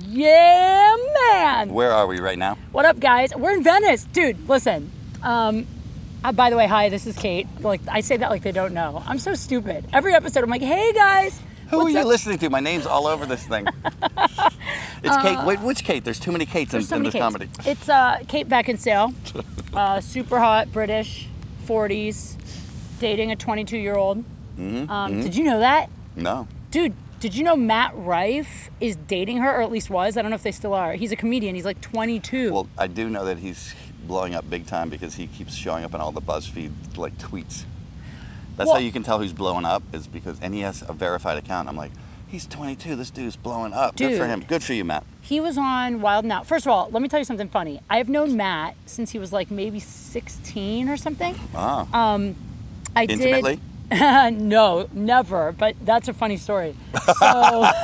Yeah, 0.00 0.96
man. 1.32 1.70
Where 1.72 1.90
are 1.92 2.06
we 2.06 2.20
right 2.20 2.38
now? 2.38 2.56
What 2.72 2.84
up, 2.84 3.00
guys? 3.00 3.34
We're 3.34 3.52
in 3.52 3.62
Venice, 3.64 4.04
dude. 4.04 4.48
Listen. 4.48 4.90
Um, 5.22 5.66
uh, 6.22 6.32
by 6.32 6.50
the 6.50 6.56
way, 6.56 6.66
hi. 6.66 6.88
This 6.88 7.06
is 7.06 7.16
Kate. 7.16 7.46
Like 7.60 7.80
I 7.88 8.00
say 8.00 8.16
that 8.16 8.30
like 8.30 8.42
they 8.42 8.52
don't 8.52 8.74
know. 8.74 9.02
I'm 9.06 9.18
so 9.18 9.34
stupid. 9.34 9.84
Every 9.92 10.14
episode, 10.14 10.44
I'm 10.44 10.50
like, 10.50 10.62
hey 10.62 10.92
guys. 10.92 11.40
Who 11.70 11.80
are 11.80 11.90
you 11.90 11.98
up?" 11.98 12.06
listening 12.06 12.38
to? 12.38 12.50
My 12.50 12.60
name's 12.60 12.86
all 12.86 13.06
over 13.06 13.26
this 13.26 13.44
thing. 13.44 13.66
it's 15.02 15.16
Kate. 15.18 15.44
Wait, 15.44 15.60
which 15.60 15.84
Kate? 15.84 16.02
There's 16.04 16.18
too 16.20 16.32
many 16.32 16.46
Kates 16.46 16.72
in, 16.74 16.80
Uh, 16.80 16.84
so 16.84 16.96
in 16.96 17.02
this 17.02 17.12
Kates. 17.12 17.22
comedy. 17.22 17.48
It's 17.66 17.88
uh, 17.88 18.18
Kate 18.28 18.48
Beckinsale, 18.48 19.12
uh, 19.74 20.00
super 20.00 20.38
hot 20.38 20.72
British, 20.72 21.28
40s, 21.66 22.36
dating 23.00 23.32
a 23.32 23.36
22 23.36 23.76
year 23.76 23.96
old. 23.96 24.24
Mm-hmm, 24.58 24.90
Um, 24.90 25.20
Did 25.20 25.36
you 25.36 25.44
know 25.44 25.58
that, 25.60 25.90
No. 26.16 26.48
dude? 26.70 26.94
Did 27.20 27.34
you 27.34 27.42
know 27.42 27.56
Matt 27.56 27.92
Rife 27.96 28.70
is 28.80 28.94
dating 28.94 29.38
her, 29.38 29.50
or 29.50 29.60
at 29.60 29.72
least 29.72 29.90
was? 29.90 30.16
I 30.16 30.22
don't 30.22 30.30
know 30.30 30.36
if 30.36 30.44
they 30.44 30.52
still 30.52 30.72
are. 30.72 30.92
He's 30.92 31.10
a 31.10 31.16
comedian. 31.16 31.56
He's 31.56 31.64
like 31.64 31.80
22. 31.80 32.52
Well, 32.52 32.68
I 32.78 32.86
do 32.86 33.08
know 33.08 33.24
that 33.24 33.38
he's 33.38 33.74
blowing 34.06 34.36
up 34.36 34.48
big 34.48 34.66
time 34.66 34.88
because 34.88 35.16
he 35.16 35.26
keeps 35.26 35.54
showing 35.54 35.84
up 35.84 35.94
in 35.94 36.00
all 36.00 36.12
the 36.12 36.22
BuzzFeed 36.22 36.96
like 36.96 37.18
tweets. 37.18 37.64
That's 38.56 38.70
how 38.70 38.78
you 38.78 38.92
can 38.92 39.02
tell 39.02 39.18
who's 39.18 39.32
blowing 39.32 39.64
up 39.64 39.82
is 39.92 40.06
because, 40.06 40.38
and 40.40 40.54
he 40.54 40.60
has 40.60 40.82
a 40.88 40.92
verified 40.92 41.38
account. 41.38 41.68
I'm 41.68 41.76
like, 41.76 41.92
he's 42.28 42.46
22. 42.46 42.96
This 42.96 43.10
dude's 43.10 43.36
blowing 43.36 43.72
up. 43.72 43.96
Good 43.96 44.16
for 44.16 44.26
him. 44.26 44.44
Good 44.46 44.62
for 44.62 44.72
you, 44.72 44.84
Matt. 44.84 45.04
He 45.20 45.40
was 45.40 45.58
on 45.58 46.00
Wild 46.00 46.24
'N 46.24 46.32
Out. 46.32 46.46
First 46.46 46.66
of 46.66 46.72
all, 46.72 46.88
let 46.90 47.02
me 47.02 47.08
tell 47.08 47.18
you 47.18 47.24
something 47.24 47.48
funny. 47.48 47.80
I 47.90 47.98
have 47.98 48.08
known 48.08 48.36
Matt 48.36 48.76
since 48.86 49.10
he 49.10 49.18
was 49.18 49.32
like 49.32 49.50
maybe 49.50 49.80
16 49.80 50.88
or 50.88 50.96
something. 50.96 51.34
Ah, 51.54 51.86
I 52.94 53.04
intimately. 53.04 53.56
did. 53.56 53.62
no, 54.32 54.88
never. 54.92 55.52
But 55.52 55.76
that's 55.84 56.08
a 56.08 56.12
funny 56.12 56.36
story. 56.36 56.74
So, 57.18 57.24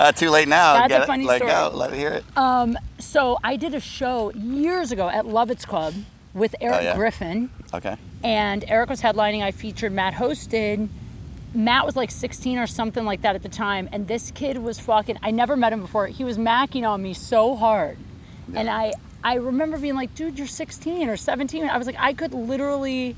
Uh, 0.00 0.12
too 0.12 0.30
late 0.30 0.48
now. 0.48 0.74
That's 0.74 0.86
a 0.86 0.88
Get 0.96 1.02
it? 1.02 1.06
funny 1.06 1.24
Let 1.24 1.36
story. 1.38 1.50
go. 1.52 1.70
Let 1.74 1.92
me 1.92 1.98
hear 1.98 2.10
it. 2.12 2.24
Um, 2.36 2.78
so 2.98 3.38
I 3.44 3.56
did 3.56 3.74
a 3.74 3.80
show 3.80 4.30
years 4.32 4.92
ago 4.92 5.08
at 5.08 5.24
Lovitz 5.24 5.66
Club 5.66 5.94
with 6.34 6.54
Eric 6.60 6.76
Oh, 6.78 6.82
yeah. 6.82 6.96
Griffin, 6.96 7.50
okay. 7.74 7.96
and 8.22 8.64
Eric 8.68 8.88
was 8.90 9.02
headlining. 9.02 9.42
I 9.42 9.50
featured 9.50 9.92
Matt 9.92 10.14
hosted. 10.14 10.88
Matt 11.52 11.84
was 11.84 11.96
like 11.96 12.10
16 12.10 12.58
or 12.58 12.66
something 12.68 13.04
like 13.04 13.22
that 13.22 13.34
at 13.34 13.42
the 13.42 13.48
time, 13.48 13.88
and 13.92 14.06
this 14.06 14.30
kid 14.30 14.58
was 14.58 14.78
fucking. 14.78 15.18
I 15.22 15.32
never 15.32 15.56
met 15.56 15.72
him 15.72 15.80
before. 15.80 16.06
He 16.06 16.22
was 16.24 16.38
macking 16.38 16.88
on 16.88 17.02
me 17.02 17.12
so 17.14 17.56
hard, 17.56 17.98
and 18.54 18.70
I 18.70 18.92
I 19.24 19.34
remember 19.34 19.76
being 19.78 19.96
like, 19.96 20.14
"Dude, 20.14 20.38
you're 20.38 20.46
16 20.46 21.08
or 21.08 21.16
17." 21.16 21.64
I 21.68 21.76
was 21.76 21.86
like, 21.88 21.96
I 21.98 22.12
could 22.12 22.32
literally 22.32 23.16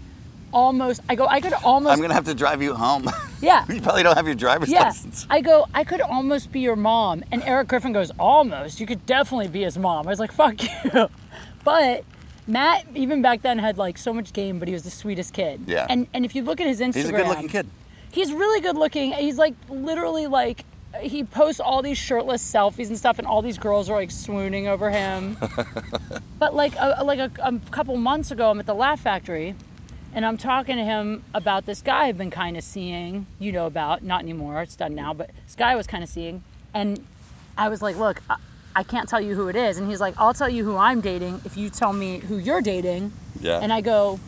almost. 0.52 1.00
I 1.08 1.14
go, 1.14 1.26
I 1.26 1.40
could 1.40 1.52
almost. 1.52 1.92
I'm 1.92 2.00
gonna 2.00 2.14
have 2.14 2.26
to 2.26 2.34
drive 2.34 2.62
you 2.62 2.74
home. 2.74 3.08
yeah. 3.40 3.64
you 3.68 3.80
probably 3.80 4.02
don't 4.02 4.16
have 4.16 4.26
your 4.26 4.34
driver's 4.34 4.70
Yeah, 4.70 4.84
license. 4.84 5.26
I 5.30 5.40
go. 5.40 5.66
I 5.74 5.84
could 5.84 6.00
almost 6.00 6.52
be 6.52 6.60
your 6.60 6.76
mom, 6.76 7.24
and 7.32 7.42
Eric 7.44 7.68
Griffin 7.68 7.92
goes, 7.92 8.10
"Almost. 8.18 8.80
You 8.80 8.86
could 8.86 9.04
definitely 9.06 9.48
be 9.48 9.62
his 9.62 9.78
mom." 9.78 10.06
I 10.06 10.10
was 10.10 10.20
like, 10.20 10.32
"Fuck 10.32 10.62
you," 10.62 11.08
but 11.64 12.04
Matt, 12.46 12.86
even 12.94 13.22
back 13.22 13.42
then, 13.42 13.58
had 13.58 13.78
like 13.78 13.98
so 13.98 14.12
much 14.12 14.32
game, 14.32 14.58
but 14.58 14.68
he 14.68 14.74
was 14.74 14.82
the 14.82 14.90
sweetest 14.90 15.32
kid. 15.32 15.62
Yeah. 15.66 15.86
And 15.88 16.06
and 16.12 16.24
if 16.24 16.34
you 16.34 16.42
look 16.42 16.60
at 16.60 16.66
his 16.66 16.80
Instagram, 16.80 16.94
He's 16.94 17.08
a 17.08 17.12
good-looking 17.12 17.48
kid. 17.48 17.66
He's 18.10 18.32
really 18.32 18.60
good 18.60 18.76
looking. 18.76 19.12
He's 19.12 19.38
like 19.38 19.54
literally 19.68 20.26
like 20.26 20.64
he 21.00 21.24
posts 21.24 21.60
all 21.60 21.80
these 21.80 21.96
shirtless 21.96 22.42
selfies 22.42 22.88
and 22.88 22.98
stuff, 22.98 23.18
and 23.18 23.26
all 23.26 23.40
these 23.42 23.58
girls 23.58 23.88
are 23.88 23.96
like 23.96 24.10
swooning 24.10 24.68
over 24.68 24.90
him. 24.90 25.38
but 26.38 26.54
like 26.54 26.74
a, 26.78 27.02
like 27.04 27.18
a, 27.18 27.30
a 27.42 27.58
couple 27.70 27.96
months 27.96 28.30
ago, 28.30 28.50
I'm 28.50 28.60
at 28.60 28.66
the 28.66 28.74
Laugh 28.74 29.00
Factory, 29.00 29.54
and 30.14 30.24
I'm 30.26 30.36
talking 30.36 30.76
to 30.76 30.84
him 30.84 31.24
about 31.34 31.66
this 31.66 31.82
guy 31.82 32.06
I've 32.06 32.18
been 32.18 32.30
kind 32.30 32.56
of 32.56 32.64
seeing. 32.64 33.26
You 33.38 33.52
know 33.52 33.66
about 33.66 34.02
not 34.02 34.22
anymore. 34.22 34.62
It's 34.62 34.76
done 34.76 34.94
now, 34.94 35.12
but 35.14 35.30
this 35.46 35.54
guy 35.54 35.72
I 35.72 35.76
was 35.76 35.86
kind 35.86 36.02
of 36.02 36.10
seeing, 36.10 36.42
and 36.74 37.04
I 37.56 37.68
was 37.68 37.82
like, 37.82 37.96
look. 37.96 38.22
I, 38.28 38.36
I 38.74 38.82
can't 38.82 39.06
tell 39.06 39.20
you 39.20 39.34
who 39.34 39.48
it 39.48 39.56
is. 39.56 39.76
And 39.76 39.86
he's 39.86 40.00
like, 40.00 40.14
I'll 40.16 40.32
tell 40.32 40.48
you 40.48 40.64
who 40.64 40.78
I'm 40.78 41.02
dating 41.02 41.42
if 41.44 41.58
you 41.58 41.68
tell 41.68 41.92
me 41.92 42.20
who 42.20 42.38
you're 42.38 42.62
dating. 42.62 43.12
Yeah. 43.38 43.58
And 43.58 43.70
I 43.70 43.82
go, 43.82 44.18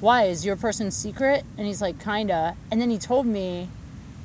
why? 0.00 0.26
Is 0.26 0.46
your 0.46 0.54
person 0.54 0.92
secret? 0.92 1.44
And 1.56 1.66
he's 1.66 1.82
like, 1.82 2.02
kinda. 2.02 2.56
And 2.70 2.80
then 2.80 2.90
he 2.90 2.98
told 2.98 3.26
me 3.26 3.68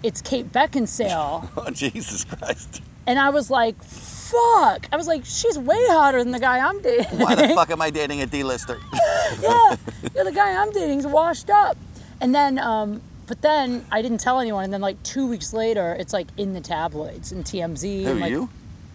it's 0.04 0.22
Kate 0.22 0.52
Beckinsale. 0.52 1.50
Oh 1.58 1.72
Jesus 1.72 2.24
Christ! 2.24 2.82
and 3.08 3.20
I 3.20 3.30
was 3.30 3.50
like, 3.50 3.76
fuck. 4.24 4.88
I 4.92 4.98
was 4.98 5.08
like, 5.08 5.24
she's 5.26 5.58
way 5.58 5.86
hotter 5.88 6.24
than 6.24 6.32
the 6.32 6.40
guy 6.40 6.60
I'm 6.60 6.82
dating. 6.82 7.20
Why 7.20 7.36
the 7.36 7.50
fuck 7.50 7.70
am 7.76 7.82
I 7.82 7.90
dating 7.90 8.22
a 8.22 8.26
D-lister? 8.26 8.80
yeah. 9.42 9.76
yeah, 10.16 10.24
the 10.24 10.32
guy 10.32 10.62
I'm 10.62 10.72
dating's 10.72 11.06
washed 11.06 11.50
up. 11.50 11.78
And 12.22 12.34
then, 12.34 12.58
um, 12.58 13.02
but 13.28 13.42
then 13.42 13.86
I 13.92 14.02
didn't 14.02 14.20
tell 14.20 14.40
anyone. 14.40 14.64
And 14.64 14.74
then, 14.74 14.82
like, 14.82 15.02
two 15.04 15.28
weeks 15.28 15.54
later, 15.54 15.96
it's 16.00 16.14
like 16.14 16.28
in 16.38 16.54
the 16.54 16.62
tabloids 16.62 17.32
and 17.32 17.44
TMZ. 17.44 18.04
Who 18.04 18.12
and 18.12 18.20
like, 18.20 18.32
you? 18.32 18.50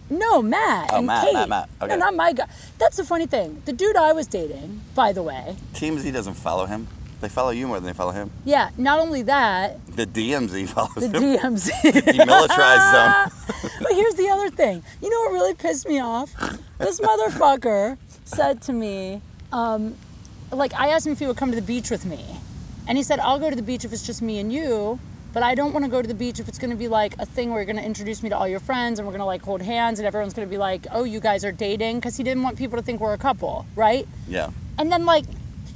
No, 0.09 0.41
Matt. 0.41 0.89
Oh, 0.91 0.97
and 0.97 1.07
Matt, 1.07 1.25
Kate. 1.25 1.33
Matt, 1.33 1.49
Matt. 1.49 1.69
Okay. 1.81 1.93
No, 1.93 1.99
not 1.99 2.15
my 2.15 2.33
guy. 2.33 2.47
That's 2.79 2.97
the 2.97 3.03
funny 3.03 3.27
thing. 3.27 3.61
The 3.65 3.73
dude 3.73 3.95
I 3.95 4.11
was 4.13 4.25
dating, 4.27 4.81
by 4.95 5.13
the 5.13 5.21
way, 5.21 5.55
TMZ 5.73 6.11
doesn't 6.11 6.33
follow 6.33 6.65
him. 6.65 6.87
They 7.21 7.29
follow 7.29 7.49
you 7.51 7.67
more 7.67 7.77
than 7.79 7.85
they 7.87 7.93
follow 7.93 8.11
him. 8.11 8.31
yeah, 8.45 8.69
not 8.77 8.99
only 8.99 9.21
that, 9.23 9.85
The 9.95 10.05
DMZ 10.05 10.69
follows 10.69 10.93
the 10.95 11.07
him. 11.07 11.55
DMZ. 11.55 11.69
Demilitarized 12.17 12.91
zone. 13.31 13.71
But 13.81 13.93
here's 13.93 14.15
the 14.15 14.29
other 14.29 14.49
thing. 14.49 14.83
You 15.01 15.09
know 15.09 15.19
what 15.21 15.31
really 15.33 15.53
pissed 15.53 15.87
me 15.87 15.99
off? 15.99 16.33
This 16.77 16.99
motherfucker 16.99 17.97
said 18.25 18.61
to 18.63 18.73
me, 18.73 19.21
um, 19.51 19.95
like, 20.51 20.73
I 20.73 20.89
asked 20.89 21.05
him 21.07 21.13
if 21.13 21.19
he 21.19 21.27
would 21.27 21.37
come 21.37 21.49
to 21.49 21.55
the 21.55 21.61
beach 21.61 21.89
with 21.91 22.05
me. 22.05 22.23
And 22.87 22.97
he 22.97 23.03
said, 23.03 23.19
I'll 23.19 23.39
go 23.39 23.49
to 23.49 23.55
the 23.55 23.61
beach 23.61 23.83
if 23.85 23.91
it's 23.93 24.05
just 24.05 24.21
me 24.21 24.39
and 24.39 24.51
you, 24.51 24.99
but 25.33 25.43
I 25.43 25.55
don't 25.55 25.73
want 25.73 25.85
to 25.85 25.91
go 25.91 26.01
to 26.01 26.07
the 26.07 26.13
beach 26.13 26.39
if 26.39 26.47
it's 26.47 26.57
going 26.57 26.71
to 26.71 26.75
be 26.77 26.87
like 26.87 27.13
a 27.19 27.25
thing 27.25 27.49
where 27.51 27.59
you're 27.59 27.65
going 27.65 27.75
to 27.77 27.83
introduce 27.85 28.23
me 28.23 28.29
to 28.29 28.37
all 28.37 28.47
your 28.47 28.59
friends 28.59 28.97
and 28.99 29.05
we're 29.07 29.11
going 29.11 29.19
to 29.21 29.25
like 29.25 29.41
hold 29.43 29.61
hands 29.61 29.99
and 29.99 30.07
everyone's 30.07 30.33
going 30.33 30.47
to 30.47 30.49
be 30.51 30.57
like, 30.57 30.87
oh, 30.91 31.03
you 31.03 31.19
guys 31.19 31.43
are 31.45 31.51
dating. 31.51 31.97
Because 31.99 32.17
he 32.17 32.23
didn't 32.23 32.43
want 32.43 32.57
people 32.57 32.77
to 32.77 32.83
think 32.83 32.99
we're 33.01 33.13
a 33.13 33.17
couple, 33.17 33.65
right? 33.75 34.07
Yeah. 34.27 34.51
And 34.77 34.91
then, 34.91 35.05
like, 35.05 35.25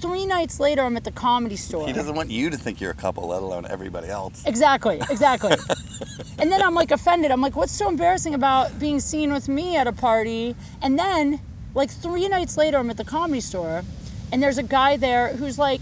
three 0.04 0.26
nights 0.26 0.60
later, 0.60 0.82
I'm 0.82 0.98
at 0.98 1.06
the 1.06 1.12
comedy 1.12 1.56
store. 1.56 1.88
He 1.88 1.94
doesn't 1.94 2.14
want 2.14 2.30
you 2.30 2.50
to 2.50 2.58
think 2.58 2.82
you're 2.82 2.92
a 2.92 2.96
couple, 2.96 3.30
let 3.30 3.42
alone 3.42 3.66
everybody 3.70 4.10
else. 4.10 4.44
Exactly, 4.46 4.98
exactly. 5.10 5.52
and 6.38 6.52
then 6.52 6.62
I'm 6.62 6.76
like 6.76 6.92
offended. 6.92 7.32
I'm 7.32 7.40
like, 7.40 7.56
what's 7.56 7.72
so 7.72 7.88
embarrassing 7.88 8.34
about 8.34 8.78
being 8.80 9.00
seen 9.00 9.32
with 9.32 9.48
me 9.48 9.78
at 9.78 9.88
a 9.88 9.94
party? 9.94 10.58
And 10.82 11.00
then, 11.00 11.40
like 11.74 11.90
three 11.90 12.28
nights 12.28 12.58
later, 12.58 12.78
I'm 12.78 12.90
at 12.90 12.98
the 12.98 13.06
comedy 13.06 13.40
store, 13.40 13.84
and 14.32 14.44
there's 14.44 14.58
a 14.58 14.64
guy 14.64 14.98
there 14.98 15.30
who's 15.38 15.58
like 15.58 15.80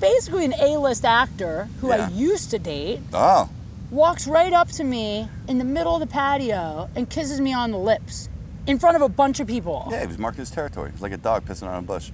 basically 0.00 0.44
an 0.44 0.54
A-list 0.60 1.04
actor 1.04 1.68
who 1.80 1.88
Yeah. 1.88 2.06
I 2.06 2.10
used 2.10 2.52
to 2.52 2.60
date. 2.60 3.00
Oh. 3.12 3.50
Walks 3.90 4.28
right 4.28 4.52
up 4.52 4.68
to 4.72 4.84
me 4.84 5.28
in 5.48 5.58
the 5.58 5.64
middle 5.64 5.94
of 5.94 6.00
the 6.00 6.06
patio 6.06 6.88
and 6.94 7.10
kisses 7.10 7.40
me 7.40 7.52
on 7.52 7.72
the 7.72 7.78
lips 7.78 8.28
in 8.66 8.78
front 8.78 8.94
of 8.96 9.02
a 9.02 9.08
bunch 9.08 9.40
of 9.40 9.48
people. 9.48 9.88
Yeah, 9.90 10.02
he 10.02 10.06
was 10.06 10.18
marking 10.18 10.40
his 10.40 10.50
territory. 10.52 10.92
He's 10.92 11.02
like 11.02 11.12
a 11.12 11.16
dog 11.16 11.44
pissing 11.46 11.66
on 11.68 11.78
a 11.82 11.82
bush. 11.82 12.10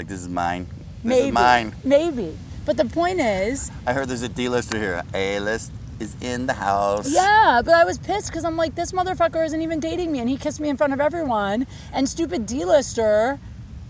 Like, 0.00 0.08
this 0.08 0.22
is 0.22 0.30
mine. 0.30 0.64
This 0.64 1.04
maybe, 1.04 1.28
is 1.28 1.34
mine. 1.34 1.74
maybe. 1.84 2.38
But 2.64 2.78
the 2.78 2.86
point 2.86 3.20
is, 3.20 3.70
I 3.86 3.92
heard 3.92 4.08
there's 4.08 4.22
a 4.22 4.30
D-lister 4.30 4.78
here. 4.78 5.02
A-list 5.12 5.72
is 5.98 6.16
in 6.22 6.46
the 6.46 6.54
house. 6.54 7.12
Yeah, 7.12 7.60
but 7.62 7.74
I 7.74 7.84
was 7.84 7.98
pissed 7.98 8.28
because 8.28 8.46
I'm 8.46 8.56
like, 8.56 8.76
this 8.76 8.92
motherfucker 8.92 9.44
isn't 9.44 9.60
even 9.60 9.78
dating 9.78 10.10
me, 10.10 10.18
and 10.20 10.26
he 10.30 10.38
kissed 10.38 10.58
me 10.58 10.70
in 10.70 10.78
front 10.78 10.94
of 10.94 11.02
everyone, 11.02 11.66
and 11.92 12.08
stupid 12.08 12.46
D-lister 12.46 13.38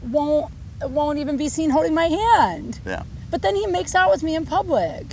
won't 0.03 0.53
won't 0.82 1.20
even 1.20 1.37
be 1.37 1.49
seen 1.49 1.70
holding 1.70 1.94
my 1.94 2.06
hand. 2.06 2.81
Yeah. 2.84 3.04
But 3.31 3.43
then 3.43 3.54
he 3.54 3.69
makes 3.69 3.94
out 3.94 4.10
with 4.10 4.25
me 4.25 4.34
in 4.34 4.44
public. 4.44 5.06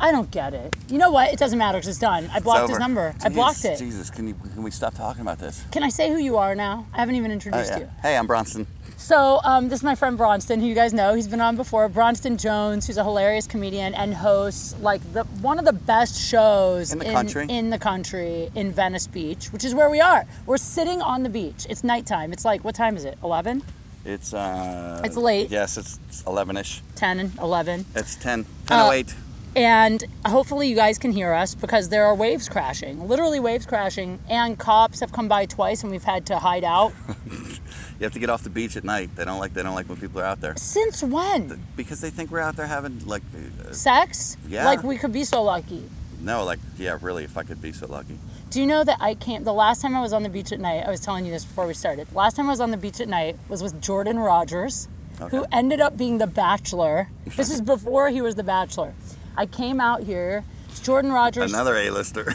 I 0.00 0.10
don't 0.10 0.32
get 0.32 0.54
it. 0.54 0.74
You 0.88 0.98
know 0.98 1.12
what? 1.12 1.32
It 1.32 1.38
doesn't 1.38 1.58
matter 1.58 1.78
because 1.78 1.88
it's 1.88 1.98
done. 2.00 2.28
I 2.34 2.40
blocked 2.40 2.68
his 2.68 2.80
number. 2.80 3.14
I 3.22 3.28
blocked 3.28 3.64
it. 3.64 3.78
Jesus, 3.78 4.10
can, 4.10 4.26
you, 4.26 4.34
can 4.52 4.64
we 4.64 4.70
stop 4.72 4.94
talking 4.94 5.22
about 5.22 5.38
this? 5.38 5.64
Can 5.70 5.82
I 5.84 5.88
say 5.88 6.10
who 6.10 6.18
you 6.18 6.36
are 6.36 6.54
now? 6.56 6.86
I 6.92 6.98
haven't 6.98 7.14
even 7.14 7.30
Oh, 7.30 7.34
introduced 7.34 7.70
yeah. 7.70 7.78
you. 7.78 7.90
Hey, 8.02 8.16
I'm 8.16 8.26
Bronston. 8.26 8.66
So, 9.06 9.38
um, 9.44 9.68
this 9.68 9.78
is 9.78 9.84
my 9.84 9.94
friend 9.94 10.16
Bronston, 10.18 10.58
who 10.58 10.66
you 10.66 10.74
guys 10.74 10.92
know. 10.92 11.14
He's 11.14 11.28
been 11.28 11.40
on 11.40 11.54
before. 11.54 11.88
Bronston 11.88 12.36
Jones, 12.36 12.88
who's 12.88 12.96
a 12.96 13.04
hilarious 13.04 13.46
comedian 13.46 13.94
and 13.94 14.12
hosts 14.12 14.74
like 14.80 15.00
the 15.12 15.22
one 15.42 15.60
of 15.60 15.64
the 15.64 15.72
best 15.72 16.20
shows 16.20 16.92
In 16.92 16.98
the 16.98 17.04
country. 17.04 17.46
in 17.48 17.70
the 17.70 17.78
country 17.78 18.50
in 18.56 18.72
Venice 18.72 19.06
Beach, 19.06 19.52
which 19.52 19.64
is 19.64 19.76
where 19.76 19.88
we 19.88 20.00
are. 20.00 20.26
We're 20.44 20.56
sitting 20.56 21.02
on 21.02 21.22
the 21.22 21.28
beach. 21.28 21.68
It's 21.70 21.84
nighttime. 21.84 22.32
It's 22.32 22.44
like 22.44 22.64
what 22.64 22.74
time 22.74 22.96
is 22.96 23.04
it? 23.04 23.16
11, 23.22 23.62
It's 24.04 24.34
uh. 24.34 25.02
It's 25.04 25.16
late. 25.16 25.50
Yes, 25.50 25.76
it's 25.76 26.00
11ish. 26.24 26.80
10, 26.96 27.20
and 27.20 27.38
11. 27.38 27.84
It's 27.94 28.16
10. 28.16 28.44
Ten 28.66 28.76
Uh, 28.76 28.90
10:08. 28.90 29.14
And 29.54 30.02
hopefully 30.26 30.66
you 30.66 30.74
guys 30.74 30.98
can 30.98 31.12
hear 31.12 31.32
us 31.32 31.54
because 31.54 31.90
there 31.90 32.04
are 32.06 32.14
waves 32.16 32.48
crashing, 32.48 33.06
literally 33.06 33.38
waves 33.38 33.66
crashing, 33.66 34.18
and 34.28 34.58
cops 34.58 34.98
have 34.98 35.12
come 35.12 35.28
by 35.28 35.46
twice 35.46 35.84
and 35.84 35.92
we've 35.92 36.02
had 36.02 36.26
to 36.26 36.40
hide 36.40 36.64
out. 36.64 36.92
you 37.98 38.04
have 38.04 38.12
to 38.12 38.18
get 38.18 38.30
off 38.30 38.42
the 38.42 38.50
beach 38.50 38.76
at 38.76 38.84
night. 38.84 39.14
They 39.16 39.24
don't 39.24 39.38
like. 39.38 39.54
They 39.54 39.62
don't 39.62 39.74
like 39.74 39.88
when 39.88 39.98
people 39.98 40.20
are 40.20 40.24
out 40.24 40.40
there 40.40 40.54
Since 40.56 41.02
when? 41.02 41.62
because 41.76 42.00
they 42.00 42.10
think 42.10 42.30
we're 42.30 42.40
out 42.40 42.56
there 42.56 42.66
having 42.66 43.06
like. 43.06 43.22
Uh, 43.68 43.72
Sex? 43.72 44.36
Yeah. 44.48 44.64
Like 44.66 44.82
we 44.82 44.96
could 44.98 45.12
be 45.12 45.24
so 45.24 45.42
lucky. 45.42 45.84
no, 46.20 46.44
like 46.44 46.58
yeah, 46.78 46.98
really. 47.00 47.24
If 47.24 47.36
I 47.36 47.42
could 47.42 47.60
be 47.60 47.72
so 47.72 47.86
lucky. 47.86 48.18
Do 48.48 48.60
you 48.60 48.66
know 48.66 48.84
that 48.84 48.98
I 49.00 49.14
came 49.14 49.44
the 49.44 49.52
last 49.52 49.82
time 49.82 49.96
I 49.96 50.00
was 50.00 50.12
on 50.12 50.22
the 50.22 50.28
beach 50.28 50.52
at 50.52 50.60
night? 50.60 50.84
I 50.86 50.90
was 50.90 51.00
telling 51.00 51.26
you 51.26 51.32
this 51.32 51.44
before 51.44 51.66
we 51.66 51.74
started. 51.74 52.12
Last 52.14 52.36
time 52.36 52.46
I 52.46 52.50
was 52.50 52.60
on 52.60 52.70
the 52.70 52.76
beach 52.76 53.00
at 53.00 53.08
night 53.08 53.36
was 53.48 53.60
with 53.62 53.82
Jordan 53.82 54.18
Rodgers, 54.20 54.86
who 55.30 55.44
ended 55.50 55.80
up 55.80 55.96
being 55.98 56.18
the 56.18 56.26
Bachelor. 56.28 57.08
This 57.36 57.50
is 57.50 57.60
before 57.60 58.08
he 58.10 58.20
was 58.22 58.36
the 58.36 58.44
Bachelor. 58.44 58.94
I 59.36 59.46
came 59.46 59.80
out 59.80 60.04
here. 60.04 60.44
It's 60.68 60.80
Jordan 60.80 61.10
Rodgers. 61.12 61.52
Another 61.52 61.74
A-lister. 61.76 62.32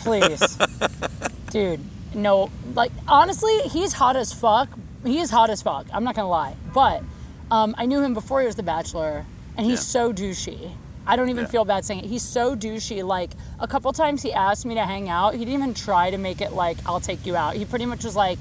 Please, 0.00 0.58
dude. 1.50 1.80
no, 2.14 2.50
like 2.74 2.90
honestly, 3.06 3.58
he's 3.68 3.92
hot 3.92 4.16
as 4.16 4.32
fuck. 4.32 4.70
He 5.04 5.18
is 5.20 5.30
hot 5.30 5.50
as 5.50 5.62
fuck. 5.62 5.86
I'm 5.92 6.04
not 6.04 6.14
gonna 6.14 6.28
lie, 6.28 6.54
but 6.72 7.02
um, 7.50 7.74
I 7.78 7.86
knew 7.86 8.00
him 8.00 8.14
before 8.14 8.40
he 8.40 8.46
was 8.46 8.56
The 8.56 8.62
Bachelor, 8.62 9.26
and 9.56 9.66
he's 9.66 9.80
Yeah. 9.80 10.02
so 10.02 10.12
douchey. 10.12 10.72
I 11.06 11.16
don't 11.16 11.28
even 11.30 11.44
Yeah. 11.44 11.50
feel 11.50 11.64
bad 11.64 11.84
saying 11.84 12.04
it. 12.04 12.06
He's 12.08 12.22
so 12.22 12.54
douchey. 12.54 13.04
Like 13.04 13.30
a 13.58 13.66
couple 13.66 13.92
times 13.92 14.22
he 14.22 14.32
asked 14.32 14.64
me 14.64 14.74
to 14.76 14.84
hang 14.84 15.08
out. 15.08 15.32
He 15.34 15.40
didn't 15.40 15.54
even 15.54 15.74
try 15.74 16.10
to 16.10 16.18
make 16.18 16.40
it 16.40 16.52
like 16.52 16.78
I'll 16.86 17.00
take 17.00 17.26
you 17.26 17.34
out. 17.36 17.54
He 17.56 17.64
pretty 17.64 17.86
much 17.86 18.04
was 18.04 18.14
like, 18.14 18.38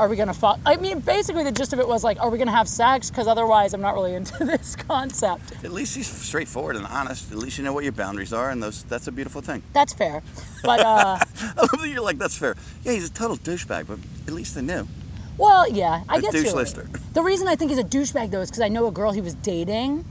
"Are 0.00 0.08
we 0.08 0.16
gonna 0.16 0.34
fuck?" 0.34 0.58
I 0.66 0.74
mean, 0.76 0.98
basically 0.98 1.44
the 1.44 1.52
gist 1.52 1.72
of 1.72 1.78
it 1.78 1.86
was 1.86 2.02
like, 2.02 2.18
"Are 2.20 2.28
we 2.28 2.38
gonna 2.38 2.50
have 2.50 2.68
sex?" 2.68 3.08
Because 3.08 3.28
otherwise, 3.28 3.72
I'm 3.72 3.80
not 3.80 3.94
really 3.94 4.14
into 4.20 4.44
this 4.44 4.74
concept. 4.74 5.52
At 5.62 5.72
least 5.72 5.94
he's 5.94 6.08
straightforward 6.08 6.74
and 6.74 6.84
honest. 6.86 7.30
At 7.30 7.38
least 7.38 7.56
you 7.58 7.62
know 7.62 7.72
what 7.72 7.84
your 7.84 7.92
boundaries 7.92 8.32
are, 8.32 8.50
and 8.50 8.60
those 8.60 8.82
that's 8.82 9.06
a 9.06 9.12
beautiful 9.12 9.40
thing. 9.40 9.62
That's 9.72 9.92
fair, 9.92 10.22
but 10.64 10.80
uh, 10.80 11.18
I 11.40 11.60
love 11.60 11.80
that 11.80 11.88
you're 11.88 12.02
like, 12.02 12.18
that's 12.18 12.36
fair. 12.36 12.56
Yeah, 12.82 12.92
he's 12.92 13.06
a 13.08 13.12
total 13.12 13.36
douchebag, 13.36 13.86
but 13.86 14.00
at 14.26 14.34
least 14.34 14.56
they 14.56 14.62
knew. 14.62 14.88
Well, 15.38 15.68
yeah, 15.70 16.02
I 16.08 16.18
A 16.18 16.20
guess 16.20 16.32
douche 16.32 16.46
right. 16.46 16.54
lister. 16.56 16.88
The 17.12 17.22
reason 17.22 17.48
I 17.48 17.54
think 17.56 17.70
he's 17.70 17.78
a 17.78 17.84
douchebag 17.84 18.30
though 18.30 18.40
is 18.40 18.50
because 18.50 18.62
I 18.62 18.68
know 18.68 18.86
a 18.86 18.92
girl 18.92 19.12
he 19.12 19.20
was 19.20 19.34
dating 19.34 20.04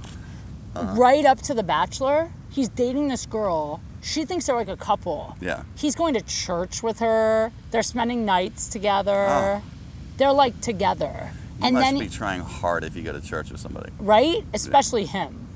Uh-huh. 0.76 0.94
right 1.00 1.26
up 1.26 1.42
to 1.44 1.54
The 1.54 1.64
Bachelor. 1.64 2.32
He's 2.50 2.70
dating 2.70 3.08
this 3.10 3.26
girl. 3.26 3.82
She 4.02 4.26
thinks 4.26 4.48
they're 4.48 4.56
like 4.56 4.68
a 4.68 4.78
couple. 4.78 5.36
Yeah. 5.40 5.64
He's 5.76 5.96
going 5.96 6.14
to 6.16 6.22
church 6.22 6.82
with 6.82 7.00
her. 7.00 7.52
They're 7.72 7.84
spending 7.84 8.26
nights 8.26 8.68
together. 8.68 9.28
Oh. 9.30 9.62
They're 10.18 10.32
like 10.34 10.60
together. 10.62 11.32
You 11.60 11.68
and 11.68 11.74
must 11.76 11.86
then 11.92 12.00
be 12.00 12.10
trying 12.10 12.42
hard 12.42 12.84
if 12.84 12.96
you 12.96 13.04
go 13.04 13.12
to 13.14 13.22
church 13.22 13.52
with 13.52 13.62
somebody. 13.62 13.92
right? 14.00 14.44
Especially 14.54 15.06
him. 15.06 15.48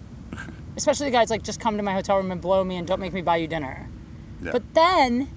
Especially 0.77 1.07
the 1.07 1.11
guys 1.11 1.29
like 1.29 1.41
just 1.43 1.59
come 1.59 1.77
to 1.77 1.83
my 1.83 1.93
hotel 1.93 2.17
room 2.17 2.31
and 2.31 2.41
blow 2.41 2.63
me 2.63 2.75
and 2.75 2.85
don't 2.87 2.99
make 2.99 3.13
me 3.13 3.21
buy 3.21 3.37
you 3.37 3.47
dinner. 3.47 3.87
Yeah. 4.41 4.51
But 4.51 4.73
then 4.73 5.29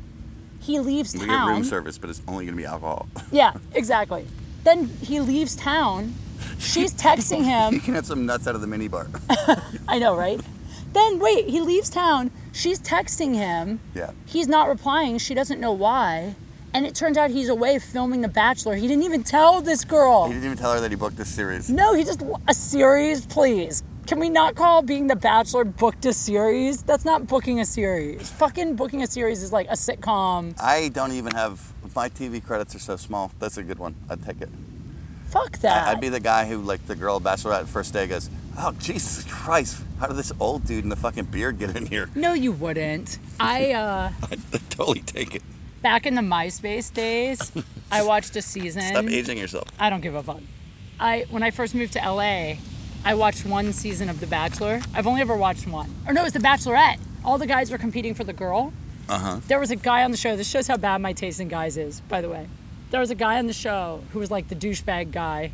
he 0.68 0.78
leaves 0.78 1.14
we 1.14 1.26
get 1.26 1.46
room 1.46 1.64
service, 1.64 1.96
but 1.98 2.10
it's 2.10 2.20
only 2.28 2.44
going 2.44 2.54
to 2.56 2.62
be 2.62 2.66
alcohol. 2.66 3.08
Yeah, 3.32 3.54
exactly. 3.72 4.26
Then 4.64 4.88
he 5.02 5.18
leaves 5.20 5.56
town. 5.56 6.14
She's 6.58 6.92
texting 7.08 7.44
him. 7.44 7.72
you 7.74 7.80
can 7.80 7.94
have 7.94 8.06
some 8.06 8.26
nuts 8.26 8.46
out 8.46 8.54
of 8.54 8.60
the 8.60 8.66
minibar. 8.66 9.08
I 9.88 9.98
know, 9.98 10.14
right? 10.16 10.40
Then 10.92 11.18
wait, 11.18 11.48
he 11.48 11.60
leaves 11.60 11.88
town. 11.90 12.30
She's 12.52 12.80
texting 12.80 13.34
him. 13.34 13.80
yeah. 13.94 14.10
He's 14.26 14.46
not 14.48 14.68
replying. 14.68 15.18
She 15.18 15.34
doesn't 15.34 15.58
know 15.60 15.72
why. 15.72 16.34
And 16.74 16.84
it 16.84 16.94
turns 16.94 17.16
out 17.16 17.30
he's 17.30 17.48
away 17.48 17.78
filming 17.78 18.20
The 18.20 18.28
Bachelor. 18.28 18.76
He 18.76 18.86
didn't 18.86 19.04
even 19.04 19.22
tell 19.22 19.62
this 19.62 19.84
girl. 19.84 20.26
He 20.26 20.34
didn't 20.34 20.44
even 20.44 20.58
tell 20.58 20.74
her 20.74 20.80
that 20.80 20.90
he 20.90 20.96
booked 20.96 21.16
this 21.16 21.34
series. 21.34 21.70
No, 21.70 21.94
he 21.94 22.04
just 22.04 22.22
a 22.46 22.52
series, 22.52 23.24
please. 23.24 23.77
Can 24.08 24.20
we 24.20 24.30
not 24.30 24.54
call 24.54 24.80
being 24.80 25.06
The 25.06 25.16
Bachelor 25.16 25.64
booked 25.64 26.06
a 26.06 26.14
series? 26.14 26.82
That's 26.82 27.04
not 27.04 27.26
booking 27.26 27.60
a 27.60 27.66
series. 27.66 28.30
Fucking 28.32 28.74
booking 28.74 29.02
a 29.02 29.06
series 29.06 29.42
is 29.42 29.52
like 29.52 29.66
a 29.68 29.72
sitcom. 29.74 30.58
I 30.58 30.88
don't 30.88 31.12
even 31.12 31.32
have 31.34 31.60
my 31.94 32.08
TV 32.08 32.42
credits 32.42 32.74
are 32.74 32.78
so 32.78 32.96
small. 32.96 33.30
That's 33.38 33.58
a 33.58 33.62
good 33.62 33.78
one. 33.78 33.94
I'd 34.08 34.24
take 34.24 34.40
it. 34.40 34.48
Fuck 35.28 35.58
that. 35.58 35.88
I- 35.88 35.90
I'd 35.92 36.00
be 36.00 36.08
the 36.08 36.20
guy 36.20 36.46
who, 36.46 36.62
like, 36.62 36.86
the 36.86 36.96
girl 36.96 37.20
bachelorette 37.20 37.66
first 37.66 37.92
day 37.92 38.06
goes, 38.06 38.30
"Oh 38.56 38.72
Jesus 38.78 39.24
Christ! 39.30 39.82
How 40.00 40.06
did 40.06 40.16
this 40.16 40.32
old 40.40 40.64
dude 40.64 40.84
in 40.84 40.88
the 40.88 40.96
fucking 40.96 41.26
beard 41.26 41.58
get 41.58 41.76
in 41.76 41.84
here?" 41.84 42.08
no, 42.14 42.32
you 42.32 42.50
wouldn't. 42.52 43.18
I 43.38 43.72
uh 43.82 44.10
I'd 44.32 44.70
totally 44.70 45.00
take 45.00 45.34
it. 45.34 45.42
back 45.82 46.06
in 46.06 46.14
the 46.14 46.22
MySpace 46.22 46.90
days, 46.90 47.52
I 47.92 48.02
watched 48.04 48.34
a 48.36 48.42
season. 48.54 48.80
Stop 48.84 49.04
aging 49.04 49.36
yourself. 49.36 49.68
I 49.78 49.90
don't 49.90 50.00
give 50.00 50.14
a 50.14 50.22
fuck. 50.22 50.40
I 50.98 51.26
when 51.28 51.42
I 51.42 51.50
first 51.50 51.74
moved 51.74 51.92
to 51.92 51.98
LA, 52.00 52.54
I 53.04 53.14
watched 53.14 53.46
one 53.46 53.72
season 53.72 54.08
of 54.08 54.20
The 54.20 54.26
Bachelor. 54.26 54.80
I've 54.94 55.06
only 55.06 55.20
ever 55.20 55.36
watched 55.36 55.66
one. 55.66 55.94
Or 56.06 56.12
no, 56.12 56.22
it 56.22 56.24
was 56.24 56.32
The 56.32 56.40
Bachelorette. 56.40 56.98
All 57.24 57.38
the 57.38 57.46
guys 57.46 57.70
were 57.70 57.78
competing 57.78 58.14
for 58.14 58.24
the 58.24 58.32
girl. 58.32 58.72
Uh 59.08 59.18
huh. 59.18 59.40
There 59.48 59.58
was 59.58 59.70
a 59.70 59.76
guy 59.76 60.04
on 60.04 60.10
the 60.10 60.16
show. 60.16 60.36
This 60.36 60.48
shows 60.48 60.66
how 60.66 60.76
bad 60.76 61.00
my 61.00 61.12
taste 61.12 61.40
in 61.40 61.48
guys 61.48 61.76
is, 61.76 62.00
by 62.02 62.20
the 62.20 62.28
way. 62.28 62.48
There 62.90 63.00
was 63.00 63.10
a 63.10 63.14
guy 63.14 63.38
on 63.38 63.46
the 63.46 63.52
show 63.52 64.02
who 64.12 64.18
was 64.18 64.30
like 64.30 64.48
the 64.48 64.54
douchebag 64.54 65.12
guy. 65.12 65.52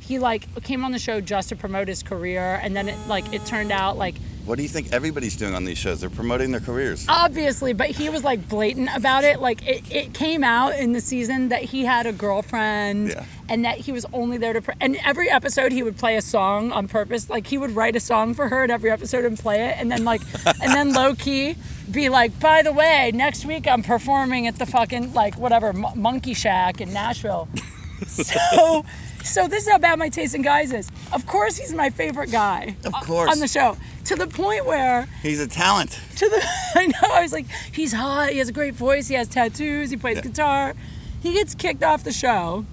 He 0.00 0.18
like 0.18 0.62
came 0.62 0.84
on 0.84 0.92
the 0.92 0.98
show 0.98 1.20
just 1.20 1.48
to 1.50 1.56
promote 1.56 1.88
his 1.88 2.02
career, 2.02 2.58
and 2.62 2.74
then 2.76 2.88
it 2.88 2.96
like 3.06 3.32
it 3.32 3.44
turned 3.46 3.72
out 3.72 3.96
like 3.96 4.16
What 4.46 4.56
do 4.56 4.62
you 4.62 4.68
think 4.68 4.92
everybody's 4.92 5.36
doing 5.36 5.54
on 5.54 5.64
these 5.64 5.78
shows? 5.78 6.00
They're 6.00 6.10
promoting 6.10 6.50
their 6.50 6.60
careers. 6.60 7.06
obviously, 7.08 7.72
but 7.72 7.90
he 7.90 8.08
was 8.08 8.24
like 8.24 8.48
blatant 8.48 8.88
about 8.96 9.22
it. 9.22 9.40
Like 9.40 9.64
it, 9.66 9.82
it 9.92 10.12
came 10.14 10.42
out 10.42 10.76
in 10.76 10.92
the 10.92 11.00
season 11.00 11.50
that 11.50 11.62
he 11.62 11.84
had 11.84 12.06
a 12.06 12.12
girlfriend 12.12 13.10
Yeah. 13.10 13.24
and 13.48 13.64
that 13.64 13.78
he 13.78 13.92
was 13.92 14.06
only 14.12 14.38
there 14.38 14.52
to. 14.54 14.60
Pr- 14.62 14.72
and 14.80 14.96
every 15.04 15.30
episode 15.30 15.70
he 15.72 15.82
would 15.82 15.96
play 15.98 16.16
a 16.16 16.22
song 16.22 16.72
on 16.72 16.88
purpose. 16.88 17.30
Like 17.30 17.46
he 17.46 17.58
would 17.58 17.72
write 17.72 17.94
a 17.96 18.00
song 18.00 18.34
for 18.34 18.48
her 18.48 18.64
in 18.64 18.70
every 18.70 18.90
episode 18.90 19.24
and 19.24 19.38
play 19.38 19.68
it, 19.68 19.76
and 19.78 19.90
then 19.90 20.04
like, 20.04 20.22
and 20.46 20.72
then 20.74 20.92
low 20.94 21.14
key 21.14 21.54
be 21.90 22.08
like, 22.08 22.38
by 22.40 22.62
the 22.62 22.72
way, 22.72 23.10
next 23.14 23.44
week 23.44 23.68
I'm 23.68 23.82
performing 23.82 24.46
at 24.46 24.58
the 24.58 24.66
fucking 24.66 25.12
like 25.12 25.36
whatever 25.36 25.72
Mo- 25.72 25.94
Monkey 25.94 26.34
Shack 26.34 26.80
in 26.80 26.92
Nashville. 26.92 27.48
so. 28.06 28.84
So 29.22 29.46
this 29.48 29.64
is 29.64 29.70
how 29.70 29.78
bad 29.78 29.98
my 29.98 30.08
taste 30.08 30.34
in 30.34 30.42
guys 30.42 30.72
is. 30.72 30.90
Of 31.12 31.26
course, 31.26 31.56
he's 31.58 31.72
my 31.74 31.90
favorite 31.90 32.30
guy. 32.32 32.74
Of 32.84 32.94
uh, 32.94 33.00
course. 33.02 33.30
on 33.30 33.38
the 33.38 33.48
show, 33.48 33.76
to 34.06 34.16
the 34.16 34.26
point 34.26 34.66
where 34.66 35.06
He's 35.22 35.40
a 35.40 35.46
talent. 35.46 36.00
to 36.16 36.28
the 36.28 36.42
I 36.74 36.86
know 36.86 37.14
I 37.14 37.20
was 37.22 37.32
like 37.32 37.46
he's 37.72 37.92
hot 37.92 38.30
he 38.30 38.38
has 38.38 38.48
a 38.48 38.52
great 38.52 38.74
voice 38.74 39.08
he 39.08 39.14
has 39.14 39.28
tattoos 39.28 39.90
he 39.90 39.96
plays 39.96 40.16
Yeah. 40.16 40.22
guitar 40.22 40.74
he 41.22 41.32
gets 41.34 41.54
kicked 41.54 41.82
off 41.84 42.02
the 42.02 42.12
show 42.12 42.64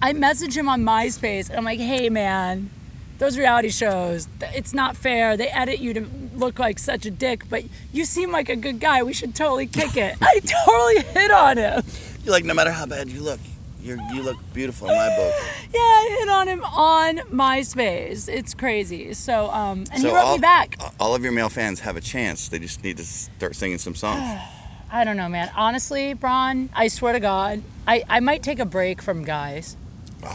I 0.00 0.12
message 0.14 0.56
him 0.56 0.68
on 0.68 0.82
MySpace 0.82 1.48
and 1.48 1.58
I'm 1.58 1.64
like 1.64 1.78
hey 1.80 2.08
man 2.08 2.70
those 3.18 3.36
reality 3.36 3.68
shows 3.68 4.28
it's 4.54 4.72
not 4.72 4.96
fair 4.96 5.36
they 5.36 5.48
edit 5.48 5.78
you 5.80 5.92
to 5.94 6.06
look 6.36 6.58
like 6.58 6.78
such 6.78 7.04
a 7.04 7.10
dick 7.10 7.42
but 7.50 7.64
you 7.92 8.04
seem 8.06 8.30
like 8.32 8.48
a 8.48 8.56
good 8.56 8.80
guy 8.80 9.02
we 9.02 9.12
should 9.12 9.34
totally 9.34 9.66
kick 9.66 9.96
it 9.96 10.16
I 10.22 10.40
totally 10.64 11.02
hit 11.12 11.30
on 11.30 11.56
him 11.58 11.82
You're 12.24 12.32
like, 12.32 12.44
no 12.44 12.54
matter 12.54 12.70
how 12.70 12.86
bad 12.86 13.08
you 13.10 13.20
look, 13.20 13.40
you're, 13.82 13.98
you 14.12 14.22
look 14.22 14.36
beautiful 14.52 14.88
in 14.88 14.96
my 14.96 15.08
book. 15.16 15.34
yeah 15.74 15.80
I 15.80 16.16
hit 16.18 16.28
on 16.28 16.48
him 16.48 16.64
on 16.64 17.18
MySpace 17.30 18.28
it's 18.28 18.54
crazy 18.54 19.14
so 19.14 19.50
um 19.50 19.84
and 19.92 20.02
he 20.02 20.06
wrote 20.06 20.16
all, 20.16 20.36
me 20.36 20.40
back 20.40 20.76
all 20.98 21.14
of 21.14 21.22
your 21.22 21.32
male 21.32 21.48
fans 21.48 21.80
have 21.80 21.96
a 21.96 22.00
chance. 22.00 22.48
They 22.48 22.58
just 22.58 22.82
need 22.82 22.96
to 22.98 23.04
start 23.04 23.56
singing 23.56 23.78
some 23.78 23.94
songs. 23.94 24.22
I 24.92 25.04
don't 25.04 25.16
know, 25.16 25.28
man. 25.28 25.50
Honestly, 25.54 26.14
Braun, 26.14 26.68
I 26.74 26.88
swear 26.88 27.12
to 27.12 27.20
God, 27.20 27.62
I, 27.86 28.02
I 28.08 28.18
might 28.20 28.42
take 28.42 28.58
a 28.58 28.64
break 28.64 29.00
from 29.00 29.24
guys. 29.24 29.76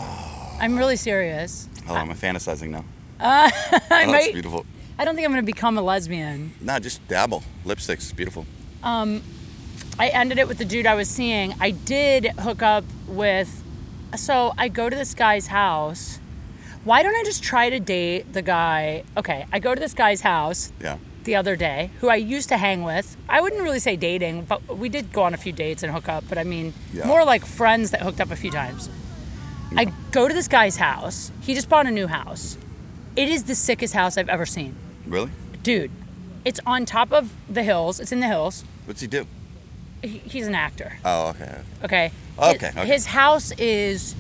I'm 0.59 0.77
really 0.77 0.95
serious. 0.95 1.68
Oh, 1.89 1.94
I'm 1.94 2.09
fantasizing 2.12 2.69
now. 2.69 2.86
I 3.19 3.51
oh, 3.71 3.80
that's 3.89 4.07
might. 4.07 4.33
beautiful. 4.33 4.65
I 4.98 5.03
don't 5.03 5.15
think 5.15 5.25
I'm 5.25 5.31
gonna 5.31 5.44
become 5.44 5.77
a 5.77 5.81
lesbian. 5.81 6.53
Nah, 6.62 6.80
just 6.80 7.06
dabble. 7.07 7.44
Lipstick's 7.65 8.13
beautiful. 8.13 8.45
I 9.97 10.09
ended 10.09 10.38
it 10.39 10.47
with 10.47 10.57
the 10.57 10.65
dude 10.65 10.86
I 10.86 10.95
was 10.95 11.09
seeing. 11.09 11.53
I 11.59 11.71
did 11.71 12.25
hook 12.39 12.62
up 12.62 12.83
with. 13.07 13.63
So 14.15 14.53
I 14.58 14.67
go 14.67 14.89
to 14.89 14.96
this 14.96 15.13
guy's 15.13 15.48
house. 15.48 16.20
Why 16.84 17.01
don't 17.01 17.15
I 17.15 17.24
just 17.24 17.43
try 17.43 17.70
to 17.70 17.79
date 17.79 18.34
the 18.34 18.41
guy? 18.41 19.03
Okay, 19.17 19.46
I 19.51 19.60
go 19.60 19.74
to 19.74 19.79
this 19.79 19.93
guy's 19.93 20.22
house 20.22 20.72
Yeah. 20.81 20.98
the 21.24 21.36
other 21.36 21.55
day, 21.55 21.89
who 22.00 22.10
I 22.10 22.15
used 22.17 22.50
to 22.50 22.58
hang 22.58 22.84
with. 22.84 23.17
I 23.27 23.41
wouldn't 23.41 23.62
really 23.62 23.79
say 23.79 23.96
dating, 23.96 24.43
but 24.46 24.77
we 24.77 24.88
did 24.89 25.12
go 25.12 25.24
on 25.24 25.34
a 25.34 25.38
few 25.38 25.51
dates 25.51 25.81
and 25.81 25.91
hook 25.91 26.08
up. 26.08 26.25
But 26.29 26.38
I 26.38 26.43
mean, 26.43 26.74
Yeah. 26.93 27.08
more 27.08 27.24
like 27.25 27.46
friends 27.46 27.91
that 27.91 28.01
hooked 28.01 28.22
up 28.22 28.31
a 28.31 28.36
few 28.36 28.51
times. 28.51 28.89
I 29.77 29.86
go 30.12 30.27
to 30.27 30.34
this 30.34 30.48
guy's 30.48 30.77
house. 30.77 31.31
He 31.41 31.53
just 31.53 31.67
bought 31.67 31.86
a 31.88 31.91
new 31.91 32.08
house. 32.08 32.58
It 33.15 33.27
is 33.29 33.43
the 33.43 33.55
sickest 33.55 33.93
house 33.93 34.17
I've 34.17 34.29
ever 34.29 34.46
seen. 34.46 34.75
Really? 35.08 35.31
Dude, 35.63 35.91
it's 36.46 36.60
on 36.65 36.86
top 36.86 37.12
of 37.12 37.34
the 37.50 37.63
hills. 37.63 38.00
It's 38.00 38.12
in 38.12 38.20
the 38.20 38.27
hills. 38.27 38.63
What's 38.86 39.01
he 39.01 39.08
do? 39.08 39.25
He- 40.07 40.21
He's 40.25 40.47
an 40.47 40.55
actor. 40.55 40.97
Oh, 41.03 41.29
okay. 41.29 41.59
Okay. 41.83 42.12
Okay, 42.38 42.67
His, 42.67 42.77
okay. 42.77 42.85
his 42.88 43.05
house 43.07 43.51
is 43.57 44.15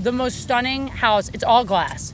the 0.00 0.12
most 0.12 0.40
stunning 0.42 0.88
house. 0.88 1.30
It's 1.32 1.44
all 1.44 1.64
glass. 1.64 2.12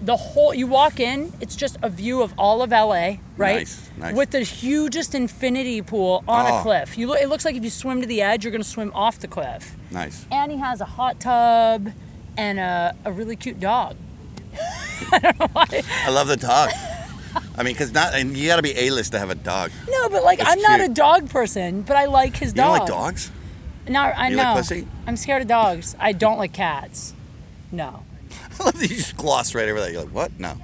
The 0.00 0.16
whole 0.16 0.54
you 0.54 0.66
walk 0.66 1.00
in, 1.00 1.32
it's 1.40 1.56
just 1.56 1.76
a 1.82 1.88
view 1.88 2.22
of 2.22 2.32
all 2.38 2.62
of 2.62 2.70
LA, 2.70 3.16
right? 3.36 3.58
Nice, 3.58 3.90
nice. 3.96 4.14
With 4.14 4.30
the 4.30 4.40
hugest 4.40 5.14
infinity 5.14 5.82
pool 5.82 6.22
on 6.28 6.46
Oh. 6.48 6.58
a 6.58 6.62
cliff. 6.62 6.96
You 6.96 7.08
look, 7.08 7.20
it 7.20 7.28
looks 7.28 7.44
like 7.44 7.56
if 7.56 7.64
you 7.64 7.70
swim 7.70 8.00
to 8.02 8.06
the 8.06 8.22
edge, 8.22 8.44
you're 8.44 8.52
gonna 8.52 8.62
swim 8.64 8.92
off 8.94 9.18
the 9.18 9.26
cliff. 9.28 9.74
Nice. 9.90 10.24
And 10.30 10.52
he 10.52 10.58
has 10.58 10.80
a 10.80 10.84
hot 10.84 11.18
tub 11.20 11.92
and 12.36 12.58
a, 12.58 12.94
a 13.04 13.10
really 13.12 13.36
cute 13.36 13.58
dog. 13.58 13.96
I 15.12 16.08
love 16.10 16.28
the 16.28 16.36
dog. 16.36 16.70
I 17.58 17.62
mean, 17.62 17.74
cause 17.74 17.92
not, 17.92 18.14
and 18.14 18.36
you 18.36 18.48
gotta 18.48 18.62
be 18.62 18.76
A-list 18.78 19.12
to 19.12 19.18
have 19.18 19.30
a 19.30 19.34
dog. 19.34 19.70
No, 19.88 20.08
but 20.08 20.24
like 20.24 20.40
It's 20.40 20.48
I'm 20.50 20.60
not 20.62 20.80
a 20.80 20.84
cute. 20.84 20.94
dog 20.96 21.30
person, 21.30 21.82
but 21.82 21.96
I 21.96 22.04
like 22.06 22.36
his 22.36 22.52
dog. 22.52 22.64
You 22.66 22.70
don't 22.70 22.78
like 22.80 22.88
dogs? 22.88 23.30
Not, 23.88 24.16
I 24.16 24.28
You 24.28 24.36
know. 24.36 24.42
like 24.42 24.56
pussy? 24.56 24.86
I'm 25.06 25.16
scared 25.16 25.42
of 25.42 25.48
dogs. 25.48 25.94
I 25.98 26.12
don't 26.12 26.38
like 26.38 26.52
cats. 26.52 27.14
No. 27.70 28.02
I 28.60 28.64
love 28.64 28.78
that 28.80 28.90
you 28.90 28.96
just 28.96 29.16
gloss 29.16 29.54
right 29.54 29.68
over 29.68 29.80
that. 29.80 29.92
You're 29.92 30.02
like, 30.02 30.12
what? 30.14 30.38
No, 30.40 30.54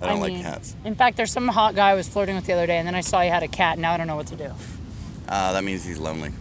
I 0.00 0.06
don't 0.06 0.20
like 0.20 0.32
mean, 0.32 0.42
cats. 0.42 0.74
In 0.84 0.94
fact, 0.94 1.16
there's 1.16 1.32
some 1.32 1.48
hot 1.48 1.74
guy 1.74 1.90
I 1.90 1.94
was 1.94 2.08
flirting 2.08 2.34
with 2.36 2.46
the 2.46 2.52
other 2.54 2.66
day, 2.66 2.78
and 2.78 2.86
then 2.86 2.94
I 2.94 3.00
saw 3.00 3.20
he 3.20 3.28
had 3.28 3.42
a 3.42 3.48
cat. 3.48 3.74
and 3.74 3.82
Now 3.82 3.92
I 3.92 3.96
don't 3.96 4.06
know 4.06 4.16
what 4.16 4.28
to 4.28 4.36
do. 4.36 4.52
Uh, 5.28 5.52
that 5.52 5.64
means 5.64 5.84
he's 5.84 5.98
lonely. 5.98 6.32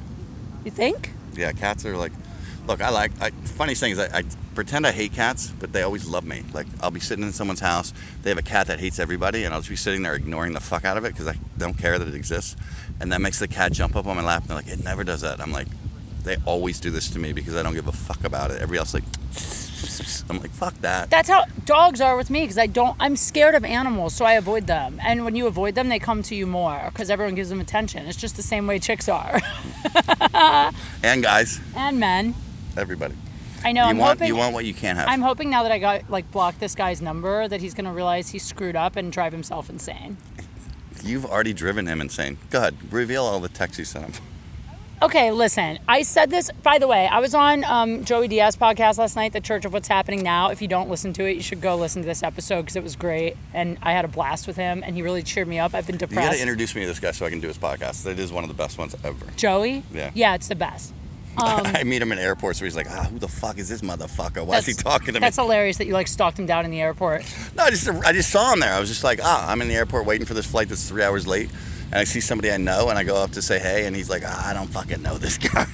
You 0.64 0.72
think? 0.72 1.12
Yeah, 1.36 1.52
cats 1.52 1.86
are 1.86 1.98
like. 1.98 2.12
Look, 2.68 2.82
I 2.82 2.90
like. 2.90 3.12
I, 3.22 3.32
funny 3.32 3.76
thing 3.76 3.92
is, 3.92 4.00
I, 4.00 4.20
I 4.20 4.24
pretend 4.54 4.86
I 4.88 4.92
hate 4.92 5.14
cats, 5.14 5.52
but 5.60 5.74
they 5.74 5.82
always 5.82 6.08
love 6.08 6.24
me. 6.26 6.44
Like, 6.54 6.68
I'll 6.82 6.92
be 6.92 7.00
sitting 7.00 7.24
in 7.26 7.32
someone's 7.34 7.60
house, 7.60 7.94
they 8.22 8.30
have 8.30 8.38
a 8.40 8.44
cat 8.44 8.68
that 8.68 8.80
hates 8.80 9.00
everybody, 9.00 9.44
and 9.44 9.54
I'll 9.54 9.60
just 9.62 9.70
be 9.70 9.76
sitting 9.76 10.02
there 10.04 10.16
ignoring 10.16 10.54
the 10.54 10.60
fuck 10.60 10.86
out 10.86 10.98
of 10.98 11.06
it 11.06 11.10
because 11.14 11.28
I 11.28 11.36
don't 11.58 11.78
care 11.78 12.00
that 12.00 12.08
it 12.08 12.16
exists, 12.16 12.56
and 13.00 13.12
that 13.12 13.22
makes 13.22 13.40
the 13.40 13.48
cat 13.48 13.72
jump 13.72 13.96
up 13.96 14.06
on 14.08 14.16
my 14.16 14.24
lap, 14.24 14.42
and 14.44 14.50
they're 14.50 14.58
like, 14.58 14.68
"It 14.68 14.84
never 14.84 15.04
does 15.04 15.22
that." 15.22 15.40
I'm 15.42 15.52
like, 15.52 15.68
they 16.24 16.38
always 16.46 16.80
do 16.80 16.90
this 16.90 17.10
to 17.12 17.20
me 17.20 17.34
because 17.34 17.56
I 17.56 17.64
don't 17.64 17.74
give 17.74 17.88
a 17.88 17.92
fuck 17.92 18.24
about 18.24 18.50
it. 18.52 18.62
Everybody 18.62 18.80
else 18.80 18.94
like, 18.94 19.04
I'm 20.30 20.40
like, 20.40 20.52
fuck 20.52 20.74
that. 20.80 21.10
That's 21.10 21.28
how 21.28 21.44
dogs 21.66 22.00
are 22.00 22.16
with 22.16 22.30
me 22.30 22.42
because 22.42 22.58
I 22.58 22.68
don't. 22.68 22.96
I'm 23.00 23.18
scared 23.18 23.56
of 23.56 23.66
animals, 23.66 24.14
so 24.16 24.24
I 24.24 24.34
avoid 24.34 24.66
them. 24.68 25.00
And 25.04 25.26
when 25.26 25.36
you 25.36 25.48
avoid 25.48 25.76
them, 25.76 25.90
they 25.90 26.00
come 26.00 26.24
to 26.24 26.36
you 26.36 26.48
more 26.48 26.82
because 26.94 27.10
everyone 27.10 27.36
gives 27.36 27.50
them 27.50 27.60
attention. 27.60 28.06
It's 28.08 28.18
just 28.18 28.38
the 28.38 28.42
same 28.44 28.66
way 28.68 28.80
chicks 28.80 29.10
are, 29.10 29.42
And 31.04 31.22
guys, 31.24 31.60
and 31.76 32.00
men. 32.00 32.36
everybody. 32.78 33.16
I 33.64 33.72
know. 33.72 33.84
you 33.84 33.90
I'm 33.90 33.98
want 33.98 34.20
hoping. 34.20 34.28
you 34.28 34.36
want 34.36 34.54
what 34.54 34.66
you 34.66 34.74
can't 34.74 34.98
have. 34.98 35.08
I'm 35.10 35.22
hoping 35.22 35.50
now 35.50 35.64
that 35.64 35.72
I 35.72 35.80
got 35.80 36.10
like 36.10 36.30
blocked 36.32 36.60
this 36.60 36.76
guy's 36.76 37.02
number 37.02 37.48
that 37.48 37.62
he's 37.62 37.74
gonna 37.74 37.94
realize 37.94 38.30
he 38.30 38.40
screwed 38.40 38.76
up 38.76 38.96
and 38.96 39.12
drive 39.12 39.32
himself 39.32 39.70
insane. 39.70 40.18
You've 41.04 41.26
already 41.26 41.54
driven 41.54 41.88
him 41.88 42.00
insane. 42.02 42.38
Go 42.50 42.60
ahead, 42.60 42.76
reveal 42.92 43.24
all 43.24 43.40
the 43.40 43.50
texts 43.50 43.80
you 43.80 43.86
sent 43.86 44.06
him. 44.06 44.14
Okay, 45.02 45.32
listen. 45.32 45.80
I 45.86 46.04
said 46.04 46.30
this. 46.30 46.50
By 46.64 46.80
the 46.80 46.88
way, 46.88 47.08
I 47.08 47.20
was 47.20 47.36
on 47.36 47.66
um, 47.66 48.06
Joey 48.06 48.30
Diaz 48.30 48.56
podcast 48.56 48.98
last 49.00 49.18
night, 49.18 49.34
The 49.34 49.42
Church 49.42 49.66
of 49.66 49.74
What's 49.74 49.90
Happening 49.90 50.24
Now. 50.24 50.50
If 50.50 50.62
you 50.62 50.70
don't 50.70 50.90
listen 50.90 51.12
to 51.14 51.26
it, 51.26 51.36
you 51.36 51.42
should 51.42 51.60
go 51.60 51.76
listen 51.76 52.04
to 52.04 52.06
this 52.08 52.24
episode 52.24 52.62
because 52.62 52.78
it 52.78 52.84
was 52.84 52.96
great, 52.96 53.36
and 53.54 53.78
I 53.82 53.92
had 53.92 54.06
a 54.06 54.08
blast 54.08 54.48
with 54.48 54.56
him, 54.56 54.82
and 54.82 54.96
he 54.96 55.02
really 55.02 55.22
cheered 55.22 55.50
me 55.50 55.60
up. 55.60 55.74
I've 55.74 55.86
been 55.86 55.98
depressed. 55.98 56.22
You 56.22 56.28
gotta 56.30 56.42
introduce 56.42 56.74
me 56.74 56.82
to 56.84 56.88
this 56.88 57.02
guy 57.02 57.12
so 57.12 57.26
I 57.26 57.30
can 57.32 57.42
do 57.42 57.50
his 57.50 57.58
podcast. 57.58 58.06
It 58.06 58.18
is 58.18 58.32
one 58.32 58.46
of 58.46 58.48
the 58.48 58.54
best 58.54 58.78
ones 58.78 58.96
ever. 59.04 59.26
Joey. 59.36 59.84
Yeah. 59.94 60.12
Yeah, 60.14 60.36
it's 60.36 60.48
the 60.48 60.56
best. 60.56 60.94
Um, 61.38 61.62
I 61.66 61.84
meet 61.84 62.02
him 62.02 62.12
in 62.12 62.20
airports 62.20 62.60
where 62.62 62.66
he's 62.66 62.76
like, 62.76 62.88
ah, 62.90 63.08
who 63.12 63.20
the 63.20 63.28
fuck 63.28 63.58
is 63.58 63.70
this 63.70 63.82
motherfucker? 63.82 64.46
Why 64.46 64.58
is 64.58 64.66
he 64.66 64.74
talking 64.74 65.08
to 65.08 65.14
me? 65.14 65.20
That's 65.20 65.38
hilarious 65.38 65.78
that 65.78 65.88
you 65.88 65.94
like 65.94 66.08
stalked 66.08 66.38
him 66.40 66.46
down 66.46 66.66
in 66.66 66.72
the 66.72 66.82
airport. 66.82 67.24
No, 67.56 67.64
I 67.64 67.70
just 67.72 67.88
I 67.90 68.12
just 68.14 68.30
saw 68.30 68.54
him 68.54 68.60
there. 68.60 68.74
I 68.74 68.80
was 68.80 68.90
just 68.90 69.04
like, 69.04 69.20
ah, 69.24 69.50
I'm 69.50 69.62
in 69.62 69.68
the 69.68 69.76
airport 69.76 70.06
waiting 70.06 70.26
for 70.28 70.34
this 70.34 70.46
flight 70.50 70.70
that's 70.70 70.88
three 70.88 71.04
hours 71.04 71.26
late, 71.28 71.50
and 71.86 71.96
I 71.96 72.04
see 72.04 72.20
somebody 72.20 72.52
I 72.52 72.58
know, 72.58 72.90
and 72.90 72.98
I 73.00 73.04
go 73.04 73.16
up 73.16 73.32
to 73.32 73.42
say 73.42 73.60
hey, 73.60 73.86
and 73.86 73.96
he's 73.96 74.10
like, 74.10 74.24
ah, 74.26 74.50
I 74.50 74.54
don't 74.54 74.68
fucking 74.68 75.02
know 75.02 75.18
this 75.18 75.38
guy. 75.54 75.66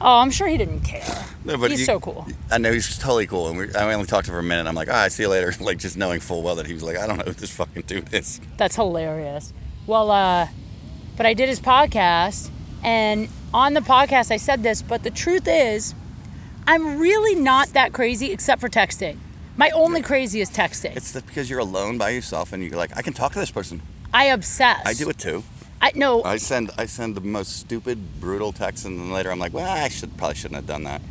Oh, 0.00 0.18
I'm 0.18 0.30
sure 0.30 0.46
he 0.48 0.56
didn't 0.56 0.80
care. 0.82 1.26
No, 1.44 1.56
but 1.58 1.70
He's 1.70 1.80
you- 1.80 1.86
so 1.86 1.98
cool. 2.00 2.26
I 2.50 2.58
know 2.58 2.72
he's 2.72 2.96
totally 2.98 3.26
cool, 3.26 3.48
and 3.48 3.58
we, 3.58 3.74
I 3.74 3.92
only 3.94 4.06
talked 4.06 4.26
to 4.26 4.30
him 4.32 4.36
for 4.36 4.40
a 4.40 4.42
minute. 4.44 4.68
I'm 4.68 4.74
like, 4.76 4.88
all 4.88 4.94
right, 4.94 5.10
see 5.10 5.24
you 5.24 5.28
later. 5.28 5.52
Like 5.60 5.78
just 5.78 5.96
knowing 5.96 6.20
full 6.20 6.42
well 6.42 6.54
that 6.56 6.66
he 6.66 6.74
was 6.74 6.82
like, 6.82 6.96
I 6.96 7.06
don't 7.06 7.18
know 7.18 7.24
who 7.24 7.32
this 7.32 7.54
fucking 7.54 7.82
dude 7.82 8.12
is. 8.14 8.40
That's 8.56 8.76
hilarious. 8.76 9.52
Well, 9.86 10.10
uh, 10.10 10.48
but 11.16 11.26
I 11.26 11.34
did 11.34 11.48
his 11.48 11.60
podcast, 11.60 12.50
and 12.84 13.28
on 13.54 13.74
the 13.74 13.80
podcast 13.80 14.30
I 14.30 14.36
said 14.36 14.62
this, 14.62 14.82
but 14.82 15.02
the 15.02 15.10
truth 15.10 15.46
is, 15.46 15.94
I'm 16.66 16.98
really 16.98 17.34
not 17.34 17.68
that 17.68 17.92
crazy 17.92 18.32
except 18.32 18.60
for 18.60 18.68
texting. 18.68 19.18
My 19.56 19.70
only 19.70 20.00
crazy 20.00 20.40
is 20.40 20.50
texting. 20.50 20.96
It's 20.96 21.12
the, 21.12 21.20
because 21.22 21.50
you're 21.50 21.58
alone 21.58 21.98
by 21.98 22.10
yourself, 22.10 22.52
and 22.52 22.62
you're 22.62 22.76
like, 22.76 22.96
I 22.96 23.02
can 23.02 23.12
talk 23.12 23.32
to 23.32 23.38
this 23.38 23.50
person. 23.50 23.82
I 24.14 24.26
obsess. 24.26 24.80
I 24.84 24.94
do 24.94 25.08
it 25.10 25.18
too. 25.18 25.42
I 25.80 25.92
no. 25.94 26.22
I 26.22 26.36
send 26.36 26.70
I 26.78 26.86
send 26.86 27.16
the 27.16 27.20
most 27.20 27.58
stupid, 27.58 28.20
brutal 28.20 28.52
texts, 28.52 28.86
and 28.86 28.98
then 28.98 29.10
later 29.10 29.30
I'm 29.30 29.38
like, 29.38 29.52
well, 29.52 29.70
I 29.70 29.88
should 29.88 30.16
probably 30.16 30.36
shouldn't 30.36 30.56
have 30.56 30.66
done 30.66 30.84
that. 30.84 31.02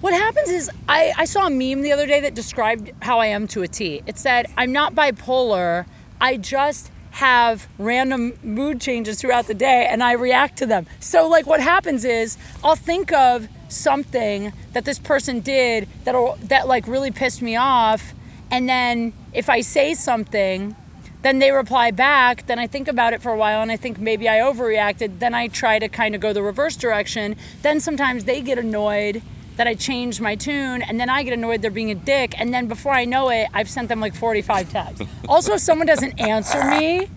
What 0.00 0.12
happens 0.12 0.50
is 0.50 0.70
I, 0.88 1.12
I 1.16 1.24
saw 1.24 1.46
a 1.46 1.50
meme 1.50 1.80
the 1.82 1.92
other 1.92 2.06
day 2.06 2.20
that 2.20 2.34
described 2.34 2.90
how 3.00 3.20
I 3.20 3.26
am 3.26 3.46
to 3.48 3.62
a 3.62 3.68
T. 3.68 4.02
It 4.06 4.18
said, 4.18 4.46
I'm 4.56 4.72
not 4.72 4.94
bipolar, 4.94 5.86
I 6.20 6.36
just 6.36 6.90
have 7.14 7.68
random 7.78 8.32
mood 8.42 8.80
changes 8.80 9.20
throughout 9.20 9.46
the 9.46 9.54
day 9.54 9.86
and 9.88 10.02
I 10.02 10.12
react 10.12 10.58
to 10.58 10.66
them. 10.66 10.86
So 10.98 11.28
like 11.28 11.46
what 11.46 11.60
happens 11.60 12.04
is 12.04 12.36
I'll 12.64 12.74
think 12.74 13.12
of 13.12 13.48
something 13.68 14.52
that 14.72 14.84
this 14.84 14.98
person 14.98 15.38
did 15.38 15.88
that'll 16.02 16.36
that 16.42 16.66
like 16.66 16.88
really 16.88 17.12
pissed 17.12 17.40
me 17.40 17.54
off 17.54 18.14
and 18.50 18.68
then 18.68 19.12
if 19.32 19.48
I 19.48 19.60
say 19.60 19.94
something 19.94 20.74
then 21.22 21.38
they 21.38 21.50
reply 21.50 21.90
back 21.90 22.46
then 22.46 22.58
i 22.58 22.66
think 22.66 22.86
about 22.86 23.14
it 23.14 23.22
for 23.22 23.32
a 23.32 23.36
while 23.36 23.62
and 23.62 23.72
i 23.72 23.76
think 23.76 23.98
maybe 23.98 24.28
i 24.28 24.34
overreacted 24.34 25.20
then 25.20 25.32
i 25.32 25.48
try 25.48 25.78
to 25.78 25.88
kind 25.88 26.14
of 26.14 26.20
go 26.20 26.34
the 26.34 26.42
reverse 26.42 26.76
direction 26.76 27.34
then 27.62 27.80
sometimes 27.80 28.24
they 28.24 28.42
get 28.42 28.58
annoyed 28.58 29.22
that 29.56 29.66
i 29.66 29.74
changed 29.74 30.20
my 30.20 30.34
tune 30.34 30.82
and 30.82 30.98
then 31.00 31.08
i 31.08 31.22
get 31.22 31.32
annoyed 31.32 31.62
they're 31.62 31.70
being 31.70 31.90
a 31.90 31.94
dick 31.94 32.34
and 32.38 32.52
then 32.52 32.66
before 32.66 32.92
i 32.92 33.04
know 33.04 33.28
it 33.30 33.46
i've 33.54 33.68
sent 33.68 33.88
them 33.88 34.00
like 34.00 34.14
45 34.14 34.70
texts 34.70 35.02
also 35.28 35.54
if 35.54 35.60
someone 35.60 35.86
doesn't 35.86 36.20
answer 36.20 36.62
me 36.64 37.08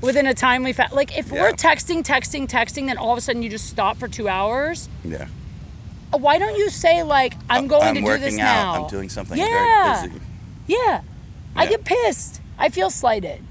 within 0.00 0.26
a 0.26 0.34
timely 0.34 0.72
fa- 0.72 0.88
like 0.92 1.16
if 1.16 1.30
we're 1.30 1.52
texting 1.52 2.02
texting 2.02 2.46
texting 2.48 2.86
then 2.86 2.96
all 2.98 3.12
of 3.12 3.18
a 3.18 3.20
sudden 3.20 3.42
you 3.42 3.48
just 3.50 3.68
stop 3.68 3.96
for 3.96 4.08
two 4.08 4.28
hours 4.28 4.88
Yeah. 5.04 5.26
uh, 6.12 6.18
why 6.18 6.38
don't 6.38 6.56
you 6.56 6.70
say 6.70 7.02
like 7.02 7.34
i'm 7.50 7.66
going 7.68 7.82
I'm 7.82 7.94
to 7.96 8.00
do 8.00 8.18
this 8.18 8.34
out. 8.34 8.38
now 8.76 8.84
I'm 8.84 8.90
doing 8.90 9.08
something 9.08 9.38
Yeah. 9.38 10.06
busy. 10.06 10.20
yeah 10.66 11.02
i 11.56 11.66
get 11.66 11.84
pissed 11.84 12.40
i 12.58 12.68
feel 12.68 12.90
slighted 12.90 13.42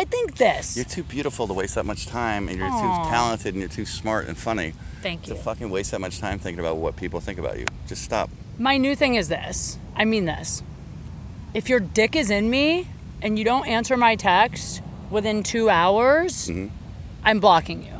i 0.00 0.04
think 0.04 0.36
this 0.36 0.76
You're 0.76 0.84
too 0.98 1.04
beautiful 1.16 1.46
to 1.46 1.54
waste 1.60 1.74
that 1.76 1.86
much 1.86 2.06
time, 2.06 2.48
and 2.48 2.58
you're 2.58 2.68
Aw. 2.70 2.80
too 3.04 3.10
talented, 3.10 3.54
and 3.54 3.60
you're 3.62 3.76
too 3.80 3.86
smart 3.86 4.26
and 4.28 4.36
funny 4.36 4.72
thank 5.02 5.26
you. 5.28 5.34
to 5.34 5.40
fucking 5.40 5.70
waste 5.70 5.90
that 5.92 6.00
much 6.00 6.18
time 6.18 6.38
thinking 6.38 6.60
about 6.64 6.76
what 6.78 6.96
people 6.96 7.20
think 7.20 7.38
about 7.38 7.56
you. 7.60 7.66
Just 7.86 8.02
stop. 8.02 8.28
My 8.58 8.76
new 8.76 8.94
thing 8.96 9.14
is 9.14 9.28
this. 9.28 9.78
I 9.96 10.04
mean 10.04 10.24
this. 10.24 10.62
If 11.54 11.68
your 11.68 11.80
dick 11.80 12.16
is 12.16 12.30
in 12.30 12.50
me 12.50 12.88
and 13.22 13.38
you 13.38 13.44
don't 13.44 13.66
answer 13.68 13.96
my 13.96 14.16
text 14.16 14.82
within 15.10 15.42
two 15.42 15.68
hours, 15.70 16.48
Mm-hmm. 16.48 16.74
I'm 17.26 17.38
blocking 17.40 17.80
you. 17.88 17.96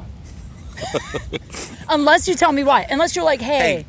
Unless 1.89 2.29
you 2.29 2.35
tell 2.35 2.53
me 2.53 2.65
why. 2.65 2.87
Unless 2.91 3.15
you're 3.17 3.25
like, 3.25 3.41
hey, 3.41 3.87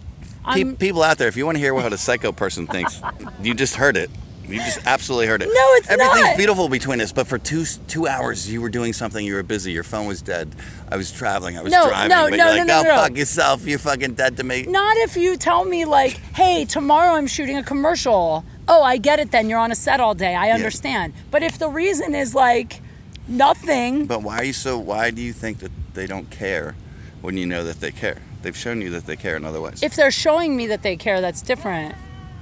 Hey, 0.47 0.63
Pe- 0.63 0.75
people 0.75 1.01
out 1.01 1.17
there, 1.17 1.27
if 1.27 1.35
you 1.37 1.45
want 1.45 1.55
to 1.57 1.59
hear 1.59 1.73
what 1.73 1.91
a 1.91 1.97
psycho 1.97 2.31
person 2.31 2.67
thinks, 2.67 3.01
you 3.41 3.53
just 3.55 3.75
heard 3.75 3.97
it. 3.97 4.11
You 4.47 4.59
just 4.59 4.85
absolutely 4.85 5.27
heard 5.27 5.41
it. 5.41 5.45
No, 5.47 5.53
it's 5.75 5.89
Everything's 5.89 6.21
not. 6.21 6.37
beautiful 6.37 6.69
between 6.69 7.01
us, 7.01 7.11
but 7.11 7.27
for 7.27 7.37
two 7.37 7.65
two 7.87 8.07
hours 8.07 8.51
you 8.51 8.61
were 8.61 8.69
doing 8.69 8.93
something. 8.93 9.25
You 9.25 9.35
were 9.35 9.43
busy. 9.43 9.71
Your 9.71 9.83
phone 9.83 10.07
was 10.07 10.21
dead. 10.21 10.55
I 10.89 10.97
was 10.97 11.11
traveling. 11.11 11.57
I 11.57 11.61
was 11.63 11.71
No, 11.73 11.87
driving. 11.87 12.09
no, 12.09 12.29
but 12.29 12.37
no, 12.37 12.45
you're 12.45 12.57
like, 12.59 12.67
no, 12.67 12.79
oh, 12.79 12.83
no, 12.83 12.89
go 12.89 12.95
no. 12.95 13.01
fuck 13.01 13.17
yourself. 13.17 13.65
You're 13.65 13.79
fucking 13.79 14.13
dead 14.13 14.37
to 14.37 14.43
me. 14.43 14.63
not 14.63 14.97
if 14.97 15.17
you 15.17 15.35
tell 15.37 15.65
me, 15.65 15.85
like, 15.85 16.13
hey, 16.35 16.65
tomorrow 16.65 17.13
I'm 17.13 17.27
shooting 17.27 17.57
a 17.57 17.63
commercial. 17.63 18.43
Oh, 18.67 18.81
I 18.83 18.97
get 18.97 19.19
it 19.19 19.31
then. 19.31 19.49
You're 19.49 19.59
on 19.59 19.71
a 19.71 19.75
set 19.75 19.99
all 19.99 20.13
day. 20.15 20.35
I 20.35 20.51
understand. 20.51 21.13
But 21.31 21.43
if 21.43 21.57
the 21.59 21.69
reason 21.69 22.15
is 22.15 22.33
like 22.35 22.81
nothing, 23.27 24.05
But 24.05 24.21
why 24.23 24.37
are 24.39 24.43
you 24.43 24.53
so? 24.53 24.77
Why 24.77 25.11
do 25.11 25.21
you 25.21 25.33
think 25.33 25.59
that 25.59 25.71
they 25.93 26.07
don't 26.07 26.29
care 26.29 26.75
when 27.21 27.37
you 27.37 27.45
know 27.45 27.63
that 27.63 27.79
they 27.79 27.91
care? 27.91 28.21
They've 28.41 28.55
shown 28.55 28.81
you 28.81 28.89
that 28.91 29.05
they 29.07 29.15
care 29.15 29.35
in 29.35 29.43
other 29.45 29.59
ways. 29.61 29.81
if 29.81 29.95
they're 29.95 30.11
showing 30.11 30.55
me 30.55 30.67
that 30.67 30.83
they 30.83 30.95
care, 30.95 31.19
that's 31.21 31.41
different. 31.41 31.95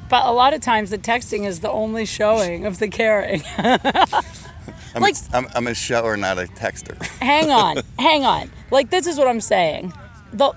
But 0.09 0.25
a 0.25 0.31
lot 0.31 0.53
of 0.53 0.61
times 0.61 0.89
the 0.91 0.97
texting 0.97 1.45
is 1.45 1.61
the 1.61 1.71
only 1.71 2.05
showing 2.05 2.65
of 2.65 2.79
the 2.79 2.87
caring. 2.87 3.41
I'm, 3.57 5.01
like- 5.01 5.15
a, 5.15 5.35
I'm, 5.37 5.47
I'm 5.55 5.67
a 5.67 5.73
shower, 5.73 6.15
not 6.17 6.37
a 6.37 6.43
texter. 6.43 7.01
hang 7.17 7.49
on, 7.49 7.77
hang 7.99 8.23
on. 8.25 8.51
Like 8.71 8.89
this 8.89 9.07
is 9.07 9.17
what 9.17 9.27
I'm 9.27 9.41
saying. 9.41 9.93
The 10.33 10.53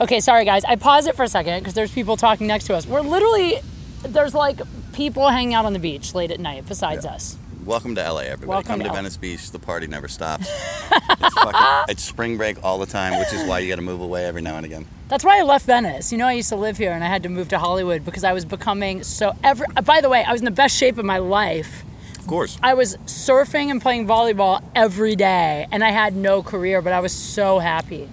Okay, 0.00 0.20
sorry 0.20 0.44
guys. 0.44 0.64
I 0.64 0.76
pause 0.76 1.06
it 1.06 1.14
for 1.14 1.22
a 1.22 1.28
second 1.28 1.60
because 1.60 1.74
there's 1.74 1.92
people 1.92 2.16
talking 2.16 2.46
next 2.46 2.64
to 2.66 2.74
us. 2.74 2.86
We're 2.86 3.02
literally 3.02 3.60
there's 4.02 4.34
like 4.34 4.60
people 4.92 5.28
hanging 5.28 5.54
out 5.54 5.64
on 5.64 5.72
the 5.74 5.78
beach 5.78 6.14
late 6.14 6.30
at 6.30 6.40
night 6.40 6.64
besides 6.66 7.06
us. 7.06 7.36
Welcome 7.64 7.94
to 7.94 8.02
LA, 8.02 8.22
everybody. 8.22 8.48
Welcome 8.48 8.66
Come 8.66 8.80
to 8.80 8.86
to, 8.86 8.92
Venice 8.92 9.16
Beach. 9.16 9.52
The 9.52 9.58
party 9.60 9.86
never 9.86 10.08
stops. 10.08 10.48
it's, 10.90 11.34
fucking, 11.34 11.84
it's 11.88 12.02
spring 12.02 12.36
break 12.36 12.62
all 12.64 12.76
the 12.76 12.86
time, 12.86 13.20
which 13.20 13.32
is 13.32 13.46
why 13.46 13.60
you 13.60 13.68
got 13.68 13.76
to 13.76 13.82
move 13.82 14.00
away 14.00 14.24
every 14.26 14.42
now 14.42 14.56
and 14.56 14.66
again. 14.66 14.84
That's 15.06 15.24
why 15.24 15.38
I 15.38 15.42
left 15.42 15.66
Venice. 15.66 16.10
You 16.10 16.18
know, 16.18 16.26
I 16.26 16.32
used 16.32 16.48
to 16.48 16.56
live 16.56 16.76
here 16.76 16.90
and 16.90 17.04
I 17.04 17.06
had 17.06 17.22
to 17.22 17.28
move 17.28 17.48
to 17.50 17.58
Hollywood 17.58 18.04
because 18.04 18.24
I 18.24 18.32
was 18.32 18.44
becoming 18.44 19.04
so 19.04 19.36
every 19.44 19.68
uh, 19.76 19.82
by 19.82 20.00
the 20.00 20.08
way, 20.08 20.24
I 20.24 20.32
was 20.32 20.40
in 20.40 20.44
the 20.44 20.50
best 20.50 20.76
shape 20.76 20.98
of 20.98 21.04
my 21.04 21.18
life. 21.18 21.84
Of 22.18 22.26
course. 22.26 22.58
I 22.64 22.74
was 22.74 22.96
surfing 23.06 23.70
and 23.70 23.80
playing 23.80 24.08
volleyball 24.08 24.64
every 24.74 25.14
day 25.14 25.68
and 25.70 25.84
I 25.84 25.90
had 25.90 26.16
no 26.16 26.42
career, 26.42 26.82
but 26.82 26.92
I 26.92 26.98
was 26.98 27.12
so 27.12 27.60
happy. 27.60 28.08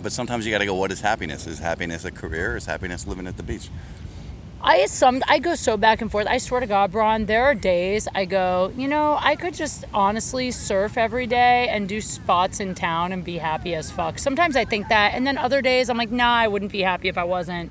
But 0.00 0.12
sometimes 0.12 0.46
you 0.46 0.52
got 0.52 0.58
to 0.58 0.66
go. 0.66 0.74
What 0.74 0.92
is 0.92 1.00
happiness? 1.00 1.48
Is 1.48 1.58
happiness 1.58 2.04
a 2.04 2.12
career? 2.12 2.52
Or 2.52 2.56
is 2.56 2.66
happiness 2.66 3.04
living 3.04 3.26
at 3.26 3.36
the 3.36 3.42
beach? 3.42 3.68
I 4.62 4.86
some 4.86 5.22
I 5.28 5.38
go 5.38 5.54
so 5.54 5.76
back 5.76 6.00
and 6.00 6.10
forth. 6.10 6.26
I 6.26 6.38
swear 6.38 6.60
to 6.60 6.66
God, 6.66 6.92
Braun, 6.92 7.26
there 7.26 7.44
are 7.44 7.54
days 7.54 8.08
I 8.14 8.24
go, 8.24 8.72
you 8.76 8.88
know, 8.88 9.18
I 9.20 9.36
could 9.36 9.54
just 9.54 9.84
honestly 9.92 10.50
surf 10.50 10.96
every 10.98 11.26
day 11.26 11.68
and 11.68 11.88
do 11.88 12.00
spots 12.00 12.58
in 12.58 12.74
town 12.74 13.12
and 13.12 13.24
be 13.24 13.38
happy 13.38 13.74
as 13.74 13.90
fuck. 13.90 14.18
Sometimes 14.18 14.56
I 14.56 14.64
think 14.64 14.88
that, 14.88 15.14
and 15.14 15.26
then 15.26 15.38
other 15.38 15.62
days 15.62 15.88
I'm 15.88 15.96
like, 15.96 16.10
nah, 16.10 16.34
I 16.34 16.48
wouldn't 16.48 16.72
be 16.72 16.82
happy 16.82 17.08
if 17.08 17.18
I 17.18 17.24
wasn't 17.24 17.70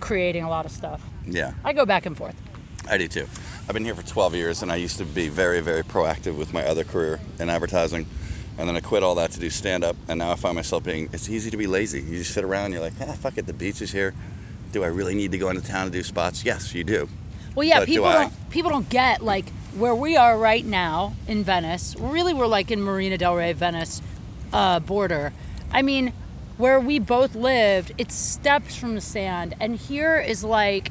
creating 0.00 0.42
a 0.42 0.50
lot 0.50 0.66
of 0.66 0.72
stuff. 0.72 1.02
Yeah, 1.26 1.54
I 1.64 1.72
go 1.72 1.86
back 1.86 2.06
and 2.06 2.16
forth. 2.16 2.34
I 2.90 2.98
do 2.98 3.06
too. 3.06 3.28
I've 3.68 3.74
been 3.74 3.84
here 3.84 3.94
for 3.94 4.02
12 4.02 4.34
years, 4.34 4.62
and 4.62 4.72
I 4.72 4.76
used 4.76 4.98
to 4.98 5.04
be 5.04 5.28
very, 5.28 5.60
very 5.60 5.84
proactive 5.84 6.36
with 6.36 6.52
my 6.52 6.64
other 6.64 6.82
career 6.82 7.20
in 7.38 7.48
advertising. 7.48 8.06
And 8.58 8.68
then 8.68 8.76
I 8.76 8.80
quit 8.80 9.02
all 9.02 9.14
that 9.14 9.30
to 9.32 9.40
do 9.40 9.48
stand 9.48 9.84
up, 9.84 9.96
and 10.08 10.18
now 10.18 10.32
I 10.32 10.34
find 10.34 10.56
myself 10.56 10.82
being. 10.82 11.08
It's 11.12 11.28
easy 11.30 11.50
to 11.50 11.56
be 11.56 11.66
lazy. 11.66 12.02
You 12.02 12.18
just 12.18 12.34
sit 12.34 12.44
around. 12.44 12.72
You're 12.72 12.82
like, 12.82 12.94
ah, 13.00 13.12
fuck 13.12 13.38
it. 13.38 13.46
The 13.46 13.52
beach 13.52 13.80
is 13.80 13.92
here. 13.92 14.14
Do 14.72 14.82
I 14.82 14.86
really 14.88 15.14
need 15.14 15.32
to 15.32 15.38
go 15.38 15.50
into 15.50 15.62
town 15.62 15.86
to 15.86 15.92
do 15.92 16.02
spots? 16.02 16.44
Yes, 16.44 16.74
you 16.74 16.82
do. 16.82 17.08
Well, 17.54 17.66
yeah, 17.68 17.80
But 17.80 17.88
people 17.88 18.06
I? 18.06 18.12
don't 18.24 18.50
people 18.50 18.70
don't 18.70 18.88
get 18.88 19.22
like 19.22 19.48
where 19.76 19.94
we 19.94 20.16
are 20.16 20.36
right 20.38 20.64
now 20.64 21.14
in 21.28 21.44
Venice. 21.44 21.94
Really, 21.98 22.32
we're 22.34 22.46
like 22.46 22.70
in 22.70 22.80
Marina 22.82 23.18
del 23.18 23.36
Rey, 23.36 23.52
Venice 23.52 24.00
uh, 24.52 24.80
border. 24.80 25.32
I 25.70 25.82
mean, 25.82 26.12
where 26.56 26.80
we 26.80 26.98
both 26.98 27.34
lived, 27.34 27.92
it's 27.98 28.14
steps 28.14 28.74
from 28.76 28.94
the 28.94 29.00
sand, 29.02 29.54
and 29.60 29.76
here 29.76 30.18
is 30.18 30.42
like 30.42 30.90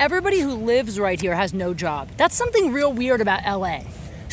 everybody 0.00 0.40
who 0.40 0.54
lives 0.54 0.98
right 0.98 1.20
here 1.20 1.34
has 1.36 1.54
no 1.54 1.74
job. 1.74 2.08
That's 2.16 2.34
something 2.34 2.72
real 2.72 2.92
weird 2.92 3.20
about 3.20 3.44
LA. 3.44 3.82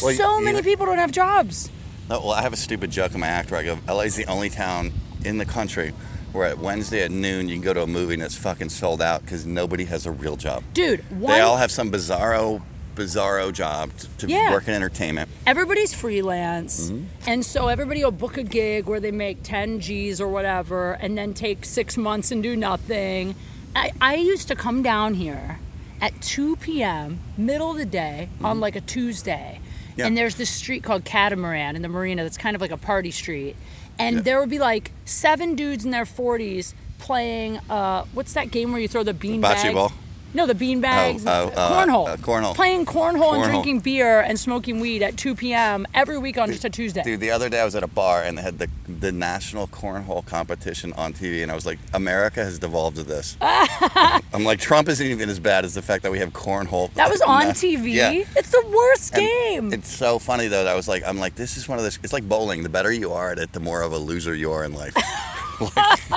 Well, 0.01 0.15
so 0.15 0.39
you- 0.39 0.45
many 0.45 0.57
you- 0.57 0.63
people 0.63 0.87
don't 0.87 0.97
have 0.97 1.11
jobs. 1.11 1.69
No, 2.09 2.19
well, 2.21 2.31
I 2.31 2.41
have 2.41 2.53
a 2.53 2.57
stupid 2.57 2.89
joke 2.89 3.13
in 3.13 3.19
my 3.19 3.27
act 3.27 3.51
where 3.51 3.59
I 3.59 3.63
go, 3.63 3.77
LA's 3.87 4.15
the 4.15 4.25
only 4.25 4.49
town 4.49 4.91
in 5.23 5.37
the 5.37 5.45
country 5.45 5.93
where 6.33 6.47
at 6.47 6.57
Wednesday 6.59 7.03
at 7.03 7.11
noon 7.11 7.47
you 7.47 7.55
can 7.55 7.61
go 7.63 7.73
to 7.73 7.83
a 7.83 7.87
movie 7.87 8.13
and 8.15 8.23
it's 8.23 8.35
fucking 8.35 8.69
sold 8.69 9.01
out 9.01 9.21
because 9.21 9.45
nobody 9.45 9.85
has 9.85 10.05
a 10.05 10.11
real 10.11 10.35
job. 10.37 10.63
Dude, 10.73 10.99
one, 11.11 11.31
They 11.33 11.41
all 11.41 11.57
have 11.57 11.71
some 11.71 11.91
bizarro, 11.91 12.61
bizarro 12.95 13.51
job 13.53 13.91
to, 13.97 14.07
to 14.19 14.27
Yeah. 14.27 14.51
work 14.51 14.67
in 14.67 14.73
entertainment. 14.73 15.29
everybody's 15.47 15.93
freelance 15.93 16.89
Mm-hmm. 16.89 17.05
and 17.29 17.45
so 17.45 17.67
everybody 17.67 18.03
will 18.03 18.11
book 18.11 18.37
a 18.37 18.43
gig 18.43 18.85
where 18.87 18.99
they 18.99 19.11
make 19.11 19.41
10 19.43 19.79
g's 19.79 20.19
or 20.19 20.27
whatever 20.27 20.93
and 20.93 21.17
then 21.17 21.33
take 21.33 21.63
six 21.65 21.95
months 21.97 22.29
and 22.31 22.43
do 22.43 22.55
nothing 22.57 23.35
i, 23.75 23.91
I 24.01 24.15
used 24.15 24.47
to 24.49 24.55
come 24.55 24.83
down 24.83 25.13
here 25.13 25.59
at 26.01 26.19
2 26.21 26.57
p.m 26.57 27.19
middle 27.37 27.71
of 27.71 27.77
the 27.77 27.85
day 27.85 28.29
on 28.43 28.59
like 28.59 28.75
a 28.75 28.81
tuesday 28.81 29.59
Mm-hmm. 29.61 29.99
Yeah. 30.01 30.07
and 30.07 30.17
there's 30.17 30.35
this 30.35 30.49
street 30.49 30.83
called 30.83 31.03
catamaran 31.05 31.75
in 31.75 31.81
the 31.81 31.89
marina 31.89 32.23
that's 32.23 32.37
kind 32.37 32.55
of 32.55 32.61
like 32.61 32.71
a 32.71 32.77
party 32.77 33.11
street 33.11 33.55
and 33.99 34.17
Yeah. 34.17 34.21
there 34.23 34.39
would 34.39 34.49
be 34.49 34.59
like 34.59 34.91
seven 35.05 35.55
dudes 35.55 35.85
in 35.85 35.91
their 35.91 36.05
40s 36.05 36.73
playing 36.97 37.57
uh, 37.69 38.05
what's 38.13 38.33
that 38.33 38.51
game 38.51 38.71
where 38.71 38.81
you 38.81 38.87
throw 38.87 39.03
the 39.03 39.13
bean 39.13 39.41
Bocce 39.41 39.73
ball? 39.73 39.91
No, 40.33 40.45
the 40.45 40.53
bean 40.55 40.79
bags. 40.79 41.23
oh, 41.25 41.29
uh, 41.29 41.85
cornhole. 41.85 42.07
uh, 42.07 42.17
cornhole. 42.17 42.55
Playing 42.55 42.85
cornhole, 42.85 43.33
and 43.35 43.43
drinking 43.43 43.79
beer 43.79 44.19
and 44.21 44.39
smoking 44.39 44.79
weed 44.79 45.01
at 45.01 45.17
2 45.17 45.35
p.m. 45.35 45.87
every 45.93 46.17
week 46.19 46.37
on 46.37 46.49
just 46.51 46.63
a 46.65 46.69
Tuesday. 46.69 47.01
Dude, 47.03 47.19
the 47.19 47.31
other 47.31 47.49
day 47.49 47.59
I 47.59 47.65
was 47.65 47.75
at 47.75 47.83
a 47.83 47.87
bar 47.87 48.23
and 48.23 48.37
they 48.37 48.41
had 48.41 48.59
the 48.59 48.69
the 48.87 49.11
national 49.11 49.67
cornhole 49.67 50.25
competition 50.25 50.93
on 50.93 51.13
TV, 51.13 51.41
and 51.41 51.51
I 51.51 51.55
was 51.55 51.65
like, 51.65 51.79
America 51.93 52.43
has 52.43 52.59
devolved 52.59 52.97
to 52.97 53.03
this. 53.03 53.37
I'm 53.41 54.43
like, 54.43 54.59
Trump 54.59 54.87
isn't 54.89 55.05
even 55.05 55.29
as 55.29 55.39
bad 55.39 55.65
as 55.65 55.73
the 55.73 55.81
fact 55.81 56.03
that 56.03 56.11
we 56.11 56.19
have 56.19 56.31
cornhole. 56.33 56.93
that 56.93 57.09
was 57.09 57.21
on 57.27 57.47
TV. 57.47 57.93
Yeah. 57.93 58.11
It's 58.35 58.51
the 58.51 58.63
worst 58.73 59.13
And 59.15 59.21
game. 59.25 59.73
It's 59.73 59.89
so 59.89 60.19
funny 60.19 60.47
though. 60.47 60.63
That 60.63 60.71
I 60.71 60.75
was 60.75 60.87
like, 60.87 61.03
I'm 61.05 61.17
like, 61.19 61.35
this 61.35 61.57
is 61.57 61.67
one 61.67 61.77
of 61.77 61.83
those. 61.83 61.97
It's 62.03 62.13
like 62.13 62.27
bowling. 62.27 62.63
The 62.63 62.69
better 62.69 62.91
you 62.91 63.11
are 63.13 63.31
at 63.31 63.39
it, 63.39 63.53
the 63.53 63.59
more 63.59 63.81
of 63.81 63.93
a 63.93 63.97
loser 63.97 64.35
you 64.35 64.51
are 64.51 64.63
in 64.63 64.73
life. 64.73 64.95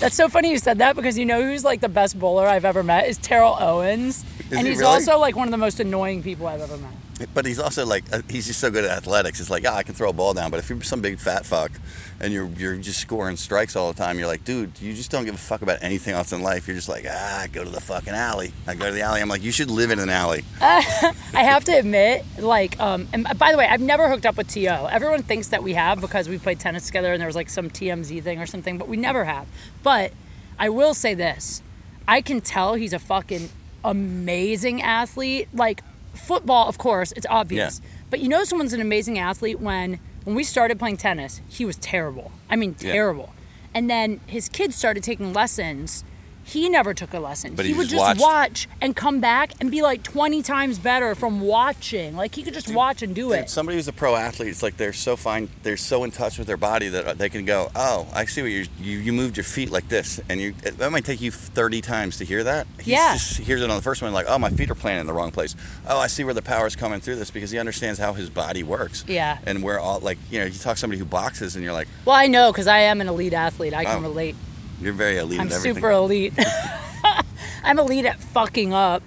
That's 0.00 0.14
so 0.16 0.28
funny 0.28 0.50
you 0.50 0.58
said 0.58 0.78
that 0.78 0.96
because 0.96 1.16
you 1.18 1.24
know 1.26 1.42
who's 1.42 1.64
like 1.64 1.80
the 1.80 1.88
best 1.88 2.18
bowler 2.18 2.46
I've 2.46 2.64
ever 2.64 2.82
met 2.82 3.06
is 3.08 3.18
Terrell 3.18 3.56
Owens, 3.60 4.24
Is 4.50 4.52
and 4.52 4.60
he 4.66 4.68
he's 4.70 4.80
really? 4.80 4.92
also 4.92 5.18
like 5.18 5.36
one 5.36 5.46
of 5.48 5.52
the 5.52 5.58
most 5.58 5.80
annoying 5.80 6.22
people 6.22 6.46
I've 6.46 6.60
ever 6.60 6.76
met. 6.76 6.92
But 7.34 7.46
he's 7.46 7.58
also 7.58 7.86
like, 7.86 8.04
uh, 8.12 8.22
he's 8.28 8.46
just 8.46 8.60
so 8.60 8.70
good 8.70 8.84
at 8.84 8.90
athletics. 8.90 9.40
It's 9.40 9.50
like, 9.50 9.62
yeah, 9.62 9.74
I 9.74 9.82
can 9.82 9.94
throw 9.94 10.10
a 10.10 10.12
ball 10.12 10.34
down. 10.34 10.50
But 10.50 10.60
if 10.60 10.68
you're 10.68 10.82
some 10.82 11.00
big 11.00 11.18
fat 11.18 11.44
fuck 11.46 11.72
and 12.20 12.32
you're 12.32 12.46
you're 12.56 12.76
just 12.76 13.00
scoring 13.00 13.36
strikes 13.36 13.76
all 13.76 13.92
the 13.92 13.98
time, 13.98 14.18
you're 14.18 14.26
like, 14.26 14.44
dude, 14.44 14.80
you 14.80 14.92
just 14.94 15.10
don't 15.10 15.24
give 15.24 15.34
a 15.34 15.38
fuck 15.38 15.62
about 15.62 15.78
anything 15.82 16.14
else 16.14 16.32
in 16.32 16.42
life. 16.42 16.66
You're 16.66 16.76
just 16.76 16.88
like, 16.88 17.04
ah, 17.08 17.46
go 17.52 17.64
to 17.64 17.70
the 17.70 17.80
fucking 17.80 18.12
alley. 18.12 18.52
I 18.66 18.74
go 18.74 18.86
to 18.86 18.92
the 18.92 19.02
alley. 19.02 19.20
I'm 19.20 19.28
like, 19.28 19.42
you 19.42 19.52
should 19.52 19.70
live 19.70 19.90
in 19.90 19.98
an 19.98 20.10
alley. 20.10 20.44
I 20.60 21.14
have 21.34 21.64
to 21.64 21.72
admit, 21.72 22.24
like, 22.38 22.78
um, 22.80 23.08
and 23.12 23.26
by 23.38 23.52
the 23.52 23.58
way, 23.58 23.66
I've 23.66 23.80
never 23.80 24.08
hooked 24.08 24.26
up 24.26 24.36
with 24.36 24.48
To. 24.48 24.66
Everyone 24.90 25.22
thinks 25.22 25.48
that 25.48 25.62
we 25.62 25.74
have 25.74 26.00
because 26.00 26.28
we 26.28 26.38
played 26.38 26.60
tennis 26.60 26.86
together 26.86 27.12
and 27.12 27.20
there 27.20 27.28
was 27.28 27.36
like 27.36 27.50
some 27.50 27.70
TMZ 27.70 28.22
thing 28.22 28.40
or 28.40 28.46
something, 28.46 28.78
but 28.78 28.88
we 28.88 28.96
never 28.96 29.24
have. 29.24 29.46
But 29.82 30.12
I 30.58 30.68
will 30.68 30.94
say 30.94 31.14
this: 31.14 31.62
I 32.06 32.20
can 32.20 32.40
tell 32.40 32.74
he's 32.74 32.92
a 32.92 32.98
fucking 32.98 33.48
amazing 33.84 34.82
athlete. 34.82 35.48
Like 35.52 35.82
football, 36.14 36.68
of 36.68 36.78
course, 36.78 37.12
it's 37.16 37.26
obvious. 37.28 37.80
Yeah. 37.82 37.88
But 38.10 38.20
you 38.20 38.28
know, 38.28 38.44
someone's 38.44 38.72
an 38.72 38.80
amazing 38.80 39.18
athlete 39.18 39.60
when 39.60 39.98
when 40.24 40.36
we 40.36 40.44
started 40.44 40.78
playing 40.78 40.98
tennis, 40.98 41.40
he 41.48 41.64
was 41.64 41.76
terrible. 41.76 42.30
I 42.48 42.56
mean, 42.56 42.76
Yeah. 42.80 42.92
terrible. 42.92 43.34
And 43.74 43.88
then 43.90 44.20
his 44.26 44.48
kids 44.48 44.76
started 44.76 45.02
taking 45.02 45.32
lessons. 45.32 46.04
He 46.44 46.68
never 46.68 46.92
took 46.92 47.14
a 47.14 47.20
lesson. 47.20 47.54
But 47.54 47.64
he 47.66 47.72
he 47.72 47.78
would 47.78 47.88
just 47.88 48.02
just 48.04 48.20
watched. 48.20 48.66
watch 48.66 48.68
and 48.80 48.96
come 48.96 49.20
back 49.20 49.52
and 49.60 49.70
be 49.70 49.80
like 49.82 50.02
20 50.02 50.42
times 50.42 50.78
better 50.78 51.14
from 51.14 51.40
watching. 51.40 52.16
Like 52.16 52.34
he 52.34 52.42
could 52.42 52.54
just 52.54 52.72
watch 52.74 53.02
and 53.02 53.14
do 53.14 53.28
Dude, 53.30 53.38
it. 53.40 53.50
somebody 53.50 53.76
who's 53.76 53.88
a 53.88 53.92
pro 53.92 54.16
athlete, 54.16 54.48
it's 54.48 54.62
like 54.62 54.76
they're 54.76 54.92
so 54.92 55.16
fine, 55.16 55.48
they're 55.62 55.76
so 55.76 56.02
in 56.04 56.10
touch 56.10 56.38
with 56.38 56.46
their 56.46 56.56
body 56.56 56.88
that 56.88 57.06
uh, 57.06 57.14
they 57.14 57.28
can 57.28 57.44
go, 57.44 57.70
oh, 57.76 58.08
I 58.12 58.24
see 58.24 58.42
what 58.42 58.50
you're, 58.50 58.64
you 58.80 58.98
you 58.98 59.12
moved 59.12 59.36
your 59.36 59.44
feet 59.44 59.70
like 59.70 59.88
this, 59.88 60.20
and 60.28 60.40
you 60.40 60.52
that 60.62 60.90
might 60.90 61.04
take 61.04 61.20
you 61.20 61.30
30 61.30 61.80
times 61.80 62.18
to 62.18 62.24
hear 62.24 62.42
that. 62.44 62.66
He 62.80 62.90
Yeah. 62.92 63.12
just 63.14 63.38
hears 63.38 63.62
it 63.62 63.70
on 63.70 63.76
the 63.76 63.82
first 63.82 64.02
one, 64.02 64.12
like, 64.12 64.26
oh, 64.28 64.38
my 64.38 64.50
feet 64.50 64.70
are 64.70 64.74
planted 64.74 65.02
in 65.02 65.06
the 65.06 65.12
wrong 65.12 65.30
place. 65.30 65.54
Oh, 65.88 65.98
I 65.98 66.06
see 66.08 66.24
where 66.24 66.34
the 66.34 66.42
power's 66.42 66.74
coming 66.76 67.00
through 67.00 67.16
this 67.16 67.30
because 67.30 67.50
he 67.52 67.58
understands 67.58 67.98
how 68.00 68.12
his 68.14 68.28
body 68.30 68.62
works. 68.62 69.04
Yeah. 69.06 69.38
And 69.46 69.62
we're 69.62 69.78
all 69.78 70.00
like, 70.00 70.18
you 70.30 70.40
know, 70.40 70.46
you 70.46 70.52
talk 70.58 70.74
to 70.74 70.80
somebody 70.80 70.98
who 70.98 71.04
boxes, 71.04 71.54
and 71.54 71.64
you're 71.64 71.72
like, 71.72 71.88
Well, 72.04 72.16
I 72.16 72.26
know 72.26 72.50
because 72.52 72.66
I 72.66 72.78
am 72.80 73.00
an 73.00 73.08
elite 73.08 73.32
athlete. 73.32 73.74
I 73.74 73.84
can 73.84 73.98
Oh. 73.98 74.08
relate. 74.08 74.34
You're 74.82 74.92
very 74.92 75.18
elite 75.18 75.40
I'm 75.40 75.46
at 75.46 75.52
everything. 75.54 75.74
super 75.74 75.90
elite. 75.90 76.34
I'm 77.64 77.78
elite 77.78 78.04
at 78.06 78.18
fucking 78.18 78.72
up. 78.72 79.02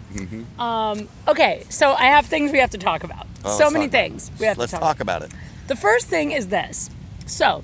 Um, 0.57 1.09
okay, 1.27 1.65
so 1.69 1.93
I 1.93 2.05
have 2.05 2.25
things 2.25 2.51
we 2.51 2.59
have 2.59 2.69
to 2.71 2.77
talk 2.77 3.03
about. 3.03 3.27
Mm-hmm. 3.27 3.47
Oh, 3.47 3.57
so 3.57 3.69
many 3.69 3.85
about 3.85 3.91
things 3.91 4.31
we 4.39 4.45
have 4.45 4.55
to 4.55 4.59
talk. 4.59 4.59
Let's 4.59 4.71
to 4.71 4.77
talk, 4.79 4.87
talk 4.97 4.99
about 5.01 5.21
it. 5.23 5.31
The 5.67 5.75
first 5.75 6.07
thing 6.07 6.31
is 6.31 6.47
this. 6.47 6.89
So, 7.25 7.63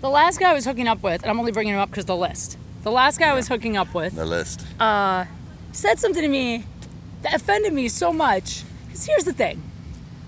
the 0.00 0.08
last 0.10 0.38
guy 0.38 0.50
I 0.50 0.54
was 0.54 0.64
hooking 0.64 0.86
up 0.86 1.02
with, 1.02 1.22
and 1.22 1.30
I'm 1.30 1.38
only 1.40 1.50
bringing 1.52 1.74
him 1.74 1.80
up 1.80 1.90
because 1.90 2.04
the 2.04 2.16
list. 2.16 2.56
The 2.82 2.92
last 2.92 3.18
guy 3.18 3.30
I 3.30 3.34
was 3.34 3.48
hooking 3.48 3.76
up 3.76 3.94
with 3.94 4.14
The 4.14 4.26
list. 4.26 4.64
Uh, 4.78 5.24
said 5.72 5.98
something 5.98 6.22
to 6.22 6.28
me 6.28 6.64
that 7.22 7.34
offended 7.34 7.72
me 7.72 7.88
so 7.88 8.12
much. 8.12 8.62
Because 8.86 9.06
here's 9.06 9.24
the 9.24 9.32
thing 9.32 9.62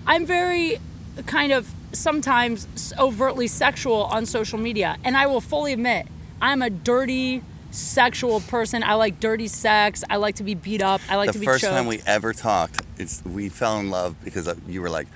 I'm 0.05 0.25
very 0.25 0.77
kind 1.25 1.51
of 1.53 1.71
sometimes 1.93 2.93
overtly 2.99 3.47
sexual 3.47 4.03
on 4.05 4.25
social 4.25 4.59
media, 4.59 4.97
and 5.03 5.15
I 5.15 5.27
will 5.27 5.41
fully 5.41 5.73
admit 5.73 6.07
I'm 6.41 6.61
a 6.61 6.69
dirty 6.69 7.41
sexual 7.71 8.39
person. 8.41 8.83
I 8.83 8.93
like 8.95 9.19
dirty 9.19 9.47
sex. 9.47 10.03
I 10.09 10.17
like 10.17 10.35
to 10.35 10.43
be 10.43 10.53
beat 10.55 10.81
up. 10.81 11.01
I 11.09 11.15
like 11.15 11.31
to 11.31 11.39
be 11.39 11.45
the 11.45 11.51
first 11.51 11.63
choked. 11.63 11.73
time 11.73 11.87
we 11.87 12.01
ever 12.05 12.33
talked, 12.33 12.81
it's 12.97 13.23
we 13.25 13.49
fell 13.49 13.79
in 13.79 13.89
love 13.89 14.15
because 14.23 14.47
uh, 14.47 14.55
you 14.67 14.81
were 14.81 14.89
like, 14.89 15.07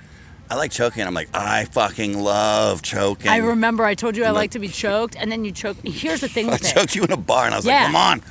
I 0.50 0.56
like 0.56 0.70
choking. 0.70 1.02
I'm 1.06 1.14
like, 1.14 1.30
I 1.34 1.64
fucking 1.66 2.18
love 2.18 2.82
choking. 2.82 3.28
I 3.30 3.38
remember 3.38 3.84
I 3.84 3.94
told 3.94 4.16
you 4.16 4.24
I 4.24 4.28
I'm 4.28 4.34
like 4.34 4.42
like- 4.42 4.50
to 4.52 4.58
be 4.58 4.68
choked, 4.68 5.16
and 5.16 5.32
then 5.32 5.44
you 5.44 5.52
choke. 5.52 5.78
Here's 5.84 6.20
the 6.20 6.28
thing 6.28 6.50
I 6.50 6.54
it. 6.56 6.62
choked 6.74 6.94
you 6.94 7.04
in 7.04 7.12
a 7.12 7.16
bar, 7.16 7.46
and 7.46 7.54
I 7.54 7.58
was 7.58 7.64
Yeah. 7.66 7.76
like, 7.76 7.86
come 7.86 7.96
on. 7.96 8.22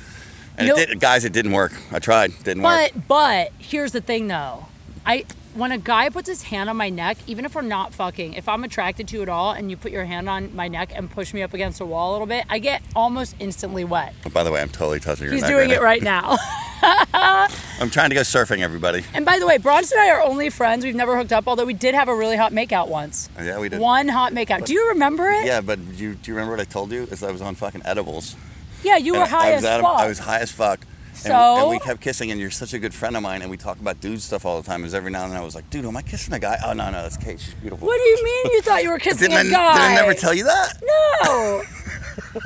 And 0.58 0.68
it 0.68 0.76
did, 0.88 1.00
guys, 1.00 1.24
it 1.24 1.32
didn't 1.32 1.52
work. 1.52 1.72
I 1.90 1.98
tried, 1.98 2.30
didn't 2.44 2.62
work. 2.62 2.92
But 2.94 3.08
but 3.08 3.52
here's 3.58 3.92
the 3.92 4.02
thing 4.02 4.28
though. 4.28 4.66
I 5.04 5.24
when 5.54 5.72
a 5.72 5.78
guy 5.78 6.08
puts 6.08 6.28
his 6.28 6.44
hand 6.44 6.70
on 6.70 6.76
my 6.76 6.88
neck, 6.88 7.18
even 7.26 7.44
if 7.44 7.54
we're 7.54 7.62
not 7.62 7.92
fucking, 7.92 8.34
if 8.34 8.48
I'm 8.48 8.64
attracted 8.64 9.08
to 9.08 9.16
you 9.16 9.22
at 9.22 9.28
all 9.28 9.52
and 9.52 9.70
you 9.70 9.76
put 9.76 9.92
your 9.92 10.04
hand 10.04 10.28
on 10.28 10.54
my 10.54 10.68
neck 10.68 10.92
and 10.94 11.10
push 11.10 11.34
me 11.34 11.42
up 11.42 11.52
against 11.54 11.78
the 11.78 11.86
wall 11.86 12.10
a 12.10 12.12
little 12.12 12.26
bit, 12.26 12.44
I 12.48 12.58
get 12.58 12.82
almost 12.96 13.36
instantly 13.38 13.84
wet. 13.84 14.14
Oh, 14.26 14.30
by 14.30 14.44
the 14.44 14.50
way, 14.52 14.60
I'm 14.62 14.68
totally 14.68 15.00
touching 15.00 15.24
your 15.24 15.34
He's 15.34 15.42
neck 15.42 15.50
doing 15.50 15.68
right 15.70 15.78
it 15.78 15.82
right 15.82 16.02
now. 16.02 16.36
I'm 16.82 17.90
trying 17.90 18.08
to 18.10 18.14
go 18.14 18.22
surfing, 18.22 18.60
everybody. 18.60 19.04
and 19.14 19.24
by 19.24 19.38
the 19.38 19.46
way, 19.46 19.56
Bronston 19.58 19.98
and 19.98 20.10
I 20.10 20.14
are 20.14 20.22
only 20.22 20.50
friends. 20.50 20.84
We've 20.84 20.94
never 20.96 21.16
hooked 21.16 21.32
up, 21.32 21.46
although 21.46 21.64
we 21.64 21.74
did 21.74 21.94
have 21.94 22.08
a 22.08 22.14
really 22.14 22.36
hot 22.36 22.52
makeout 22.52 22.88
once. 22.88 23.28
Oh, 23.38 23.42
yeah, 23.42 23.60
we 23.60 23.68
did. 23.68 23.78
One 23.78 24.08
hot 24.08 24.32
makeout. 24.32 24.64
Do 24.64 24.72
you 24.72 24.88
remember 24.88 25.28
it? 25.30 25.44
Yeah, 25.46 25.60
but 25.60 25.78
do 25.96 26.02
you, 26.02 26.14
do 26.16 26.30
you 26.30 26.34
remember 26.34 26.56
what 26.56 26.60
I 26.60 26.68
told 26.68 26.90
you? 26.90 27.04
Is 27.04 27.22
I 27.22 27.30
was 27.30 27.40
on 27.40 27.54
fucking 27.54 27.82
edibles. 27.84 28.34
Yeah, 28.82 28.96
you 28.96 29.12
were 29.12 29.20
And 29.20 29.30
high 29.30 29.48
I 29.48 29.52
as 29.52 29.62
fuck. 29.62 29.84
I 29.84 30.08
was 30.08 30.18
high 30.18 30.40
as 30.40 30.50
fuck. 30.50 30.80
And, 31.12 31.18
So? 31.18 31.56
and 31.60 31.68
we 31.70 31.78
kept 31.78 32.00
kissing, 32.00 32.30
and 32.30 32.40
you're 32.40 32.50
such 32.50 32.72
a 32.72 32.78
good 32.78 32.94
friend 32.94 33.16
of 33.16 33.22
mine, 33.22 33.42
and 33.42 33.50
we 33.50 33.56
talk 33.56 33.78
about 33.80 34.00
dude 34.00 34.20
stuff 34.22 34.44
all 34.46 34.60
the 34.60 34.66
time. 34.66 34.84
Is 34.84 34.94
every 34.94 35.10
now 35.10 35.24
and 35.24 35.32
then 35.32 35.40
I 35.40 35.44
was 35.44 35.54
like, 35.54 35.68
dude, 35.70 35.84
am 35.84 35.96
I 35.96 36.02
kissing 36.02 36.32
a 36.34 36.38
guy? 36.38 36.58
Oh 36.64 36.72
no, 36.72 36.86
no, 36.90 37.02
that's 37.02 37.16
Kate. 37.18 37.38
She's 37.38 37.54
beautiful. 37.54 37.86
what 37.86 37.96
do 37.96 38.02
you 38.02 38.24
mean 38.24 38.52
you 38.54 38.62
thought 38.62 38.82
you 38.82 38.90
were 38.90 38.98
kissing 39.10 39.32
a 39.32 39.44
guy? 39.44 39.74
did 39.74 39.82
I 39.82 39.94
never 39.94 40.14
tell 40.14 40.32
you 40.34 40.44
that? 40.44 40.74
No. 40.82 41.62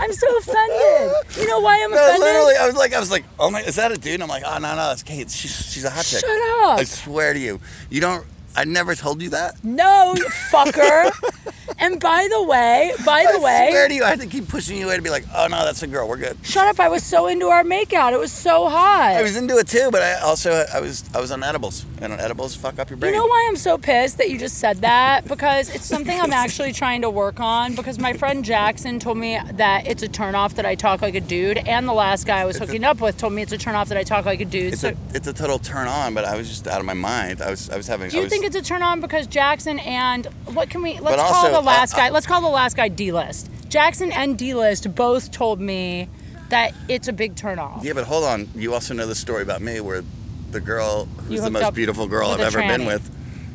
I'm 0.00 0.12
so 0.12 0.38
offended. 0.38 1.12
You 1.38 1.46
know 1.48 1.60
why 1.60 1.82
I'm 1.82 1.90
No, 1.92 1.96
offended? 1.96 2.20
literally, 2.22 2.54
I 2.56 2.66
was 2.66 2.76
like, 2.76 2.92
I 2.92 2.98
was 3.00 3.10
like, 3.10 3.24
oh 3.38 3.50
my, 3.50 3.60
is 3.62 3.76
that 3.76 3.92
a 3.92 3.96
dude? 3.96 4.14
And 4.14 4.22
I'm 4.24 4.28
like, 4.28 4.42
oh 4.46 4.54
no, 4.58 4.70
no, 4.70 4.88
that's 4.88 5.02
Kate. 5.02 5.30
She's 5.30 5.54
she's 5.72 5.84
a 5.84 5.90
hot 5.90 6.04
chick. 6.04 6.20
Shut 6.20 6.30
up. 6.64 6.78
I 6.80 6.84
swear 6.84 7.32
to 7.34 7.38
you, 7.38 7.60
you 7.88 8.00
don't. 8.00 8.26
I 8.56 8.64
never 8.64 8.94
told 8.94 9.22
you 9.22 9.30
that. 9.30 9.62
No, 9.62 10.14
you 10.16 10.24
fucker. 10.50 11.10
and 11.86 12.00
by 12.00 12.28
the 12.30 12.42
way, 12.42 12.92
by 13.04 13.22
the 13.22 13.38
I 13.38 13.42
way, 13.42 13.68
swear 13.70 13.88
to 13.88 13.94
you, 13.94 14.04
I 14.04 14.10
had 14.10 14.20
to 14.20 14.26
keep 14.26 14.48
pushing 14.48 14.76
you 14.76 14.86
away 14.86 14.96
to 14.96 15.02
be 15.02 15.10
like, 15.10 15.24
oh 15.34 15.46
no, 15.46 15.64
that's 15.64 15.82
a 15.82 15.86
girl. 15.86 16.08
We're 16.08 16.16
good. 16.16 16.36
shut 16.42 16.66
up. 16.66 16.80
I 16.80 16.88
was 16.88 17.02
so 17.04 17.26
into 17.26 17.46
our 17.46 17.64
makeout. 17.64 18.12
It 18.12 18.18
was 18.18 18.32
so 18.32 18.68
hot. 18.68 19.14
I 19.16 19.22
was 19.22 19.36
into 19.36 19.56
it 19.58 19.68
too, 19.68 19.90
but 19.90 20.02
I 20.02 20.20
also 20.20 20.64
I 20.72 20.80
was 20.80 21.04
I 21.14 21.20
was 21.20 21.30
on 21.30 21.42
edibles, 21.42 21.84
and 22.00 22.12
on 22.12 22.20
edibles 22.20 22.54
fuck 22.56 22.78
up 22.78 22.90
your 22.90 22.96
brain. 22.96 23.14
you 23.14 23.18
know 23.18 23.26
why 23.26 23.46
I'm 23.48 23.56
so 23.56 23.78
pissed 23.78 24.18
that 24.18 24.30
you 24.30 24.38
just 24.38 24.58
said 24.58 24.78
that? 24.78 25.26
Because 25.28 25.74
it's 25.74 25.86
something 25.86 26.20
I'm 26.20 26.32
actually 26.32 26.72
trying 26.72 27.02
to 27.02 27.10
work 27.10 27.40
on. 27.40 27.74
Because 27.74 27.98
my 27.98 28.12
friend 28.12 28.44
Jackson 28.44 28.98
told 28.98 29.18
me 29.18 29.38
that 29.54 29.86
it's 29.86 30.02
a 30.02 30.08
turnoff 30.08 30.54
that 30.54 30.66
I 30.66 30.74
talk 30.74 31.02
like 31.02 31.14
a 31.14 31.20
dude, 31.20 31.58
and 31.58 31.88
the 31.88 31.92
last 31.92 32.26
guy 32.26 32.40
I 32.40 32.44
was 32.44 32.58
hooking 32.58 32.84
up 32.84 33.00
with 33.00 33.16
told 33.16 33.32
me 33.32 33.42
it's 33.42 33.52
a 33.52 33.58
turnoff 33.58 33.88
that 33.88 33.98
I 33.98 34.02
talk 34.02 34.24
like 34.24 34.40
a 34.40 34.44
dude. 34.44 34.72
It's 34.72 34.82
so, 34.82 34.88
a 34.90 34.94
it's 35.14 35.26
a 35.26 35.32
total 35.32 35.58
turn 35.58 35.86
on, 35.88 36.14
but 36.14 36.24
I 36.24 36.36
was 36.36 36.48
just 36.48 36.66
out 36.66 36.80
of 36.80 36.86
my 36.86 36.94
mind. 36.94 37.42
I 37.42 37.50
was 37.50 37.70
I 37.70 37.76
was 37.76 37.86
having. 37.86 38.10
do 38.10 38.16
I 38.16 38.20
you 38.20 38.24
was, 38.24 38.32
think 38.32 38.44
it's 38.44 38.56
a 38.56 38.62
turn 38.62 38.82
on 38.82 39.00
because 39.00 39.26
Jackson 39.26 39.78
and 39.80 40.26
what 40.54 40.70
can 40.70 40.82
we? 40.82 40.98
Let's 40.98 41.16
call 41.16 41.34
also, 41.34 41.52
the 41.52 41.60
last 41.60 41.75
uh, 41.76 41.96
guy. 41.96 42.10
Let's 42.10 42.26
call 42.26 42.40
the 42.40 42.48
last 42.48 42.76
guy 42.76 42.88
D 42.88 43.12
list. 43.12 43.50
Jackson 43.68 44.12
and 44.12 44.36
D 44.38 44.54
list 44.54 44.94
both 44.94 45.30
told 45.30 45.60
me 45.60 46.08
that 46.50 46.72
it's 46.88 47.08
a 47.08 47.12
big 47.12 47.34
turn 47.36 47.58
off. 47.58 47.82
Yeah, 47.84 47.92
but 47.92 48.04
hold 48.04 48.24
on. 48.24 48.48
You 48.54 48.72
also 48.74 48.94
know 48.94 49.06
the 49.06 49.14
story 49.14 49.42
about 49.42 49.60
me 49.60 49.80
where 49.80 50.02
the 50.52 50.60
girl 50.60 51.06
who's 51.26 51.42
the 51.42 51.50
most 51.50 51.74
beautiful 51.74 52.06
girl 52.06 52.30
I've 52.30 52.40
ever 52.40 52.58
been 52.60 52.86
with 52.86 53.10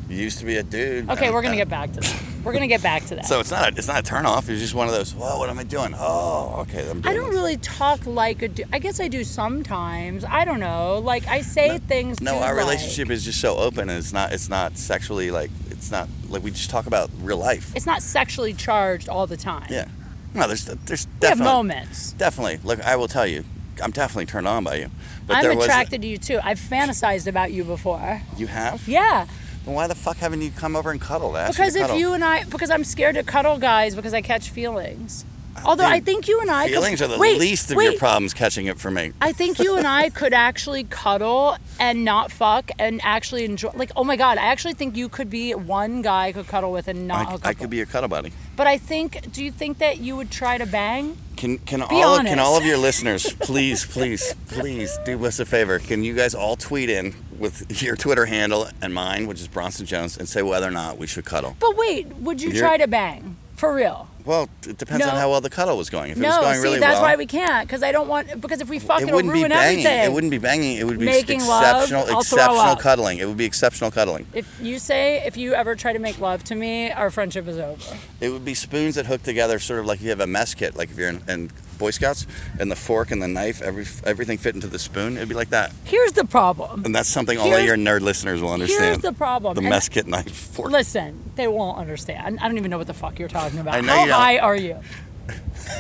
used 0.09 0.39
to 0.39 0.45
be 0.45 0.57
a 0.57 0.63
dude. 0.63 1.09
Okay, 1.09 1.27
and- 1.27 1.33
we're 1.33 1.41
gonna 1.41 1.53
and- 1.53 1.59
get 1.61 1.69
back 1.69 1.93
to 1.93 2.01
that. 2.01 2.21
We're 2.43 2.53
gonna 2.53 2.67
get 2.67 2.81
back 2.81 3.05
to 3.05 3.15
that. 3.15 3.25
So 3.31 3.39
it's 3.39 3.51
not 3.51 3.71
a, 3.71 3.77
it's 3.77 3.87
not 3.87 3.99
a 3.99 4.03
turn 4.03 4.25
off. 4.25 4.49
It's 4.49 4.59
just 4.59 4.73
one 4.73 4.87
of 4.87 4.93
those. 4.93 5.13
Well, 5.15 5.37
what 5.39 5.49
am 5.49 5.57
I 5.59 5.63
doing? 5.63 5.93
Oh, 5.97 6.61
okay. 6.61 6.89
I'm 6.89 6.99
doing 6.99 7.05
I 7.05 7.15
don't 7.15 7.27
this. 7.29 7.35
really 7.35 7.55
talk 7.57 8.05
like 8.07 8.41
a 8.41 8.47
dude. 8.49 8.67
I 8.73 8.79
guess 8.79 8.99
I 8.99 9.07
do 9.07 9.23
sometimes. 9.23 10.25
I 10.25 10.43
don't 10.43 10.59
know. 10.59 10.99
Like 10.99 11.27
I 11.27 11.41
say 11.41 11.77
things. 11.77 12.19
No, 12.19 12.33
our 12.39 12.55
dude-like. 12.55 12.57
relationship 12.57 13.09
is 13.11 13.23
just 13.23 13.39
so 13.39 13.55
open. 13.57 13.89
And 13.89 13.99
it's 13.99 14.11
not. 14.11 14.33
It's 14.33 14.49
not 14.49 14.77
sexually 14.77 15.31
like. 15.31 15.51
It's 15.81 15.89
not 15.89 16.07
like 16.29 16.43
we 16.43 16.51
just 16.51 16.69
talk 16.69 16.85
about 16.85 17.09
real 17.21 17.37
life. 17.37 17.75
It's 17.75 17.87
not 17.87 18.03
sexually 18.03 18.53
charged 18.53 19.09
all 19.09 19.25
the 19.25 19.35
time. 19.35 19.65
Yeah. 19.69 19.87
No, 20.35 20.47
there's 20.47 20.65
there's 20.65 21.07
We 21.07 21.27
have 21.27 21.37
definitely 21.39 21.43
moments. 21.53 22.11
definitely. 22.13 22.59
Look, 22.63 22.79
I 22.81 22.95
will 22.95 23.07
tell 23.07 23.25
you, 23.25 23.43
I'm 23.81 23.89
definitely 23.89 24.27
turned 24.27 24.47
on 24.47 24.63
by 24.63 24.75
you. 24.75 24.91
But 25.25 25.37
I'm 25.37 25.57
attracted 25.59 26.03
to 26.03 26.07
you 26.07 26.19
too. 26.19 26.39
I've 26.43 26.59
fantasized 26.59 27.25
about 27.25 27.51
you 27.51 27.63
before. 27.63 28.21
you 28.37 28.45
have. 28.45 28.87
Yeah, 28.87 29.25
Then 29.65 29.73
why 29.73 29.87
the 29.87 29.95
fuck 29.95 30.17
haven't 30.17 30.41
you 30.43 30.51
come 30.51 30.75
over 30.75 30.91
and 30.91 31.01
cuddle? 31.01 31.31
Because 31.33 31.75
if 31.75 31.81
cuddle. 31.81 31.97
you 31.97 32.13
and 32.13 32.23
I, 32.23 32.43
because 32.43 32.69
I'm 32.69 32.83
scared 32.83 33.15
to 33.15 33.23
cuddle 33.23 33.57
guys 33.57 33.95
because 33.95 34.13
I 34.13 34.21
catch 34.21 34.51
feelings. 34.51 35.25
Although 35.65 35.85
I 35.85 35.99
think 35.99 36.27
you 36.27 36.39
and 36.41 36.49
I 36.49 36.65
could- 36.65 36.73
feelings 36.73 37.01
are 37.01 37.07
the 37.07 37.17
wait, 37.17 37.39
least 37.39 37.69
of 37.71 37.77
wait. 37.77 37.85
your 37.91 37.99
problems 37.99 38.33
catching 38.33 38.65
it 38.67 38.79
for 38.79 38.89
me. 38.91 39.11
I 39.21 39.31
think 39.31 39.59
you 39.59 39.75
and 39.77 39.85
I 39.87 40.09
could 40.09 40.33
actually 40.33 40.83
cuddle 40.85 41.57
and 41.79 42.03
not 42.05 42.31
fuck 42.31 42.71
and 42.79 42.99
actually 43.03 43.45
enjoy. 43.45 43.71
Like, 43.75 43.91
oh 43.95 44.03
my 44.03 44.15
god, 44.15 44.37
I 44.37 44.45
actually 44.45 44.73
think 44.73 44.95
you 44.95 45.09
could 45.09 45.29
be 45.29 45.53
one 45.53 46.01
guy 46.01 46.27
I 46.27 46.31
could 46.31 46.47
cuddle 46.47 46.71
with 46.71 46.87
and 46.87 47.07
not 47.07 47.27
I, 47.27 47.31
hook 47.31 47.41
up. 47.41 47.47
I 47.47 47.53
could 47.53 47.69
be 47.69 47.77
your 47.77 47.85
cuddle 47.85 48.09
buddy. 48.09 48.31
But 48.55 48.67
I 48.67 48.77
think, 48.77 49.31
do 49.31 49.43
you 49.43 49.51
think 49.51 49.77
that 49.79 49.99
you 49.99 50.15
would 50.15 50.31
try 50.31 50.57
to 50.57 50.65
bang? 50.65 51.17
Can 51.37 51.57
can 51.57 51.79
Be 51.79 51.85
all 52.03 52.13
of, 52.13 52.19
honest. 52.19 52.27
can 52.29 52.39
all 52.39 52.55
of 52.55 52.63
your 52.65 52.77
listeners 52.89 53.33
please 53.39 53.83
please 53.83 54.35
please 54.47 54.95
do 55.05 55.25
us 55.25 55.39
a 55.39 55.45
favor? 55.45 55.79
Can 55.79 56.03
you 56.03 56.13
guys 56.13 56.35
all 56.35 56.55
tweet 56.55 56.87
in 56.89 57.15
with 57.39 57.81
your 57.81 57.95
Twitter 57.95 58.27
handle 58.27 58.67
and 58.79 58.93
mine, 58.93 59.25
which 59.25 59.41
is 59.41 59.47
Bronston 59.47 59.87
Jones, 59.87 60.17
and 60.17 60.29
say 60.29 60.43
whether 60.43 60.67
or 60.67 60.71
not 60.71 60.99
we 60.99 61.07
should 61.07 61.25
cuddle? 61.25 61.55
But 61.59 61.75
wait, 61.75 62.07
would 62.17 62.41
you 62.43 62.49
You're- 62.49 62.59
try 62.59 62.77
to 62.77 62.87
bang 62.87 63.37
for 63.55 63.73
real? 63.73 64.07
Well, 64.25 64.49
it 64.67 64.77
depends 64.77 65.05
on 65.05 65.15
how 65.15 65.29
well 65.29 65.41
the 65.41 65.49
cuddle 65.49 65.77
was 65.77 65.89
going. 65.89 66.11
If 66.11 66.17
it 66.17 66.21
was 66.21 66.35
No, 66.35 66.41
going 66.41 66.55
see, 66.55 66.61
really 66.63 66.79
that's 66.79 66.95
well, 66.95 67.03
why 67.03 67.15
we 67.15 67.25
can't. 67.25 67.67
Because 67.67 67.83
I 67.83 67.91
don't 67.91 68.07
want. 68.07 68.39
Because 68.41 68.61
if 68.61 68.69
we 68.69 68.79
fuck, 68.79 69.01
it 69.01 69.07
it'll 69.07 69.15
wouldn't 69.15 69.33
be 69.33 69.41
banging. 69.43 69.85
everything. 69.85 70.05
It 70.05 70.13
wouldn't 70.13 70.31
be 70.31 70.37
banging. 70.37 70.77
It 70.77 70.83
would 70.85 70.99
be 70.99 71.05
Making 71.05 71.41
exceptional, 71.41 72.05
I'll 72.07 72.19
exceptional 72.19 72.75
cuddling. 72.75 73.19
It 73.19 73.27
would 73.27 73.37
be 73.37 73.45
exceptional 73.45 73.91
cuddling. 73.91 74.27
If 74.33 74.59
you 74.61 74.79
say 74.79 75.23
if 75.25 75.37
you 75.37 75.53
ever 75.53 75.75
try 75.75 75.93
to 75.93 75.99
make 75.99 76.19
love 76.19 76.43
to 76.45 76.55
me, 76.55 76.91
our 76.91 77.09
friendship 77.09 77.47
is 77.47 77.57
over. 77.57 77.97
It 78.19 78.29
would 78.29 78.45
be 78.45 78.53
spoons 78.53 78.95
that 78.95 79.05
hook 79.05 79.23
together, 79.23 79.59
sort 79.59 79.79
of 79.79 79.85
like 79.85 79.99
if 79.99 80.03
you 80.03 80.09
have 80.09 80.19
a 80.19 80.27
mess 80.27 80.53
kit, 80.53 80.75
like 80.75 80.89
if 80.91 80.97
you're 80.97 81.09
in, 81.09 81.21
in 81.27 81.51
Boy 81.81 81.91
Scouts, 81.91 82.25
and 82.59 82.71
the 82.71 82.75
fork 82.77 83.11
and 83.11 83.21
the 83.21 83.27
knife, 83.27 83.61
every 83.61 83.85
everything 84.05 84.37
fit 84.37 84.55
into 84.55 84.67
the 84.67 84.79
spoon. 84.79 85.17
It'd 85.17 85.27
be 85.27 85.35
like 85.35 85.49
that, 85.49 85.73
Here's 85.83 86.13
the 86.13 86.23
problem. 86.25 86.85
and 86.85 86.95
that's 86.95 87.09
something 87.09 87.37
all 87.37 87.47
Here's- 87.47 87.65
your 87.65 87.75
nerd 87.75 88.01
listeners 88.01 88.41
will 88.41 88.53
understand. 88.53 88.85
Here's 88.85 88.97
the 88.99 89.11
problem. 89.13 89.55
the 89.55 89.61
And- 89.61 89.69
mess 89.69 89.89
kit 89.89 90.07
knife 90.07 90.31
fork. 90.31 90.71
Listen, 90.71 91.31
they 91.35 91.47
won't 91.47 91.77
understand. 91.79 92.39
I 92.41 92.47
don't 92.47 92.57
even 92.57 92.69
know 92.71 92.77
what 92.77 92.87
the 92.87 92.93
fuck 92.93 93.19
you're 93.19 93.27
talking 93.27 93.59
about. 93.59 93.73
I 93.75 93.81
know 93.81 94.05
how 94.05 94.19
high 94.19 94.37
are 94.37 94.55
you? 94.55 94.77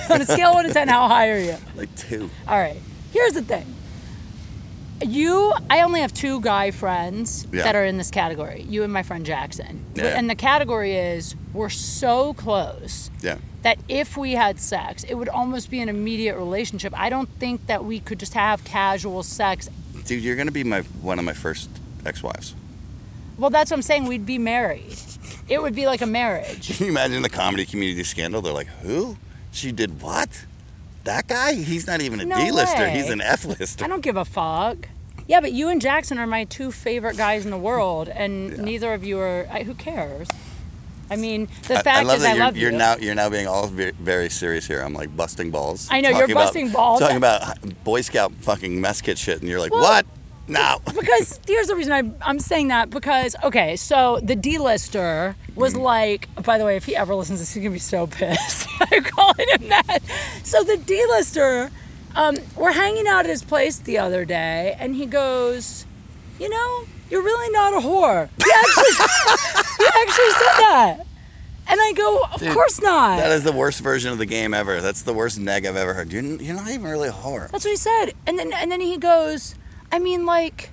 On 0.09 0.19
a 0.21 0.25
scale 0.25 0.49
of 0.49 0.55
one 0.55 0.65
to 0.65 0.73
ten, 0.73 0.87
how 0.87 1.07
high 1.07 1.29
are 1.29 1.39
you? 1.39 1.55
Like 1.75 1.93
two. 1.95 2.29
All 2.47 2.57
right. 2.59 2.77
Here's 3.13 3.33
the 3.33 3.41
thing. 3.43 3.65
You, 5.03 5.53
I 5.69 5.81
only 5.81 6.01
have 6.01 6.13
two 6.13 6.41
guy 6.41 6.71
friends 6.71 7.47
Yeah. 7.51 7.63
that 7.63 7.75
are 7.75 7.83
in 7.85 7.97
this 7.97 8.11
category. 8.11 8.63
You 8.67 8.83
and 8.83 8.91
my 8.93 9.03
friend 9.03 9.25
Jackson. 9.25 9.85
Yeah. 9.95 10.17
And 10.17 10.29
the 10.29 10.35
category 10.35 10.95
is 10.95 11.35
we're 11.53 11.69
so 11.69 12.33
close 12.33 13.09
Yeah. 13.21 13.37
that 13.63 13.79
if 13.87 14.15
we 14.17 14.33
had 14.33 14.59
sex, 14.59 15.03
it 15.03 15.15
would 15.15 15.29
almost 15.29 15.69
be 15.69 15.79
an 15.81 15.89
immediate 15.89 16.37
relationship. 16.37 16.93
I 16.97 17.09
don't 17.09 17.29
think 17.39 17.67
that 17.67 17.83
we 17.83 17.99
could 17.99 18.19
just 18.19 18.33
have 18.33 18.63
casual 18.63 19.23
sex. 19.23 19.69
Dude, 20.05 20.21
you're 20.23 20.35
gonna 20.35 20.51
be 20.51 20.63
my 20.63 20.81
one 21.01 21.19
of 21.19 21.25
my 21.25 21.33
first 21.33 21.69
ex-wives. 22.05 22.55
Well, 23.37 23.49
that's 23.49 23.71
what 23.71 23.77
I'm 23.77 23.81
saying. 23.81 24.05
We'd 24.07 24.25
be 24.25 24.37
married. 24.37 24.95
It 25.47 25.61
would 25.61 25.73
be 25.75 25.85
like 25.87 26.01
a 26.01 26.05
marriage. 26.05 26.77
Can 26.77 26.85
you 26.85 26.91
imagine 26.91 27.21
the 27.23 27.29
comedy 27.29 27.65
community 27.65 28.03
scandal? 28.03 28.41
They're 28.41 28.53
like, 28.53 28.67
who? 28.83 29.17
She 29.51 29.71
did 29.71 30.01
what? 30.01 30.45
That 31.05 31.27
guy? 31.27 31.53
He's 31.53 31.87
not 31.87 32.01
even 32.01 32.19
a 32.19 32.25
No 32.25 32.35
D-lister. 32.37 32.77
way. 32.79 32.91
He's 32.91 33.09
an 33.09 33.21
F-lister. 33.21 33.83
I 33.85 33.87
don't 33.87 34.01
give 34.01 34.17
a 34.17 34.25
fuck. 34.25 34.87
Yeah, 35.27 35.39
but 35.41 35.51
you 35.51 35.69
and 35.69 35.81
Jackson 35.81 36.17
are 36.17 36.27
my 36.27 36.43
two 36.45 36.71
favorite 36.71 37.17
guys 37.17 37.45
in 37.45 37.51
the 37.51 37.57
world, 37.57 38.09
and 38.09 38.57
neither 38.59 38.93
of 38.93 39.03
you 39.03 39.19
are. 39.19 39.47
I, 39.51 39.63
who 39.63 39.73
cares? 39.73 40.27
I 41.09 41.15
mean, 41.15 41.47
the 41.63 41.75
fact 41.75 41.87
I 41.87 42.03
love 42.03 42.17
is, 42.17 42.23
that 42.23 42.31
I 42.31 42.35
you're, 42.35 42.45
love 42.45 42.57
you're 42.57 42.71
you. 42.71 42.77
now 42.77 42.95
you're 42.97 43.15
now 43.15 43.29
being 43.29 43.47
all 43.47 43.67
very, 43.67 43.91
very 43.91 44.29
serious 44.29 44.65
here. 44.67 44.81
I'm 44.81 44.93
like 44.93 45.15
busting 45.15 45.51
balls. 45.51 45.87
I 45.91 46.01
know, 46.01 46.09
you're 46.09 46.19
Talking 46.21 46.31
about- 46.35 46.43
busting 46.45 46.69
balls. 46.71 46.99
Talking 46.99 47.17
about 47.17 47.83
Boy 47.83 48.01
Scout 48.01 48.33
fucking 48.35 48.79
mess 48.79 49.01
kit 49.01 49.17
shit, 49.17 49.39
and 49.41 49.49
you're 49.49 49.59
like, 49.59 49.71
Well- 49.73 49.81
what? 49.81 50.05
No. 50.51 50.79
because 50.85 51.39
here's 51.47 51.67
the 51.67 51.75
reason 51.75 51.93
I, 51.93 52.11
I'm 52.29 52.39
saying 52.39 52.67
that 52.69 52.89
because 52.89 53.35
okay, 53.43 53.75
so 53.75 54.19
the 54.21 54.35
D-lister 54.35 55.35
was 55.55 55.73
Mm-hmm. 55.73 55.81
like. 55.83 56.43
By 56.43 56.57
the 56.57 56.65
way, 56.65 56.75
if 56.75 56.85
he 56.85 56.95
ever 56.95 57.15
listens, 57.15 57.39
to 57.39 57.41
this, 57.43 57.53
he's 57.53 57.63
gonna 57.63 57.73
be 57.73 57.79
so 57.79 58.07
pissed. 58.07 58.67
I'm 58.91 59.03
calling 59.03 59.47
him 59.49 59.69
that. 59.69 59.99
So 60.43 60.63
the 60.63 60.77
D-lister, 60.77 61.71
um, 62.15 62.35
we're 62.55 62.71
hanging 62.73 63.07
out 63.07 63.21
at 63.25 63.29
his 63.29 63.43
place 63.43 63.77
the 63.77 63.97
other 63.97 64.25
day, 64.25 64.75
and 64.79 64.95
he 64.95 65.05
goes, 65.05 65.85
"You 66.39 66.49
know, 66.49 66.83
you're 67.09 67.23
really 67.23 67.51
not 67.53 67.73
a 67.73 67.77
whore." 67.85 68.29
He 68.43 68.51
actually, 68.51 69.05
he 69.77 69.85
actually 70.01 70.31
said 70.31 70.57
that, 70.67 70.97
and 71.67 71.79
I 71.79 71.93
go, 71.95 72.23
"Of 72.33 72.39
Dude, 72.41 72.53
course 72.53 72.81
not." 72.81 73.17
That 73.17 73.31
is 73.31 73.43
the 73.43 73.51
worst 73.53 73.79
version 73.81 74.11
of 74.11 74.17
the 74.17 74.25
game 74.25 74.53
ever. 74.53 74.81
That's 74.81 75.03
the 75.03 75.13
worst 75.13 75.39
neg 75.39 75.65
I've 75.65 75.75
ever 75.77 75.93
heard. 75.93 76.11
You're, 76.11 76.23
you're 76.23 76.55
not 76.55 76.67
even 76.69 76.89
really 76.89 77.09
a 77.09 77.13
whore. 77.13 77.49
That's 77.51 77.63
what 77.63 77.71
he 77.71 77.77
said. 77.77 78.13
And 78.27 78.37
then 78.39 78.51
and 78.53 78.71
then 78.71 78.81
he 78.81 78.97
goes, 78.97 79.55
I 79.91 79.99
mean 79.99 80.25
like 80.25 80.71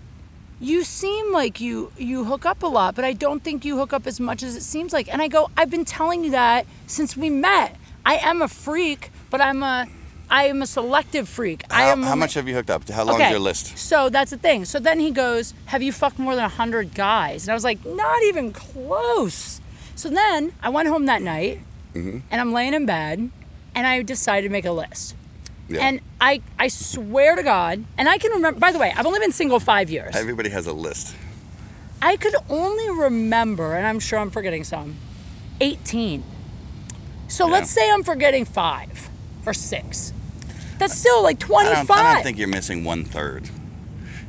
you 0.60 0.82
seem 0.84 1.32
like 1.32 1.60
you 1.60 1.92
you 1.96 2.24
hook 2.24 2.44
up 2.46 2.62
a 2.62 2.66
lot, 2.66 2.94
but 2.94 3.04
I 3.04 3.12
don't 3.12 3.42
think 3.42 3.64
you 3.64 3.76
hook 3.78 3.92
up 3.92 4.06
as 4.06 4.18
much 4.20 4.42
as 4.42 4.56
it 4.56 4.62
seems 4.62 4.92
like. 4.92 5.12
And 5.12 5.22
I 5.22 5.28
go, 5.28 5.50
I've 5.56 5.70
been 5.70 5.84
telling 5.84 6.24
you 6.24 6.30
that 6.32 6.66
since 6.86 7.16
we 7.16 7.30
met. 7.30 7.76
I 8.04 8.16
am 8.16 8.40
a 8.42 8.48
freak, 8.48 9.10
but 9.30 9.40
I'm 9.40 9.62
a 9.62 9.86
I 10.30 10.44
am 10.44 10.60
a 10.62 10.66
selective 10.66 11.28
freak. 11.28 11.64
I 11.70 11.84
How, 11.84 11.92
am 11.92 12.02
how 12.02 12.14
much 12.14 12.34
have 12.34 12.46
you 12.46 12.54
hooked 12.54 12.70
up? 12.70 12.88
How 12.88 13.04
long 13.04 13.16
okay, 13.16 13.26
is 13.26 13.30
your 13.30 13.40
list? 13.40 13.78
So 13.78 14.08
that's 14.10 14.30
the 14.30 14.36
thing. 14.36 14.64
So 14.66 14.78
then 14.78 15.00
he 15.00 15.10
goes, 15.10 15.54
Have 15.66 15.82
you 15.82 15.92
fucked 15.92 16.18
more 16.18 16.34
than 16.34 16.42
100 16.42 16.94
guys? 16.94 17.44
And 17.44 17.50
I 17.50 17.54
was 17.54 17.64
like, 17.64 17.84
Not 17.84 18.22
even 18.24 18.52
close. 18.52 19.60
So 19.94 20.08
then 20.10 20.52
I 20.62 20.68
went 20.68 20.88
home 20.88 21.06
that 21.06 21.22
night 21.22 21.60
Mm-hmm. 21.94 22.18
and 22.30 22.40
I'm 22.40 22.52
laying 22.52 22.74
in 22.74 22.84
bed 22.84 23.30
and 23.74 23.86
I 23.86 24.02
decided 24.02 24.46
to 24.46 24.52
make 24.52 24.66
a 24.66 24.70
list. 24.72 25.16
Yeah. 25.68 25.80
And 25.86 26.00
I, 26.20 26.40
I 26.58 26.68
swear 26.68 27.36
to 27.36 27.42
God, 27.42 27.84
and 27.98 28.08
I 28.08 28.18
can 28.18 28.32
remember, 28.32 28.58
by 28.58 28.72
the 28.72 28.78
way, 28.78 28.92
I've 28.96 29.06
only 29.06 29.20
been 29.20 29.32
single 29.32 29.60
five 29.60 29.90
years. 29.90 30.16
Everybody 30.16 30.48
has 30.50 30.66
a 30.66 30.72
list. 30.72 31.14
I 32.00 32.16
could 32.16 32.34
only 32.48 32.88
remember, 32.90 33.74
and 33.74 33.86
I'm 33.86 34.00
sure 34.00 34.18
I'm 34.18 34.30
forgetting 34.30 34.64
some, 34.64 34.96
18. 35.60 36.22
So 37.28 37.46
Yeah. 37.46 37.52
let's 37.52 37.70
say 37.70 37.90
I'm 37.90 38.02
forgetting 38.04 38.44
five 38.44 39.10
or 39.44 39.52
six. 39.52 40.12
That's 40.78 40.94
still 40.96 41.22
like 41.22 41.42
I 41.44 41.46
25. 41.46 41.86
don't, 41.86 41.96
I 41.98 42.14
don't 42.14 42.22
think 42.22 42.38
you're 42.38 42.48
missing 42.48 42.84
one 42.84 43.04
third. 43.04 43.50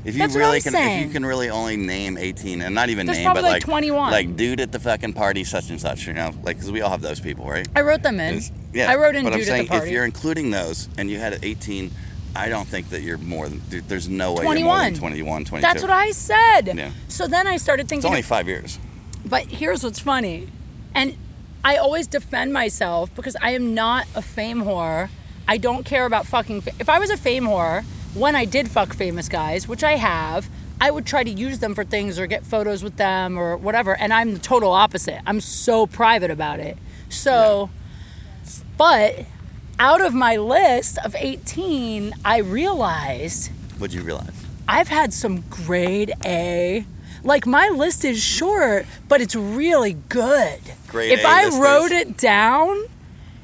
If 0.09 0.15
you 0.15 0.19
That's 0.21 0.33
what 0.33 0.39
really 0.39 0.57
I'm 0.57 0.61
can, 0.73 0.99
if 0.99 1.05
you 1.05 1.11
can 1.13 1.23
really 1.25 1.49
only 1.49 1.77
name 1.77 2.17
18, 2.17 2.61
and 2.61 2.73
not 2.73 2.89
even 2.89 3.05
There's 3.05 3.19
name, 3.19 3.25
probably 3.25 3.43
but 3.43 3.47
like 3.47 3.53
like 3.61 3.63
21. 3.63 4.11
like 4.11 4.35
dude 4.35 4.59
at 4.59 4.71
the 4.71 4.79
fucking 4.79 5.13
party, 5.13 5.43
such 5.43 5.69
and 5.69 5.79
such, 5.79 6.07
you 6.07 6.13
know, 6.13 6.31
like 6.43 6.57
because 6.57 6.71
we 6.71 6.81
all 6.81 6.89
have 6.89 7.01
those 7.01 7.19
people, 7.19 7.45
right? 7.45 7.67
I 7.75 7.81
wrote 7.81 8.01
them 8.01 8.19
in. 8.19 8.35
It's- 8.37 8.51
yeah, 8.73 8.91
I 8.91 8.95
wrote 8.95 9.15
in 9.15 9.23
but 9.23 9.33
I'm 9.33 9.39
dude 9.39 9.47
saying 9.47 9.61
at 9.61 9.65
the 9.67 9.69
party. 9.71 9.87
if 9.87 9.93
you're 9.93 10.05
including 10.05 10.49
those 10.51 10.89
and 10.97 11.09
you 11.09 11.19
had 11.19 11.39
18, 11.43 11.91
I 12.35 12.49
don't 12.49 12.67
think 12.67 12.89
that 12.89 13.01
you're 13.01 13.17
more 13.19 13.47
than. 13.49 13.59
dude, 13.69 13.87
There's 13.87 14.09
no 14.09 14.33
way 14.33 14.43
you're 14.43 14.63
more 14.65 14.77
than 14.79 14.93
21. 14.95 15.45
21, 15.45 15.45
22. 15.45 15.61
That's 15.61 15.81
what 15.81 15.91
I 15.91 16.11
said. 16.11 16.75
Yeah. 16.75 16.91
So 17.07 17.27
then 17.27 17.47
I 17.47 17.57
started 17.57 17.87
thinking 17.87 17.99
It's 17.99 18.03
thinking, 18.05 18.11
only 18.11 18.21
five 18.21 18.47
years. 18.47 18.79
But 19.25 19.45
here's 19.47 19.83
what's 19.83 19.99
funny. 19.99 20.47
And 20.95 21.17
I 21.63 21.77
always 21.77 22.07
defend 22.07 22.51
myself 22.53 23.13
because 23.15 23.35
I 23.41 23.51
am 23.51 23.73
not 23.75 24.07
a 24.15 24.21
fame 24.21 24.63
whore. 24.63 25.09
I 25.47 25.57
don't 25.57 25.85
care 25.85 26.05
about 26.05 26.25
fucking. 26.25 26.61
Fa- 26.61 26.71
if 26.79 26.89
I 26.89 26.99
was 26.99 27.09
a 27.09 27.17
fame 27.17 27.45
whore, 27.45 27.83
when 28.13 28.35
I 28.35 28.45
did 28.45 28.69
fuck 28.69 28.93
famous 28.93 29.29
guys, 29.29 29.67
which 29.67 29.83
I 29.83 29.93
have, 29.93 30.49
I 30.81 30.91
would 30.91 31.05
try 31.05 31.23
to 31.23 31.29
use 31.29 31.59
them 31.59 31.75
for 31.75 31.83
things 31.83 32.17
or 32.17 32.25
get 32.27 32.45
photos 32.45 32.83
with 32.83 32.95
them 32.97 33.37
or 33.37 33.57
whatever. 33.57 33.95
And 33.95 34.13
I'm 34.13 34.33
the 34.33 34.39
total 34.39 34.71
opposite. 34.71 35.19
I'm 35.25 35.41
so 35.41 35.85
private 35.87 36.31
about 36.31 36.59
it. 36.59 36.77
So, 37.09 37.69
but 38.77 39.25
out 39.79 40.01
of 40.01 40.13
my 40.13 40.37
list 40.37 40.97
of 41.03 41.15
18, 41.17 42.13
I 42.23 42.39
realized 42.39 43.51
What'd 43.77 43.93
you 43.93 44.01
realize? 44.01 44.33
I've 44.67 44.89
had 44.89 45.13
some 45.13 45.41
grade 45.49 46.13
A. 46.25 46.85
Like 47.23 47.45
my 47.45 47.67
list 47.69 48.05
is 48.05 48.21
short, 48.21 48.85
but 49.09 49.19
it's 49.21 49.35
really 49.35 49.93
good. 49.93 50.59
Grade 50.87 51.11
if 51.11 51.23
A 51.23 51.27
I 51.27 51.45
listers. 51.45 51.59
wrote 51.61 51.91
it 51.91 52.17
down, 52.17 52.77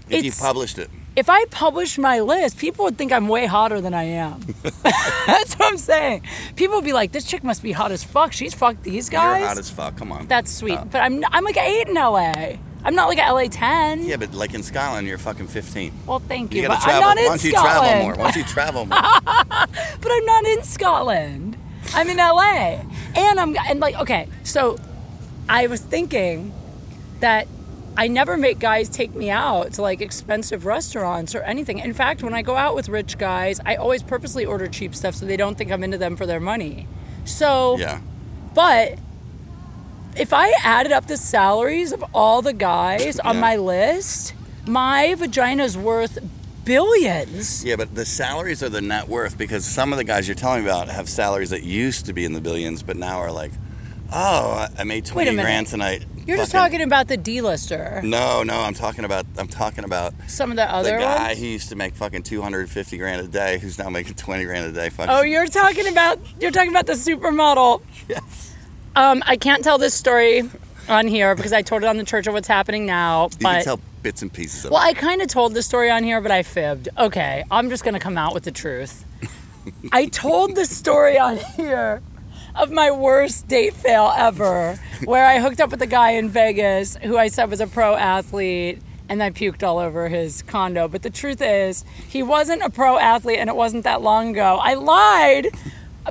If 0.10 0.24
you 0.24 0.32
published 0.32 0.78
it, 0.78 0.90
if 1.16 1.30
I 1.30 1.46
published 1.46 1.98
my 1.98 2.20
list, 2.20 2.58
people 2.58 2.86
would 2.86 2.98
think 2.98 3.12
I'm 3.12 3.28
way 3.28 3.46
hotter 3.46 3.80
than 3.82 3.94
I 3.94 4.04
am. 4.04 4.42
That's 4.84 5.56
what 5.56 5.72
I'm 5.72 5.78
saying. 5.78 6.24
People 6.56 6.76
would 6.76 6.86
be 6.86 6.94
like, 6.94 7.12
"This 7.12 7.26
chick 7.26 7.44
must 7.44 7.64
be 7.64 7.72
hot 7.72 7.92
as 7.92 8.04
fuck. 8.04 8.34
She's 8.34 8.54
fucked 8.54 8.84
these 8.84 9.10
guys." 9.10 9.40
you're 9.40 9.48
hot 9.48 9.58
as 9.58 9.70
fuck. 9.70 9.98
Come 9.98 10.12
on. 10.12 10.28
That's 10.28 10.52
sweet, 10.52 10.78
Uh, 10.78 10.86
but 10.86 11.02
I'm 11.02 11.24
I'm 11.32 11.44
like 11.44 11.58
an 11.58 11.66
eight 11.66 11.88
in 11.88 11.96
LA. 11.96 12.58
I'm 12.84 12.94
not 12.94 13.08
like 13.08 13.18
a 13.18 13.32
LA 13.32 13.46
ten. 13.50 14.04
yeah, 14.06 14.18
but 14.18 14.34
like 14.34 14.54
in 14.54 14.62
Scotland, 14.62 15.08
you're 15.08 15.18
fucking 15.18 15.48
15. 15.48 15.92
Well, 16.06 16.20
thank 16.20 16.54
You 16.54 16.62
you, 16.62 16.68
gotta 16.68 16.80
but 16.80 16.84
travel. 16.84 17.10
I'm 17.10 17.16
not 17.16 17.18
in 17.18 17.26
Once 17.26 17.44
you 17.44 17.52
Scotland. 17.52 17.80
travel 17.82 18.04
more, 18.04 18.16
once 18.16 18.36
you 18.36 18.44
travel 18.44 18.86
more. 18.92 19.02
but 20.02 20.12
I'm 20.12 20.26
not 20.26 20.46
in 20.46 20.62
Scotland. 20.64 21.58
I'm 21.96 22.10
in 22.10 22.18
LA. 22.18 22.82
And 23.16 23.40
I'm 23.40 23.56
and 23.70 23.80
like 23.80 23.96
okay, 24.02 24.28
so 24.44 24.78
I 25.50 25.66
was 25.68 25.82
thinking 25.82 26.54
that 27.22 27.48
I 27.98 28.08
never 28.08 28.38
make 28.38 28.60
guys 28.60 28.90
take 28.90 29.16
me 29.16 29.30
out 29.30 29.74
to 29.74 29.82
like 29.82 30.02
expensive 30.02 30.66
restaurants 30.66 31.34
or 31.36 31.42
anything. 31.42 31.80
In 31.80 31.94
fact, 31.94 32.24
when 32.24 32.34
I 32.34 32.42
go 32.42 32.56
out 32.56 32.76
with 32.76 32.90
rich 32.90 33.18
guys, 33.18 33.60
I 33.66 33.76
always 33.76 34.04
purposely 34.04 34.46
order 34.46 34.68
cheap 34.68 34.94
stuff 34.96 35.16
so 35.16 35.26
they 35.26 35.38
don't 35.38 35.58
think 35.58 35.72
I'm 35.72 35.84
into 35.84 35.98
them 35.98 36.16
for 36.16 36.26
their 36.26 36.40
money. 36.40 36.88
So, 37.24 37.78
yeah. 37.78 38.02
but 38.54 39.00
if 40.16 40.34
I 40.34 40.54
added 40.64 40.92
up 40.92 41.08
the 41.08 41.18
salaries 41.18 41.92
of 41.92 42.04
all 42.14 42.42
the 42.42 42.54
guys 42.54 43.20
on 43.20 43.40
my 43.40 43.56
list, 43.56 44.34
My 44.68 45.14
vagina's 45.16 45.78
worth 45.78 46.18
billions. 46.66 47.64
Yeah, 47.64 47.76
but 47.76 47.94
the 47.94 48.06
salaries 48.06 48.64
are 48.64 48.70
the 48.70 48.82
net 48.82 49.08
worth 49.08 49.38
because 49.38 49.64
some 49.64 49.94
of 49.94 49.98
the 49.98 50.04
guys 50.04 50.28
you're 50.28 50.36
telling 50.36 50.64
me 50.64 50.70
about 50.70 50.90
have 50.90 51.08
salaries 51.08 51.52
that 51.52 51.64
used 51.64 52.08
to 52.08 52.14
be 52.14 52.26
in 52.26 52.34
the 52.34 52.42
billions, 52.42 52.82
but 52.82 52.98
now 52.98 53.20
are 53.20 53.32
like, 53.32 53.52
oh, 54.12 54.68
I 54.78 54.84
made 54.84 55.04
Wait 55.04 55.10
a 55.10 55.14
20 55.14 55.30
minute. 55.32 55.44
grand 55.44 55.68
tonight. 55.68 56.06
You're 56.26 56.38
just 56.38 56.52
Fucking- 56.54 56.72
talking 56.72 56.82
about 56.82 57.08
the 57.08 57.18
D-lister. 57.18 58.02
No, 58.04 58.42
no, 58.44 58.60
I'm 58.62 58.74
talking 58.74 59.06
about 59.06 59.26
I'm 59.38 59.48
talking 59.48 59.84
about 59.84 60.14
Some 60.28 60.50
of 60.50 60.58
the 60.58 60.64
the 60.64 60.74
other 60.74 60.98
guy 60.98 61.28
ones. 61.28 61.40
who 61.40 61.46
used 61.46 61.70
to 61.70 61.76
make 61.76 61.96
fucking 61.96 62.24
250 62.24 62.98
grand 62.98 63.22
a 63.26 63.28
day, 63.28 63.60
who's 63.60 63.78
now 63.78 63.90
making 63.90 64.16
20 64.16 64.44
grand 64.46 64.66
a 64.66 64.72
day. 64.72 64.90
Fucking. 64.90 65.14
Oh, 65.14 65.22
you're 65.22 65.46
talking 65.48 65.88
about 65.88 66.20
you're 66.40 66.52
talking 66.52 66.72
about 66.72 66.88
the 66.88 66.94
supermodel. 66.94 67.82
yes. 68.10 68.54
Um, 68.96 69.22
I 69.28 69.36
can't 69.38 69.64
tell 69.64 69.78
this 69.78 69.94
story 69.94 70.44
on 70.90 71.08
here 71.08 71.36
because 71.36 71.54
I 71.54 71.62
told 71.62 71.84
it 71.84 71.88
on 71.88 71.98
the 71.98 72.04
Church 72.06 72.26
of 72.28 72.34
What's 72.34 72.48
Happening 72.48 72.86
Now. 72.86 73.26
You 73.26 73.38
But 73.42 73.54
can 73.58 73.64
tell 73.64 73.80
bits 74.02 74.22
and 74.22 74.32
pieces 74.34 74.66
of 74.66 74.72
it. 74.72 74.74
well, 74.74 74.82
it. 74.84 74.88
I 74.88 74.94
kind 74.94 75.22
of 75.22 75.28
told 75.28 75.54
the 75.54 75.62
story 75.62 75.92
on 75.92 76.04
here, 76.04 76.22
but 76.22 76.32
I 76.32 76.42
fibbed. 76.44 76.90
Okay, 76.98 77.44
I'm 77.52 77.70
just 77.70 77.84
gonna 77.84 78.00
come 78.00 78.18
out 78.18 78.34
with 78.34 78.44
the 78.46 78.52
truth. 78.52 79.04
I 79.92 80.08
told 80.08 80.56
the 80.56 80.66
story 80.66 81.20
on 81.20 81.38
here 81.56 82.02
of 82.56 82.72
my 82.72 82.92
worst 82.92 83.48
date 83.48 83.74
fail 83.74 84.14
ever, 84.16 84.80
where 85.04 85.26
I 85.26 85.40
hooked 85.40 85.60
up 85.60 85.72
with 85.72 85.82
a 85.82 85.88
guy 85.88 86.12
in 86.12 86.30
Vegas 86.30 86.96
who 86.98 87.18
I 87.18 87.28
said 87.28 87.50
was 87.50 87.60
a 87.60 87.68
pro 87.68 87.96
athlete. 87.96 88.82
And 89.08 89.22
I 89.22 89.30
puked 89.30 89.62
all 89.62 89.78
over 89.78 90.10
his 90.10 90.42
condo. 90.42 90.88
But 90.88 91.04
the 91.04 91.12
truth 91.12 91.40
is, 91.40 91.86
he 92.10 92.24
wasn't 92.24 92.64
a 92.64 92.72
pro 92.72 92.98
athlete 92.98 93.38
and 93.38 93.52
it 93.52 93.56
wasn't 93.56 93.84
that 93.84 94.02
long 94.02 94.30
ago. 94.32 94.60
I 94.60 94.74
lied 94.74 95.50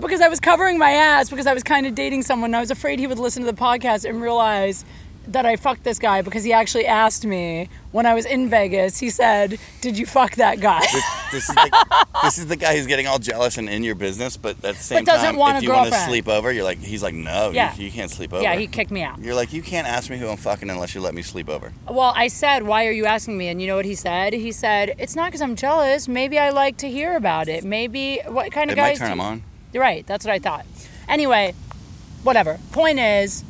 because 0.00 0.20
I 0.20 0.28
was 0.28 0.38
covering 0.38 0.78
my 0.78 0.92
ass 0.92 1.28
because 1.28 1.48
I 1.48 1.54
was 1.54 1.64
kind 1.64 1.86
of 1.86 1.96
dating 1.96 2.22
someone. 2.22 2.50
And 2.50 2.56
I 2.56 2.60
was 2.60 2.70
afraid 2.70 3.00
he 3.00 3.08
would 3.08 3.18
listen 3.18 3.44
to 3.44 3.50
the 3.50 3.60
podcast 3.60 4.08
and 4.08 4.22
realize 4.22 4.84
that 5.28 5.46
I 5.46 5.56
fucked 5.56 5.84
this 5.84 5.98
guy 5.98 6.22
because 6.22 6.44
he 6.44 6.52
actually 6.52 6.86
asked 6.86 7.24
me 7.24 7.68
when 7.92 8.06
I 8.06 8.14
was 8.14 8.24
in 8.26 8.48
Vegas. 8.48 8.98
He 8.98 9.10
said, 9.10 9.58
"Did 9.80 9.98
you 9.98 10.06
fuck 10.06 10.36
that 10.36 10.60
guy?" 10.60 10.80
This, 10.92 11.04
this 11.32 11.48
is 11.48 11.54
the, 11.54 12.06
this 12.22 12.38
is 12.38 12.46
the 12.46 12.56
guy 12.56 12.76
who's 12.76 12.86
getting 12.86 13.06
all 13.06 13.18
jealous 13.18 13.56
and 13.58 13.68
in 13.68 13.82
your 13.82 13.94
business, 13.94 14.36
but 14.36 14.56
at 14.64 14.76
the 14.76 14.82
same 14.82 15.04
doesn't 15.04 15.36
time, 15.36 15.56
if 15.56 15.62
you 15.62 15.70
want 15.72 15.92
to 15.92 15.98
sleep 16.00 16.28
over, 16.28 16.52
you're 16.52 16.64
like, 16.64 16.78
he's 16.78 17.02
like, 17.02 17.14
no, 17.14 17.48
you- 17.50 17.56
Yeah. 17.56 17.74
you, 17.76 17.90
can't 17.90 18.10
sleep 18.10 18.32
over. 18.32 18.42
yeah, 18.42 18.54
he 18.56 18.66
kicked 18.66 18.90
me 18.90 19.02
out. 19.02 19.18
You're 19.18 19.34
like, 19.34 19.52
you 19.52 19.62
can't 19.62 19.86
ask 19.86 20.10
me 20.10 20.18
who 20.18 20.28
I'm 20.28 20.36
fucking 20.36 20.70
unless 20.70 20.94
you 20.94 21.00
let 21.00 21.14
me 21.14 21.22
sleep 21.22 21.48
over. 21.48 21.72
Well, 21.88 22.12
I 22.16 22.28
said, 22.28 22.62
"Why 22.64 22.86
are 22.86 22.92
you 22.92 23.06
asking 23.06 23.36
me?" 23.38 23.48
And 23.48 23.60
you 23.60 23.66
know 23.66 23.76
what 23.76 23.84
he 23.84 23.94
said? 23.94 24.32
He 24.32 24.52
said, 24.52 24.94
"It's 24.98 25.16
not 25.16 25.26
because 25.26 25.40
I'm 25.42 25.56
jealous. 25.56 26.06
Maybe 26.08 26.38
I 26.38 26.50
like 26.50 26.76
to 26.78 26.88
hear 26.90 27.16
about 27.16 27.48
it. 27.48 27.64
Maybe 27.64 28.20
what 28.26 28.52
kind 28.52 28.70
of 28.70 28.78
It 28.78 28.80
might 28.80 28.96
turn 28.96 29.08
do 29.08 29.12
him 29.14 29.20
on. 29.20 29.42
You're 29.72 29.82
right. 29.82 30.06
That's 30.06 30.24
what 30.24 30.32
I 30.32 30.38
thought. 30.38 30.64
Anyway, 31.08 31.54
whatever. 32.22 32.58
Point 32.72 32.98
is, 32.98 33.44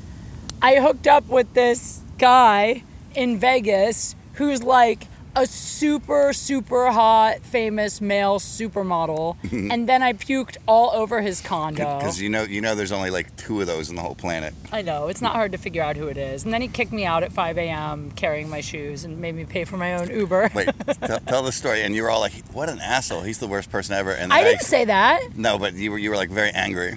I 0.64 0.80
hooked 0.80 1.06
up 1.06 1.28
with 1.28 1.52
this 1.52 2.00
guy 2.16 2.84
in 3.14 3.38
Vegas 3.38 4.16
who's 4.36 4.62
like 4.62 5.06
a 5.36 5.46
super, 5.46 6.32
super 6.32 6.90
hot, 6.90 7.40
famous 7.40 8.00
male 8.00 8.38
supermodel, 8.38 9.36
and 9.70 9.86
then 9.86 10.02
I 10.02 10.14
puked 10.14 10.56
all 10.66 10.90
over 10.92 11.20
his 11.20 11.42
condo. 11.42 11.98
Because 11.98 12.18
you 12.18 12.30
know, 12.30 12.44
you 12.44 12.62
know, 12.62 12.74
there's 12.74 12.92
only 12.92 13.10
like 13.10 13.36
two 13.36 13.60
of 13.60 13.66
those 13.66 13.90
in 13.90 13.96
the 13.96 14.00
whole 14.00 14.14
planet. 14.14 14.54
I 14.72 14.80
know 14.80 15.08
it's 15.08 15.20
not 15.20 15.34
hard 15.34 15.52
to 15.52 15.58
figure 15.58 15.82
out 15.82 15.96
who 15.98 16.08
it 16.08 16.16
is. 16.16 16.44
And 16.44 16.54
then 16.54 16.62
he 16.62 16.68
kicked 16.68 16.92
me 16.92 17.04
out 17.04 17.22
at 17.22 17.30
5 17.30 17.58
a.m. 17.58 18.10
carrying 18.12 18.48
my 18.48 18.62
shoes 18.62 19.04
and 19.04 19.18
made 19.18 19.34
me 19.34 19.44
pay 19.44 19.66
for 19.66 19.76
my 19.76 19.96
own 19.96 20.08
Uber. 20.08 20.50
Wait, 20.54 20.70
tell, 21.02 21.20
tell 21.20 21.42
the 21.42 21.52
story. 21.52 21.82
And 21.82 21.94
you 21.94 22.04
were 22.04 22.10
all 22.10 22.20
like, 22.20 22.32
"What 22.54 22.70
an 22.70 22.80
asshole! 22.80 23.20
He's 23.20 23.38
the 23.38 23.48
worst 23.48 23.70
person 23.70 23.96
ever." 23.96 24.12
And 24.12 24.32
I 24.32 24.44
didn't 24.44 24.62
say 24.62 24.86
that. 24.86 25.36
No, 25.36 25.58
but 25.58 25.74
you 25.74 25.90
were 25.90 25.98
you 25.98 26.08
were 26.08 26.16
like 26.16 26.30
very 26.30 26.52
angry. 26.52 26.96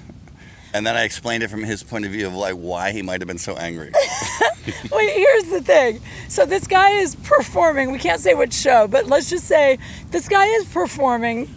And 0.74 0.86
then 0.86 0.96
I 0.96 1.04
explained 1.04 1.44
it 1.44 1.50
from 1.50 1.64
his 1.64 1.82
point 1.84 2.06
of 2.06 2.12
view 2.12 2.28
of 2.28 2.34
like 2.34 2.54
why 2.56 2.92
he 2.92 3.02
might 3.02 3.22
have 3.22 3.28
been 3.28 3.38
so 3.38 3.56
angry. 3.56 3.92
Wait, 4.92 5.14
here's 5.16 5.46
the 5.46 5.62
thing. 5.62 6.02
So 6.28 6.46
this 6.46 6.68
guy 6.68 6.92
is 6.92 7.16
performing. 7.16 7.92
We 7.92 8.00
can't 8.00 8.20
say 8.20 8.34
which 8.34 8.54
show, 8.54 8.88
but 8.88 9.06
let's 9.08 9.30
just 9.30 9.46
say 9.46 9.80
this 10.12 10.28
guy 10.28 10.46
is 10.46 10.66
performing 10.66 11.54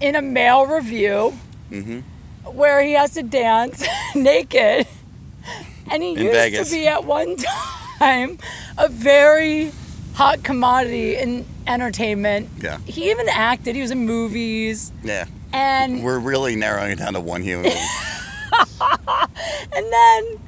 in 0.00 0.14
a 0.14 0.22
male 0.22 0.66
review 0.66 1.34
Mm-hmm. 1.70 2.00
where 2.56 2.82
he 2.82 2.94
has 2.94 3.12
to 3.14 3.22
dance 3.22 3.84
naked, 4.16 4.88
and 5.88 6.02
he 6.02 6.14
In 6.14 6.18
used 6.18 6.32
Vegas. 6.32 6.68
to 6.68 6.74
be 6.74 6.88
at 6.88 7.04
one 7.04 7.36
time 8.00 8.38
a 8.76 8.88
very 8.88 9.70
hot 10.14 10.42
commodity 10.42 11.14
in 11.16 11.46
entertainment. 11.68 12.48
Yeah. 12.60 12.78
He 12.86 13.10
even 13.12 13.28
acted. 13.28 13.76
He 13.76 13.82
was 13.82 13.92
in 13.92 14.04
movies, 14.04 14.90
yeah, 15.04 15.26
and 15.52 16.02
we're 16.02 16.18
really 16.18 16.56
narrowing 16.56 16.90
it 16.90 16.98
down 16.98 17.12
to 17.12 17.20
one 17.20 17.42
human. 17.42 17.70
And 19.74 19.86
then 19.92 20.38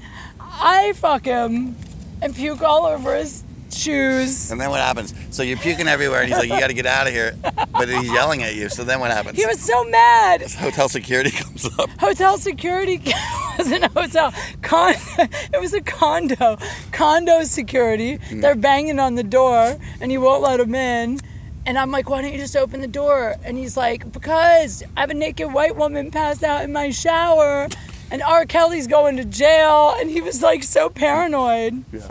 I 0.41 0.93
fuck 0.97 1.25
him 1.25 1.77
and 2.21 2.35
puke 2.35 2.63
all 2.63 2.85
over 2.87 3.17
his 3.17 3.45
shoes. 3.71 4.51
and 4.51 4.61
then 4.61 4.69
what 4.71 4.81
happens? 4.81 5.15
So 5.31 5.43
you're 5.43 5.57
puking 5.57 5.89
everywhere, 5.89 6.21
and 6.21 6.29
he's 6.29 6.39
like, 6.39 6.51
"You 6.51 6.59
got 6.61 6.69
to 6.69 6.75
get 6.75 6.87
out 6.87 7.07
of 7.07 7.13
here," 7.15 7.37
but 7.73 7.89
he's 7.89 8.13
yelling 8.13 8.43
at 8.43 8.55
you. 8.55 8.69
So 8.69 8.85
then 8.85 9.01
what 9.01 9.11
happens? 9.11 9.39
He 9.39 9.47
was 9.47 9.61
so 9.61 9.85
mad. 9.85 10.43
Hotel 10.43 10.89
security 10.89 11.31
comes 11.43 11.67
up. 11.79 11.89
Hotel 11.99 12.37
security 12.39 13.01
wasn't 13.59 13.85
a 13.85 13.89
hotel. 13.89 14.33
Con- 14.61 14.95
it 15.19 15.61
was 15.61 15.73
a 15.73 15.81
condo. 15.81 16.59
Condo 16.91 17.45
security. 17.45 18.17
Hmm. 18.17 18.41
They're 18.41 18.55
banging 18.55 18.99
on 18.99 19.15
the 19.15 19.23
door 19.25 19.79
and 20.01 20.11
he 20.11 20.19
won't 20.19 20.43
let 20.43 20.61
him 20.61 20.75
in. 20.75 21.19
And 21.65 21.79
I'm 21.79 21.93
like, 21.93 22.11
why 22.11 22.23
don't 22.23 22.33
you 22.33 22.39
just 22.39 22.57
open 22.57 22.81
the 22.81 22.89
door? 22.89 23.37
And 23.45 23.57
he's 23.57 23.77
like, 23.77 24.11
because 24.13 24.83
I 24.97 25.01
have 25.03 25.11
a 25.11 25.15
naked 25.15 25.53
white 25.53 25.77
woman 25.77 26.11
passed 26.11 26.43
out 26.43 26.65
in 26.65 26.73
my 26.73 26.91
shower 26.91 27.69
and 28.13 28.23
R. 28.23 28.45
Kelly's 28.47 28.87
going 28.87 29.17
to 29.17 29.25
jail. 29.25 29.97
And 29.99 30.11
he 30.11 30.21
was 30.21 30.43
like 30.43 30.63
so 30.63 30.89
paranoid. 30.89 31.85
Yeah. 31.93 32.11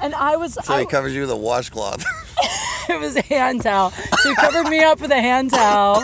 And 0.00 0.14
I 0.14 0.36
was, 0.36 0.54
So 0.54 0.74
I, 0.74 0.80
he 0.80 0.86
covers 0.86 1.14
you 1.14 1.20
with 1.20 1.30
a 1.30 1.36
washcloth. 1.36 2.04
it 2.88 2.98
was 2.98 3.14
a 3.16 3.22
hand 3.22 3.62
towel. 3.62 3.90
So 3.90 4.30
he 4.30 4.34
covered 4.34 4.68
me 4.68 4.82
up 4.82 5.00
with 5.00 5.12
a 5.12 5.20
hand 5.20 5.50
towel. 5.50 6.02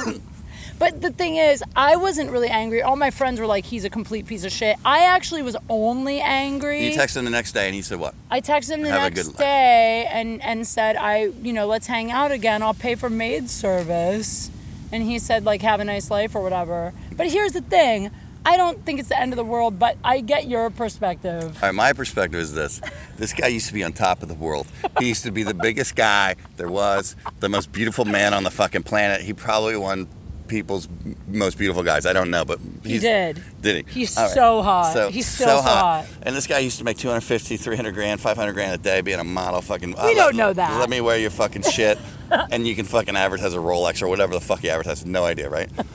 But 0.78 1.02
the 1.02 1.10
thing 1.10 1.36
is, 1.36 1.62
I 1.76 1.96
wasn't 1.96 2.30
really 2.30 2.48
angry. 2.48 2.80
All 2.80 2.96
my 2.96 3.10
friends 3.10 3.38
were 3.38 3.46
like, 3.46 3.66
he's 3.66 3.84
a 3.84 3.90
complete 3.90 4.26
piece 4.26 4.44
of 4.44 4.52
shit. 4.52 4.78
I 4.82 5.04
actually 5.04 5.42
was 5.42 5.54
only 5.68 6.20
angry. 6.20 6.86
you 6.86 6.98
texted 6.98 7.18
him 7.18 7.26
the 7.26 7.30
next 7.30 7.52
day, 7.52 7.66
and 7.66 7.74
he 7.74 7.82
said, 7.82 8.00
"What?" 8.00 8.14
I 8.30 8.40
texted 8.40 8.70
him 8.76 8.82
the 8.82 8.88
Have 8.88 9.14
next 9.14 9.28
day 9.36 10.08
and, 10.10 10.42
and 10.42 10.66
said, 10.66 10.96
I, 10.96 11.32
you 11.42 11.52
know, 11.52 11.66
let's 11.66 11.86
hang 11.86 12.10
out 12.10 12.32
again. 12.32 12.62
I'll 12.62 12.72
pay 12.72 12.94
for 12.94 13.10
maid 13.10 13.50
service. 13.50 14.50
And 14.90 15.02
he 15.02 15.18
said, 15.18 15.44
like, 15.44 15.60
have 15.60 15.80
a 15.80 15.84
nice 15.84 16.10
life 16.10 16.34
or 16.34 16.42
whatever. 16.42 16.94
But 17.14 17.30
here's 17.30 17.52
the 17.52 17.60
thing 17.60 18.10
I 18.44 18.56
don't 18.56 18.84
think 18.84 19.00
it's 19.00 19.08
the 19.10 19.20
end 19.20 19.32
of 19.32 19.36
the 19.36 19.44
world, 19.44 19.78
but 19.78 19.96
I 20.02 20.20
get 20.20 20.48
your 20.48 20.70
perspective. 20.70 21.54
All 21.56 21.68
right, 21.68 21.74
my 21.74 21.92
perspective 21.92 22.40
is 22.40 22.54
this: 22.54 22.80
this 23.16 23.32
guy 23.32 23.48
used 23.48 23.68
to 23.68 23.74
be 23.74 23.84
on 23.84 23.92
top 23.92 24.22
of 24.22 24.28
the 24.28 24.34
world. 24.34 24.66
He 24.98 25.08
used 25.08 25.24
to 25.24 25.30
be 25.30 25.42
the 25.42 25.54
biggest 25.54 25.94
guy 25.94 26.36
there 26.56 26.68
was, 26.68 27.16
the 27.40 27.48
most 27.48 27.72
beautiful 27.72 28.04
man 28.04 28.32
on 28.34 28.44
the 28.44 28.50
fucking 28.50 28.84
planet. 28.84 29.20
He 29.20 29.32
probably 29.32 29.76
won 29.76 30.08
people's 30.50 30.88
most 31.28 31.56
beautiful 31.56 31.82
guys. 31.82 32.04
I 32.04 32.12
don't 32.12 32.30
know, 32.30 32.44
but 32.44 32.58
He 32.82 32.98
did. 32.98 33.42
Did 33.62 33.86
he? 33.86 34.00
He's 34.00 34.16
right. 34.16 34.28
so 34.30 34.62
hot. 34.62 35.12
He's 35.12 35.26
still 35.26 35.62
so 35.62 35.62
hot. 35.62 36.06
And 36.22 36.34
this 36.34 36.46
guy 36.46 36.58
used 36.58 36.78
to 36.78 36.84
make 36.84 36.98
250, 36.98 37.56
300 37.56 37.94
grand, 37.94 38.20
500 38.20 38.52
grand 38.52 38.74
a 38.74 38.78
day 38.78 39.00
being 39.00 39.20
a 39.20 39.24
model. 39.24 39.62
Fucking. 39.62 39.94
We 40.04 40.14
don't 40.14 40.36
know 40.36 40.52
that. 40.52 40.78
Let 40.78 40.90
me 40.90 41.00
wear 41.00 41.18
your 41.18 41.30
fucking 41.30 41.62
shit, 41.62 41.98
and 42.50 42.66
you 42.66 42.74
can 42.74 42.84
fucking 42.84 43.16
advertise 43.16 43.54
a 43.54 43.58
Rolex 43.58 44.02
or 44.02 44.08
whatever 44.08 44.34
the 44.34 44.40
fuck 44.40 44.62
you 44.62 44.70
advertise. 44.70 45.04
No 45.04 45.24
idea, 45.24 45.48
right? 45.48 45.70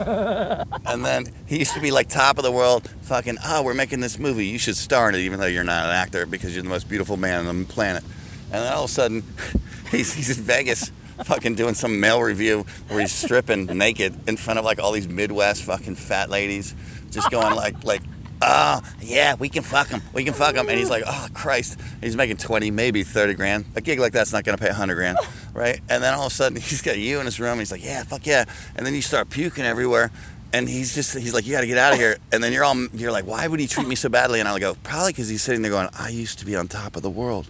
and 0.86 1.04
then 1.04 1.26
he 1.46 1.58
used 1.58 1.74
to 1.74 1.80
be 1.80 1.90
like 1.90 2.08
top 2.08 2.38
of 2.38 2.44
the 2.44 2.52
world. 2.52 2.88
Fucking. 3.02 3.38
Oh, 3.44 3.62
we're 3.62 3.74
making 3.74 4.00
this 4.00 4.18
movie. 4.18 4.46
You 4.46 4.58
should 4.58 4.76
star 4.76 5.08
in 5.08 5.14
it, 5.14 5.20
even 5.20 5.40
though 5.40 5.46
you're 5.46 5.64
not 5.64 5.86
an 5.86 5.92
actor, 5.92 6.26
because 6.26 6.54
you're 6.54 6.62
the 6.62 6.68
most 6.68 6.88
beautiful 6.88 7.16
man 7.16 7.46
on 7.46 7.60
the 7.60 7.64
planet. 7.66 8.02
And 8.52 8.64
then 8.64 8.72
all 8.72 8.84
of 8.84 8.90
a 8.90 8.92
sudden, 8.92 9.24
he's, 9.90 10.12
he's 10.14 10.36
in 10.38 10.44
Vegas. 10.44 10.90
Fucking 11.24 11.54
doing 11.54 11.72
some 11.72 11.98
male 11.98 12.20
review 12.20 12.66
where 12.88 13.00
he's 13.00 13.12
stripping 13.12 13.64
naked 13.66 14.28
in 14.28 14.36
front 14.36 14.58
of 14.58 14.66
like 14.66 14.78
all 14.78 14.92
these 14.92 15.08
Midwest 15.08 15.64
fucking 15.64 15.94
fat 15.94 16.28
ladies, 16.28 16.74
just 17.10 17.30
going 17.30 17.54
like 17.54 17.84
like 17.84 18.02
oh 18.42 18.80
yeah 19.00 19.34
we 19.34 19.48
can 19.48 19.62
fuck 19.62 19.88
him 19.88 20.02
we 20.12 20.24
can 20.24 20.34
fuck 20.34 20.54
him 20.54 20.68
and 20.68 20.78
he's 20.78 20.90
like 20.90 21.04
oh 21.06 21.28
christ. 21.34 21.78
He's 22.00 22.16
making 22.16 22.36
20 22.36 22.70
maybe 22.70 23.02
30 23.02 23.34
grand. 23.34 23.64
A 23.74 23.80
gig 23.80 23.98
like 23.98 24.12
that's 24.12 24.32
not 24.32 24.44
going 24.44 24.56
to 24.56 24.62
pay 24.62 24.70
100 24.70 24.94
grand 24.94 25.18
right? 25.54 25.80
And 25.88 26.02
then 26.02 26.14
all 26.14 26.26
of 26.26 26.32
a 26.32 26.34
sudden 26.34 26.56
he's 26.60 26.82
got 26.82 26.98
you 26.98 27.18
in 27.20 27.26
his 27.26 27.40
room. 27.40 27.58
He's 27.58 27.72
like 27.72 27.84
yeah 27.84 28.04
fuck 28.04 28.26
yeah. 28.26 28.44
And 28.74 28.86
then 28.86 28.94
you 28.94 29.02
start 29.02 29.30
puking 29.30 29.64
everywhere. 29.64 30.10
And 30.52 30.68
he's 30.68 30.94
just 30.94 31.16
he's 31.16 31.34
like 31.34 31.46
you 31.46 31.52
got 31.52 31.62
to 31.62 31.66
get 31.66 31.78
out 31.78 31.92
of 31.92 31.98
here. 31.98 32.16
And 32.32 32.42
then 32.42 32.52
you're 32.52 32.64
all 32.64 32.76
you're 32.94 33.12
like 33.12 33.26
why 33.26 33.46
would 33.46 33.60
he 33.60 33.66
treat 33.66 33.88
me 33.88 33.94
so 33.94 34.08
badly? 34.08 34.40
And 34.40 34.48
i'll 34.48 34.58
go 34.58 34.74
probably 34.82 35.12
because 35.12 35.28
he's 35.28 35.42
sitting 35.42 35.62
there 35.62 35.70
going 35.70 35.88
i 35.98 36.08
used 36.10 36.38
to 36.40 36.46
be 36.46 36.54
on 36.54 36.68
top 36.68 36.96
of 36.96 37.02
the 37.02 37.10
world 37.10 37.48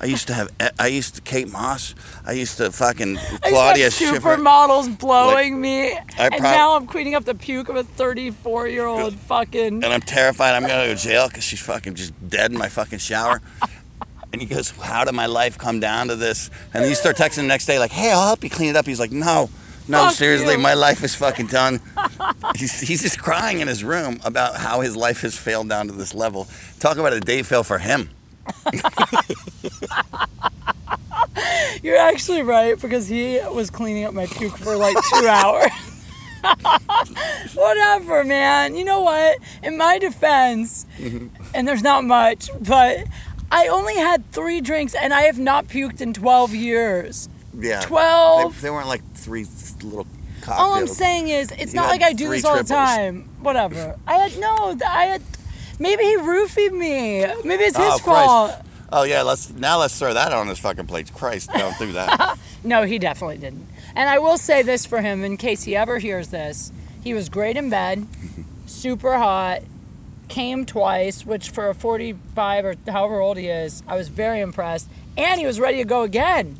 I 0.00 0.06
used 0.06 0.28
to 0.28 0.34
have, 0.34 0.50
I 0.78 0.86
used 0.86 1.16
to 1.16 1.20
Kate 1.22 1.50
Moss. 1.50 1.94
I 2.24 2.32
used 2.32 2.56
to 2.58 2.70
fucking 2.70 3.16
Claudia 3.42 3.86
I 3.86 3.88
got 3.88 3.92
Schiffer. 3.92 4.36
supermodels 4.36 4.96
blowing 4.98 5.60
me, 5.60 5.92
I 5.92 6.28
and 6.32 6.42
now 6.42 6.76
I'm 6.76 6.86
cleaning 6.86 7.14
up 7.16 7.24
the 7.24 7.34
puke 7.34 7.68
of 7.68 7.74
a 7.76 7.82
34 7.84 8.68
year 8.68 8.86
old 8.86 9.14
fucking. 9.14 9.82
and 9.82 9.86
I'm 9.86 10.00
terrified 10.00 10.54
I'm 10.54 10.62
gonna 10.62 10.86
go 10.86 10.94
to 10.94 11.00
jail 11.00 11.28
because 11.28 11.42
she's 11.44 11.60
fucking 11.60 11.94
just 11.94 12.12
dead 12.28 12.52
in 12.52 12.58
my 12.58 12.68
fucking 12.68 12.98
shower. 13.00 13.40
And 14.30 14.42
he 14.42 14.46
goes, 14.46 14.70
"How 14.72 15.04
did 15.04 15.14
my 15.14 15.24
life 15.24 15.56
come 15.56 15.80
down 15.80 16.08
to 16.08 16.14
this?" 16.14 16.50
And 16.74 16.82
then 16.82 16.90
you 16.90 16.94
start 16.94 17.16
texting 17.16 17.36
the 17.36 17.42
next 17.44 17.64
day, 17.64 17.78
like, 17.78 17.90
"Hey, 17.90 18.12
I'll 18.12 18.26
help 18.26 18.44
you 18.44 18.50
clean 18.50 18.68
it 18.68 18.76
up." 18.76 18.84
He's 18.84 19.00
like, 19.00 19.10
"No, 19.10 19.48
no, 19.88 20.04
Fuck 20.04 20.16
seriously, 20.16 20.52
you." 20.52 20.58
my 20.58 20.74
life 20.74 21.02
is 21.02 21.14
fucking 21.14 21.46
done." 21.46 21.80
he's, 22.56 22.78
he's 22.78 23.00
just 23.00 23.18
crying 23.18 23.60
in 23.60 23.68
his 23.68 23.82
room 23.82 24.20
about 24.26 24.56
how 24.56 24.82
his 24.82 24.94
life 24.94 25.22
has 25.22 25.34
failed 25.34 25.70
down 25.70 25.86
to 25.86 25.94
this 25.94 26.12
level. 26.12 26.46
Talk 26.78 26.98
about 26.98 27.14
a 27.14 27.20
day 27.20 27.42
fail 27.42 27.64
for 27.64 27.78
him. 27.78 28.10
You're 31.82 31.96
actually 31.96 32.42
right 32.42 32.80
because 32.80 33.08
he 33.08 33.40
was 33.52 33.70
cleaning 33.70 34.04
up 34.04 34.14
my 34.14 34.26
puke 34.26 34.56
for 34.56 34.76
like 34.76 34.96
two 35.10 35.26
hours. 35.26 35.70
Whatever, 37.54 38.24
man. 38.24 38.74
You 38.74 38.84
know 38.84 39.00
what? 39.00 39.38
In 39.62 39.76
my 39.76 39.98
defense, 39.98 40.86
mm-hmm. 40.98 41.28
and 41.54 41.66
there's 41.66 41.82
not 41.82 42.04
much, 42.04 42.50
but 42.60 43.04
I 43.50 43.68
only 43.68 43.96
had 43.96 44.30
three 44.32 44.60
drinks 44.60 44.94
and 44.94 45.14
I 45.14 45.22
have 45.22 45.38
not 45.38 45.68
puked 45.68 46.00
in 46.00 46.12
12 46.12 46.54
years. 46.54 47.28
Yeah. 47.58 47.80
12. 47.80 48.54
They, 48.54 48.60
they 48.62 48.70
weren't 48.70 48.88
like 48.88 49.02
three 49.14 49.46
little 49.82 50.06
cocktails. 50.40 50.60
All 50.60 50.74
I'm 50.74 50.86
saying 50.86 51.28
is, 51.28 51.50
it's 51.52 51.72
You 51.72 51.80
not 51.80 51.88
like 51.88 52.02
I 52.02 52.12
do 52.12 52.28
this 52.28 52.44
all 52.44 52.56
the 52.56 52.64
time. 52.64 53.28
Whatever. 53.40 53.96
I 54.06 54.14
had 54.14 54.38
no. 54.38 54.76
I 54.86 55.04
had. 55.04 55.22
Maybe 55.78 56.02
he 56.04 56.16
roofied 56.16 56.72
me. 56.72 57.24
Maybe 57.44 57.64
it's 57.64 57.76
his 57.76 57.86
Oh, 57.94 57.98
fault. 57.98 58.52
Oh 58.90 59.02
yeah, 59.04 59.22
let's 59.22 59.50
now 59.52 59.78
let's 59.78 59.98
throw 59.98 60.14
that 60.14 60.32
on 60.32 60.48
his 60.48 60.58
fucking 60.58 60.86
plate. 60.86 61.12
Christ, 61.14 61.50
don't 61.52 61.78
do 61.78 61.92
that. 61.92 62.38
No, 62.64 62.82
he 62.82 62.98
definitely 62.98 63.38
didn't. 63.38 63.68
And 63.94 64.10
I 64.10 64.18
will 64.18 64.36
say 64.36 64.62
this 64.62 64.84
for 64.84 65.00
him 65.00 65.22
in 65.22 65.36
case 65.36 65.62
he 65.62 65.76
ever 65.76 65.98
hears 66.00 66.28
this. 66.28 66.72
He 67.04 67.14
was 67.14 67.28
great 67.28 67.56
in 67.56 67.70
bed, 67.70 68.04
super 68.66 69.16
hot, 69.16 69.60
came 70.26 70.66
twice, 70.66 71.24
which 71.24 71.50
for 71.50 71.68
a 71.68 71.74
45 71.74 72.64
or 72.64 72.74
however 72.88 73.20
old 73.20 73.36
he 73.36 73.46
is, 73.46 73.84
I 73.86 73.96
was 73.96 74.08
very 74.08 74.40
impressed. 74.40 74.88
And 75.16 75.38
he 75.38 75.46
was 75.46 75.60
ready 75.60 75.78
to 75.78 75.84
go 75.84 76.02
again. 76.02 76.58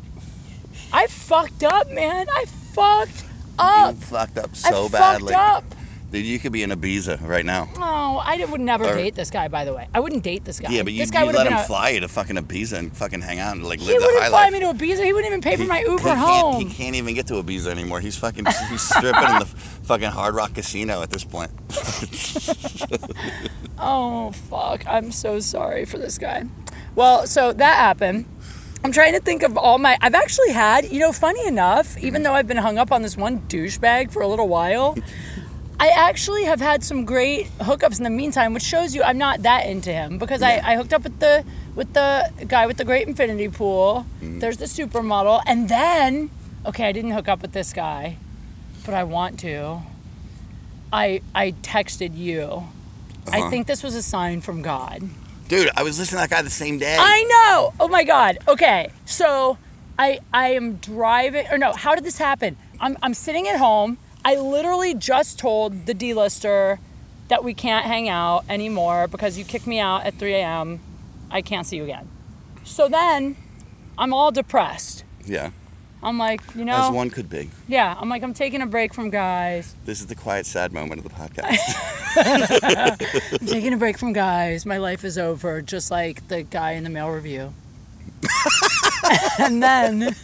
I 0.93 1.09
fucked 1.09 1.65
up, 1.65 1.91
man. 1.91 2.27
I 2.31 2.45
fucked 2.47 3.25
up. 3.59 3.95
you 3.97 4.01
fucked 4.01 4.39
up 4.39 4.55
so 4.55 4.87
I 4.87 4.89
badly. 4.89 5.33
fucked 5.33 5.65
up. 5.73 5.78
Dude, 6.11 6.25
you 6.25 6.39
could 6.39 6.53
be 6.53 6.63
in 6.63 6.71
Ibiza 6.71 7.21
right 7.29 7.45
now. 7.45 7.69
Oh, 7.77 8.23
I 8.25 8.43
would 8.47 8.63
never 8.63 8.87
Or- 8.87 8.95
date 8.95 9.15
this 9.15 9.31
guy. 9.31 9.49
By 9.49 9.67
the 9.67 9.75
way, 9.75 9.89
I 9.93 10.01
wouldn't 10.01 10.23
date 10.23 10.43
this 10.45 10.59
guy. 10.59 10.71
Yeah, 10.71 10.83
but 10.83 10.95
you, 10.95 11.01
this 11.01 11.11
guy 11.11 11.21
you 11.21 11.27
would 11.27 11.35
let 11.35 11.47
him 11.53 11.59
fly 11.67 11.91
you 11.91 12.01
to 12.01 12.09
fucking 12.09 12.37
Ibiza 12.37 12.79
and 12.79 12.97
fucking 12.97 13.21
hang 13.21 13.39
out 13.41 13.57
and 13.57 13.65
like 13.67 13.79
He 13.81 13.87
live 13.89 14.01
the 14.01 14.07
wouldn't 14.07 14.23
high 14.23 14.29
fly 14.31 14.45
life. 14.45 14.53
me 14.55 14.61
to 14.61 14.67
Ibiza. 14.73 15.05
He 15.05 15.13
wouldn't 15.13 15.31
even 15.31 15.43
pay 15.43 15.57
for 15.57 15.65
my 15.65 15.81
Uber 15.81 15.99
can't, 16.03 16.19
home. 16.19 16.67
He 16.67 16.73
can't 16.75 16.95
even 16.97 17.15
get 17.15 17.27
to 17.27 17.35
Ibiza 17.35 17.67
anymore. 17.67 18.01
He's 18.01 18.17
fucking 18.17 18.47
he's 18.71 18.81
stripping 18.81 19.23
in 19.23 19.39
the 19.41 19.47
fucking 19.83 20.09
Hard 20.09 20.35
Rock 20.35 20.55
Casino 20.55 21.03
at 21.03 21.11
this 21.11 21.25
point. 21.25 21.51
Oh 23.81 24.33
fuck! 24.33 24.85
I'm 24.89 25.13
so 25.13 25.39
sorry 25.39 25.85
for 25.85 25.99
this 25.99 26.19
guy. 26.19 26.45
Well, 26.97 27.27
so 27.29 27.53
that 27.53 27.77
happened. 27.77 28.27
I'm 28.83 28.91
trying 28.91 29.13
to 29.13 29.21
think 29.21 29.45
of 29.45 29.57
all 29.57 29.79
my. 29.79 29.97
I've 30.01 30.15
actually 30.17 30.51
had, 30.51 30.87
you 30.91 30.99
know, 30.99 31.13
funny 31.13 31.47
enough, 31.47 31.97
even 31.99 32.25
though 32.25 32.33
I've 32.33 32.49
been 32.49 32.57
hung 32.57 32.77
up 32.77 32.91
on 32.91 33.03
this 33.03 33.17
one 33.17 33.41
douchebag 33.43 34.11
for 34.11 34.21
a 34.21 34.27
little 34.27 34.49
while, 34.49 34.97
I 35.81 35.89
actually 35.91 36.45
have 36.45 36.61
had 36.61 36.83
some 36.83 37.05
great 37.05 37.47
hookups 37.61 37.99
in 37.99 38.05
the 38.05 38.11
meantime, 38.11 38.53
which 38.53 38.65
shows 38.65 38.95
you 38.97 39.03
I'm 39.05 39.19
not 39.19 39.43
that 39.43 39.67
into 39.67 39.93
him 39.93 40.19
because 40.19 40.41
Yeah. 40.41 40.61
I, 40.65 40.73
I 40.73 40.77
hooked 40.77 40.93
up 40.93 41.05
with 41.05 41.21
the 41.21 41.45
with 41.77 41.93
the 41.93 42.31
guy 42.49 42.67
with 42.67 42.77
the 42.79 42.85
great 42.85 43.07
infinity 43.07 43.49
pool. 43.49 44.05
There's 44.21 44.57
the 44.57 44.65
supermodel, 44.67 45.43
and 45.47 45.69
then 45.69 46.31
okay, 46.67 46.87
I 46.89 46.93
didn't 46.93 47.13
hook 47.13 47.29
up 47.29 47.43
with 47.43 47.53
this 47.53 47.73
guy, 47.73 48.17
but 48.85 48.95
I 48.95 49.05
want 49.05 49.39
to. 49.41 49.83
I 50.93 51.21
I 51.35 51.53
texted 51.63 52.17
you. 52.17 52.65
I 53.31 53.41
Uh-huh. 53.41 53.51
think 53.51 53.67
this 53.67 53.83
was 53.83 53.95
a 53.95 54.03
sign 54.03 54.41
from 54.41 54.63
God. 54.63 55.03
Dude, 55.49 55.71
I 55.77 55.83
was 55.83 55.99
listening 55.99 56.23
to 56.23 56.29
that 56.29 56.35
guy 56.35 56.43
the 56.43 56.51
same 56.51 56.79
day. 56.79 56.97
I 56.99 57.23
know. 57.25 57.73
Oh 57.79 57.89
my 57.89 58.03
God. 58.05 58.39
Okay. 58.49 58.91
So 59.07 59.59
I 59.99 60.19
I 60.33 60.49
am 60.55 60.77
driving 60.77 61.47
or 61.51 61.59
no, 61.59 61.73
how 61.73 61.95
did 61.95 62.05
this 62.05 62.19
happen? 62.19 62.57
I'm 62.81 62.97
I'm 63.03 63.15
sitting 63.15 63.47
at 63.47 63.59
home. 63.59 63.97
I 64.29 64.37
literally 64.37 64.93
just 64.93 65.39
told 65.39 65.87
the 65.87 65.95
D-lister 65.95 66.81
that 67.29 67.43
we 67.43 67.55
can't 67.55 67.87
hang 67.87 68.11
out 68.11 68.45
anymore 68.47 69.09
because 69.09 69.39
you 69.39 69.45
kicked 69.47 69.67
me 69.67 69.81
out 69.81 70.05
at 70.05 70.17
3 70.17 70.35
a.m. 70.35 70.81
I 71.31 71.41
can't 71.41 71.67
see 71.67 71.79
you 71.79 71.85
again. 71.85 72.11
So 72.63 72.89
then 72.91 73.37
I'm 73.97 74.13
all 74.13 74.31
depressed. 74.31 75.05
yeah, 75.25 75.53
I'm 76.03 76.19
like, 76.19 76.43
you 76.55 76.67
know. 76.67 76.75
as 76.75 76.91
one 76.91 77.09
could 77.09 77.31
be. 77.31 77.49
yeah, 77.69 77.97
I'm 77.99 78.11
like, 78.11 78.23
I'm 78.23 78.35
taking 78.35 78.61
a 78.61 78.67
break 78.67 78.93
from 78.93 79.09
guys. 79.09 79.75
This 79.87 79.99
is 79.99 80.09
the 80.09 80.15
quiet, 80.15 80.45
sad 80.45 80.75
moment 80.75 81.03
of 81.03 81.11
the 81.11 81.15
podcast. 81.19 81.57
I'm 83.39 83.39
taking 83.47 83.73
a 83.73 83.79
break 83.79 83.97
from 83.97 84.13
guys. 84.13 84.67
My 84.67 84.77
life 84.77 85.05
is 85.05 85.17
over, 85.17 85.63
just 85.63 85.91
like 85.91 86.29
the 86.29 86.43
guy 86.43 86.73
in 86.73 86.85
the 86.85 86.91
mail 86.91 87.09
review. 87.09 87.55
and 89.39 89.63
then 89.63 90.15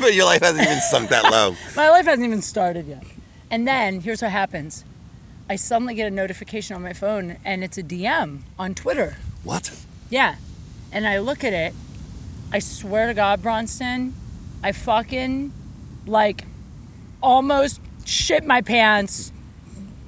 but 0.00 0.14
your 0.14 0.24
life 0.24 0.42
hasn't 0.42 0.62
even 0.62 0.80
sunk 0.80 1.10
that 1.10 1.24
low. 1.30 1.56
My 1.74 1.90
life 1.90 2.06
hasn't 2.06 2.26
even 2.26 2.42
started 2.42 2.86
yet. 2.86 3.04
And 3.50 3.66
then 3.66 4.00
here's 4.00 4.22
what 4.22 4.30
happens. 4.30 4.84
I 5.48 5.56
suddenly 5.56 5.94
get 5.94 6.06
a 6.06 6.10
notification 6.10 6.74
on 6.74 6.82
my 6.82 6.92
phone 6.92 7.36
and 7.44 7.62
it's 7.62 7.78
a 7.78 7.82
DM 7.82 8.40
on 8.58 8.74
Twitter. 8.74 9.16
What? 9.44 9.72
Yeah. 10.10 10.36
And 10.90 11.06
I 11.06 11.18
look 11.18 11.44
at 11.44 11.52
it. 11.52 11.74
I 12.52 12.58
swear 12.58 13.06
to 13.06 13.14
God, 13.14 13.42
Bronston, 13.42 14.14
I 14.62 14.72
fucking 14.72 15.52
like 16.06 16.44
almost 17.22 17.80
shit 18.04 18.44
my 18.44 18.60
pants. 18.60 19.32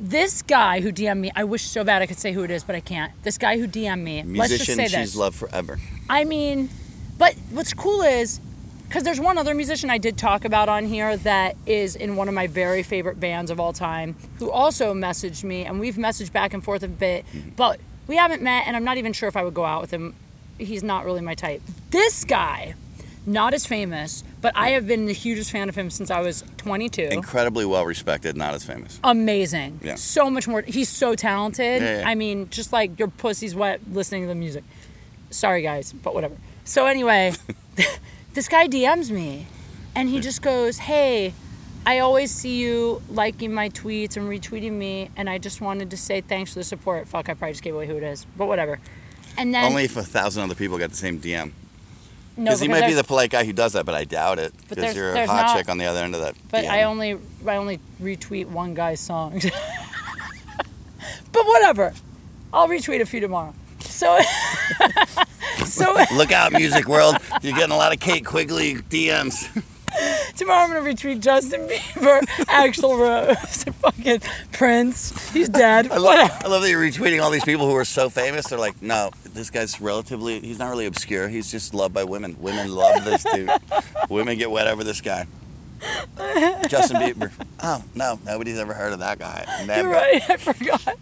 This 0.00 0.42
guy 0.42 0.80
who 0.80 0.92
DM'd 0.92 1.20
me, 1.20 1.30
I 1.34 1.44
wish 1.44 1.62
so 1.62 1.82
bad 1.82 2.02
I 2.02 2.06
could 2.06 2.18
say 2.18 2.32
who 2.32 2.44
it 2.44 2.50
is, 2.50 2.62
but 2.62 2.76
I 2.76 2.80
can't. 2.80 3.12
This 3.22 3.38
guy 3.38 3.58
who 3.58 3.66
DM'd 3.66 4.02
me, 4.02 4.22
let's 4.22 4.50
just 4.50 4.68
Musician 4.68 4.76
say 4.76 4.84
she's 4.84 5.12
this. 5.12 5.16
loved 5.16 5.36
forever. 5.36 5.78
I 6.08 6.24
mean, 6.24 6.70
but 7.18 7.34
what's 7.50 7.74
cool 7.74 8.02
is 8.02 8.40
because 8.88 9.02
there's 9.02 9.20
one 9.20 9.36
other 9.36 9.54
musician 9.54 9.90
I 9.90 9.98
did 9.98 10.16
talk 10.16 10.46
about 10.46 10.68
on 10.70 10.86
here 10.86 11.16
that 11.18 11.56
is 11.66 11.94
in 11.94 12.16
one 12.16 12.26
of 12.26 12.34
my 12.34 12.46
very 12.46 12.82
favorite 12.82 13.20
bands 13.20 13.50
of 13.50 13.60
all 13.60 13.74
time 13.74 14.16
who 14.38 14.50
also 14.50 14.94
messaged 14.94 15.44
me, 15.44 15.64
and 15.66 15.78
we've 15.78 15.96
messaged 15.96 16.32
back 16.32 16.54
and 16.54 16.64
forth 16.64 16.82
a 16.82 16.88
bit, 16.88 17.26
mm-hmm. 17.26 17.50
but 17.50 17.80
we 18.06 18.16
haven't 18.16 18.42
met, 18.42 18.66
and 18.66 18.74
I'm 18.76 18.84
not 18.84 18.96
even 18.96 19.12
sure 19.12 19.28
if 19.28 19.36
I 19.36 19.44
would 19.44 19.52
go 19.52 19.66
out 19.66 19.82
with 19.82 19.90
him. 19.90 20.14
He's 20.56 20.82
not 20.82 21.04
really 21.04 21.20
my 21.20 21.34
type. 21.34 21.60
This 21.90 22.24
guy, 22.24 22.74
not 23.26 23.52
as 23.52 23.66
famous, 23.66 24.24
but 24.40 24.56
I 24.56 24.70
have 24.70 24.86
been 24.86 25.04
the 25.04 25.12
hugest 25.12 25.50
fan 25.50 25.68
of 25.68 25.76
him 25.76 25.90
since 25.90 26.10
I 26.10 26.20
was 26.22 26.42
22 26.56 27.02
Incredibly 27.10 27.66
well 27.66 27.84
respected, 27.84 28.36
not 28.38 28.54
as 28.54 28.64
famous. 28.64 28.98
amazing. 29.04 29.80
Yeah. 29.82 29.96
So 29.96 30.30
much 30.30 30.48
more. 30.48 30.62
He's 30.62 30.88
so 30.88 31.14
talented. 31.14 31.82
Yeah, 31.82 32.00
yeah. 32.00 32.08
I 32.08 32.14
mean, 32.14 32.48
just 32.48 32.72
like 32.72 32.98
your 32.98 33.08
pussy's 33.08 33.54
wet 33.54 33.80
listening 33.92 34.22
to 34.22 34.28
the 34.28 34.34
music. 34.34 34.64
Sorry, 35.30 35.60
guys, 35.60 35.92
but 35.92 36.14
whatever. 36.14 36.36
So, 36.64 36.86
anyway, 36.86 37.34
this 38.34 38.48
guy 38.48 38.68
DMs 38.68 39.10
me 39.10 39.46
and 39.94 40.08
he 40.08 40.16
hmm. 40.16 40.22
just 40.22 40.42
goes, 40.42 40.78
Hey, 40.78 41.34
I 41.88 42.00
always 42.00 42.30
see 42.30 42.56
you 42.56 43.02
liking 43.08 43.52
my 43.52 43.70
tweets 43.70 44.16
and 44.16 44.28
retweeting 44.28 44.72
me, 44.72 45.10
and 45.16 45.30
I 45.30 45.38
just 45.38 45.60
wanted 45.62 45.90
to 45.90 45.96
say 45.96 46.20
thanks 46.20 46.52
for 46.52 46.58
the 46.58 46.64
support. 46.64 47.08
Fuck, 47.08 47.30
I 47.30 47.34
probably 47.34 47.52
just 47.52 47.62
gave 47.62 47.74
away 47.74 47.86
who 47.86 47.96
it 47.96 48.02
is, 48.02 48.26
but 48.36 48.46
whatever. 48.46 48.78
And 49.38 49.54
then, 49.54 49.64
Only 49.64 49.84
if 49.84 49.96
a 49.96 50.02
thousand 50.02 50.42
other 50.42 50.54
people 50.54 50.76
got 50.76 50.90
the 50.90 50.96
same 50.96 51.18
DM. 51.18 51.52
no, 52.36 52.44
Because 52.44 52.60
he 52.60 52.68
might 52.68 52.86
be 52.86 52.92
the 52.92 53.04
polite 53.04 53.30
guy 53.30 53.44
who 53.44 53.54
does 53.54 53.72
that, 53.72 53.86
but 53.86 53.94
I 53.94 54.04
doubt 54.04 54.38
it. 54.38 54.52
Because 54.68 54.94
you're 54.94 55.14
a 55.14 55.26
hot 55.26 55.46
not- 55.46 55.56
chick 55.56 55.68
on 55.70 55.78
the 55.78 55.86
other 55.86 56.00
end 56.00 56.14
of 56.14 56.20
that. 56.20 56.34
But 56.50 56.64
DM. 56.64 56.70
I 56.70 56.82
only 56.82 57.18
I 57.46 57.56
only 57.56 57.80
retweet 58.02 58.46
one 58.46 58.74
guy's 58.74 59.00
songs. 59.00 59.44
but 61.32 61.46
whatever. 61.46 61.94
I'll 62.52 62.68
retweet 62.68 63.00
a 63.00 63.06
few 63.06 63.20
tomorrow. 63.20 63.54
So 63.88 64.18
So 65.64 65.94
Look 66.14 66.32
out, 66.32 66.52
music 66.52 66.88
world! 66.88 67.16
You're 67.42 67.56
getting 67.56 67.72
a 67.72 67.76
lot 67.76 67.92
of 67.92 68.00
Kate 68.00 68.24
Quigley 68.24 68.76
DMs. 68.76 69.48
tomorrow 70.36 70.64
I'm 70.64 70.68
gonna 70.72 70.80
retweet 70.80 71.20
Justin 71.20 71.66
Bieber, 71.68 72.20
Axl 72.46 72.98
Rose, 72.98 73.64
fucking 73.64 74.20
Prince. 74.52 75.32
He's 75.32 75.48
dead. 75.48 75.90
I 75.90 75.96
love, 75.96 76.30
I 76.44 76.48
love 76.48 76.62
that 76.62 76.70
you're 76.70 76.82
retweeting 76.82 77.22
all 77.22 77.30
these 77.30 77.44
people 77.44 77.66
who 77.66 77.74
are 77.76 77.84
so 77.84 78.08
famous. 78.08 78.48
They're 78.48 78.58
like, 78.58 78.80
no, 78.80 79.10
this 79.24 79.50
guy's 79.50 79.80
relatively, 79.80 80.40
he's 80.40 80.58
not 80.58 80.68
really 80.70 80.86
obscure. 80.86 81.28
He's 81.28 81.50
just 81.50 81.74
loved 81.74 81.94
by 81.94 82.04
women. 82.04 82.36
Women 82.40 82.74
love 82.74 83.04
this 83.04 83.24
dude. 83.24 83.50
women 84.08 84.38
get 84.38 84.50
wet 84.50 84.68
over 84.68 84.84
this 84.84 85.00
guy. 85.00 85.26
Justin 86.68 87.00
Bieber. 87.00 87.32
Oh, 87.62 87.82
no, 87.94 88.18
nobody's 88.24 88.58
ever 88.58 88.74
heard 88.74 88.92
of 88.92 88.98
that 89.00 89.18
guy. 89.18 89.44
Never. 89.66 89.88
You're 89.88 89.92
right. 89.92 90.30
I 90.30 90.36
forgot. 90.36 90.98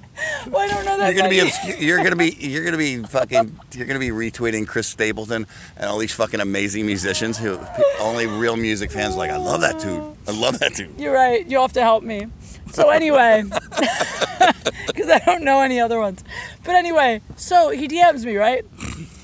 Well, 0.49 0.63
I 0.63 0.69
don't 0.69 0.85
know 0.85 0.99
that. 0.99 1.15
You're 1.15 1.23
gonna 1.23 1.29
be 1.29 1.41
guy. 1.41 1.77
you're 1.79 2.03
gonna 2.03 2.17
be 2.17 2.37
you're 2.41 2.65
gonna 2.65 2.79
be 2.79 3.03
fucking 3.03 3.59
you're 3.73 3.87
gonna 3.87 3.99
be 3.99 4.11
retweeting 4.11 4.67
Chris 4.67 4.87
Stapleton 4.87 5.47
and 5.77 5.87
all 5.91 5.99
these 5.99 6.15
fucking 6.15 6.41
amazing 6.41 6.87
musicians 6.87 7.39
who 7.39 7.59
only 8.01 8.27
real 8.27 8.57
music 8.57 8.91
fans 8.91 9.15
are 9.15 9.19
like 9.19 9.31
I 9.31 9.37
love 9.37 9.61
that 9.61 9.79
dude 9.81 10.17
I 10.27 10.33
love 10.33 10.59
that 10.61 10.75
dude 10.75 10.99
You're 10.99 11.13
right. 11.15 11.47
You'll 11.47 11.63
have 11.63 11.73
to 11.75 11.83
help 11.83 12.03
me. 12.03 12.27
So 12.73 12.91
anyway, 12.91 13.45
because 14.87 15.09
I 15.09 15.23
don't 15.25 15.45
know 15.45 15.61
any 15.61 15.79
other 15.81 16.01
ones. 16.01 16.25
But 16.65 16.75
anyway, 16.75 17.21
so 17.37 17.71
he 17.71 17.87
DMs 17.89 18.25
me, 18.25 18.37
right? 18.37 18.65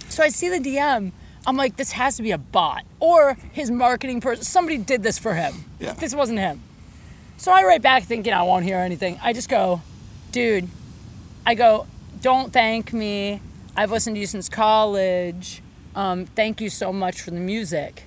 So 0.08 0.22
I 0.22 0.28
see 0.28 0.48
the 0.48 0.58
DM. 0.58 1.12
I'm 1.46 1.56
like, 1.56 1.76
this 1.76 1.92
has 1.92 2.16
to 2.16 2.22
be 2.22 2.30
a 2.30 2.38
bot 2.38 2.84
or 3.00 3.36
his 3.52 3.70
marketing 3.70 4.20
person. 4.20 4.44
Somebody 4.44 4.78
did 4.78 5.02
this 5.02 5.18
for 5.18 5.34
him. 5.34 5.64
Yeah. 5.80 5.94
This 5.94 6.14
wasn't 6.14 6.38
him. 6.38 6.62
So 7.36 7.50
I 7.52 7.64
write 7.64 7.82
back 7.82 8.04
thinking 8.04 8.32
I 8.32 8.42
won't 8.42 8.64
hear 8.64 8.78
anything. 8.78 9.18
I 9.22 9.32
just 9.32 9.48
go, 9.48 9.82
dude, 10.30 10.68
I 11.44 11.54
go, 11.54 11.86
don't 12.20 12.52
thank 12.52 12.92
me. 12.92 13.40
I've 13.76 13.90
listened 13.90 14.14
to 14.16 14.20
you 14.20 14.26
since 14.26 14.48
college. 14.48 15.62
Um, 15.96 16.26
thank 16.26 16.60
you 16.60 16.70
so 16.70 16.92
much 16.92 17.20
for 17.20 17.30
the 17.32 17.40
music. 17.40 18.04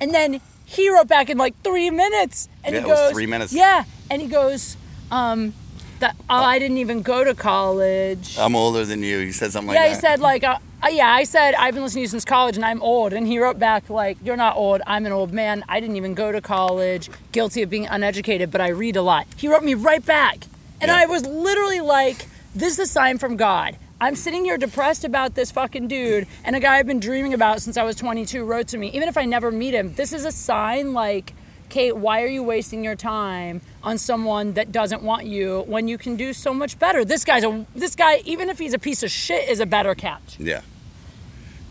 And 0.00 0.12
then 0.12 0.40
he 0.66 0.90
wrote 0.92 1.08
back 1.08 1.30
in 1.30 1.38
like 1.38 1.58
three 1.62 1.90
minutes. 1.90 2.48
And 2.62 2.74
Yeah, 2.74 2.80
he 2.82 2.86
it 2.86 2.90
was 2.90 2.98
goes, 3.00 3.12
three 3.12 3.26
minutes. 3.26 3.52
Yeah. 3.54 3.84
And 4.10 4.20
he 4.20 4.28
goes, 4.28 4.76
um, 5.10 5.54
That 6.00 6.16
oh, 6.28 6.34
I 6.34 6.58
didn't 6.58 6.78
even 6.78 7.02
go 7.02 7.24
to 7.24 7.34
college. 7.34 8.36
I'm 8.38 8.56
older 8.56 8.84
than 8.84 9.02
you. 9.02 9.18
You 9.18 9.32
said 9.32 9.52
something 9.52 9.68
like 9.68 9.76
yeah, 9.76 9.88
that. 9.88 9.94
he 9.94 10.00
said 10.00 10.20
like, 10.20 10.44
uh, 10.44 10.58
uh, 10.82 10.88
yeah, 10.88 11.08
I 11.08 11.24
said 11.24 11.54
I've 11.54 11.74
been 11.74 11.82
listening 11.82 12.00
to 12.00 12.04
you 12.04 12.08
since 12.08 12.24
college 12.24 12.56
and 12.56 12.64
I'm 12.64 12.82
old, 12.82 13.12
and 13.12 13.26
he 13.26 13.38
wrote 13.38 13.58
back 13.58 13.88
like, 13.88 14.18
you're 14.22 14.36
not 14.36 14.56
old. 14.56 14.82
I'm 14.86 15.06
an 15.06 15.12
old 15.12 15.32
man. 15.32 15.64
I 15.68 15.80
didn't 15.80 15.96
even 15.96 16.14
go 16.14 16.32
to 16.32 16.40
college. 16.40 17.10
Guilty 17.32 17.62
of 17.62 17.70
being 17.70 17.86
uneducated, 17.86 18.50
but 18.50 18.60
I 18.60 18.68
read 18.68 18.96
a 18.96 19.02
lot. 19.02 19.26
He 19.36 19.48
wrote 19.48 19.64
me 19.64 19.74
right 19.74 20.04
back, 20.04 20.44
and 20.80 20.88
Yeah. 20.88 20.96
I 20.96 21.06
was 21.06 21.26
literally 21.26 21.80
like, 21.80 22.26
this 22.54 22.74
is 22.74 22.78
a 22.80 22.86
sign 22.86 23.18
from 23.18 23.36
God. 23.36 23.76
I'm 24.00 24.16
sitting 24.16 24.44
here 24.44 24.58
depressed 24.58 25.04
about 25.04 25.34
this 25.34 25.50
fucking 25.52 25.88
dude, 25.88 26.26
and 26.44 26.54
a 26.56 26.60
guy 26.60 26.76
I've 26.76 26.86
been 26.86 27.00
dreaming 27.00 27.32
about 27.32 27.62
since 27.62 27.76
I 27.76 27.84
was 27.84 27.96
22 27.96 28.44
wrote 28.44 28.68
to 28.68 28.78
me. 28.78 28.88
Even 28.88 29.08
if 29.08 29.16
I 29.16 29.24
never 29.24 29.50
meet 29.50 29.72
him, 29.72 29.94
this 29.94 30.12
is 30.12 30.24
a 30.24 30.32
sign 30.32 30.92
like, 30.92 31.32
Kate, 31.68 31.96
why 31.96 32.22
are 32.22 32.26
you 32.28 32.42
wasting 32.42 32.84
your 32.84 32.94
time 32.94 33.60
on 33.82 33.98
someone 33.98 34.52
that 34.54 34.70
doesn't 34.72 35.02
want 35.02 35.26
you 35.26 35.64
when 35.66 35.88
you 35.88 35.98
can 35.98 36.16
do 36.16 36.32
so 36.32 36.54
much 36.54 36.78
better? 36.78 37.04
This 37.04 37.24
guy's 37.24 37.44
a 37.44 37.66
this 37.74 37.94
guy, 37.94 38.18
even 38.24 38.48
if 38.48 38.58
he's 38.58 38.74
a 38.74 38.78
piece 38.78 39.02
of 39.02 39.10
shit, 39.10 39.48
is 39.48 39.60
a 39.60 39.66
better 39.66 39.94
catch. 39.94 40.38
Yeah. 40.38 40.60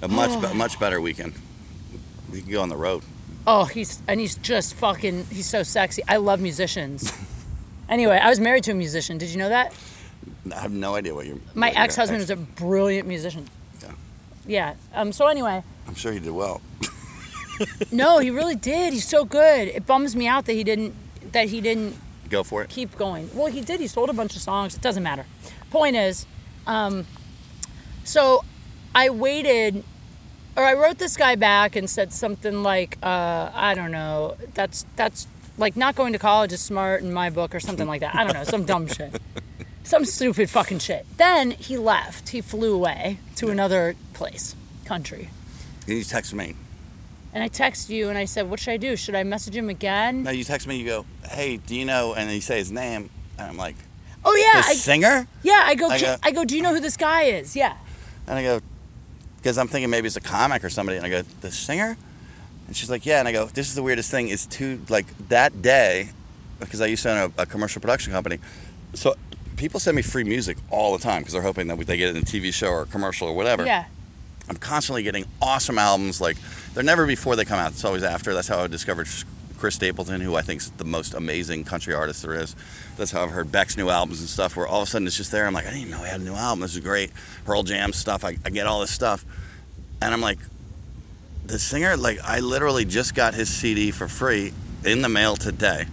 A 0.01 0.07
much 0.07 0.39
be- 0.41 0.53
much 0.57 0.79
better 0.79 0.99
weekend. 0.99 1.33
We 2.31 2.41
can 2.41 2.51
go 2.51 2.61
on 2.61 2.69
the 2.69 2.75
road. 2.75 3.03
Oh, 3.45 3.65
he's 3.65 4.01
and 4.07 4.19
he's 4.19 4.35
just 4.35 4.73
fucking. 4.75 5.25
He's 5.31 5.45
so 5.47 5.63
sexy. 5.63 6.01
I 6.07 6.17
love 6.17 6.39
musicians. 6.41 7.13
anyway, 7.89 8.17
I 8.17 8.29
was 8.29 8.39
married 8.39 8.63
to 8.65 8.71
a 8.71 8.75
musician. 8.75 9.17
Did 9.17 9.29
you 9.29 9.37
know 9.37 9.49
that? 9.49 9.73
I 10.53 10.59
have 10.61 10.71
no 10.71 10.95
idea 10.95 11.13
what 11.13 11.25
you're. 11.25 11.37
My 11.53 11.69
ex-husband 11.69 12.21
ex- 12.21 12.25
is 12.25 12.29
a 12.31 12.35
brilliant 12.35 13.07
musician. 13.07 13.49
Yeah. 13.81 13.91
Yeah. 14.45 14.75
Um. 14.93 15.11
So 15.13 15.27
anyway, 15.27 15.63
I'm 15.87 15.95
sure 15.95 16.11
he 16.11 16.19
did 16.19 16.31
well. 16.31 16.61
No, 17.91 18.19
he 18.19 18.29
really 18.29 18.55
did. 18.55 18.93
He's 18.93 19.07
so 19.07 19.25
good. 19.25 19.67
It 19.67 19.85
bums 19.85 20.15
me 20.15 20.27
out 20.27 20.45
that 20.45 20.53
he 20.53 20.63
didn't. 20.63 20.93
That 21.31 21.49
he 21.49 21.61
didn't 21.61 21.95
Go 22.29 22.43
for 22.43 22.61
it. 22.63 22.69
keep 22.69 22.95
going. 22.97 23.29
Well, 23.33 23.47
he 23.47 23.61
did. 23.61 23.79
He 23.79 23.87
sold 23.87 24.09
a 24.09 24.13
bunch 24.13 24.35
of 24.35 24.41
songs. 24.41 24.75
It 24.75 24.81
doesn't 24.81 25.03
matter. 25.03 25.25
Point 25.71 25.95
is, 25.95 26.25
um, 26.67 27.05
so 28.03 28.43
I 28.93 29.09
waited, 29.09 29.83
or 30.55 30.63
I 30.63 30.73
wrote 30.73 30.97
this 30.99 31.17
guy 31.17 31.35
back 31.35 31.75
and 31.75 31.89
said 31.89 32.13
something 32.13 32.61
like, 32.63 32.97
uh, 33.01 33.49
I 33.53 33.73
don't 33.73 33.91
know, 33.91 34.35
that's 34.53 34.85
that's 34.95 35.27
like 35.57 35.75
not 35.75 35.95
going 35.95 36.13
to 36.13 36.19
college 36.19 36.51
is 36.53 36.61
smart 36.61 37.01
in 37.01 37.13
my 37.13 37.29
book 37.29 37.53
or 37.55 37.59
something 37.59 37.87
like 37.87 38.01
that. 38.01 38.15
I 38.15 38.23
don't 38.23 38.33
know, 38.33 38.43
some 38.43 38.65
dumb 38.65 38.87
shit, 38.87 39.19
some 39.83 40.05
stupid 40.05 40.49
fucking 40.49 40.79
shit. 40.79 41.05
Then 41.17 41.51
he 41.51 41.77
left. 41.77 42.29
He 42.29 42.41
flew 42.41 42.73
away 42.75 43.17
to 43.37 43.49
another 43.49 43.95
place, 44.13 44.55
country. 44.85 45.29
And 45.87 45.97
you 45.97 46.03
text 46.03 46.33
me. 46.33 46.55
And 47.33 47.43
I 47.43 47.47
text 47.47 47.89
you 47.89 48.09
and 48.09 48.17
I 48.17 48.25
said, 48.25 48.49
what 48.49 48.59
should 48.59 48.71
I 48.71 48.77
do? 48.77 48.95
Should 48.95 49.15
I 49.15 49.23
message 49.23 49.55
him 49.55 49.69
again? 49.69 50.23
No, 50.23 50.31
you 50.31 50.43
text 50.43 50.67
me. 50.67 50.77
You 50.77 50.85
go, 50.85 51.05
"Hey, 51.29 51.57
do 51.57 51.75
you 51.75 51.83
know?" 51.83 52.13
And 52.13 52.29
then 52.29 52.35
you 52.35 52.41
say 52.41 52.57
his 52.59 52.71
name, 52.71 53.09
and 53.39 53.49
I'm 53.49 53.57
like, 53.57 53.75
Oh 54.23 54.35
yeah, 54.35 54.61
"The 54.61 54.67
I, 54.67 54.73
singer?" 54.73 55.27
yeah. 55.41 55.63
I 55.65 55.73
go, 55.75 55.87
I 55.89 55.99
go- 55.99 56.15
I 56.21 56.31
go. 56.31 56.45
Do 56.45 56.55
you 56.55 56.61
know 56.61 56.73
who 56.73 56.79
this 56.79 56.95
guy 56.95 57.23
is? 57.23 57.55
Yeah. 57.55 57.75
And 58.27 58.37
I 58.37 58.43
go, 58.43 58.61
because 59.37 59.57
I'm 59.57 59.67
thinking 59.67 59.89
maybe 59.89 60.07
it's 60.07 60.15
a 60.15 60.21
comic 60.21 60.63
or 60.63 60.69
somebody. 60.69 60.97
And 60.97 61.05
I 61.05 61.09
go, 61.09 61.23
the 61.41 61.51
singer? 61.51 61.97
And 62.67 62.75
she's 62.75 62.89
like, 62.89 63.05
yeah. 63.05 63.19
And 63.19 63.27
I 63.27 63.31
go, 63.31 63.47
this 63.47 63.67
is 63.67 63.75
the 63.75 63.83
weirdest 63.83 64.11
thing. 64.11 64.29
Is 64.29 64.45
to 64.45 64.79
like 64.87 65.07
that 65.29 65.61
day, 65.61 66.09
because 66.59 66.81
I 66.81 66.85
used 66.85 67.01
to 67.03 67.11
own 67.11 67.33
a, 67.37 67.41
a 67.41 67.45
commercial 67.47 67.81
production 67.81 68.13
company. 68.13 68.37
So 68.93 69.15
people 69.57 69.79
send 69.79 69.95
me 69.95 70.03
free 70.03 70.23
music 70.23 70.57
all 70.69 70.95
the 70.95 71.03
time 71.03 71.21
because 71.21 71.33
they're 71.33 71.41
hoping 71.41 71.67
that 71.67 71.77
they 71.79 71.97
get 71.97 72.09
it 72.09 72.15
in 72.15 72.21
a 72.21 72.25
TV 72.25 72.53
show 72.53 72.67
or 72.69 72.83
a 72.83 72.85
commercial 72.85 73.27
or 73.27 73.35
whatever. 73.35 73.65
Yeah. 73.65 73.85
I'm 74.49 74.57
constantly 74.57 75.03
getting 75.03 75.25
awesome 75.41 75.77
albums. 75.77 76.19
Like 76.19 76.37
they're 76.73 76.83
never 76.83 77.05
before 77.05 77.35
they 77.35 77.45
come 77.45 77.59
out. 77.59 77.71
It's 77.71 77.85
always 77.85 78.03
after. 78.03 78.33
That's 78.33 78.47
how 78.47 78.59
I 78.59 78.67
discovered 78.67 79.07
Chris 79.57 79.75
Stapleton, 79.75 80.19
who 80.19 80.35
I 80.35 80.41
think 80.41 80.61
is 80.61 80.71
the 80.71 80.83
most 80.83 81.13
amazing 81.13 81.63
country 81.63 81.93
artist 81.93 82.21
there 82.21 82.33
is. 82.33 82.53
That's 82.97 83.11
how 83.11 83.23
I've 83.23 83.31
heard 83.31 83.51
Beck's 83.51 83.77
new 83.77 83.89
albums 83.89 84.19
and 84.19 84.27
stuff. 84.27 84.57
Where 84.57 84.67
all 84.67 84.81
of 84.81 84.87
a 84.87 84.91
sudden 84.91 85.07
it's 85.07 85.15
just 85.15 85.31
there. 85.31 85.45
I'm 85.45 85.53
like, 85.53 85.65
I 85.65 85.69
didn't 85.69 85.87
even 85.87 85.91
know 85.91 86.03
he 86.03 86.09
had 86.09 86.19
a 86.19 86.23
new 86.23 86.33
album. 86.33 86.59
This 86.59 86.75
is 86.75 86.81
great. 86.81 87.11
Pearl 87.45 87.63
Jam 87.63 87.93
stuff. 87.93 88.25
I, 88.25 88.37
I 88.45 88.49
get 88.49 88.67
all 88.67 88.81
this 88.81 88.91
stuff, 88.91 89.25
and 90.01 90.13
I'm 90.13 90.21
like, 90.21 90.39
the 91.45 91.57
singer. 91.59 91.95
Like 91.95 92.19
I 92.23 92.41
literally 92.41 92.83
just 92.83 93.15
got 93.15 93.35
his 93.35 93.47
CD 93.49 93.91
for 93.91 94.09
free 94.09 94.51
in 94.83 95.01
the 95.01 95.09
mail 95.09 95.37
today, 95.37 95.85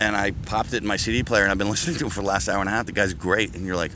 and 0.00 0.16
I 0.16 0.30
popped 0.30 0.72
it 0.72 0.82
in 0.82 0.86
my 0.86 0.96
CD 0.96 1.22
player, 1.22 1.42
and 1.42 1.52
I've 1.52 1.58
been 1.58 1.68
listening 1.76 1.98
to 1.98 2.04
him 2.04 2.10
for 2.10 2.22
the 2.22 2.28
last 2.28 2.48
hour 2.48 2.60
and 2.60 2.68
a 2.68 2.72
half. 2.72 2.86
The 2.86 2.92
guy's 2.92 3.12
great, 3.14 3.54
and 3.54 3.66
you're 3.66 3.76
like. 3.76 3.92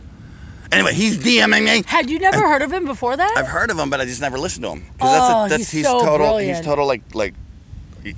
Anyway, 0.73 0.93
he's 0.95 1.19
DMing 1.19 1.65
me. 1.65 1.83
Had 1.87 2.11
you 2.11 2.19
never 2.19 2.49
heard 2.49 2.63
of 2.63 2.73
him 2.73 2.85
before 2.85 3.17
that? 3.17 3.35
I've 3.37 3.47
heard 3.47 3.71
of 3.71 3.79
him, 3.79 3.91
but 3.91 4.01
I 4.01 4.05
just 4.05 4.21
never 4.21 4.39
listened 4.39 4.65
to 4.65 4.73
him. 4.73 4.85
Oh, 5.01 5.13
that's, 5.47 5.55
a, 5.55 5.57
that's 5.59 5.71
he's 5.71 5.85
so 5.85 6.01
total. 6.01 6.19
brilliant. 6.19 6.57
He's 6.57 6.65
total 6.65 6.87
like 6.87 7.15
like 7.15 7.35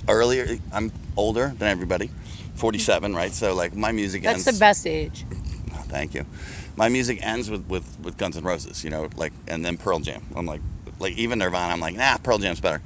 earlier. 0.07 0.57
I'm 0.71 0.91
older 1.17 1.53
than 1.57 1.69
everybody, 1.69 2.09
47, 2.55 3.15
right? 3.15 3.31
So 3.31 3.53
like 3.53 3.75
my 3.75 3.91
music 3.91 4.23
That's 4.23 4.47
ends. 4.47 4.57
the 4.57 4.63
best 4.63 4.87
age. 4.87 5.25
Oh, 5.73 5.75
thank 5.87 6.13
you. 6.13 6.25
My 6.75 6.89
music 6.89 7.19
ends 7.25 7.49
with, 7.49 7.67
with 7.67 7.99
with 7.99 8.17
Guns 8.17 8.37
N' 8.37 8.43
Roses, 8.43 8.83
you 8.83 8.89
know, 8.89 9.09
like 9.15 9.33
and 9.47 9.65
then 9.65 9.77
Pearl 9.77 9.99
Jam. 9.99 10.25
I'm 10.35 10.45
like 10.45 10.61
like 10.99 11.13
even 11.17 11.39
Nirvana. 11.39 11.73
I'm 11.73 11.79
like 11.79 11.95
nah, 11.95 12.17
Pearl 12.17 12.37
Jam's 12.37 12.61
better. 12.61 12.81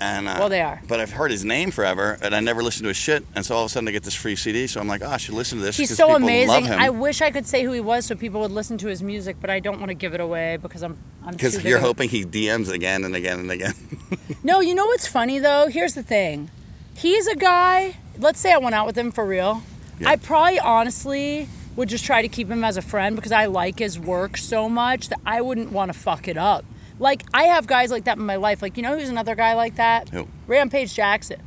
And 0.00 0.26
uh, 0.28 0.36
Well, 0.38 0.48
they 0.48 0.62
are. 0.62 0.80
But 0.88 0.98
I've 1.00 1.12
heard 1.12 1.30
his 1.30 1.44
name 1.44 1.70
forever, 1.70 2.16
and 2.22 2.34
I 2.34 2.40
never 2.40 2.62
listened 2.62 2.84
to 2.84 2.88
his 2.88 2.96
shit. 2.96 3.24
And 3.34 3.44
so 3.44 3.54
all 3.54 3.64
of 3.64 3.66
a 3.66 3.68
sudden, 3.68 3.86
I 3.88 3.92
get 3.92 4.02
this 4.02 4.14
free 4.14 4.34
CD. 4.34 4.66
So 4.66 4.80
I'm 4.80 4.88
like, 4.88 5.02
oh, 5.02 5.08
I 5.10 5.18
should 5.18 5.34
listen 5.34 5.58
to 5.58 5.64
this. 5.64 5.76
He's 5.76 5.94
so 5.94 6.16
amazing. 6.16 6.66
I 6.70 6.88
wish 6.88 7.20
I 7.20 7.30
could 7.30 7.46
say 7.46 7.64
who 7.64 7.72
he 7.72 7.80
was 7.80 8.06
so 8.06 8.14
people 8.14 8.40
would 8.40 8.50
listen 8.50 8.78
to 8.78 8.88
his 8.88 9.02
music, 9.02 9.36
but 9.40 9.50
I 9.50 9.60
don't 9.60 9.78
want 9.78 9.90
to 9.90 9.94
give 9.94 10.14
it 10.14 10.20
away 10.20 10.56
because 10.56 10.82
I'm 10.82 10.96
I'm 11.24 11.32
because 11.32 11.62
you're 11.64 11.78
hoping 11.78 12.08
he 12.08 12.24
DMs 12.24 12.70
again 12.72 13.04
and 13.04 13.14
again 13.14 13.40
and 13.40 13.50
again. 13.50 13.74
No, 14.42 14.60
you 14.60 14.74
know 14.74 14.86
what's 14.86 15.06
funny 15.06 15.38
though? 15.38 15.68
Here's 15.68 15.92
the 15.94 16.02
thing. 16.02 16.50
He's 16.96 17.26
a 17.26 17.36
guy, 17.36 17.96
let's 18.18 18.40
say 18.40 18.52
I 18.54 18.58
went 18.58 18.74
out 18.74 18.86
with 18.86 18.96
him 18.96 19.10
for 19.12 19.24
real. 19.26 19.62
Yeah. 19.98 20.08
I 20.08 20.16
probably 20.16 20.58
honestly 20.58 21.46
would 21.76 21.90
just 21.90 22.04
try 22.06 22.22
to 22.22 22.28
keep 22.28 22.48
him 22.48 22.64
as 22.64 22.76
a 22.78 22.82
friend 22.82 23.16
because 23.16 23.32
I 23.32 23.46
like 23.46 23.78
his 23.78 23.98
work 23.98 24.38
so 24.38 24.68
much 24.68 25.10
that 25.10 25.20
I 25.26 25.42
wouldn't 25.42 25.72
want 25.72 25.92
to 25.92 25.98
fuck 25.98 26.26
it 26.26 26.38
up. 26.38 26.64
Like 27.00 27.22
I 27.34 27.44
have 27.44 27.66
guys 27.66 27.90
like 27.90 28.04
that 28.04 28.18
in 28.18 28.24
my 28.26 28.36
life. 28.36 28.62
Like 28.62 28.76
you 28.76 28.82
know 28.84 28.96
who's 28.96 29.08
another 29.08 29.34
guy 29.34 29.54
like 29.54 29.76
that? 29.76 30.10
Who? 30.10 30.28
Rampage 30.46 30.94
Jackson. 30.94 31.40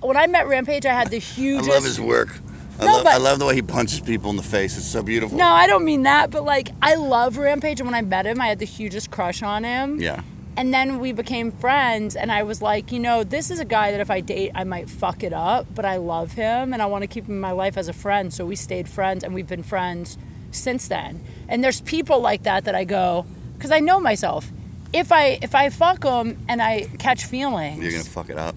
When 0.00 0.16
I 0.16 0.26
met 0.26 0.48
Rampage, 0.48 0.84
I 0.84 0.92
had 0.92 1.10
the 1.10 1.18
hugest. 1.18 1.70
I 1.70 1.74
love 1.74 1.84
his 1.84 2.00
work. 2.00 2.38
I, 2.78 2.86
No, 2.86 2.92
love, 2.94 3.04
but- 3.04 3.12
I 3.12 3.18
love 3.18 3.38
the 3.38 3.44
way 3.46 3.54
he 3.54 3.62
punches 3.62 4.00
people 4.00 4.30
in 4.30 4.36
the 4.36 4.42
face. 4.42 4.76
It's 4.76 4.86
so 4.86 5.02
beautiful. 5.02 5.36
No, 5.38 5.46
I 5.46 5.66
don't 5.66 5.84
mean 5.84 6.02
that, 6.04 6.30
but 6.30 6.44
like 6.44 6.70
I 6.82 6.94
love 6.96 7.36
Rampage 7.38 7.80
and 7.80 7.86
when 7.88 7.94
I 7.94 8.02
met 8.02 8.26
him, 8.26 8.40
I 8.40 8.48
had 8.48 8.58
the 8.58 8.66
hugest 8.66 9.10
crush 9.10 9.42
on 9.42 9.64
him. 9.64 10.00
Yeah. 10.00 10.22
And 10.56 10.74
then 10.74 10.98
we 10.98 11.12
became 11.12 11.52
friends 11.52 12.16
and 12.16 12.32
I 12.32 12.42
was 12.42 12.60
like, 12.60 12.90
you 12.90 12.98
know, 12.98 13.22
this 13.22 13.50
is 13.50 13.60
a 13.60 13.64
guy 13.64 13.92
that 13.92 14.00
if 14.00 14.10
I 14.10 14.20
date, 14.20 14.50
I 14.54 14.64
might 14.64 14.90
fuck 14.90 15.22
it 15.22 15.32
up, 15.32 15.66
but 15.74 15.84
I 15.84 15.96
love 15.96 16.32
him 16.32 16.72
and 16.72 16.82
I 16.82 16.86
want 16.86 17.02
to 17.02 17.06
keep 17.06 17.26
him 17.26 17.34
in 17.34 17.40
my 17.40 17.52
life 17.52 17.76
as 17.78 17.86
a 17.88 17.92
friend. 17.92 18.34
So 18.34 18.44
we 18.44 18.56
stayed 18.56 18.88
friends 18.88 19.22
and 19.22 19.32
we've 19.32 19.46
been 19.46 19.62
friends 19.62 20.18
since 20.50 20.88
then. 20.88 21.24
And 21.48 21.62
there's 21.62 21.80
people 21.82 22.20
like 22.20 22.42
that 22.42 22.64
that 22.64 22.74
I 22.74 22.84
go 22.84 23.26
cuz 23.60 23.70
I 23.70 23.78
know 23.78 24.00
myself. 24.00 24.50
If 24.92 25.12
I 25.12 25.38
if 25.42 25.54
I 25.54 25.70
fuck 25.70 26.00
them 26.00 26.38
and 26.48 26.60
I 26.60 26.86
catch 26.98 27.24
feelings. 27.24 27.82
You're 27.82 27.92
gonna 27.92 28.04
fuck 28.04 28.28
it 28.30 28.38
up. 28.38 28.54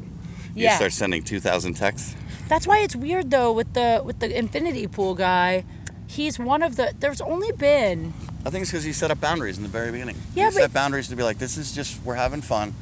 You 0.56 0.64
Yeah. 0.64 0.76
start 0.76 0.94
sending 0.94 1.24
two 1.24 1.40
thousand 1.40 1.76
texts. 1.76 2.16
That's 2.48 2.68
why 2.68 2.80
it's 2.80 2.96
weird 2.96 3.30
though 3.32 3.52
with 3.52 3.74
the 3.74 4.02
with 4.04 4.20
the 4.20 4.36
infinity 4.38 4.88
pool 4.88 5.16
guy. 5.16 5.64
He's 6.08 6.38
one 6.40 6.62
of 6.64 6.76
the 6.76 6.94
there's 7.00 7.22
only 7.22 7.52
been 7.52 8.14
I 8.46 8.50
think 8.50 8.64
it's 8.64 8.72
because 8.72 8.84
he 8.84 8.94
set 8.94 9.10
up 9.10 9.22
boundaries 9.22 9.58
in 9.58 9.64
the 9.64 9.70
very 9.70 9.92
beginning. 9.92 10.18
Yeah, 10.36 10.50
he 10.50 10.56
but- 10.56 10.62
set 10.64 10.74
boundaries 10.74 11.08
to 11.10 11.16
be 11.16 11.24
like, 11.24 11.38
this 11.40 11.58
is 11.58 11.72
just 11.74 12.04
we're 12.04 12.16
having 12.16 12.42
fun, 12.42 12.74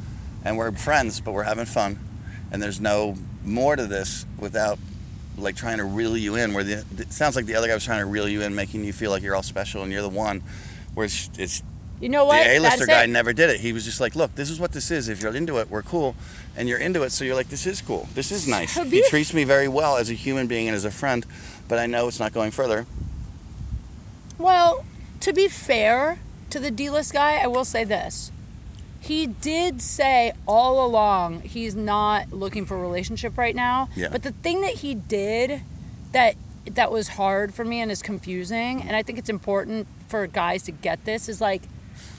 and 0.44 0.58
we're 0.58 0.72
friends, 0.72 1.20
but 1.20 1.34
we're 1.34 1.44
having 1.44 1.66
fun, 1.66 2.00
and 2.52 2.62
there's 2.64 2.80
no 2.82 3.16
more 3.46 3.76
to 3.76 3.86
this 3.86 4.26
without 4.40 4.80
like 5.38 5.56
trying 5.56 5.78
to 5.78 5.84
reel 5.86 6.18
you 6.18 6.36
in. 6.36 6.54
Where 6.54 6.64
the 6.64 6.84
it 6.98 7.14
sounds 7.14 7.36
like 7.36 7.46
the 7.46 7.56
other 7.56 7.68
guy 7.68 7.74
was 7.76 7.84
trying 7.86 8.00
to 8.00 8.06
reel 8.06 8.28
you 8.28 8.42
in, 8.42 8.56
making 8.56 8.84
you 8.86 8.94
feel 8.94 9.12
like 9.12 9.22
you're 9.24 9.36
all 9.36 9.44
special 9.44 9.84
and 9.84 9.92
you're 9.92 10.02
the 10.02 10.10
one. 10.10 10.42
Whereas 10.94 11.30
it's 11.38 11.62
you 12.02 12.10
know 12.10 12.26
what? 12.26 12.44
the 12.44 12.58
A-lister 12.58 12.86
guy 12.86 13.06
never 13.06 13.32
did 13.32 13.50
it. 13.50 13.60
He 13.60 13.74
was 13.74 13.86
just 13.86 14.02
like, 14.02 14.16
look, 14.16 14.36
this 14.36 14.50
is 14.50 14.60
what 14.60 14.72
this 14.72 14.92
is. 14.92 15.08
If 15.08 15.22
you're 15.22 15.36
into 15.36 15.58
it, 15.60 15.70
we're 15.70 15.84
cool, 15.84 16.16
and 16.58 16.68
you're 16.68 16.80
into 16.80 17.04
it, 17.04 17.12
so 17.12 17.24
you're 17.24 17.36
like, 17.36 17.50
this 17.50 17.66
is 17.66 17.82
cool. 17.82 18.10
This 18.16 18.32
is 18.32 18.48
nice. 18.48 18.74
So 18.74 18.84
He 18.84 19.04
treats 19.04 19.34
me 19.34 19.44
very 19.44 19.68
well 19.68 19.98
as 19.98 20.10
a 20.10 20.14
human 20.14 20.48
being 20.48 20.68
and 20.68 20.76
as 20.76 20.84
a 20.84 20.92
friend, 20.92 21.26
but 21.68 21.80
I 21.80 21.86
know 21.86 22.08
it's 22.08 22.20
not 22.20 22.34
going 22.34 22.52
further. 22.52 22.86
Well, 24.38 24.84
to 25.20 25.32
be 25.32 25.48
fair 25.48 26.20
to 26.50 26.60
the 26.60 26.72
D-list 26.72 27.14
guy, 27.14 27.38
I 27.38 27.48
will 27.48 27.66
say 27.66 27.84
this. 27.84 28.32
He 29.00 29.26
did 29.26 29.82
say 29.82 30.34
all 30.48 30.86
along 30.86 31.42
he's 31.42 31.76
not 31.76 32.32
looking 32.32 32.66
for 32.66 32.76
a 32.76 32.80
relationship 32.80 33.38
right 33.38 33.56
now. 33.56 33.90
Yeah. 33.96 34.10
But 34.12 34.22
the 34.24 34.32
thing 34.32 34.62
that 34.62 34.76
he 34.76 34.94
did 34.94 35.62
that 36.12 36.36
that 36.70 36.92
was 36.92 37.10
hard 37.10 37.54
for 37.54 37.66
me 37.66 37.82
and 37.82 37.92
is 37.92 38.04
confusing, 38.04 38.84
and 38.84 38.96
I 38.96 39.02
think 39.02 39.18
it's 39.18 39.30
important 39.30 39.88
for 40.08 40.28
guys 40.28 40.64
to 40.64 40.72
get 40.72 41.06
this, 41.06 41.28
is 41.28 41.42
like 41.42 41.64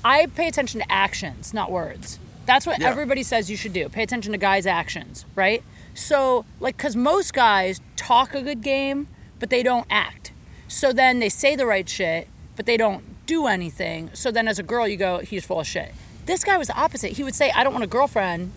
I 0.05 0.27
pay 0.27 0.49
attention 0.49 0.81
to 0.81 0.91
actions, 0.93 1.55
not 1.55 1.71
words. 1.71 2.19
That's 2.45 2.67
what 2.67 2.81
Yeah. 2.81 2.89
everybody 2.89 3.23
says 3.23 3.51
you 3.51 3.57
should 3.57 3.73
do. 3.73 3.89
Pay 3.89 4.03
attention 4.03 4.33
to 4.33 4.39
guys' 4.39 4.67
actions, 4.67 5.25
right? 5.37 5.63
So, 5.95 6.45
like, 6.61 6.77
because 6.77 6.97
most 6.97 7.33
guys 7.35 7.81
talk 7.97 8.35
a 8.35 8.43
good 8.43 8.63
game, 8.63 9.07
but 9.39 9.51
they 9.51 9.63
don't 9.63 9.87
act. 9.91 10.33
So 10.67 10.93
then 10.93 11.19
they 11.19 11.29
say 11.29 11.55
the 11.55 11.67
right 11.67 11.89
shit, 11.89 12.29
but 12.57 12.67
they 12.67 12.77
don't 12.77 13.05
do 13.27 13.47
anything. 13.47 14.11
So 14.15 14.31
then 14.31 14.49
as 14.49 14.59
a 14.59 14.63
girl, 14.63 14.89
you 14.89 14.97
go, 14.97 15.19
he's 15.19 15.45
full 15.45 15.61
of 15.61 15.67
shit. 15.67 15.93
This 16.27 16.43
guy 16.45 16.57
was 16.59 16.69
the 16.69 16.77
opposite. 16.77 17.13
He 17.13 17.25
would 17.25 17.35
say, 17.35 17.51
I 17.55 17.63
don't 17.63 17.73
want 17.73 17.85
a 17.85 17.89
girlfriend, 17.89 18.53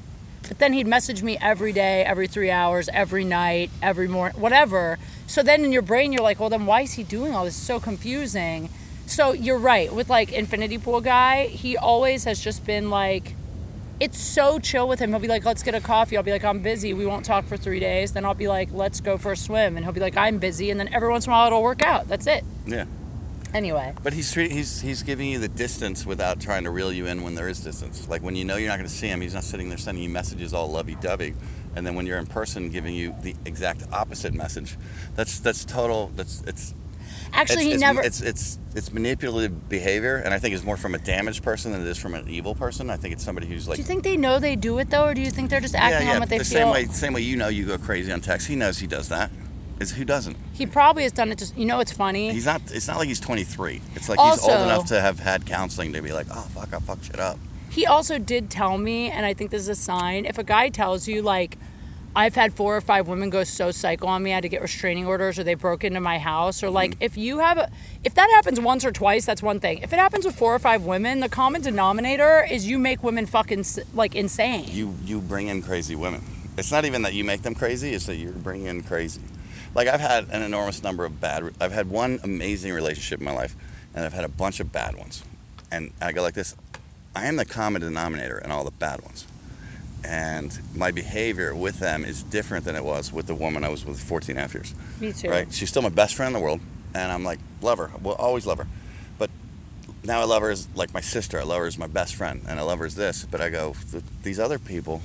but 0.48 0.60
then 0.60 0.74
he'd 0.74 0.88
message 0.88 1.22
me 1.22 1.38
every 1.42 1.74
day, 1.74 2.04
every 2.04 2.28
three 2.28 2.52
hours, 2.52 2.90
every 2.94 3.24
night, 3.24 3.70
every 3.82 4.08
morning, 4.08 4.40
whatever. 4.40 4.98
So 5.28 5.44
then 5.44 5.64
in 5.64 5.72
your 5.72 5.82
brain, 5.82 6.12
you're 6.14 6.22
like, 6.24 6.40
well, 6.40 6.50
then 6.50 6.66
why 6.66 6.82
is 6.82 6.94
he 6.94 7.04
doing 7.04 7.34
all 7.36 7.46
this? 7.46 7.56
It's 7.58 7.66
so 7.66 7.80
confusing. 7.80 8.70
So 9.08 9.34
you're 9.34 9.58
right. 9.58 9.94
With 9.94 10.10
like 10.10 10.32
Infinity 10.32 10.78
Pool 10.78 11.02
guy, 11.02 11.46
he 11.46 11.78
always 11.78 12.24
has 12.24 12.40
just 12.40 12.66
been 12.66 12.90
like, 12.90 13.36
it's 14.00 14.18
so 14.18 14.60
chill 14.60 14.88
with 14.88 15.00
him. 15.00 15.12
He'll 15.12 15.20
be 15.20 15.28
like, 15.28 15.46
let's 15.46 15.64
get 15.64 15.74
a 15.74 15.80
coffee. 15.80 16.18
I'll 16.18 16.24
be 16.24 16.32
like, 16.32 16.44
I'm 16.44 16.60
busy. 16.60 16.94
We 16.94 17.06
won't 17.06 17.24
talk 17.24 17.46
for 17.46 17.56
three 17.56 17.80
days. 17.80 18.12
Then 18.12 18.26
I'll 18.26 18.34
be 18.34 18.48
like, 18.48 18.70
let's 18.74 19.00
go 19.00 19.18
for 19.18 19.32
a 19.32 19.38
swim. 19.38 19.78
And 19.78 19.86
he'll 19.86 19.94
be 19.94 20.02
like, 20.02 20.18
I'm 20.18 20.38
busy. 20.38 20.70
And 20.70 20.80
then 20.80 20.94
every 20.94 21.10
once 21.10 21.28
in 21.28 21.32
a 21.32 21.36
while 21.36 21.48
it'll 21.48 21.64
work 21.64 21.82
out. 21.82 22.08
That's 22.08 22.28
it. 22.28 22.44
Yeah. 22.66 22.86
Anyway. 23.54 23.94
But 24.04 24.12
he's 24.12 24.34
he's 24.34 24.82
he's 24.82 25.02
giving 25.02 25.30
you 25.30 25.40
the 25.40 25.48
distance 25.48 26.06
without 26.06 26.42
trying 26.42 26.66
to 26.66 26.72
reel 26.72 26.92
you 26.92 27.06
in 27.06 27.24
when 27.24 27.36
there 27.36 27.48
is 27.48 27.62
distance. 27.62 28.10
Like 28.10 28.22
when 28.22 28.36
you 28.36 28.44
know 28.44 28.58
you're 28.58 28.68
not 28.68 28.80
going 28.80 28.90
to 28.90 28.94
see 28.94 29.08
him, 29.08 29.22
he's 29.22 29.34
not 29.34 29.46
sitting 29.46 29.70
there 29.70 29.78
sending 29.78 30.04
you 30.04 30.10
messages 30.10 30.54
all 30.54 30.70
lovey-dovey, 30.70 31.36
and 31.74 31.88
then 31.88 31.96
when 31.96 32.06
you're 32.06 32.18
in 32.18 32.26
person, 32.26 32.70
giving 32.70 32.94
you 32.94 33.16
the 33.22 33.34
exact 33.46 33.84
opposite 33.94 34.34
message. 34.34 34.76
That's 35.16 35.40
that's 35.40 35.64
total. 35.64 36.12
That's 36.16 36.42
it's. 36.42 36.74
Actually, 37.36 37.56
it's, 37.56 37.66
he 37.66 37.72
it's, 37.74 37.82
never. 37.82 38.02
It's 38.02 38.22
it's 38.22 38.60
it's 38.76 38.94
manipulative 38.94 39.70
behavior, 39.70 40.16
and 40.18 40.34
I 40.34 40.40
think 40.40 40.56
it's 40.56 40.64
more 40.64 40.78
from 40.78 40.96
a 40.96 40.98
damaged 40.98 41.44
person 41.44 41.72
than 41.72 41.82
it 41.82 41.88
is 41.88 41.98
from 41.98 42.16
an 42.16 42.28
evil 42.30 42.56
person. 42.56 42.90
I 42.90 42.98
think 42.98 43.14
it's 43.14 43.24
somebody 43.24 43.48
who's 43.48 43.68
like. 43.68 43.76
do 43.76 43.82
you 43.82 43.88
think 43.88 44.04
they 44.04 44.18
know 44.18 44.40
they 44.40 44.56
do 44.56 44.78
it 44.80 44.90
though, 44.90 45.06
or 45.06 45.14
do 45.14 45.22
you 45.22 45.32
think 45.32 45.50
they're 45.50 45.60
just 45.60 45.76
acting 45.76 46.08
yeah, 46.08 46.14
yeah. 46.14 46.14
on 46.16 46.20
what 46.22 46.30
they 46.30 46.38
the 46.38 46.46
feel? 46.46 46.60
same 46.60 46.70
way, 46.70 46.86
same 46.86 47.14
way 47.14 47.22
you 47.22 47.36
know 47.36 47.50
you 47.50 47.66
go 47.66 47.78
crazy 47.78 48.12
on 48.12 48.22
text. 48.22 48.48
He 48.48 48.56
knows 48.56 48.80
he 48.80 48.88
does 48.88 49.10
that. 49.10 49.32
Is 49.80 49.92
who 49.92 50.06
doesn't? 50.06 50.38
He 50.54 50.66
probably 50.66 51.04
has 51.04 51.12
done 51.12 51.32
it 51.32 51.38
just. 51.38 51.58
You 51.58 51.66
know, 51.66 51.82
it's 51.82 51.92
funny. 51.92 52.32
He's 52.32 52.46
not. 52.46 52.62
It's 52.72 52.88
not 52.88 52.98
like 52.98 53.10
he's 53.10 53.20
23. 53.20 53.82
It's 53.96 54.08
like 54.08 54.20
he's 54.20 54.42
old 54.42 54.62
enough 54.62 54.86
to 54.88 55.02
have 55.02 55.20
had 55.20 55.46
counseling 55.46 55.92
to 55.94 56.02
be 56.02 56.14
like, 56.14 56.28
oh 56.32 56.48
fuck, 56.54 56.74
I 56.74 56.80
fucked 56.80 57.06
shit 57.06 57.20
up. 57.20 57.38
He 57.70 57.86
also 57.86 58.18
did 58.18 58.50
tell 58.50 58.78
me, 58.78 59.12
and 59.12 59.26
I 59.26 59.34
think 59.34 59.52
this 59.52 59.62
is 59.62 59.68
a 59.70 59.76
sign. 59.76 60.26
If 60.26 60.38
a 60.38 60.44
guy 60.44 60.70
tells 60.70 61.10
you 61.10 61.22
like, 61.22 61.58
I've 62.16 62.36
had 62.36 62.54
four 62.54 62.78
or 62.78 62.82
five 62.82 63.08
women 63.08 63.30
go 63.30 63.44
so 63.44 63.72
psycho 63.72 64.08
on 64.08 64.24
me, 64.24 64.32
I 64.32 64.36
had 64.36 64.44
to 64.44 64.50
get 64.50 64.62
restraining 64.62 65.06
orders, 65.06 65.38
or 65.38 65.44
they 65.44 65.56
broke 65.56 65.84
into 65.84 66.00
my 66.00 66.18
house, 66.18 66.64
or 66.64 66.70
like, 66.70 66.92
mm-hmm. 66.92 67.04
if 67.04 67.18
you 67.18 67.40
have, 67.40 67.58
a, 67.58 67.70
if 68.04 68.14
that 68.16 68.30
happens 68.30 68.60
once 68.60 68.86
or 68.86 68.92
twice, 68.92 69.26
that's 69.26 69.44
one 69.44 69.60
thing. 69.60 69.80
If 69.80 69.92
it 69.92 70.00
happens 70.00 70.26
with 70.26 70.36
four 70.36 70.56
or 70.56 70.60
five 70.60 70.84
women, 70.84 71.20
the 71.20 71.30
common 71.30 71.62
denominator 71.62 72.48
is 72.50 72.68
you 72.68 72.80
make 72.80 73.04
women 73.04 73.26
fucking 73.26 73.66
like 73.94 74.16
insane. 74.16 74.66
You 74.70 74.96
you 75.04 75.20
bring 75.20 75.48
in 75.48 75.62
crazy 75.62 75.96
women. 75.96 76.24
It's 76.58 76.72
not 76.72 76.86
even 76.86 77.02
that 77.02 77.14
you 77.14 77.26
make 77.26 77.42
them 77.42 77.54
crazy. 77.54 77.94
It's 77.94 78.06
that 78.06 78.16
you're 78.16 78.32
bringing 78.32 78.68
in 78.68 78.84
crazy. 78.84 79.22
Like 79.74 79.90
I've 79.90 80.00
had 80.00 80.30
an 80.30 80.42
enormous 80.42 80.82
number 80.82 81.04
of 81.04 81.20
bad. 81.20 81.54
I've 81.60 81.74
had 81.74 81.90
one 81.90 82.20
amazing 82.24 82.72
relationship 82.72 83.20
in 83.20 83.26
my 83.26 83.34
life, 83.34 83.56
and 83.94 84.06
I've 84.06 84.14
had 84.14 84.24
a 84.24 84.30
bunch 84.30 84.62
of 84.62 84.72
bad 84.72 84.96
ones. 84.96 85.24
And 85.70 85.92
I 86.02 86.14
go 86.14 86.22
like 86.22 86.34
this: 86.34 86.56
I 87.14 87.26
am 87.26 87.36
the 87.36 87.46
common 87.46 87.82
denominator 87.82 88.38
in 88.38 88.52
all 88.52 88.64
the 88.64 88.72
bad 88.72 89.02
ones. 89.02 89.28
And 90.06 90.60
my 90.76 90.92
behavior 90.92 91.56
with 91.56 91.80
them 91.80 92.06
is 92.06 92.22
different 92.22 92.64
than 92.66 92.76
it 92.76 92.86
was 92.86 93.12
with 93.12 93.26
the 93.26 93.34
woman 93.34 93.64
I 93.64 93.70
was 93.70 93.86
with 93.86 94.00
14 94.00 94.32
and 94.32 94.38
a 94.38 94.42
half 94.44 94.54
years. 94.54 94.76
Me 95.00 95.12
too. 95.12 95.30
Right? 95.30 95.52
She's 95.52 95.70
still 95.70 95.82
my 95.82 95.90
best 95.90 96.14
friend 96.14 96.36
in 96.36 96.40
the 96.40 96.46
world, 96.46 96.62
and 96.94 97.12
I'm 97.12 97.24
like, 97.24 97.40
love 97.62 97.80
her. 97.80 97.90
Will 98.02 98.14
always 98.14 98.46
love 98.46 98.60
her. 98.60 98.68
But 99.18 99.32
now 100.04 100.22
I 100.22 100.26
love 100.26 100.44
her 100.44 100.52
as 100.52 100.68
like 100.76 100.94
my 100.94 101.02
sister. 101.02 101.40
I 101.40 101.44
love 101.44 101.60
her 101.60 101.66
as 101.66 101.80
my 101.80 101.88
best 101.88 102.14
friend, 102.14 102.44
and 102.48 102.60
I 102.60 102.64
love 102.64 102.78
her 102.80 102.86
as 102.86 102.96
this. 102.96 103.26
But 103.26 103.42
I 103.42 103.50
go, 103.50 103.76
these 104.22 104.40
other 104.40 104.60
people, 104.60 105.02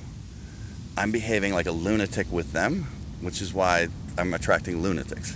I'm 0.95 1.11
behaving 1.11 1.53
like 1.53 1.65
a 1.65 1.71
lunatic 1.71 2.31
with 2.31 2.51
them, 2.51 2.87
which 3.21 3.41
is 3.41 3.55
why 3.55 3.87
I'm 4.19 4.33
attracting 4.35 4.83
lunatics. 4.83 5.35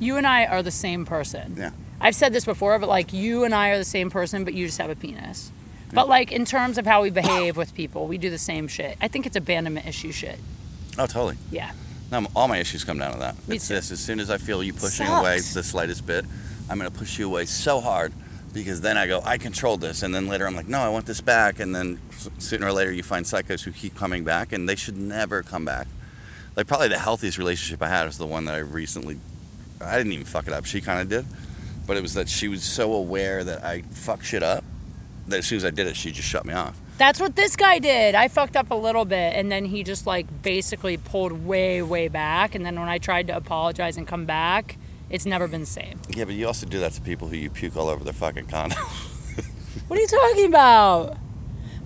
You 0.00 0.16
and 0.16 0.26
I 0.26 0.46
are 0.46 0.64
the 0.64 0.72
same 0.72 1.06
person. 1.06 1.54
Yeah. 1.56 1.70
I've 2.00 2.14
said 2.16 2.32
this 2.32 2.44
before, 2.44 2.78
but 2.80 2.88
like 2.88 3.12
you 3.12 3.44
and 3.44 3.54
I 3.54 3.70
are 3.70 3.78
the 3.78 3.84
same 3.84 4.10
person, 4.10 4.44
but 4.44 4.54
you 4.54 4.66
just 4.66 4.78
have 4.78 4.90
a 4.90 4.96
penis. 4.96 5.52
But 5.92 6.08
like 6.08 6.32
in 6.32 6.44
terms 6.44 6.78
of 6.78 6.86
how 6.86 7.02
we 7.02 7.10
behave 7.10 7.56
with 7.56 7.74
people, 7.74 8.06
we 8.06 8.18
do 8.18 8.30
the 8.30 8.38
same 8.38 8.68
shit. 8.68 8.96
I 9.00 9.08
think 9.08 9.26
it's 9.26 9.36
abandonment 9.36 9.86
issue 9.86 10.12
shit. 10.12 10.38
Oh, 10.98 11.06
totally. 11.06 11.36
Yeah. 11.50 11.72
Now, 12.10 12.26
all 12.34 12.48
my 12.48 12.58
issues 12.58 12.84
come 12.84 12.98
down 12.98 13.12
to 13.12 13.18
that. 13.18 13.48
Me 13.48 13.56
it's 13.56 13.68
too. 13.68 13.74
this: 13.74 13.90
as 13.90 14.00
soon 14.00 14.20
as 14.20 14.30
I 14.30 14.38
feel 14.38 14.62
you 14.62 14.72
pushing 14.72 15.06
Sucks. 15.06 15.20
away 15.20 15.36
the 15.40 15.62
slightest 15.62 16.06
bit, 16.06 16.24
I'm 16.68 16.78
going 16.78 16.90
to 16.90 16.96
push 16.98 17.18
you 17.18 17.26
away 17.26 17.44
so 17.44 17.80
hard 17.80 18.12
because 18.52 18.80
then 18.80 18.96
I 18.96 19.06
go, 19.06 19.20
I 19.24 19.36
controlled 19.38 19.82
this, 19.82 20.02
and 20.02 20.14
then 20.14 20.26
later 20.26 20.46
I'm 20.46 20.56
like, 20.56 20.68
no, 20.68 20.78
I 20.80 20.88
want 20.88 21.04
this 21.06 21.20
back, 21.20 21.60
and 21.60 21.74
then 21.74 22.00
s- 22.10 22.30
sooner 22.38 22.66
or 22.66 22.72
later 22.72 22.90
you 22.90 23.02
find 23.02 23.26
psychos 23.26 23.62
who 23.62 23.72
keep 23.72 23.94
coming 23.94 24.24
back, 24.24 24.52
and 24.52 24.66
they 24.68 24.74
should 24.74 24.96
never 24.96 25.42
come 25.42 25.64
back. 25.66 25.86
Like 26.56 26.66
probably 26.66 26.88
the 26.88 26.98
healthiest 26.98 27.36
relationship 27.38 27.82
I 27.82 27.88
had 27.88 28.06
was 28.06 28.16
the 28.18 28.26
one 28.26 28.46
that 28.46 28.54
I 28.54 28.58
recently. 28.58 29.20
I 29.80 29.96
didn't 29.98 30.12
even 30.12 30.24
fuck 30.24 30.46
it 30.48 30.52
up. 30.52 30.64
She 30.64 30.80
kind 30.80 31.00
of 31.02 31.08
did, 31.08 31.26
but 31.86 31.96
it 31.96 32.02
was 32.02 32.14
that 32.14 32.28
she 32.28 32.48
was 32.48 32.64
so 32.64 32.94
aware 32.94 33.44
that 33.44 33.62
I 33.62 33.82
fuck 33.82 34.24
shit 34.24 34.42
up 34.42 34.64
as 35.32 35.46
soon 35.46 35.56
as 35.58 35.64
I 35.64 35.70
did 35.70 35.86
it, 35.86 35.96
she 35.96 36.10
just 36.10 36.28
shut 36.28 36.44
me 36.44 36.54
off. 36.54 36.80
That's 36.98 37.20
what 37.20 37.36
this 37.36 37.54
guy 37.56 37.78
did. 37.78 38.14
I 38.14 38.28
fucked 38.28 38.56
up 38.56 38.70
a 38.70 38.74
little 38.74 39.04
bit 39.04 39.34
and 39.36 39.50
then 39.52 39.64
he 39.66 39.82
just 39.84 40.06
like 40.06 40.42
basically 40.42 40.96
pulled 40.96 41.44
way, 41.46 41.80
way 41.82 42.08
back. 42.08 42.54
And 42.54 42.64
then 42.66 42.78
when 42.78 42.88
I 42.88 42.98
tried 42.98 43.26
to 43.28 43.36
apologize 43.36 43.96
and 43.96 44.06
come 44.06 44.24
back, 44.26 44.76
it's 45.10 45.24
never 45.24 45.46
been 45.48 45.60
the 45.60 45.66
same. 45.66 46.00
Yeah, 46.10 46.24
but 46.24 46.34
you 46.34 46.46
also 46.46 46.66
do 46.66 46.80
that 46.80 46.92
to 46.92 47.00
people 47.00 47.28
who 47.28 47.36
you 47.36 47.50
puke 47.50 47.76
all 47.76 47.88
over 47.88 48.02
their 48.04 48.12
fucking 48.12 48.46
condo. 48.46 48.76
What 49.86 49.98
are 49.98 50.02
you 50.02 50.08
talking 50.08 50.46
about? 50.46 51.16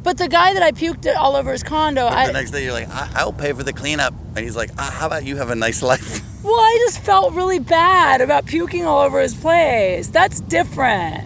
But 0.03 0.19
the 0.19 0.27
guy 0.27 0.55
that 0.55 0.63
I 0.63 0.73
puked 0.73 1.05
it 1.07 1.15
all 1.15 1.37
over 1.37 1.53
his 1.53 1.63
condo, 1.63 2.09
the 2.09 2.17
I, 2.17 2.33
next 2.33 2.51
day 2.51 2.65
you're 2.65 2.73
like, 2.73 2.89
I- 2.89 3.11
I'll 3.15 3.33
pay 3.33 3.53
for 3.53 3.63
the 3.63 3.73
cleanup. 3.73 4.15
And 4.35 4.39
he's 4.39 4.57
like, 4.57 4.71
ah, 4.79 4.97
how 4.99 5.07
about 5.07 5.25
you 5.25 5.37
have 5.37 5.51
a 5.51 5.55
nice 5.55 5.83
life? 5.93 6.21
well, 6.43 6.55
I 6.59 6.77
just 6.87 7.01
felt 7.01 7.35
really 7.35 7.59
bad 7.61 8.21
about 8.21 8.47
puking 8.47 8.85
all 8.87 9.03
over 9.03 9.21
his 9.21 9.35
place. 9.35 10.09
That's 10.09 10.41
different. 10.41 11.25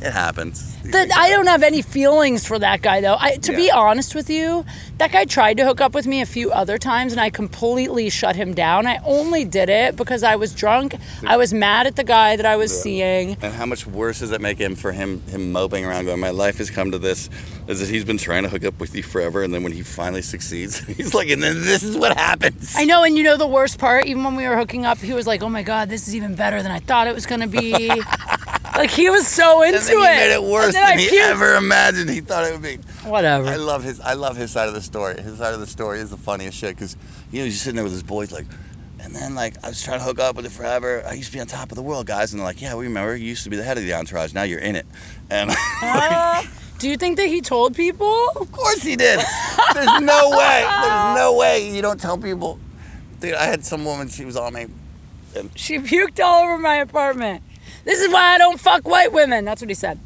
it 0.00 0.12
happens. 0.12 0.71
That 0.84 1.10
I 1.16 1.30
don't 1.30 1.46
have 1.46 1.62
any 1.62 1.82
feelings 1.82 2.46
for 2.46 2.58
that 2.58 2.82
guy 2.82 3.00
though. 3.00 3.16
I, 3.18 3.36
to 3.36 3.52
be 3.54 3.70
honest 3.70 4.14
with 4.14 4.28
you, 4.28 4.64
that 4.98 5.12
guy 5.12 5.24
tried 5.24 5.56
to 5.58 5.64
hook 5.64 5.80
up 5.80 5.94
with 5.94 6.06
me 6.06 6.20
a 6.20 6.26
few 6.26 6.50
other 6.50 6.78
times 6.78 7.12
and 7.12 7.20
I 7.20 7.30
completely 7.30 8.10
shut 8.10 8.36
him 8.36 8.54
down. 8.54 8.86
I 8.86 8.98
only 9.04 9.44
did 9.44 9.68
it 9.68 9.96
because 9.96 10.22
I 10.22 10.36
was 10.36 10.54
drunk. 10.54 10.94
I 11.24 11.36
was 11.36 11.52
mad 11.54 11.86
at 11.86 11.96
the 11.96 12.04
guy 12.04 12.36
that 12.36 12.46
I 12.46 12.56
was 12.56 12.78
seeing. 12.82 13.36
And 13.42 13.54
how 13.54 13.66
much 13.66 13.86
worse 13.86 14.20
does 14.20 14.30
that 14.30 14.40
make 14.40 14.58
him 14.58 14.74
for 14.74 14.92
him 14.92 15.20
him 15.28 15.52
moping 15.52 15.84
around 15.84 16.06
going, 16.06 16.20
My 16.20 16.30
life 16.30 16.58
has 16.58 16.70
come 16.70 16.90
to 16.90 16.98
this 16.98 17.30
is 17.68 17.80
that 17.80 17.88
he's 17.88 18.04
been 18.04 18.18
trying 18.18 18.42
to 18.42 18.48
hook 18.48 18.64
up 18.64 18.80
with 18.80 18.94
you 18.94 19.02
forever 19.02 19.42
and 19.42 19.54
then 19.54 19.62
when 19.62 19.72
he 19.72 19.82
finally 19.82 20.22
succeeds, 20.22 20.78
he's 20.86 21.14
like, 21.14 21.30
and 21.30 21.42
then 21.42 21.62
this 21.62 21.82
is 21.82 21.96
what 21.96 22.16
happens. 22.16 22.74
I 22.76 22.84
know, 22.84 23.04
and 23.04 23.16
you 23.16 23.22
know 23.22 23.36
the 23.36 23.46
worst 23.46 23.78
part. 23.78 24.06
Even 24.06 24.24
when 24.24 24.34
we 24.36 24.48
were 24.48 24.56
hooking 24.56 24.84
up, 24.84 24.98
he 24.98 25.12
was 25.12 25.26
like, 25.26 25.42
"Oh 25.42 25.48
my 25.48 25.62
god, 25.62 25.88
this 25.88 26.08
is 26.08 26.16
even 26.16 26.34
better 26.34 26.62
than 26.62 26.72
I 26.72 26.78
thought 26.80 27.06
it 27.06 27.14
was 27.14 27.26
gonna 27.26 27.46
be." 27.46 27.88
like 28.76 28.90
he 28.90 29.10
was 29.10 29.26
so 29.26 29.62
into 29.62 29.78
and 29.78 29.86
then 29.86 29.96
he 29.98 30.02
it. 30.04 30.16
made 30.28 30.34
it 30.34 30.42
worse 30.42 30.74
than 30.74 30.98
I 30.98 31.00
he 31.00 31.08
puked. 31.08 31.20
ever 31.30 31.54
imagined 31.56 32.10
he 32.10 32.20
thought 32.20 32.44
it 32.46 32.52
would 32.52 32.62
be. 32.62 32.76
Whatever. 33.08 33.46
I 33.48 33.56
love 33.56 33.82
his. 33.84 34.00
I 34.00 34.14
love 34.14 34.36
his 34.36 34.50
side 34.50 34.68
of 34.68 34.74
the 34.74 34.80
story. 34.82 35.20
His 35.20 35.38
side 35.38 35.54
of 35.54 35.60
the 35.60 35.66
story 35.66 36.00
is 36.00 36.10
the 36.10 36.16
funniest 36.16 36.56
shit 36.58 36.74
because 36.74 36.96
you 37.30 37.40
know 37.40 37.44
he's 37.46 37.60
sitting 37.60 37.76
there 37.76 37.84
with 37.84 37.92
his 37.92 38.02
boys 38.02 38.32
like, 38.32 38.46
and 39.00 39.14
then 39.14 39.34
like 39.34 39.56
I 39.64 39.68
was 39.68 39.82
trying 39.82 39.98
to 39.98 40.04
hook 40.04 40.18
up 40.18 40.36
with 40.36 40.46
it 40.46 40.52
forever. 40.52 41.02
I 41.06 41.12
used 41.14 41.28
to 41.30 41.36
be 41.36 41.40
on 41.40 41.46
top 41.46 41.70
of 41.70 41.76
the 41.76 41.82
world, 41.82 42.06
guys, 42.06 42.32
and 42.32 42.40
they're 42.40 42.46
like, 42.46 42.60
yeah, 42.62 42.74
we 42.74 42.84
remember. 42.84 43.16
You 43.16 43.26
used 43.26 43.44
to 43.44 43.50
be 43.50 43.56
the 43.56 43.64
head 43.64 43.76
of 43.78 43.84
the 43.84 43.94
entourage. 43.94 44.32
Now 44.32 44.42
you're 44.44 44.58
in 44.60 44.76
it, 44.76 44.86
and 45.30 45.50
Uh, 45.82 46.42
do 46.78 46.88
you 46.88 46.96
think 46.96 47.16
that 47.18 47.26
he 47.28 47.40
told 47.40 47.76
people? 47.76 48.28
of 48.36 48.50
course 48.52 48.82
he 48.82 48.96
did. 48.96 49.20
There's 49.74 50.00
no 50.00 50.30
way. 50.30 50.66
There's 50.66 51.16
no 51.16 51.36
way 51.38 51.68
you 51.74 51.82
don't 51.82 52.00
tell 52.00 52.16
people. 52.18 52.58
Dude, 53.20 53.34
I 53.34 53.44
had 53.44 53.64
some 53.64 53.84
woman. 53.84 54.08
She 54.08 54.24
was 54.24 54.36
on 54.36 54.54
me. 54.54 54.66
She 55.54 55.78
puked 55.78 56.18
all 56.22 56.42
over 56.44 56.58
my 56.58 56.76
apartment. 56.76 57.42
This 57.84 58.00
is 58.00 58.12
why 58.12 58.34
I 58.34 58.38
don't 58.38 58.60
fuck 58.60 58.86
white 58.88 59.12
women. 59.12 59.44
That's 59.44 59.60
what 59.60 59.68
he 59.70 59.74
said. 59.74 59.98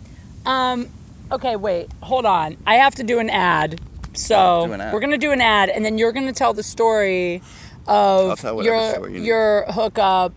Um, 0.44 0.88
okay, 1.30 1.56
wait, 1.56 1.90
hold 2.02 2.24
on. 2.26 2.56
I 2.66 2.76
have 2.76 2.94
to 2.96 3.02
do 3.02 3.18
an 3.18 3.28
ad. 3.30 3.80
So 4.14 4.64
Do 4.66 4.72
an 4.72 4.80
ad. 4.80 4.94
we're 4.94 5.00
gonna 5.00 5.18
do 5.18 5.30
an 5.32 5.40
ad, 5.42 5.68
and 5.68 5.84
then 5.84 5.98
you're 5.98 6.12
gonna 6.12 6.32
tell 6.32 6.54
the 6.54 6.62
story 6.62 7.42
I'll 7.86 8.30
of 8.32 8.40
tell 8.40 8.56
whatever 8.56 8.74
your 8.76 8.92
story 8.94 9.12
you 9.14 9.18
need. 9.20 9.26
your 9.26 9.64
hookup 9.68 10.32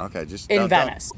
Okay, 0.00 0.24
just 0.24 0.50
in 0.50 0.58
don't- 0.60 0.70
don't- 0.70 0.86
Venice. 0.86 1.12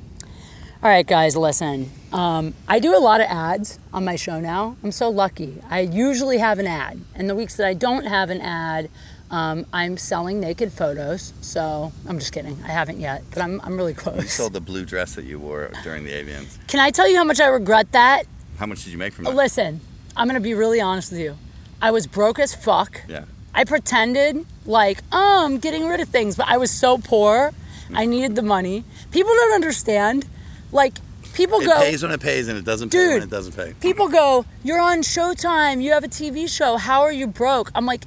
All 0.82 0.90
right, 0.90 1.06
guys, 1.06 1.36
listen. 1.36 1.90
Um, 2.12 2.54
I 2.68 2.78
do 2.78 2.96
a 2.96 3.00
lot 3.00 3.20
of 3.20 3.26
ads 3.28 3.78
on 3.92 4.04
my 4.04 4.14
show 4.16 4.40
now. 4.40 4.76
I'm 4.84 4.92
so 4.92 5.08
lucky. 5.08 5.60
I 5.68 5.80
usually 5.80 6.38
have 6.38 6.58
an 6.58 6.66
ad, 6.66 7.00
and 7.14 7.28
the 7.28 7.34
weeks 7.34 7.56
that 7.56 7.66
I 7.66 7.74
don't 7.74 8.04
have 8.06 8.30
an 8.30 8.40
ad, 8.40 8.88
um, 9.30 9.66
I'm 9.72 9.96
selling 9.96 10.40
naked 10.40 10.72
photos. 10.72 11.32
So 11.40 11.92
I'm 12.08 12.18
just 12.18 12.32
kidding. 12.32 12.58
I 12.64 12.68
haven't 12.68 13.00
yet, 13.00 13.22
but 13.30 13.42
I'm, 13.42 13.60
I'm 13.62 13.76
really 13.76 13.94
close. 13.94 14.22
You 14.22 14.28
sold 14.28 14.52
the 14.52 14.60
blue 14.60 14.84
dress 14.84 15.14
that 15.16 15.24
you 15.24 15.38
wore 15.38 15.70
during 15.82 16.04
the 16.04 16.12
AVNs. 16.12 16.58
Can 16.68 16.80
I 16.80 16.90
tell 16.90 17.08
you 17.08 17.16
how 17.16 17.24
much 17.24 17.40
I 17.40 17.46
regret 17.46 17.92
that? 17.92 18.24
How 18.58 18.66
much 18.66 18.84
did 18.84 18.92
you 18.92 18.98
make 18.98 19.12
from 19.12 19.24
that? 19.24 19.34
Listen, 19.34 19.80
I'm 20.16 20.26
gonna 20.26 20.40
be 20.40 20.54
really 20.54 20.80
honest 20.80 21.10
with 21.12 21.20
you. 21.20 21.36
I 21.82 21.90
was 21.90 22.06
broke 22.06 22.38
as 22.38 22.54
fuck. 22.54 23.02
Yeah. 23.08 23.24
I 23.54 23.64
pretended 23.64 24.46
like, 24.64 24.98
oh, 25.12 25.44
I'm 25.44 25.58
getting 25.58 25.86
rid 25.88 26.00
of 26.00 26.08
things, 26.08 26.36
but 26.36 26.46
I 26.48 26.56
was 26.56 26.70
so 26.70 26.98
poor. 26.98 27.52
I 27.92 28.04
needed 28.06 28.34
the 28.36 28.42
money. 28.42 28.84
People 29.12 29.32
don't 29.32 29.54
understand. 29.54 30.26
Like, 30.72 30.94
people 31.34 31.60
It 31.60 31.66
go, 31.66 31.72
It 31.80 31.84
pays 31.84 32.02
when 32.02 32.12
it 32.12 32.20
pays, 32.20 32.48
and 32.48 32.58
it 32.58 32.64
doesn't 32.64 32.90
pay 32.90 32.98
when 32.98 33.14
Dude. 33.20 33.22
it 33.24 33.30
doesn't 33.30 33.54
pay. 33.54 33.74
people 33.80 34.08
go, 34.08 34.44
you're 34.64 34.80
on 34.80 34.98
Showtime. 34.98 35.82
You 35.82 35.92
have 35.92 36.02
a 36.04 36.08
TV 36.08 36.48
show. 36.48 36.76
How 36.76 37.02
are 37.02 37.12
you 37.12 37.26
broke? 37.26 37.70
I'm 37.74 37.86
like, 37.86 38.02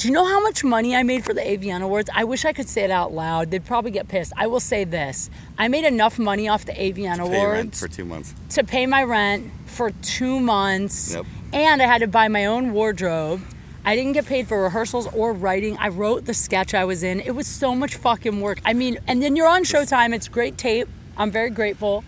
do 0.00 0.08
you 0.08 0.14
know 0.14 0.24
how 0.24 0.40
much 0.40 0.64
money 0.64 0.96
I 0.96 1.02
made 1.02 1.24
for 1.26 1.34
the 1.34 1.42
AVN 1.42 1.82
Awards? 1.82 2.08
I 2.14 2.24
wish 2.24 2.46
I 2.46 2.54
could 2.54 2.70
say 2.70 2.84
it 2.84 2.90
out 2.90 3.12
loud. 3.12 3.50
They'd 3.50 3.66
probably 3.66 3.90
get 3.90 4.08
pissed. 4.08 4.32
I 4.34 4.46
will 4.46 4.58
say 4.60 4.84
this: 4.84 5.28
I 5.58 5.68
made 5.68 5.84
enough 5.84 6.18
money 6.18 6.48
off 6.48 6.64
the 6.64 6.72
AVN 6.72 6.94
Pay 6.96 7.06
rent 7.08 7.20
Awards 7.20 7.80
for 7.80 7.88
two 7.88 8.06
months. 8.06 8.34
to 8.50 8.64
pay 8.64 8.86
my 8.86 9.02
rent 9.02 9.50
for 9.66 9.90
two 9.90 10.40
months, 10.40 11.12
Yep. 11.12 11.26
and 11.52 11.82
I 11.82 11.86
had 11.86 11.98
to 11.98 12.06
buy 12.06 12.28
my 12.28 12.46
own 12.46 12.72
wardrobe. 12.72 13.42
I 13.84 13.94
didn't 13.94 14.12
get 14.12 14.24
paid 14.24 14.48
for 14.48 14.62
rehearsals 14.62 15.06
or 15.12 15.34
writing. 15.34 15.76
I 15.76 15.88
wrote 15.88 16.24
the 16.24 16.32
sketch 16.34 16.72
I 16.72 16.86
was 16.86 17.02
in. 17.02 17.20
It 17.20 17.34
was 17.34 17.46
so 17.46 17.74
much 17.74 17.94
fucking 17.96 18.40
work. 18.40 18.60
I 18.64 18.72
mean, 18.72 18.96
and 19.06 19.22
then 19.22 19.36
you're 19.36 19.48
on 19.48 19.64
Showtime. 19.64 20.14
It's 20.14 20.28
great 20.28 20.56
tape. 20.56 20.88
I'm 21.18 21.30
very 21.30 21.50
grateful. 21.50 22.04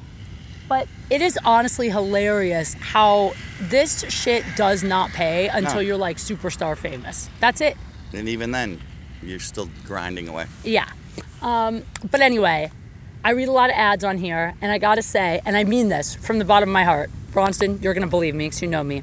But 0.68 0.88
it 1.10 1.20
is 1.20 1.38
honestly 1.44 1.90
hilarious 1.90 2.74
how 2.74 3.34
this 3.60 4.04
shit 4.08 4.44
does 4.56 4.82
not 4.82 5.10
pay 5.10 5.48
until 5.48 5.74
No. 5.76 5.80
you're 5.80 5.96
like 5.96 6.16
superstar 6.16 6.76
famous. 6.76 7.28
That's 7.40 7.60
it. 7.60 7.76
And 8.12 8.28
even 8.28 8.50
then, 8.52 8.80
you're 9.22 9.38
still 9.40 9.68
grinding 9.86 10.28
away. 10.28 10.46
Yeah. 10.64 10.88
Um, 11.42 11.82
but 12.10 12.20
anyway, 12.20 12.70
I 13.24 13.30
read 13.32 13.48
a 13.48 13.52
lot 13.52 13.70
of 13.70 13.76
ads 13.76 14.04
on 14.04 14.18
here, 14.18 14.54
and 14.60 14.72
I 14.72 14.78
gotta 14.78 15.02
say, 15.02 15.40
and 15.44 15.56
I 15.56 15.64
mean 15.64 15.88
this 15.88 16.14
from 16.14 16.38
the 16.38 16.44
bottom 16.44 16.68
of 16.68 16.72
my 16.72 16.84
heart, 16.84 17.10
Bronston, 17.32 17.80
you're 17.82 17.94
gonna 17.94 18.06
believe 18.06 18.34
me 18.34 18.46
because 18.46 18.62
you 18.62 18.68
know 18.68 18.82
me. 18.84 19.02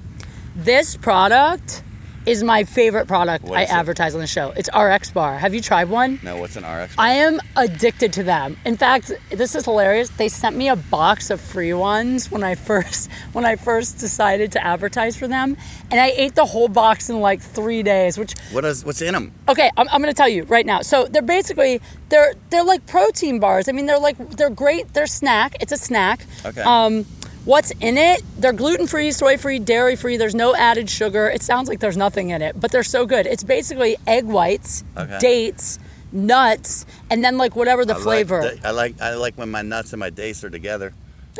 This 0.55 0.95
product 0.97 1.83
is 2.29 2.43
my 2.43 2.63
favorite 2.63 3.07
product 3.07 3.49
I 3.49 3.63
it? 3.63 3.73
advertise 3.73 4.13
on 4.13 4.21
the 4.21 4.27
show. 4.27 4.51
It's 4.55 4.69
RX 4.75 5.11
Bar. 5.11 5.39
Have 5.39 5.55
you 5.55 5.61
tried 5.61 5.89
one? 5.89 6.19
No, 6.21 6.37
what's 6.37 6.55
an 6.55 6.63
RX? 6.63 6.95
Bar? 6.95 7.05
I 7.05 7.13
am 7.13 7.39
addicted 7.55 8.13
to 8.13 8.23
them. 8.23 8.57
In 8.65 8.77
fact, 8.77 9.11
this 9.31 9.55
is 9.55 9.65
hilarious. 9.65 10.09
They 10.09 10.29
sent 10.29 10.55
me 10.55 10.69
a 10.69 10.75
box 10.75 11.31
of 11.31 11.41
free 11.41 11.73
ones 11.73 12.29
when 12.29 12.43
I 12.43 12.55
first 12.69 13.09
when 13.33 13.45
I 13.45 13.55
first 13.55 13.97
decided 13.97 14.51
to 14.51 14.63
advertise 14.63 15.15
for 15.15 15.27
them, 15.27 15.57
and 15.89 15.99
I 15.99 16.13
ate 16.15 16.35
the 16.35 16.45
whole 16.45 16.67
box 16.67 17.09
in 17.09 17.19
like 17.19 17.41
three 17.41 17.81
days, 17.81 18.17
which 18.17 18.33
what 18.51 18.63
is 18.63 18.85
what's 18.85 19.01
in 19.01 19.13
them? 19.13 19.33
Okay, 19.47 19.71
I'm, 19.75 19.89
I'm 19.89 20.01
going 20.01 20.13
to 20.13 20.17
tell 20.17 20.29
you 20.29 20.43
right 20.43 20.65
now. 20.65 20.81
So 20.81 21.05
they're 21.05 21.21
basically 21.23 21.81
they're 22.09 22.33
they're 22.51 22.63
like 22.63 22.85
protein 22.85 23.39
bars. 23.39 23.67
I 23.67 23.71
mean, 23.71 23.87
they're 23.87 23.99
like 23.99 24.17
they're 24.37 24.49
great. 24.51 24.93
They're 24.93 25.07
snack. 25.07 25.55
It's 25.61 25.71
a 25.71 25.77
snack. 25.77 26.25
Okay. 26.45 26.61
Um, 26.61 27.05
what's 27.45 27.71
in 27.79 27.97
it? 27.97 28.21
They're 28.37 28.53
gluten 28.53 28.87
free, 28.87 29.11
soy 29.11 29.37
free, 29.37 29.59
dairy 29.59 29.95
free. 29.95 30.17
There's 30.17 30.35
no 30.35 30.55
added 30.55 30.89
sugar. 30.89 31.27
It 31.29 31.41
sounds 31.41 31.67
like 31.69 31.79
there's 31.79 31.97
nothing 31.97 32.29
in 32.29 32.41
it, 32.41 32.59
but 32.59 32.71
they're 32.71 32.83
so 32.83 33.05
good. 33.05 33.25
It's 33.25 33.43
basically 33.43 33.97
egg 34.07 34.25
whites, 34.25 34.83
Okay. 34.97 35.17
dates, 35.19 35.79
nuts, 36.11 36.85
and 37.09 37.23
then 37.23 37.37
like 37.37 37.55
whatever 37.55 37.85
the 37.85 37.95
I 37.95 37.99
flavor. 37.99 38.41
Like 38.43 38.61
the- 38.61 38.67
I 38.67 38.71
like 38.71 39.01
I 39.01 39.13
like 39.15 39.37
when 39.37 39.49
my 39.49 39.61
nuts 39.61 39.93
and 39.93 39.99
my 39.99 40.09
dates 40.09 40.43
are 40.43 40.49
together. 40.49 40.93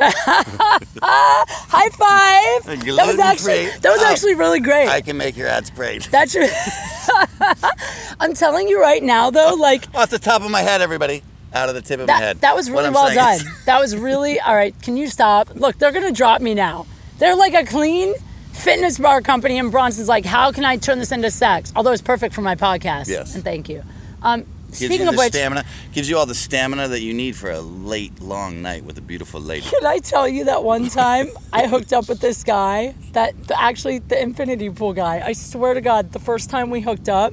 High 1.02 1.88
five! 1.90 2.80
That 2.96 3.06
was 3.06 3.18
actually 3.18 3.66
that 3.80 3.90
was 3.90 4.00
Oh. 4.02 4.06
actually 4.10 4.34
really 4.34 4.60
great. 4.60 4.88
I 4.88 5.00
can 5.00 5.16
make 5.16 5.36
your 5.36 5.48
ads 5.48 5.70
great. 5.70 6.08
That's 6.10 6.32
should. 6.32 6.50
I'm 8.20 8.34
telling 8.34 8.68
you 8.68 8.80
right 8.80 9.02
now, 9.02 9.30
though, 9.30 9.54
like 9.58 9.84
Off 9.94 10.10
the 10.10 10.18
top 10.18 10.42
of 10.42 10.50
my 10.50 10.60
head, 10.62 10.80
everybody. 10.80 11.22
Out 11.52 11.68
of 11.68 11.74
the 11.74 11.82
tip 11.82 12.00
of 12.00 12.06
my 12.06 12.14
head. 12.14 12.40
that 12.40 12.54
was 12.54 12.70
really 12.70 12.90
well 12.90 13.12
done. 13.14 13.40
That 13.66 13.80
was 13.80 13.96
really 13.96 14.40
all 14.40 14.54
right. 14.54 14.74
Can 14.82 14.96
you 14.96 15.08
stop? 15.08 15.50
Look, 15.54 15.78
they're 15.78 15.92
gonna 15.92 16.12
drop 16.12 16.40
me 16.40 16.54
now. 16.54 16.86
They're 17.18 17.36
like 17.36 17.54
a 17.54 17.64
clean 17.64 18.14
fitness 18.52 18.98
bar 18.98 19.20
company, 19.20 19.58
and 19.58 19.70
Bronston's 19.70 20.08
like, 20.08 20.24
"How 20.24 20.52
can 20.52 20.64
I 20.64 20.76
turn 20.76 20.98
this 20.98 21.12
into 21.12 21.30
sex?" 21.30 21.72
Although 21.76 21.92
it's 21.92 22.02
perfect 22.02 22.34
for 22.34 22.42
my 22.42 22.54
podcast. 22.56 23.08
Yes. 23.08 23.34
And 23.34 23.44
thank 23.44 23.68
you. 23.68 23.82
Um, 24.22 24.44
gives 24.66 24.78
speaking 24.78 25.00
you 25.00 25.08
of 25.08 25.14
the 25.14 25.18
which, 25.18 25.32
stamina. 25.32 25.64
Gives 25.92 26.08
you 26.08 26.18
all 26.18 26.26
the 26.26 26.34
stamina 26.34 26.88
that 26.88 27.00
you 27.00 27.12
need 27.14 27.36
for 27.36 27.50
a 27.50 27.60
late, 27.60 28.20
long 28.20 28.62
night 28.62 28.84
with 28.84 28.96
a 28.98 29.00
beautiful 29.00 29.40
lady. 29.40 29.68
can 29.68 29.84
I 29.86 29.98
tell 29.98 30.28
you 30.28 30.44
that 30.44 30.62
one 30.62 30.88
time 30.88 31.28
I 31.52 31.66
hooked 31.66 31.92
up 31.92 32.08
with 32.08 32.20
this 32.20 32.44
guy 32.44 32.94
that 33.12 33.48
the, 33.48 33.60
actually 33.60 33.98
the 33.98 34.20
infinity 34.20 34.70
pool 34.70 34.92
guy. 34.92 35.22
I 35.24 35.32
swear 35.32 35.74
to 35.74 35.80
God, 35.80 36.12
the 36.12 36.18
first 36.18 36.50
time 36.50 36.70
we 36.70 36.80
hooked 36.80 37.08
up, 37.08 37.32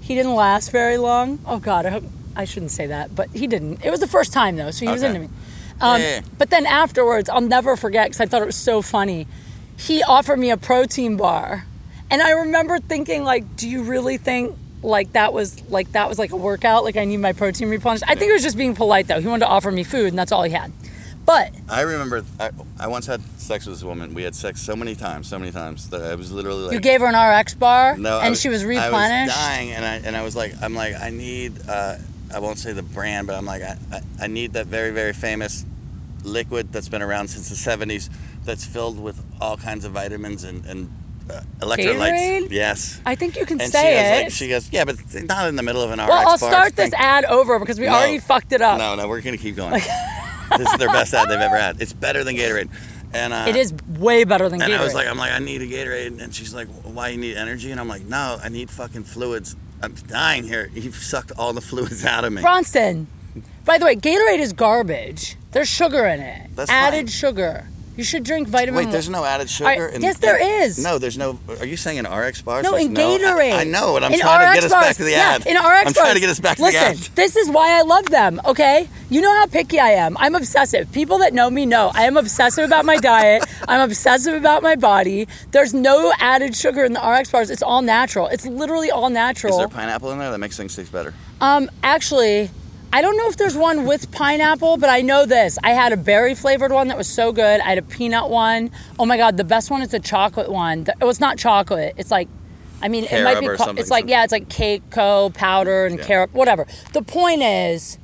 he 0.00 0.14
didn't 0.14 0.34
last 0.34 0.70
very 0.70 0.98
long. 0.98 1.40
Oh 1.46 1.58
God, 1.58 1.86
I 1.86 1.90
hope 1.90 2.04
I 2.36 2.44
shouldn't 2.44 2.70
say 2.72 2.86
that, 2.86 3.14
but 3.14 3.28
he 3.32 3.46
didn't. 3.46 3.84
It 3.84 3.90
was 3.90 4.00
the 4.00 4.06
first 4.06 4.32
time 4.32 4.56
though, 4.56 4.70
so 4.70 4.86
he 4.86 4.92
was 4.92 5.02
Okay. 5.02 5.14
into 5.14 5.28
me. 5.28 5.34
Um, 5.80 6.00
Yeah. 6.00 6.20
But 6.38 6.50
then 6.50 6.66
afterwards, 6.66 7.28
I'll 7.28 7.40
never 7.40 7.76
forget 7.76 8.06
because 8.08 8.20
I 8.20 8.26
thought 8.26 8.42
it 8.42 8.46
was 8.46 8.56
so 8.56 8.82
funny. 8.82 9.26
He 9.76 10.02
offered 10.02 10.38
me 10.38 10.50
a 10.50 10.56
protein 10.56 11.16
bar, 11.16 11.66
and 12.10 12.22
I 12.22 12.30
remember 12.30 12.78
thinking, 12.78 13.24
like, 13.24 13.56
do 13.56 13.68
you 13.68 13.82
really 13.82 14.16
think 14.16 14.56
like 14.82 15.12
that 15.14 15.32
was 15.32 15.62
like 15.70 15.90
that 15.92 16.08
was 16.08 16.18
like 16.18 16.32
a 16.32 16.36
workout? 16.36 16.84
Like 16.84 16.96
I 16.96 17.04
need 17.04 17.18
my 17.18 17.32
protein 17.32 17.68
replenished. 17.70 18.04
I 18.06 18.14
think 18.14 18.28
he 18.28 18.32
was 18.32 18.42
just 18.42 18.56
being 18.56 18.74
polite 18.74 19.06
though. 19.08 19.20
He 19.20 19.26
wanted 19.26 19.44
to 19.46 19.50
offer 19.50 19.70
me 19.72 19.82
food, 19.84 20.08
and 20.08 20.18
that's 20.18 20.32
all 20.32 20.42
he 20.44 20.52
had. 20.52 20.72
But 21.26 21.50
I 21.68 21.80
remember 21.80 22.24
I, 22.38 22.50
I 22.78 22.86
once 22.86 23.06
had 23.06 23.20
sex 23.36 23.66
with 23.66 23.74
this 23.74 23.82
woman. 23.82 24.14
We 24.14 24.22
had 24.22 24.36
sex 24.36 24.62
so 24.62 24.76
many 24.76 24.94
times, 24.94 25.26
so 25.28 25.38
many 25.40 25.50
times 25.50 25.88
that 25.90 26.00
I 26.02 26.14
was 26.14 26.30
literally 26.30 26.66
like, 26.66 26.74
you 26.74 26.80
gave 26.80 27.00
her 27.00 27.06
an 27.08 27.16
RX 27.40 27.54
bar, 27.54 27.96
no, 27.98 28.18
I 28.18 28.26
and 28.28 28.36
she 28.36 28.48
was 28.48 28.62
I 28.62 28.66
replenished. 28.66 29.34
was 29.34 29.34
dying, 29.36 29.72
and 29.72 29.84
I 29.84 29.94
and 30.06 30.16
I 30.16 30.22
was 30.22 30.36
like, 30.36 30.54
I'm 30.62 30.74
like, 30.74 30.94
I 30.94 31.10
need. 31.10 31.52
Uh, 31.68 31.96
I 32.34 32.38
won't 32.40 32.58
say 32.58 32.72
the 32.72 32.82
brand, 32.82 33.26
but 33.26 33.36
I'm 33.36 33.46
like, 33.46 33.62
I, 33.62 33.76
I, 33.92 34.00
I 34.22 34.26
need 34.26 34.52
that 34.54 34.66
very 34.66 34.90
very 34.90 35.12
famous 35.12 35.64
liquid 36.24 36.72
that's 36.72 36.88
been 36.88 37.02
around 37.02 37.28
since 37.28 37.48
the 37.48 37.54
70s. 37.70 38.10
That's 38.44 38.64
filled 38.64 38.98
with 39.00 39.20
all 39.40 39.56
kinds 39.56 39.84
of 39.84 39.92
vitamins 39.92 40.44
and 40.44 40.64
and 40.66 40.90
uh, 41.30 41.40
electrolytes. 41.58 42.42
Gatorade? 42.44 42.50
Yes. 42.50 43.00
I 43.04 43.14
think 43.16 43.36
you 43.36 43.44
can 43.46 43.60
And 43.60 43.70
say 43.72 43.80
she 43.80 43.96
goes 43.96 44.06
it. 44.06 44.22
like, 44.22 44.32
she 44.32 44.48
goes, 44.48 44.72
yeah, 44.72 44.84
but 44.84 45.24
not 45.28 45.48
in 45.48 45.56
the 45.56 45.62
middle 45.64 45.82
of 45.82 45.90
an 45.90 45.98
RX 45.98 46.08
well, 46.08 46.28
I'll 46.28 46.38
start 46.38 46.76
this 46.76 46.92
ad 46.94 47.24
over 47.24 47.58
because 47.58 47.80
we 47.80 47.86
No. 47.86 47.92
already 47.94 48.18
fucked 48.20 48.52
it 48.52 48.60
up. 48.62 48.78
No, 48.78 48.94
no, 48.94 49.08
we're 49.08 49.20
gonna 49.22 49.36
keep 49.36 49.56
going. 49.56 49.72
this 50.56 50.70
is 50.72 50.78
their 50.78 50.88
best 50.88 51.12
ad 51.14 51.28
they've 51.28 51.40
ever 51.40 51.56
had. 51.56 51.82
It's 51.82 51.92
better 51.92 52.22
than 52.22 52.36
Gatorade. 52.36 52.68
And 53.12 53.32
uh, 53.32 53.46
It 53.48 53.56
is 53.56 53.72
way 53.88 54.22
better 54.24 54.48
than 54.48 54.62
And 54.62 54.70
Gatorade. 54.72 54.78
I 54.78 54.84
was 54.84 54.94
like, 54.94 55.08
I'm 55.08 55.18
like, 55.18 55.32
I 55.32 55.38
need 55.40 55.62
a 55.62 55.66
Gatorade, 55.66 56.20
and 56.22 56.32
she's 56.34 56.54
like, 56.54 56.68
why 56.84 57.08
you 57.08 57.18
need 57.18 57.36
energy? 57.36 57.70
And 57.72 57.80
I'm 57.80 57.88
like, 57.88 58.04
no, 58.04 58.38
I 58.42 58.48
need 58.48 58.70
fucking 58.70 59.04
fluids. 59.04 59.56
I'm 59.82 59.94
dying 59.94 60.44
here. 60.44 60.70
You've 60.74 60.94
sucked 60.96 61.32
all 61.36 61.52
the 61.52 61.60
fluids 61.60 62.04
out 62.04 62.24
of 62.24 62.32
me. 62.32 62.42
Bronston. 62.42 63.06
By 63.64 63.78
the 63.78 63.84
way, 63.84 63.96
Gatorade 63.96 64.38
is 64.38 64.52
garbage. 64.52 65.36
There's 65.52 65.68
sugar 65.68 66.06
in 66.06 66.20
it. 66.20 66.50
That's 66.56 66.70
Added 66.70 66.96
fine. 66.98 67.06
sugar. 67.08 67.68
You 67.96 68.04
should 68.04 68.24
drink 68.24 68.46
vitamin. 68.48 68.84
Wait, 68.86 68.92
there's 68.92 69.08
no 69.08 69.24
added 69.24 69.48
sugar. 69.48 69.68
Right, 69.86 69.94
in, 69.94 70.02
yes, 70.02 70.18
there 70.18 70.36
in- 70.36 70.62
is. 70.64 70.78
No, 70.82 70.98
there's 70.98 71.16
no. 71.16 71.38
Are 71.60 71.64
you 71.66 71.76
saying 71.78 71.96
in 71.98 72.06
RX 72.06 72.42
bars? 72.42 72.62
No, 72.64 72.72
Like, 72.72 72.86
in 72.86 72.94
Gatorade. 72.94 73.52
I, 73.52 73.60
I 73.62 73.64
know, 73.64 73.96
and 73.96 74.04
I'm 74.04 74.12
In 74.12 74.20
trying 74.20 74.40
to 74.40 74.46
RX 74.50 74.54
get 74.54 74.64
us 74.64 74.70
bars. 74.72 74.84
back 74.84 74.96
to 74.96 75.04
the 75.04 75.10
yeah, 75.12 75.38
ad. 75.40 75.46
In 75.46 75.56
RX 75.56 75.62
bars, 75.62 75.78
I'm 75.78 75.84
bars. 75.84 75.94
trying 75.94 76.14
to 76.14 76.20
get 76.20 76.28
us 76.30 76.40
back 76.40 76.56
to 76.58 76.62
Listen, 76.62 76.80
the 76.82 76.88
ad. 76.88 76.96
this 77.14 77.36
is 77.36 77.48
why 77.48 77.78
I 77.78 77.82
love 77.82 78.04
them. 78.10 78.40
Okay, 78.44 78.88
you 79.08 79.20
know 79.22 79.32
how 79.34 79.46
picky 79.46 79.80
I 79.80 79.90
am. 79.92 80.16
I'm 80.18 80.34
obsessive. 80.34 80.92
People 80.92 81.18
that 81.18 81.32
know 81.32 81.48
me 81.48 81.64
know 81.64 81.90
I 81.94 82.04
am 82.04 82.16
obsessive 82.18 82.64
about 82.64 82.84
my 82.84 82.96
diet. 82.98 83.44
I'm 83.68 83.80
obsessive 83.80 84.34
about 84.34 84.62
my 84.62 84.76
body. 84.76 85.26
There's 85.52 85.72
no 85.72 86.12
added 86.18 86.54
sugar 86.54 86.84
in 86.84 86.92
the 86.92 87.00
RX 87.00 87.30
bars. 87.30 87.50
It's 87.50 87.62
all 87.62 87.80
natural. 87.80 88.26
It's 88.28 88.44
literally 88.46 88.90
all 88.90 89.08
natural. 89.08 89.54
Is 89.54 89.58
there 89.58 89.68
pineapple 89.68 90.10
in 90.12 90.18
there 90.18 90.30
that 90.30 90.38
makes 90.38 90.56
things 90.58 90.76
taste 90.76 90.92
better? 90.92 91.14
Um, 91.40 91.70
actually, 91.82 92.50
I 92.92 93.02
don't 93.02 93.16
know 93.18 93.28
if 93.28 93.36
there's 93.36 93.56
one 93.56 93.84
with 93.84 94.10
pineapple, 94.10 94.78
but 94.78 94.88
I 94.88 95.02
know 95.02 95.26
this. 95.26 95.58
I 95.62 95.70
had 95.70 95.92
a 95.92 95.96
berry 95.98 96.34
flavored 96.34 96.72
one 96.72 96.88
that 96.88 96.96
was 96.96 97.08
so 97.08 97.30
good. 97.32 97.60
I 97.60 97.68
had 97.70 97.78
a 97.78 97.82
peanut 97.82 98.30
one. 98.30 98.70
Oh 98.98 99.04
my 99.04 99.16
god, 99.18 99.36
the 99.36 99.44
best 99.44 99.70
one 99.70 99.82
is 99.82 99.90
the 99.90 100.00
chocolate 100.00 100.50
one. 100.50 100.86
It 101.00 101.04
was 101.04 101.20
not 101.20 101.36
chocolate. 101.36 101.94
It's 101.98 102.10
like, 102.10 102.28
I 102.80 102.88
mean, 102.88 103.04
it 103.04 103.22
might 103.22 103.40
be. 103.40 103.48
co- 103.48 103.72
It's 103.72 103.90
like 103.90 104.08
yeah, 104.08 104.24
it's 104.24 104.32
like 104.32 104.48
cacao 104.48 105.28
powder 105.30 105.84
and 105.86 105.98
Yeah. 105.98 106.04
carob, 106.06 106.30
whatever. 106.32 106.66
The 106.92 107.02
point 107.02 107.42
is. 107.42 107.98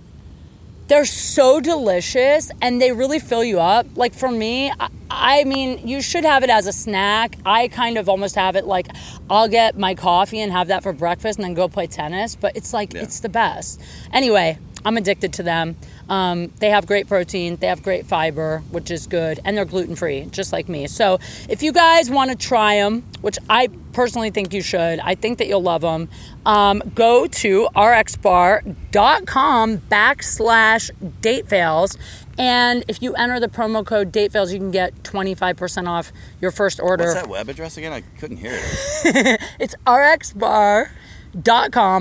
They're 0.89 1.05
so 1.07 1.59
delicious 1.59 2.51
and 2.61 2.83
they 2.83 2.93
really 2.93 3.19
fill 3.19 3.43
you 3.45 3.61
up. 3.61 3.87
Like 3.95 4.13
for 4.13 4.31
me, 4.31 4.71
I, 4.79 4.89
I 5.11 5.45
mean, 5.45 5.89
you 5.89 6.03
should 6.03 6.25
have 6.25 6.43
it 6.43 6.51
as 6.51 6.67
a 6.67 6.73
snack. 6.73 7.37
I 7.47 7.69
kind 7.69 7.97
of 7.97 8.11
almost 8.11 8.35
have 8.35 8.57
it 8.57 8.67
like 8.67 8.89
I'll 9.31 9.49
get 9.49 9.79
my 9.79 9.95
coffee 9.95 10.41
and 10.41 10.53
have 10.53 10.69
that 10.69 10.83
for 10.83 10.93
breakfast 10.93 11.39
and 11.39 11.45
then 11.47 11.55
go 11.55 11.67
play 11.67 11.87
tennis, 11.87 12.37
but 12.37 12.55
it's 12.57 12.75
like 12.75 12.93
Yeah. 12.93 13.03
it's 13.03 13.21
the 13.21 13.31
best. 13.31 13.81
Anyway, 14.13 14.59
I'm 14.85 14.97
addicted 14.97 15.33
to 15.35 15.43
them. 15.43 15.77
Um, 16.09 16.49
they 16.59 16.71
have 16.71 16.87
great 16.87 17.09
protein, 17.09 17.57
they 17.57 17.69
have 17.69 17.83
great 17.83 18.07
fiber, 18.07 18.63
which 18.71 18.91
is 18.91 19.07
good, 19.07 19.41
and 19.45 19.57
they're 19.57 19.65
gluten 19.65 19.97
free, 19.97 20.27
just 20.31 20.53
like 20.53 20.69
me. 20.69 20.87
So 20.87 21.19
if 21.49 21.63
you 21.63 21.73
guys 21.73 22.11
want 22.11 22.31
to 22.31 22.37
try 22.37 22.77
them, 22.77 23.03
which 23.21 23.39
I 23.49 23.69
personally 23.93 24.31
think 24.31 24.53
you 24.53 24.63
should, 24.63 25.01
I 25.01 25.15
think 25.15 25.39
that 25.39 25.47
you'll 25.47 25.63
love 25.63 25.83
them. 25.83 26.09
Um, 26.45 26.83
go 26.95 27.27
to 27.27 27.69
rxbar.com 27.75 29.79
backslash 29.79 30.91
date 31.21 31.49
fails. 31.49 31.97
And 32.39 32.85
if 32.89 33.03
you 33.03 33.15
enter 33.15 33.39
the 33.39 33.49
promo 33.49 33.85
code 33.85 34.13
DateFails, 34.13 34.53
you 34.53 34.59
can 34.59 34.71
get 34.71 35.03
25% 35.03 35.87
off 35.87 36.13
your 36.41 36.51
first 36.51 36.81
order. 36.81 37.05
What's 37.05 37.15
that 37.15 37.29
web 37.29 37.49
address 37.49 37.77
again? 37.77 37.93
I 37.93 38.03
couldn't 38.19 38.39
hear 38.39 38.53
it. 38.55 39.41
It's 39.61 39.75
rxbar.com 39.87 40.89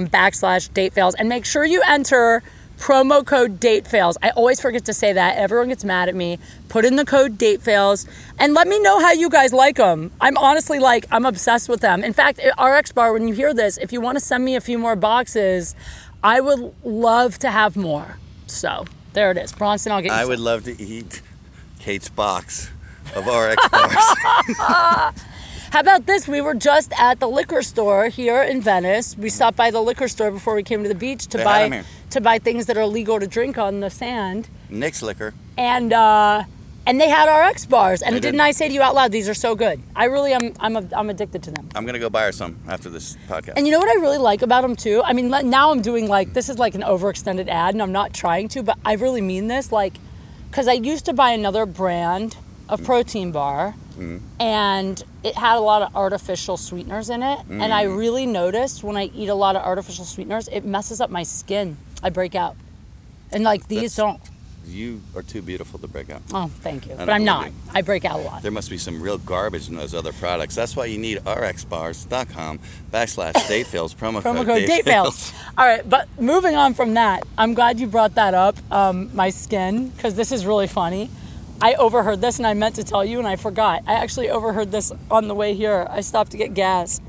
backslash 0.08 0.70
datefails. 0.72 1.14
And 1.20 1.30
make 1.30 1.46
sure 1.46 1.66
you 1.66 1.82
enter 1.88 2.42
promo 2.82 3.24
code 3.26 3.60
date 3.60 3.88
fails. 3.88 4.18
I 4.24 4.32
always 4.32 4.60
forget 4.60 4.84
to 4.86 4.94
say 4.94 5.14
that. 5.14 5.38
Everyone 5.38 5.70
gets 5.70 5.86
mad 5.86 6.10
at 6.10 6.16
me. 6.16 6.40
Put 6.68 6.84
in 6.84 6.96
the 6.96 7.06
code 7.06 7.38
date 7.38 7.62
fails 7.62 8.08
and 8.40 8.56
let 8.56 8.68
me 8.68 8.80
know 8.80 9.00
how 9.00 9.12
you 9.12 9.30
guys 9.30 9.54
like 9.54 9.76
them. 9.78 10.12
I'm 10.20 10.36
honestly 10.38 10.80
like, 10.80 11.06
I'm 11.12 11.26
obsessed 11.26 11.70
with 11.70 11.82
them. 11.82 12.04
In 12.04 12.12
fact, 12.12 12.40
RX 12.60 12.92
Bar, 12.92 13.14
when 13.14 13.28
you 13.28 13.36
hear 13.36 13.54
this, 13.54 13.78
if 13.78 13.94
you 13.94 14.02
want 14.02 14.18
to 14.18 14.20
send 14.20 14.44
me 14.44 14.56
a 14.56 14.62
few 14.62 14.80
more 14.80 14.96
boxes, 14.96 15.76
I 16.24 16.42
would 16.42 16.74
love 16.84 17.38
to 17.40 17.52
have 17.52 17.78
more. 17.78 18.18
So 18.48 18.86
there 19.14 19.30
it 19.30 19.38
is. 19.38 19.54
Bronston, 19.54 19.92
I'll 19.92 20.02
get 20.02 20.10
you 20.10 20.16
I 20.16 20.22
some. 20.22 20.30
would 20.30 20.40
love 20.40 20.64
to 20.64 20.82
eat 20.82 21.22
Kate's 21.80 22.10
box 22.10 22.72
of 23.16 23.28
RX 23.28 23.70
bars. 23.70 23.96
How 25.72 25.80
about 25.80 26.06
this? 26.06 26.28
We 26.28 26.42
were 26.42 26.54
just 26.54 26.92
at 27.00 27.22
the 27.22 27.30
liquor 27.30 27.62
store 27.62 28.10
here 28.10 28.44
in 28.44 28.60
Venice. 28.62 29.18
We 29.18 29.30
stopped 29.30 29.56
by 29.56 29.72
the 29.72 29.82
liquor 29.82 30.10
store 30.10 30.30
before 30.30 30.54
we 30.54 30.64
came 30.64 30.84
to 30.84 30.90
the 30.90 30.96
beach 30.96 31.28
to 31.28 31.38
They 31.38 31.44
buy. 31.46 31.84
To 32.12 32.22
buy 32.22 32.40
things 32.40 32.66
that 32.68 32.78
are 32.78 32.86
legal 32.86 33.20
to 33.20 33.28
drink 33.28 33.58
on 33.58 33.80
the 33.80 33.90
sand. 33.90 34.50
Nick's 34.70 35.02
liquor. 35.02 35.34
And 35.58 35.94
uh, 35.94 36.44
and 36.86 37.00
they 37.00 37.10
had 37.10 37.30
RX 37.30 37.66
bars. 37.66 38.02
And 38.02 38.16
They 38.16 38.20
didn't 38.20 38.40
did. 38.40 38.42
I 38.42 38.52
say 38.52 38.68
to 38.68 38.74
you 38.74 38.82
out 38.82 38.96
loud, 38.96 39.12
these 39.12 39.30
are 39.30 39.34
so 39.34 39.56
good? 39.56 39.82
I 39.96 40.06
really 40.06 40.34
am. 40.34 40.54
I'm, 40.60 40.76
a, 40.76 40.88
I'm 40.94 41.10
addicted 41.10 41.44
to 41.44 41.52
them. 41.52 41.70
I'm 41.76 41.86
gonna 41.86 42.00
go 42.00 42.10
buy 42.10 42.24
her 42.24 42.32
some 42.32 42.60
after 42.68 42.90
this 42.90 43.18
podcast. 43.28 43.54
And 43.56 43.68
you 43.68 43.72
know 43.72 43.80
what 43.80 43.90
I 43.90 44.02
really 44.02 44.18
like 44.18 44.42
about 44.42 44.62
them 44.62 44.76
too? 44.76 45.02
I 45.04 45.14
mean, 45.14 45.30
now 45.30 45.72
I'm 45.72 45.82
doing 45.82 46.08
like 46.08 46.34
this 46.34 46.50
is 46.50 46.58
like 46.58 46.76
an 46.76 46.82
overextended 46.82 47.48
ad, 47.48 47.76
and 47.76 47.82
I'm 47.82 47.92
not 47.92 48.14
trying 48.14 48.48
to, 48.50 48.64
but 48.64 48.78
I 48.84 48.94
really 48.94 49.22
mean 49.22 49.48
this. 49.48 49.72
Like, 49.72 49.94
because 50.50 50.68
I 50.68 50.74
used 50.74 51.06
to 51.06 51.14
buy 51.14 51.32
another 51.32 51.66
brand 51.66 52.38
of 52.68 52.82
mm. 52.82 52.86
protein 52.86 53.32
bar, 53.32 53.76
mm. 53.96 54.22
and 54.40 55.04
it 55.24 55.36
had 55.36 55.58
a 55.58 55.62
lot 55.62 55.84
of 55.84 55.96
artificial 55.96 56.58
sweeteners 56.58 57.10
in 57.10 57.22
it, 57.22 57.40
and 57.50 57.72
I 57.74 57.86
mm. 57.86 57.96
really 57.96 58.26
noticed 58.26 58.84
when 58.84 58.98
I 58.98 59.06
eat 59.14 59.30
a 59.30 59.36
lot 59.36 59.56
of 59.56 59.62
artificial 59.62 60.06
sweeteners, 60.06 60.48
it 60.48 60.66
messes 60.66 61.00
up 61.00 61.12
my 61.12 61.24
skin. 61.24 61.78
I 62.04 62.10
break 62.10 62.36
out, 62.36 62.56
and 63.32 63.44
like 63.44 63.68
these 63.68 63.96
That's- 63.96 63.96
don't. 63.96 64.22
you 64.68 65.02
are 65.16 65.24
too 65.24 65.42
beautiful 65.42 65.80
to 65.80 65.88
break 65.88 66.10
out. 66.10 66.22
Oh, 66.34 66.50
thank 66.62 66.88
you, 66.88 66.94
but 66.96 67.10
I'm 67.10 67.24
not. 67.24 67.52
I 67.74 67.82
break 67.82 68.06
out 68.06 68.20
a 68.20 68.24
lot. 68.24 68.42
There 68.44 68.52
must 68.52 68.70
be 68.70 68.78
some 68.78 69.02
real 69.02 69.18
garbage 69.18 69.68
in 69.68 69.76
those 69.76 69.94
other 69.96 70.14
products. 70.14 70.56
That's 70.56 70.76
why 70.76 70.86
you 70.86 70.98
need 71.00 71.18
rxbars.com 71.20 72.60
backslash 72.92 73.34
datefails 73.50 73.96
promo, 73.96 74.22
promo 74.22 74.46
code 74.46 74.66
date 74.68 74.86
fails. 74.86 75.34
All 75.58 75.66
right, 75.66 75.88
but 75.90 76.08
moving 76.20 76.56
on 76.56 76.74
from 76.74 76.94
that, 76.94 77.24
I'm 77.38 77.54
glad 77.54 77.80
you 77.80 77.88
brought 77.88 78.16
that 78.16 78.34
up. 78.34 78.58
Um, 78.72 79.10
my 79.16 79.30
skin, 79.30 79.90
because 79.90 80.16
this 80.16 80.32
is 80.32 80.46
really 80.46 80.68
funny. 80.68 81.10
I 81.64 81.74
overheard 81.76 82.22
this 82.22 82.38
and 82.40 82.48
I 82.48 82.54
meant 82.56 82.76
to 82.76 82.84
tell 82.84 83.06
you 83.06 83.20
and 83.20 83.28
I 83.28 83.36
forgot. 83.36 83.84
I 83.86 83.94
actually 83.94 84.30
overheard 84.32 84.72
this 84.72 84.92
on 85.12 85.28
the 85.28 85.36
way 85.36 85.54
here. 85.54 85.86
I 85.92 86.02
stopped 86.02 86.32
to 86.32 86.38
get 86.38 86.54
gas. 86.56 87.00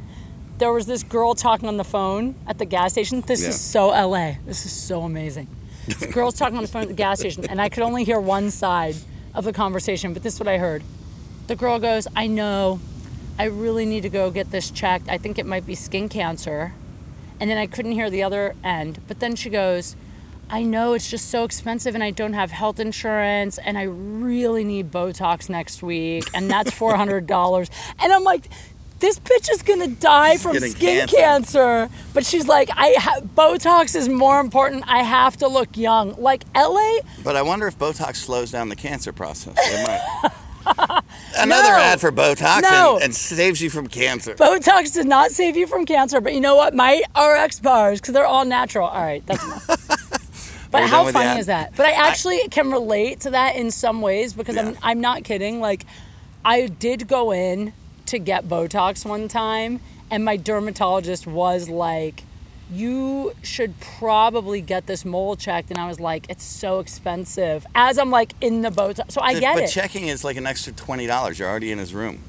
There 0.58 0.72
was 0.72 0.86
this 0.86 1.02
girl 1.02 1.34
talking 1.34 1.68
on 1.68 1.76
the 1.76 1.84
phone 1.84 2.34
at 2.46 2.58
the 2.58 2.64
gas 2.64 2.92
station. 2.92 3.20
This 3.22 3.42
Yeah. 3.42 3.48
is 3.48 3.60
so 3.60 3.88
LA. 3.90 4.34
This 4.46 4.64
is 4.64 4.72
so 4.72 5.02
amazing. 5.02 5.48
This 5.86 6.06
girl's 6.12 6.34
talking 6.34 6.56
on 6.56 6.62
the 6.62 6.68
phone 6.68 6.82
at 6.82 6.88
the 6.88 6.94
gas 6.94 7.20
station, 7.20 7.44
and 7.48 7.60
I 7.60 7.68
could 7.68 7.82
only 7.82 8.04
hear 8.04 8.20
one 8.20 8.50
side 8.50 8.94
of 9.34 9.44
the 9.44 9.52
conversation, 9.52 10.12
but 10.12 10.22
this 10.22 10.34
is 10.34 10.40
what 10.40 10.48
I 10.48 10.58
heard. 10.58 10.82
The 11.48 11.56
girl 11.56 11.78
goes, 11.80 12.06
I 12.14 12.28
know, 12.28 12.80
I 13.38 13.44
really 13.46 13.86
need 13.86 14.02
to 14.02 14.08
go 14.08 14.30
get 14.30 14.50
this 14.52 14.70
checked. 14.70 15.08
I 15.08 15.18
think 15.18 15.38
it 15.38 15.46
might 15.46 15.66
be 15.66 15.74
skin 15.74 16.08
cancer. 16.08 16.74
And 17.40 17.50
then 17.50 17.58
I 17.58 17.66
couldn't 17.66 17.92
hear 17.92 18.08
the 18.08 18.22
other 18.22 18.54
end. 18.62 19.00
But 19.08 19.18
then 19.18 19.34
she 19.34 19.50
goes, 19.50 19.96
I 20.48 20.62
know 20.62 20.92
it's 20.92 21.10
just 21.10 21.28
so 21.30 21.42
expensive 21.44 21.94
and 21.96 22.04
I 22.04 22.10
don't 22.10 22.34
have 22.34 22.50
health 22.52 22.78
insurance 22.78 23.58
and 23.58 23.76
I 23.78 23.82
really 23.84 24.62
need 24.64 24.92
Botox 24.92 25.48
next 25.48 25.82
week 25.82 26.24
and 26.34 26.48
that's 26.48 26.70
$400. 26.78 27.70
and 28.00 28.12
I'm 28.12 28.22
like, 28.22 28.48
this 29.02 29.18
bitch 29.18 29.50
is 29.52 29.60
gonna 29.62 29.88
die 29.88 30.38
from 30.38 30.56
skin 30.58 31.06
cancer. 31.08 31.16
cancer. 31.16 31.88
But 32.14 32.24
she's 32.24 32.48
like, 32.48 32.70
I 32.74 32.94
ha- 32.96 33.20
Botox 33.20 33.94
is 33.94 34.08
more 34.08 34.40
important. 34.40 34.84
I 34.86 35.02
have 35.02 35.36
to 35.38 35.48
look 35.48 35.76
young. 35.76 36.14
Like 36.18 36.44
LA, 36.56 37.00
But 37.22 37.36
I 37.36 37.42
wonder 37.42 37.66
if 37.66 37.76
Botox 37.78 38.16
slows 38.16 38.50
down 38.50 38.70
the 38.70 38.76
cancer 38.76 39.12
process. 39.12 39.54
It 39.58 39.82
might. 39.84 40.32
Another 41.36 41.70
No. 41.72 41.76
ad 41.78 42.00
for 42.00 42.12
Botox 42.12 42.62
No. 42.62 42.94
and, 42.94 43.04
and 43.06 43.14
saves 43.14 43.60
you 43.60 43.68
from 43.68 43.88
cancer. 43.88 44.34
Botox 44.36 44.94
did 44.94 45.06
not 45.06 45.32
save 45.32 45.56
you 45.56 45.66
from 45.66 45.84
cancer, 45.84 46.20
but 46.20 46.32
you 46.34 46.40
know 46.40 46.54
what? 46.54 46.72
My 46.74 47.02
RX 47.20 47.58
bars, 47.60 48.00
because 48.00 48.14
they're 48.14 48.24
all 48.26 48.44
natural. 48.44 48.86
All 48.86 49.02
right, 49.02 49.26
that's 49.26 49.44
enough. 49.44 49.68
But 50.70 50.84
how 50.84 50.98
done 50.98 51.04
with 51.06 51.14
the 51.14 51.20
funny 51.20 51.40
is 51.40 51.46
that? 51.46 51.76
But 51.76 51.84
I 51.84 51.90
actually 51.90 52.48
can 52.48 52.70
relate 52.70 53.20
to 53.20 53.30
that 53.32 53.56
in 53.56 53.70
some 53.70 54.00
ways 54.00 54.32
because 54.32 54.56
I'm 54.56 54.74
I'm 54.82 55.02
not 55.02 55.22
kidding. 55.22 55.60
Like, 55.60 55.84
I 56.46 56.66
did 56.68 57.06
go 57.08 57.30
in 57.30 57.74
to 58.12 58.18
get 58.18 58.48
Botox 58.48 59.04
one 59.04 59.28
time, 59.28 59.80
and 60.10 60.24
my 60.24 60.36
dermatologist 60.38 61.26
was 61.26 61.68
like, 61.68 62.22
"You 62.72 63.32
should 63.42 63.78
probably 63.80 64.60
get 64.62 64.86
this 64.86 65.04
mole 65.04 65.36
checked," 65.36 65.70
and 65.70 65.78
I 65.78 65.86
was 65.88 66.00
like, 66.00 66.24
"It's 66.30 66.44
so 66.44 66.78
expensive." 66.80 67.66
As 67.74 67.98
I'm 67.98 68.10
like 68.10 68.32
in 68.40 68.62
the 68.62 68.70
Botox, 68.70 69.12
so 69.12 69.20
I 69.20 69.38
get 69.38 69.54
but 69.54 69.64
it. 69.64 69.70
checking 69.70 70.06
is 70.08 70.24
like 70.24 70.36
an 70.36 70.46
extra 70.46 70.72
twenty 70.72 71.06
dollars. 71.06 71.38
You're 71.38 71.48
already 71.48 71.70
in 71.72 71.78
his 71.78 71.92
room. 71.92 72.20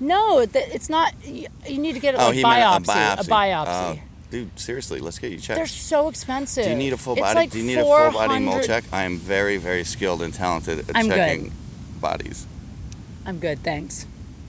no, 0.00 0.38
it's 0.40 0.88
not. 0.88 1.12
You 1.26 1.46
need 1.78 1.92
to 1.92 2.00
get 2.00 2.14
it 2.14 2.20
Oh, 2.20 2.26
like 2.28 2.34
he 2.36 2.42
biopsy, 2.42 3.20
a 3.20 3.24
biopsy. 3.24 3.66
Oh, 3.68 3.98
dude, 4.30 4.58
seriously, 4.58 4.98
let's 5.00 5.18
get 5.18 5.30
you 5.30 5.38
checked. 5.38 5.56
They're 5.58 5.66
so 5.66 6.08
expensive. 6.08 6.64
Do 6.64 6.70
you 6.70 6.76
need 6.76 6.92
a 6.94 6.96
full 6.96 7.12
It's 7.14 7.20
body? 7.22 7.34
like 7.36 7.50
do 7.50 7.58
you 7.58 7.64
need 7.64 7.78
a 7.78 7.82
full 7.84 8.12
body 8.12 8.38
mole 8.38 8.60
check? 8.62 8.84
I 8.92 9.02
am 9.04 9.18
very, 9.18 9.56
very 9.58 9.84
skilled 9.84 10.22
and 10.22 10.32
talented 10.32 10.88
at 10.88 10.96
I'm 10.96 11.06
good. 11.08 11.16
checking 11.16 11.52
bodies. 12.00 12.46
I'm 13.26 13.38
good, 13.38 13.62
thanks. 13.62 14.06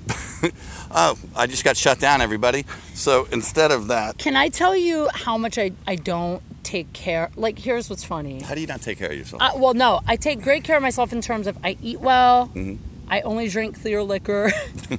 Oh, 0.94 1.18
I 1.36 1.48
just 1.48 1.64
got 1.64 1.78
shut 1.78 2.00
down, 2.00 2.20
everybody. 2.22 2.66
So 2.96 3.26
instead 3.32 3.72
of 3.72 3.88
that, 3.88 4.18
Can 4.18 4.36
I 4.36 4.50
tell 4.50 4.76
you 4.76 5.08
how 5.14 5.38
much 5.38 5.58
I, 5.58 5.72
I 5.88 5.96
don't 5.96 6.42
take 6.64 6.92
care? 6.92 7.30
Like, 7.38 7.58
here's 7.60 7.90
what's 7.90 8.04
funny. 8.04 8.42
how 8.42 8.56
do 8.56 8.60
you 8.62 8.68
not 8.68 8.82
take 8.82 8.98
care 8.98 9.10
of 9.12 9.18
yourself? 9.18 9.42
I, 9.42 9.56
well, 9.56 9.74
no, 9.74 10.02
I 10.06 10.16
take 10.18 10.42
great 10.42 10.64
care 10.66 10.76
of 10.76 10.82
myself 10.84 11.14
in 11.14 11.22
terms 11.22 11.48
of 11.48 11.58
I 11.64 11.78
eat 11.82 12.02
well. 12.02 12.48
Mm-hmm. 12.48 12.76
I 13.10 13.22
only 13.22 13.48
drink 13.50 13.80
clear 13.82 14.02
liquor. 14.04 14.52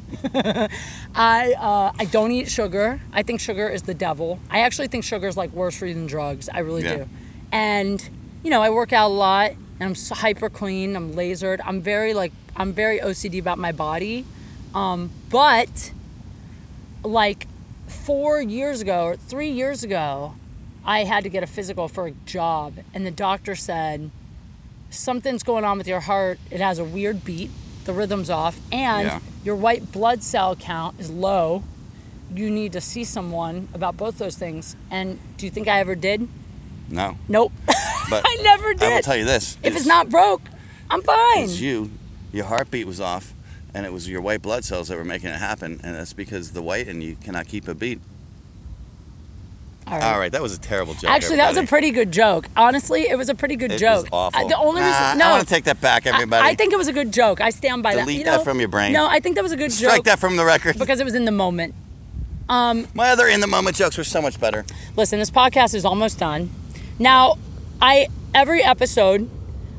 I 1.15 1.55
uh, 1.59 1.93
I 1.99 2.05
don't 2.11 2.31
eat 2.33 2.51
sugar. 2.51 3.01
I 3.13 3.23
think 3.23 3.41
sugar 3.41 3.69
is 3.69 3.83
the 3.83 3.95
devil. 3.95 4.39
I 4.51 4.61
actually 4.61 4.89
think 4.89 5.05
sugar 5.05 5.27
is 5.29 5.37
like 5.37 5.51
worse 5.53 5.77
for 5.77 5.87
you 5.87 5.95
than 5.95 6.07
drugs. 6.07 6.49
I 6.49 6.61
really 6.61 6.85
Yeah. 6.85 6.97
do. 6.97 7.09
And 7.51 8.09
you 8.43 8.51
know, 8.51 8.63
I 8.63 8.71
work 8.71 8.93
out 8.93 9.09
a 9.09 9.15
lot, 9.15 9.51
and 9.81 9.83
I'm 9.83 10.17
hyper 10.19 10.49
clean. 10.51 10.97
I'm 10.97 11.13
lasered. 11.15 11.61
I'm 11.65 11.81
very 11.83 12.15
like 12.15 12.33
I'm 12.57 12.73
very 12.73 12.99
OCD 12.99 13.39
about 13.41 13.59
my 13.59 13.73
body. 13.73 14.25
Um, 14.75 15.11
but 15.31 15.93
like 17.05 17.47
four 17.87 18.41
years 18.41 18.81
ago 18.81 19.05
or 19.05 19.17
three 19.17 19.51
years 19.51 19.83
ago, 19.85 20.35
I 20.85 21.05
had 21.05 21.25
to 21.25 21.31
get 21.31 21.43
a 21.43 21.47
physical 21.47 21.89
for 21.89 22.07
a 22.07 22.13
job, 22.27 22.75
and 22.95 23.07
the 23.07 23.11
doctor 23.11 23.55
said 23.55 24.11
something's 24.91 25.43
going 25.43 25.65
on 25.65 25.79
with 25.79 25.87
your 25.87 26.01
heart. 26.01 26.39
It 26.51 26.61
has 26.61 26.79
a 26.79 26.85
weird 26.85 27.25
beat, 27.25 27.51
the 27.85 27.93
rhythm's 27.93 28.31
off, 28.31 28.59
and 28.73 29.07
Yeah. 29.07 29.21
your 29.45 29.57
white 29.57 29.93
blood 29.93 30.23
cell 30.23 30.57
count 30.57 30.99
is 30.99 31.11
low. 31.11 31.63
You 32.35 32.51
need 32.51 32.73
to 32.73 32.81
see 32.81 33.05
someone 33.05 33.69
about 33.75 33.97
both 33.97 34.19
those 34.19 34.37
things. 34.37 34.75
And 34.91 35.19
do 35.37 35.47
you 35.47 35.51
think 35.53 35.69
I 35.69 35.81
ever 35.81 35.95
did? 35.95 36.29
no, 36.89 37.17
Nope. 37.29 37.53
but 38.11 38.23
I 38.27 38.39
never 38.43 38.75
did. 38.75 38.83
I 38.91 38.95
will 38.97 39.03
tell 39.03 39.17
you 39.17 39.25
this: 39.25 39.57
if 39.63 39.77
it's 39.77 39.87
not 39.87 40.09
broke, 40.11 40.43
I'm 40.91 41.03
fine. 41.03 41.45
it's 41.45 41.61
you. 41.61 41.91
Your 42.33 42.47
heartbeat 42.47 42.87
was 42.87 43.01
off, 43.01 43.35
and 43.75 43.87
it 43.87 43.93
was 43.93 44.09
your 44.09 44.21
white 44.21 44.43
blood 44.43 44.65
cells 44.65 44.89
that 44.89 44.97
were 44.99 45.05
making 45.05 45.31
it 45.31 45.39
happen, 45.39 45.81
and 45.83 45.95
that's 45.95 46.13
because 46.13 46.53
the 46.53 46.63
white 46.63 46.89
and 46.89 47.03
you 47.03 47.17
cannot 47.17 47.47
keep 47.49 47.69
a 47.69 47.75
beat. 47.75 48.01
All 49.87 49.95
right. 49.99 50.13
All 50.13 50.19
right, 50.19 50.31
that 50.33 50.41
was 50.41 50.55
a 50.55 50.61
terrible 50.61 50.95
joke. 50.95 51.11
Actually, 51.11 51.37
that 51.37 51.49
was 51.49 51.57
a 51.59 51.67
pretty 51.67 51.91
good 51.91 52.13
joke. 52.13 52.47
Honestly, 52.57 53.03
it 53.09 53.19
was 53.19 53.29
a 53.29 53.35
pretty 53.35 53.57
good 53.57 53.73
It 53.73 53.79
joke. 53.79 54.05
was 54.05 54.11
awful. 54.13 54.41
I- 54.41 54.49
the 54.49 54.57
only 54.57 54.81
reason, 54.81 54.93
Nah, 55.01 55.15
no, 55.15 55.27
I 55.27 55.31
want 55.33 55.43
to 55.43 55.53
take 55.55 55.65
that 55.65 55.81
back, 55.81 56.07
everybody. 56.07 56.47
I, 56.49 56.55
think 56.55 56.73
it 56.73 56.77
was 56.77 56.87
a 56.87 56.93
good 56.93 57.13
joke. 57.13 57.41
I 57.41 57.51
stand 57.51 57.83
by 57.83 57.97
that. 57.97 58.03
Delete 58.07 58.25
that 58.25 58.39
know, 58.39 58.45
from 58.45 58.61
your 58.61 58.69
brain. 58.69 58.93
No, 58.93 59.07
I 59.09 59.19
think 59.19 59.35
that 59.35 59.43
was 59.43 59.53
a 59.53 59.57
good 59.57 59.73
strike 59.73 59.83
joke 59.83 59.91
Strike 59.95 60.05
that 60.05 60.19
from 60.21 60.37
the 60.37 60.45
record. 60.45 60.79
because 60.79 61.01
it 61.01 61.05
was 61.05 61.15
in 61.17 61.25
the 61.25 61.33
moment. 61.33 61.75
My 62.49 62.85
other 63.11 63.27
in 63.29 63.41
the 63.41 63.47
moment 63.47 63.77
jokes 63.77 63.97
were 63.97 64.05
so 64.05 64.21
much 64.21 64.39
better. 64.39 64.65
Listen, 64.97 65.19
this 65.19 65.31
podcast 65.31 65.75
is 65.75 65.85
almost 65.85 66.19
done. 66.19 66.51
Now, 66.99 67.39
I 67.81 68.09
every 68.35 68.63
episode, 68.63 69.29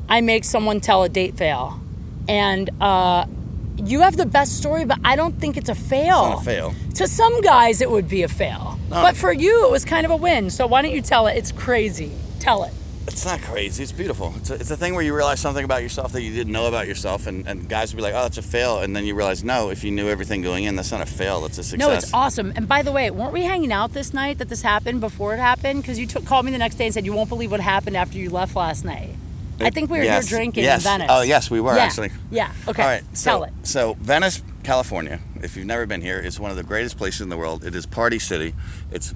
I 0.08 0.20
make 0.20 0.44
someone 0.44 0.80
tell 0.80 1.04
a 1.04 1.08
date 1.08 1.36
fail, 1.36 1.80
and 2.28 2.70
uh, 2.80 3.26
you 3.84 4.00
have 4.00 4.16
the 4.16 4.26
best 4.26 4.56
story, 4.58 4.84
but 4.84 4.98
I 5.04 5.16
don't 5.16 5.38
think 5.40 5.56
it's 5.56 5.68
a 5.68 5.74
fail. 5.74 6.26
It's 6.26 6.34
not 6.34 6.40
a 6.42 6.44
fail. 6.44 6.74
To 6.94 7.08
some 7.08 7.40
guys, 7.40 7.80
it 7.80 7.90
would 7.90 8.08
be 8.08 8.22
a 8.22 8.28
fail, 8.28 8.78
No. 8.90 9.02
but 9.02 9.16
for 9.16 9.32
you, 9.32 9.66
it 9.66 9.70
was 9.70 9.84
kind 9.84 10.04
of 10.04 10.10
a 10.12 10.16
win. 10.16 10.50
So 10.50 10.66
why 10.66 10.82
don't 10.82 10.92
you 10.92 11.02
tell 11.02 11.26
it? 11.26 11.36
It's 11.36 11.52
crazy. 11.52 12.12
Tell 12.40 12.64
it. 12.64 12.72
It's 13.06 13.26
not 13.26 13.42
crazy. 13.42 13.82
It's 13.82 13.92
beautiful. 13.92 14.32
It's 14.38 14.48
a, 14.48 14.54
it's 14.54 14.70
a 14.70 14.78
thing 14.78 14.94
where 14.94 15.04
you 15.04 15.14
realize 15.14 15.38
something 15.38 15.62
about 15.64 15.82
yourself 15.82 16.12
that 16.12 16.22
you 16.22 16.32
didn't 16.32 16.54
know 16.54 16.66
about 16.68 16.86
yourself, 16.88 17.26
and, 17.26 17.46
and 17.46 17.68
guys 17.68 17.92
would 17.92 17.98
be 17.98 18.02
like, 18.02 18.14
"Oh, 18.14 18.22
that's 18.22 18.38
a 18.38 18.42
fail," 18.42 18.78
and 18.78 18.96
then 18.96 19.04
you 19.04 19.14
realize, 19.14 19.44
no, 19.44 19.68
if 19.68 19.84
you 19.84 19.90
knew 19.90 20.08
everything 20.08 20.40
going 20.40 20.64
in, 20.64 20.74
that's 20.74 20.90
not 20.90 21.02
a 21.02 21.06
fail. 21.06 21.42
That's 21.42 21.58
a 21.58 21.62
success. 21.64 21.86
No, 21.86 21.94
it's 21.94 22.14
awesome. 22.14 22.54
And 22.56 22.66
by 22.66 22.80
the 22.80 22.92
way, 22.92 23.10
weren't 23.10 23.34
we 23.34 23.42
hanging 23.42 23.72
out 23.72 23.92
this 23.92 24.14
night 24.14 24.38
that 24.38 24.48
this 24.48 24.62
happened 24.62 25.00
before 25.02 25.34
it 25.34 25.38
happened? 25.38 25.82
Because 25.82 25.98
you 25.98 26.06
took, 26.06 26.24
called 26.24 26.46
me 26.46 26.52
the 26.52 26.56
next 26.58 26.76
day 26.76 26.86
and 26.86 26.94
said 26.94 27.04
you 27.04 27.12
won't 27.12 27.28
believe 27.28 27.50
what 27.50 27.60
happened 27.60 27.94
after 27.96 28.16
you 28.16 28.30
left 28.30 28.56
last 28.56 28.86
night. 28.86 29.10
I 29.60 29.70
think 29.70 29.90
we 29.90 29.98
were 29.98 30.04
Yes. 30.04 30.28
here 30.28 30.38
drinking 30.38 30.64
yes. 30.64 30.80
in 30.84 30.84
Venice. 30.84 31.06
Oh, 31.10 31.22
yes, 31.22 31.50
we 31.50 31.60
were 31.60 31.74
yeah. 31.76 31.82
actually. 31.84 32.10
Yeah. 32.30 32.52
Okay. 32.68 32.82
All 32.82 32.88
right. 32.88 33.02
So, 33.16 33.30
Tell 33.30 33.44
it. 33.44 33.52
So 33.62 33.94
Venice, 34.00 34.42
California. 34.62 35.20
If 35.42 35.56
you've 35.56 35.66
never 35.66 35.86
been 35.86 36.00
here, 36.00 36.18
it's 36.18 36.40
one 36.40 36.50
of 36.50 36.56
the 36.56 36.62
greatest 36.62 36.96
places 36.98 37.20
in 37.20 37.28
the 37.28 37.36
world. 37.36 37.64
It 37.64 37.74
is 37.74 37.86
party 37.86 38.18
city. 38.18 38.54
It's 38.90 39.14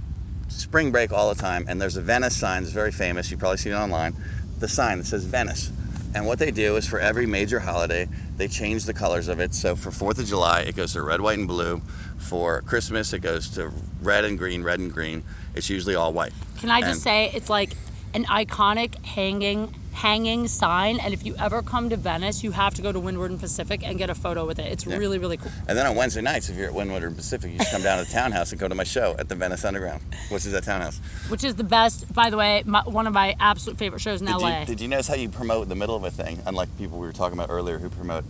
spring 0.48 0.90
break 0.92 1.12
all 1.12 1.32
the 1.32 1.40
time, 1.40 1.64
and 1.68 1.80
there's 1.80 1.96
a 1.96 2.02
Venice 2.02 2.36
sign. 2.36 2.62
It's 2.62 2.72
very 2.72 2.92
famous. 2.92 3.30
You've 3.30 3.40
probably 3.40 3.58
seen 3.58 3.72
it 3.72 3.76
online. 3.76 4.14
The 4.58 4.68
sign 4.68 4.98
that 4.98 5.06
says 5.06 5.24
Venice. 5.24 5.70
And 6.14 6.26
what 6.26 6.38
they 6.38 6.50
do 6.50 6.76
is 6.76 6.86
for 6.88 6.98
every 6.98 7.26
major 7.26 7.60
holiday, 7.60 8.08
they 8.36 8.48
change 8.48 8.84
the 8.84 8.94
colors 8.94 9.28
of 9.28 9.40
it. 9.40 9.54
So 9.54 9.76
for 9.76 9.90
Fourth 9.90 10.18
of 10.18 10.26
July, 10.26 10.60
it 10.60 10.74
goes 10.74 10.94
to 10.94 11.02
red, 11.02 11.20
white, 11.20 11.38
and 11.38 11.46
blue. 11.46 11.82
For 12.16 12.62
Christmas, 12.62 13.12
it 13.12 13.20
goes 13.20 13.48
to 13.50 13.70
red 14.00 14.24
and 14.24 14.38
green, 14.38 14.62
red 14.62 14.80
and 14.80 14.92
green. 14.92 15.22
It's 15.54 15.68
usually 15.68 15.94
all 15.94 16.12
white. 16.12 16.32
Can 16.58 16.70
I 16.70 16.80
just 16.80 17.02
say 17.02 17.30
it's 17.34 17.50
like 17.50 17.72
an 18.14 18.24
iconic 18.24 19.04
hanging 19.04 19.74
hanging 19.98 20.46
sign. 20.46 21.00
And 21.00 21.12
if 21.12 21.26
you 21.26 21.34
ever 21.38 21.60
come 21.60 21.90
to 21.90 21.96
Venice, 21.96 22.44
you 22.44 22.52
have 22.52 22.74
to 22.74 22.82
go 22.82 22.92
to 22.92 23.00
Windward 23.00 23.32
and 23.32 23.40
Pacific 23.40 23.82
and 23.84 23.98
get 23.98 24.10
a 24.10 24.14
photo 24.14 24.46
with 24.46 24.60
it. 24.60 24.70
It's 24.70 24.86
really, 24.86 25.18
really 25.18 25.36
cool. 25.36 25.50
And 25.66 25.76
then 25.76 25.86
on 25.86 25.96
Wednesday 25.96 26.20
nights, 26.20 26.48
if 26.48 26.56
you're 26.56 26.68
at 26.68 26.74
Windward 26.74 27.02
and 27.02 27.16
Pacific, 27.16 27.50
you 27.50 27.58
just 27.58 27.72
come 27.72 27.82
down 27.82 27.98
to 27.98 28.04
the 28.04 28.10
townhouse 28.10 28.52
and 28.52 28.60
go 28.60 28.68
to 28.68 28.74
my 28.76 28.84
show 28.84 29.16
at 29.18 29.28
the 29.28 29.34
Venice 29.34 29.64
Underground, 29.64 30.02
which 30.28 30.46
is 30.46 30.52
that 30.52 30.62
townhouse. 30.62 31.00
Which 31.28 31.42
is 31.42 31.56
the 31.56 31.64
best, 31.64 32.12
by 32.14 32.30
the 32.30 32.36
way, 32.36 32.62
my, 32.64 32.82
one 32.82 33.08
of 33.08 33.12
my 33.12 33.34
absolute 33.40 33.76
favorite 33.76 34.00
shows 34.00 34.20
in 34.20 34.28
Did 34.28 34.36
LA. 34.36 34.60
you, 34.60 34.66
did 34.66 34.80
you 34.80 34.88
notice 34.88 35.08
how 35.08 35.16
you 35.16 35.28
promote 35.28 35.68
the 35.68 35.74
middle 35.74 35.96
of 35.96 36.04
a 36.04 36.10
thing, 36.12 36.40
unlike 36.46 36.68
people 36.78 36.98
we 36.98 37.06
were 37.06 37.12
talking 37.12 37.36
about 37.36 37.50
earlier 37.50 37.78
who 37.78 37.90
promote 37.90 38.24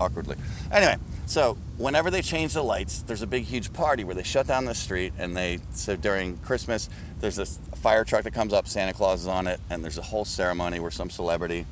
awkwardly? 0.00 0.36
Anyway, 0.72 0.96
so 1.26 1.58
whenever 1.76 2.10
they 2.10 2.22
change 2.22 2.54
the 2.54 2.62
lights, 2.62 3.02
there's 3.02 3.22
a 3.22 3.26
big, 3.26 3.44
huge 3.44 3.72
party 3.74 4.04
where 4.04 4.14
they 4.14 4.22
shut 4.22 4.46
down 4.46 4.64
the 4.64 4.74
street 4.74 5.12
and 5.18 5.36
they. 5.36 5.60
So 5.72 5.96
during 5.96 6.38
Christmas, 6.38 6.88
there's 7.20 7.36
this 7.36 7.58
fire 7.76 8.04
truck 8.04 8.24
that 8.24 8.32
comes 8.32 8.52
up, 8.52 8.66
Santa 8.66 8.92
Claus 8.92 9.22
is 9.22 9.26
on 9.26 9.46
it, 9.46 9.60
and 9.70 9.84
there's 9.84 9.98
a 9.98 10.02
whole 10.02 10.24
ceremony 10.24 10.80
where 10.80 10.90
some 10.90 11.10
celebrity, 11.10 11.66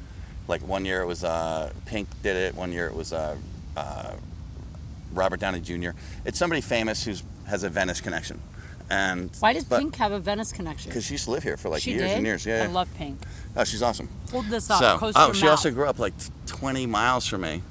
like 0.46 0.62
one 0.66 0.84
year 0.84 1.03
it 1.03 1.07
was 1.07 1.24
uh, 1.24 1.72
Pink 1.86 2.09
did 2.22 2.36
it, 2.36 2.55
one 2.55 2.72
year 2.72 2.86
it 2.86 2.94
was 2.94 3.12
uh, 3.12 3.36
uh, 3.76 4.14
Robert 5.12 5.40
Downey 5.40 5.61
Jr. 5.61 5.90
It's 6.24 6.38
somebody 6.38 6.61
famous 6.61 7.05
who 7.05 7.14
has 7.46 7.62
a 7.64 7.68
Venice 7.68 8.01
connection. 8.01 8.40
And 8.90 9.30
Why 9.40 9.53
does 9.53 9.64
but- 9.64 9.80
Pink 9.80 9.96
have 9.96 10.12
a 10.12 10.20
Venice 10.20 10.53
connection? 10.53 10.90
Because 10.90 11.05
she 11.05 11.14
used 11.14 11.24
to 11.24 11.30
live 11.32 11.42
here 11.42 11.57
for 11.57 11.68
like 11.68 11.82
she 11.82 11.90
years 11.92 12.03
did? 12.09 12.16
and 12.16 12.26
years. 12.26 12.46
Yeah, 12.46 12.62
I 12.62 12.66
yeah. 12.66 12.68
love 12.68 12.88
Pink. 12.96 13.18
Oh, 13.57 13.64
she's 13.64 13.82
awesome. 13.82 14.09
Hold 14.30 14.46
this 14.46 14.70
up. 14.70 14.80
So, 14.80 15.12
oh, 15.14 15.32
she 15.32 15.42
mouth. 15.42 15.51
also 15.51 15.70
grew 15.70 15.86
up 15.86 15.99
like 15.99 16.14
20 16.46 16.86
miles 16.86 17.26
from 17.26 17.42
me, 17.42 17.62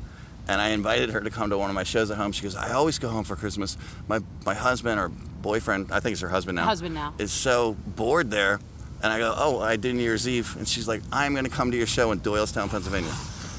and 0.47 0.61
I 0.61 0.69
invited 0.69 1.09
her 1.11 1.21
to 1.21 1.29
come 1.31 1.49
to 1.49 1.57
one 1.57 1.69
of 1.71 1.75
my 1.75 1.83
shows 1.83 2.11
at 2.11 2.17
home. 2.17 2.31
She 2.33 2.43
goes, 2.43 2.55
"I 2.55 2.73
always 2.73 2.99
go 2.99 3.09
home 3.09 3.23
for 3.23 3.35
Christmas. 3.35 3.77
My 4.07 4.19
my 4.45 4.53
husband 4.53 4.99
or 4.99 5.11
boyfriend, 5.51 5.87
I 5.91 5.99
think 6.01 6.11
it's 6.13 6.21
her 6.21 6.29
husband 6.37 6.55
now, 6.57 6.65
Husband 6.65 6.93
now. 6.93 7.13
is 7.17 7.31
so 7.31 7.75
bored 7.95 8.29
there." 8.31 8.59
And 9.01 9.13
I 9.13 9.19
go, 9.19 9.33
"Oh, 9.37 9.59
I 9.59 9.75
did 9.77 9.95
New 9.95 10.03
Year's 10.03 10.27
Eve," 10.27 10.55
and 10.57 10.67
she's 10.67 10.87
like, 10.87 11.01
"I'm 11.11 11.33
going 11.33 11.45
to 11.45 11.51
come 11.59 11.71
to 11.71 11.77
your 11.77 11.87
show 11.87 12.11
in 12.11 12.19
Doylestown, 12.19 12.69
Pennsylvania." 12.69 13.13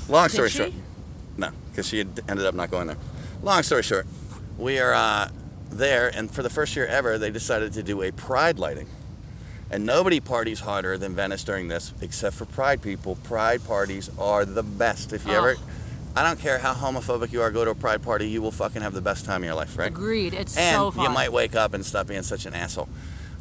Long 0.09 0.29
story 0.29 0.51
short, 0.51 0.73
no, 1.37 1.51
because 1.71 1.87
she 1.89 1.99
had 1.99 2.09
ended 2.29 2.45
up 2.47 2.55
not 2.55 2.71
going 2.71 2.87
there. 2.89 2.97
Long 3.43 3.63
story 3.63 3.83
short, 3.83 4.07
we 4.59 4.79
are 4.81 4.93
uh, 4.95 5.29
there, 5.71 6.09
and 6.17 6.31
for 6.31 6.43
the 6.43 6.51
first 6.51 6.75
year 6.77 6.87
ever, 6.87 7.19
they 7.19 7.31
decided 7.31 7.73
to 7.75 7.83
do 7.83 8.03
a 8.03 8.11
pride 8.13 8.59
lighting. 8.59 8.89
And 9.71 9.85
nobody 9.85 10.19
parties 10.19 10.61
harder 10.61 10.97
than 10.97 11.15
Venice 11.15 11.45
during 11.45 11.69
this, 11.69 11.93
except 12.01 12.35
for 12.37 12.47
Pride 12.47 12.81
people. 12.81 13.17
Pride 13.17 13.63
parties 13.67 14.11
are 14.19 14.47
the 14.47 14.63
best. 14.63 15.13
If 15.13 15.27
you 15.27 15.33
Oh. 15.35 15.39
ever, 15.45 15.57
I 16.17 16.23
don't 16.23 16.41
care 16.41 16.59
how 16.59 16.75
homophobic 16.75 17.33
you 17.33 17.43
are, 17.43 17.51
go 17.51 17.65
to 17.65 17.71
a 17.71 17.75
Pride 17.75 18.03
party, 18.03 18.29
you 18.29 18.43
will 18.43 18.51
fucking 18.51 18.83
have 18.83 18.93
the 18.93 19.01
best 19.01 19.25
time 19.25 19.43
of 19.43 19.47
your 19.47 19.55
life, 19.55 19.79
right? 19.79 19.89
Agreed. 19.89 20.35
It's 20.35 20.57
And 20.57 20.75
so 20.75 20.91
fun. 20.91 21.05
And 21.05 21.11
you 21.13 21.15
might 21.15 21.33
wake 21.33 21.55
up 21.55 21.75
and 21.75 21.85
stop 21.87 22.09
being 22.09 22.23
such 22.23 22.45
an 22.47 22.55
asshole. 22.55 22.89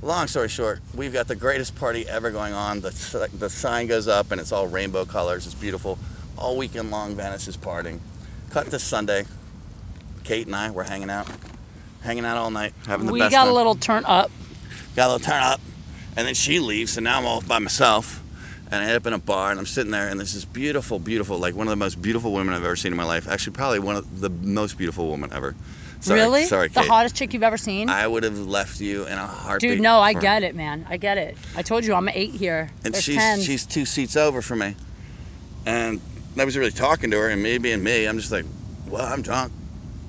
Long 0.03 0.27
story 0.27 0.47
short, 0.47 0.79
we've 0.93 1.11
got 1.13 1.27
the 1.27 1.35
greatest 1.35 1.75
party 1.75 2.07
ever 2.07 2.29
going 2.29 2.53
on. 2.53 2.81
The, 2.81 3.29
the 3.33 3.49
sign 3.49 3.87
goes 3.87 4.07
up 4.07 4.31
and 4.31 4.39
it's 4.39 4.51
all 4.51 4.67
rainbow 4.67 5.05
colors. 5.05 5.47
It's 5.47 5.55
beautiful. 5.55 5.97
All 6.37 6.55
weekend 6.55 6.91
long, 6.91 7.15
Venice 7.15 7.47
is 7.47 7.57
partying. 7.57 7.99
Cut 8.51 8.69
to 8.69 8.77
Sunday. 8.77 9.25
Kate 10.23 10.45
and 10.45 10.55
I 10.55 10.69
were 10.69 10.83
hanging 10.83 11.09
out, 11.09 11.27
hanging 12.01 12.25
out 12.25 12.37
all 12.37 12.51
night, 12.51 12.73
having 12.85 13.07
the 13.07 13.13
we 13.13 13.19
best 13.19 13.31
got 13.31 13.45
time 13.45 13.53
a 13.53 13.55
little 13.55 13.75
turn 13.75 14.03
up. 14.05 14.29
got 14.95 15.09
a 15.09 15.13
little 15.13 15.25
turn 15.25 15.41
up, 15.41 15.61
and 16.17 16.27
then 16.27 16.33
she 16.35 16.59
leaves, 16.59 16.97
and 16.97 17.05
now 17.05 17.17
I'm 17.19 17.25
all 17.25 17.41
by 17.41 17.59
myself. 17.59 18.21
And 18.69 18.83
I 18.83 18.87
end 18.87 18.97
up 18.97 19.07
in 19.07 19.13
a 19.13 19.19
bar, 19.19 19.51
and 19.51 19.59
I'm 19.59 19.65
sitting 19.65 19.91
there, 19.91 20.09
and 20.09 20.19
there's 20.19 20.33
this 20.33 20.43
beautiful, 20.43 20.99
beautiful, 20.99 21.37
like 21.37 21.55
one 21.55 21.67
of 21.67 21.71
the 21.71 21.77
most 21.77 22.01
beautiful 22.01 22.33
women 22.33 22.53
I've 22.53 22.65
ever 22.65 22.75
seen 22.75 22.91
in 22.91 22.97
my 22.97 23.05
life. 23.05 23.27
Actually, 23.27 23.53
probably 23.53 23.79
one 23.79 23.95
of 23.95 24.19
the 24.19 24.29
most 24.29 24.77
beautiful 24.77 25.07
woman 25.07 25.31
ever. 25.31 25.55
Sorry, 26.01 26.19
really? 26.19 26.43
Sorry, 26.45 26.67
the 26.67 26.81
Kate. 26.81 26.89
hottest 26.89 27.15
chick 27.15 27.33
you've 27.33 27.43
ever 27.43 27.57
seen? 27.57 27.89
I 27.89 28.05
would 28.05 28.23
have 28.23 28.37
left 28.37 28.81
you 28.81 29.07
in 29.07 29.13
a 29.13 29.25
heartbeat. 29.25 29.71
Dude, 29.71 29.81
no, 29.81 29.99
I 29.99 30.13
get 30.13 30.43
it, 30.43 30.53
man. 30.53 30.85
I 30.89 30.97
get 30.97 31.17
it. 31.17 31.37
I 31.55 31.61
told 31.61 31.85
you 31.85 31.93
I'm 31.93 32.09
eight 32.09 32.31
here. 32.31 32.69
And 32.83 32.93
There's 32.93 33.03
she's 33.03 33.15
ten. 33.15 33.39
she's 33.39 33.65
two 33.65 33.85
seats 33.85 34.15
over 34.17 34.41
from 34.41 34.59
me, 34.59 34.75
and 35.65 36.01
I 36.37 36.43
was 36.45 36.57
really 36.57 36.71
talking 36.71 37.09
to 37.11 37.17
her, 37.17 37.29
and 37.29 37.41
me 37.41 37.57
being 37.57 37.81
me, 37.83 38.05
I'm 38.05 38.17
just 38.19 38.31
like, 38.31 38.45
well, 38.87 39.05
I'm 39.05 39.21
drunk. 39.21 39.53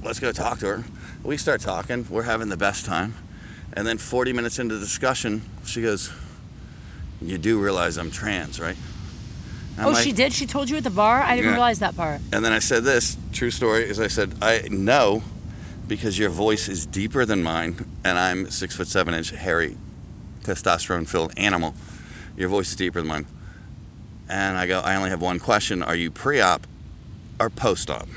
Let's 0.03 0.21
go 0.21 0.33
talk 0.33 0.59
to 0.59 0.67
her. 0.67 0.85
We 1.23 1.37
start 1.37 1.61
talking. 1.61 2.07
We're 2.11 2.23
having 2.25 2.49
the 2.49 2.57
best 2.57 2.85
time, 2.85 3.15
and 3.73 3.87
then 3.87 3.99
40 3.99 4.33
minutes 4.33 4.59
into 4.59 4.75
the 4.75 4.81
discussion, 4.81 5.43
she 5.65 5.81
goes, 5.81 6.13
"You 7.21 7.39
do 7.39 7.59
realize 7.61 7.97
I'm 7.97 8.11
trans, 8.11 8.61
right?" 8.61 8.77
I'm 9.79 9.87
oh, 9.87 9.91
like- 9.91 10.05
she 10.05 10.13
did? 10.13 10.33
She 10.33 10.47
told 10.47 10.69
you 10.69 10.77
at 10.77 10.85
the 10.85 10.91
bar? 10.91 11.23
I 11.23 11.37
didn't 11.37 11.47
Yeah. 11.51 11.53
realize 11.53 11.79
that 11.79 11.97
part. 11.97 12.21
And 12.33 12.45
then 12.45 12.53
I 12.53 12.59
said 12.59 12.85
this 12.85 13.17
true 13.33 13.51
story 13.51 13.89
is 13.89 14.01
I 14.01 14.09
said 14.09 14.35
I 14.43 14.67
know 14.71 15.23
because 15.87 16.19
your 16.19 16.31
voice 16.31 16.69
is 16.69 16.85
deeper 16.85 17.25
than 17.25 17.43
mine, 17.43 17.87
and 18.05 18.19
I'm 18.19 18.51
six 18.51 18.75
foot 18.77 18.89
seven 18.89 19.15
inch 19.15 19.31
hairy, 19.31 19.77
testosterone 20.43 21.07
filled 21.09 21.33
animal. 21.37 21.75
Your 22.37 22.49
voice 22.49 22.71
is 22.71 22.77
deeper 22.77 23.01
than 23.01 23.09
mine. 23.09 23.27
And 24.29 24.59
I 24.59 24.67
go, 24.67 24.81
I 24.81 24.97
only 24.97 25.11
have 25.11 25.23
one 25.23 25.39
question: 25.39 25.83
Are 25.83 25.97
you 25.97 26.11
pre-op 26.11 26.67
or 27.41 27.49
post-op? 27.49 28.09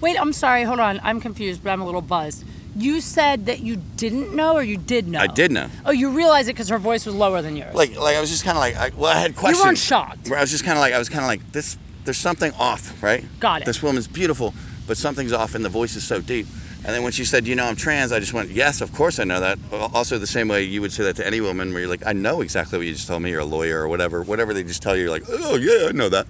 Wait, 0.00 0.20
I'm 0.20 0.32
sorry. 0.32 0.64
Hold 0.64 0.80
on. 0.80 1.00
I'm 1.04 1.20
confused, 1.20 1.62
but 1.62 1.70
I'm 1.70 1.80
a 1.80 1.86
little 1.86 2.02
buzzed. 2.02 2.44
You 2.74 3.00
said 3.00 3.46
that 3.46 3.60
you 3.60 3.76
didn't 3.96 4.34
know 4.34 4.54
or 4.54 4.62
you 4.62 4.78
did 4.78 5.06
know? 5.06 5.20
I 5.20 5.26
did 5.26 5.52
know. 5.52 5.68
Oh, 5.84 5.90
you 5.90 6.10
realized 6.10 6.48
it 6.48 6.54
because 6.54 6.70
her 6.70 6.78
voice 6.78 7.04
was 7.04 7.14
lower 7.14 7.42
than 7.42 7.56
yours. 7.56 7.74
Like, 7.74 7.96
like 7.98 8.16
I 8.16 8.20
was 8.20 8.30
just 8.30 8.44
kind 8.44 8.56
of 8.56 8.60
like, 8.60 8.76
I, 8.76 8.96
well, 8.96 9.14
I 9.14 9.18
had 9.20 9.36
questions. 9.36 9.58
you 9.58 9.64
weren't 9.66 9.78
shocked. 9.78 10.28
Where 10.28 10.38
I 10.38 10.42
was 10.42 10.50
just 10.50 10.64
kind 10.64 10.78
of 10.78 10.80
like, 10.80 10.94
I 10.94 10.98
was 10.98 11.08
kind 11.08 11.22
of 11.22 11.28
like, 11.28 11.52
this. 11.52 11.76
There's 12.04 12.18
something 12.18 12.52
off, 12.58 13.00
right? 13.02 13.24
Got 13.38 13.62
it. 13.62 13.64
This 13.66 13.80
woman's 13.80 14.08
beautiful, 14.08 14.54
but 14.88 14.96
something's 14.96 15.32
off, 15.32 15.54
and 15.54 15.64
the 15.64 15.68
voice 15.68 15.94
is 15.94 16.02
so 16.02 16.20
deep. 16.20 16.46
And 16.84 16.92
then 16.92 17.04
when 17.04 17.12
she 17.12 17.24
said, 17.24 17.46
"You 17.46 17.54
know, 17.54 17.66
I'm 17.66 17.76
trans," 17.76 18.10
I 18.10 18.18
just 18.18 18.32
went, 18.32 18.50
"Yes, 18.50 18.80
of 18.80 18.92
course 18.92 19.20
I 19.20 19.24
know 19.24 19.38
that." 19.38 19.56
Also, 19.70 20.18
the 20.18 20.26
same 20.26 20.48
way 20.48 20.64
you 20.64 20.80
would 20.80 20.92
say 20.92 21.04
that 21.04 21.14
to 21.16 21.24
any 21.24 21.40
woman, 21.40 21.72
where 21.72 21.82
you're 21.82 21.88
like, 21.88 22.04
"I 22.04 22.12
know 22.12 22.40
exactly 22.40 22.76
what 22.76 22.88
you 22.88 22.92
just 22.92 23.06
told 23.06 23.22
me. 23.22 23.30
You're 23.30 23.40
a 23.40 23.44
lawyer 23.44 23.82
or 23.82 23.88
whatever. 23.88 24.20
Whatever 24.22 24.52
they 24.52 24.64
just 24.64 24.82
tell 24.82 24.96
you, 24.96 25.02
you're 25.02 25.12
like, 25.12 25.22
"Oh 25.28 25.54
yeah, 25.54 25.90
I 25.90 25.92
know 25.92 26.08
that." 26.08 26.26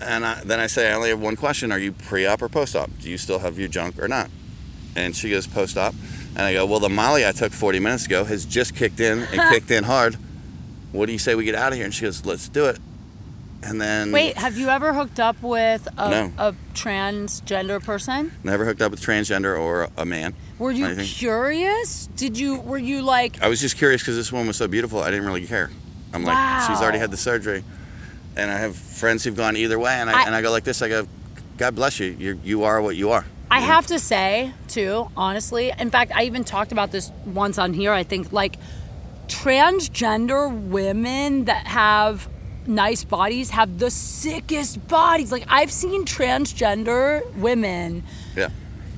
And 0.00 0.24
I, 0.24 0.40
then 0.42 0.58
I 0.58 0.68
say, 0.68 0.90
"I 0.90 0.94
only 0.94 1.10
have 1.10 1.20
one 1.20 1.36
question: 1.36 1.70
Are 1.70 1.78
you 1.78 1.92
pre-op 1.92 2.40
or 2.40 2.48
post-op? 2.48 2.98
Do 2.98 3.10
you 3.10 3.18
still 3.18 3.40
have 3.40 3.58
your 3.58 3.68
junk 3.68 4.02
or 4.02 4.08
not?" 4.08 4.30
And 4.96 5.14
she 5.16 5.30
goes, 5.30 5.46
"Post-op." 5.46 5.94
And 6.36 6.40
I 6.46 6.52
go, 6.52 6.66
"Well, 6.66 6.80
the 6.80 6.88
Molly 6.88 7.26
I 7.26 7.32
took 7.32 7.52
40 7.52 7.78
minutes 7.80 8.06
ago 8.06 8.24
has 8.24 8.44
just 8.44 8.74
kicked 8.74 9.00
in 9.00 9.20
and 9.20 9.40
kicked 9.52 9.70
in 9.70 9.84
hard. 9.84 10.16
What 10.92 11.06
do 11.06 11.12
you 11.12 11.18
say 11.18 11.34
we 11.34 11.44
get 11.44 11.54
out 11.54 11.72
of 11.72 11.76
here?" 11.76 11.84
And 11.84 11.94
she 11.94 12.02
goes, 12.02 12.24
"Let's 12.24 12.48
do 12.48 12.66
it." 12.66 12.78
And 13.62 13.80
then 13.80 14.12
Wait, 14.12 14.36
have 14.36 14.58
you 14.58 14.68
ever 14.68 14.92
hooked 14.92 15.18
up 15.18 15.40
with 15.42 15.88
a, 15.96 16.10
No. 16.10 16.32
a 16.36 16.54
transgender 16.74 17.82
person? 17.82 18.32
never 18.44 18.64
hooked 18.66 18.82
up 18.82 18.90
with 18.90 19.00
transgender 19.00 19.58
or 19.58 19.88
a 19.96 20.04
man. 20.04 20.34
Were 20.58 20.70
you 20.70 20.84
Anything. 20.84 21.06
curious? 21.06 22.08
Did 22.14 22.38
you? 22.38 22.56
Were 22.60 22.78
you 22.78 23.00
like? 23.02 23.42
I 23.42 23.48
was 23.48 23.60
just 23.60 23.76
curious 23.78 24.02
because 24.02 24.16
this 24.16 24.30
woman 24.30 24.48
was 24.48 24.56
so 24.56 24.68
beautiful. 24.68 25.00
I 25.02 25.10
didn't 25.10 25.26
really 25.26 25.46
care. 25.46 25.70
I'm 26.12 26.24
like, 26.24 26.66
she's 26.68 26.78
already 26.80 26.98
had 26.98 27.10
the 27.10 27.16
surgery, 27.16 27.64
and 28.36 28.50
I 28.50 28.58
have 28.58 28.76
friends 28.76 29.24
who've 29.24 29.34
gone 29.36 29.56
either 29.56 29.78
way, 29.78 29.94
and 29.94 30.08
I, 30.10 30.22
I- 30.22 30.26
and 30.26 30.34
I 30.34 30.42
go 30.42 30.50
like 30.52 30.62
this. 30.64 30.80
I 30.82 30.88
go, 30.88 31.08
God 31.56 31.74
bless 31.74 31.98
you. 31.98 32.14
You 32.18 32.38
you 32.44 32.62
are 32.64 32.80
what 32.82 32.96
you 32.96 33.10
are. 33.10 33.24
I 33.50 33.60
have 33.60 33.86
to 33.88 33.98
say, 33.98 34.52
too, 34.68 35.10
honestly. 35.16 35.72
In 35.78 35.90
fact, 35.90 36.12
I 36.14 36.24
even 36.24 36.44
talked 36.44 36.72
about 36.72 36.90
this 36.90 37.10
once 37.24 37.58
on 37.58 37.72
here. 37.72 37.92
I 37.92 38.02
think 38.02 38.32
like 38.32 38.56
transgender 39.28 40.50
women 40.68 41.44
that 41.44 41.66
have 41.66 42.28
nice 42.66 43.04
bodies 43.04 43.50
have 43.50 43.78
the 43.78 43.90
sickest 43.90 44.86
bodies. 44.88 45.30
Like 45.30 45.44
I've 45.48 45.70
seen 45.70 46.04
transgender 46.04 47.30
women. 47.34 48.02
Yeah. 48.36 48.48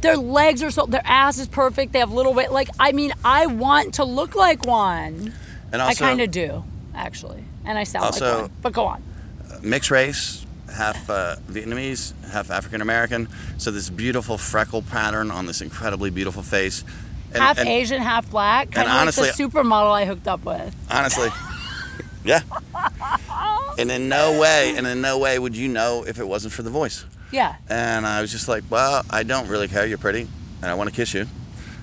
Their 0.00 0.16
legs 0.16 0.62
are 0.62 0.70
so. 0.70 0.86
Their 0.86 1.02
ass 1.04 1.38
is 1.38 1.48
perfect. 1.48 1.92
They 1.92 1.98
have 1.98 2.12
little 2.12 2.32
weight. 2.34 2.52
Like 2.52 2.68
I 2.78 2.92
mean, 2.92 3.12
I 3.24 3.46
want 3.46 3.94
to 3.94 4.04
look 4.04 4.34
like 4.36 4.64
one. 4.64 5.32
And 5.72 5.82
also, 5.82 6.04
I 6.04 6.08
kind 6.08 6.20
of 6.20 6.30
do, 6.30 6.62
actually, 6.94 7.44
and 7.64 7.76
I 7.76 7.82
sound 7.84 8.04
like 8.04 8.12
Also- 8.14 8.42
one. 8.42 8.50
But 8.62 8.72
go 8.72 8.84
on. 8.84 9.02
mixed 9.62 9.90
race, 9.90 10.45
half 10.72 11.08
uh, 11.08 11.36
Vietnamese, 11.48 12.12
half 12.30 12.50
African 12.50 12.80
American. 12.80 13.28
So 13.58 13.70
this 13.70 13.90
beautiful 13.90 14.38
freckle 14.38 14.82
pattern 14.82 15.30
on 15.30 15.46
this 15.46 15.60
incredibly 15.60 16.10
beautiful 16.10 16.42
face. 16.42 16.84
And, 17.32 17.42
half 17.42 17.58
and 17.58 17.68
Asian, 17.68 18.00
half 18.02 18.30
black. 18.30 18.70
Kind 18.70 18.86
and 18.88 18.94
of 18.96 19.00
honestly- 19.02 19.28
like 19.28 19.36
the 19.36 19.44
supermodel 19.44 19.92
I 19.92 20.04
hooked 20.04 20.28
up 20.28 20.44
with. 20.44 20.74
Honestly, 20.90 21.28
yeah. 22.24 22.40
And 23.78 23.90
in 23.90 24.08
no 24.08 24.40
way, 24.40 24.72
and 24.74 24.86
in 24.86 25.02
no 25.02 25.18
way 25.18 25.38
would 25.38 25.54
you 25.54 25.68
know 25.68 26.02
if 26.02 26.18
it 26.18 26.26
wasn't 26.26 26.54
for 26.54 26.62
the 26.62 26.70
voice. 26.70 27.04
Yeah. 27.30 27.56
And 27.68 28.06
I 28.06 28.22
was 28.22 28.32
just 28.32 28.48
like, 28.48 28.64
well, 28.70 29.04
I 29.10 29.22
don't 29.22 29.48
really 29.48 29.68
care. 29.68 29.84
You're 29.86 29.98
pretty, 29.98 30.22
and 30.62 30.64
I 30.70 30.72
want 30.72 30.88
to 30.88 30.96
kiss 30.96 31.12
you. 31.12 31.26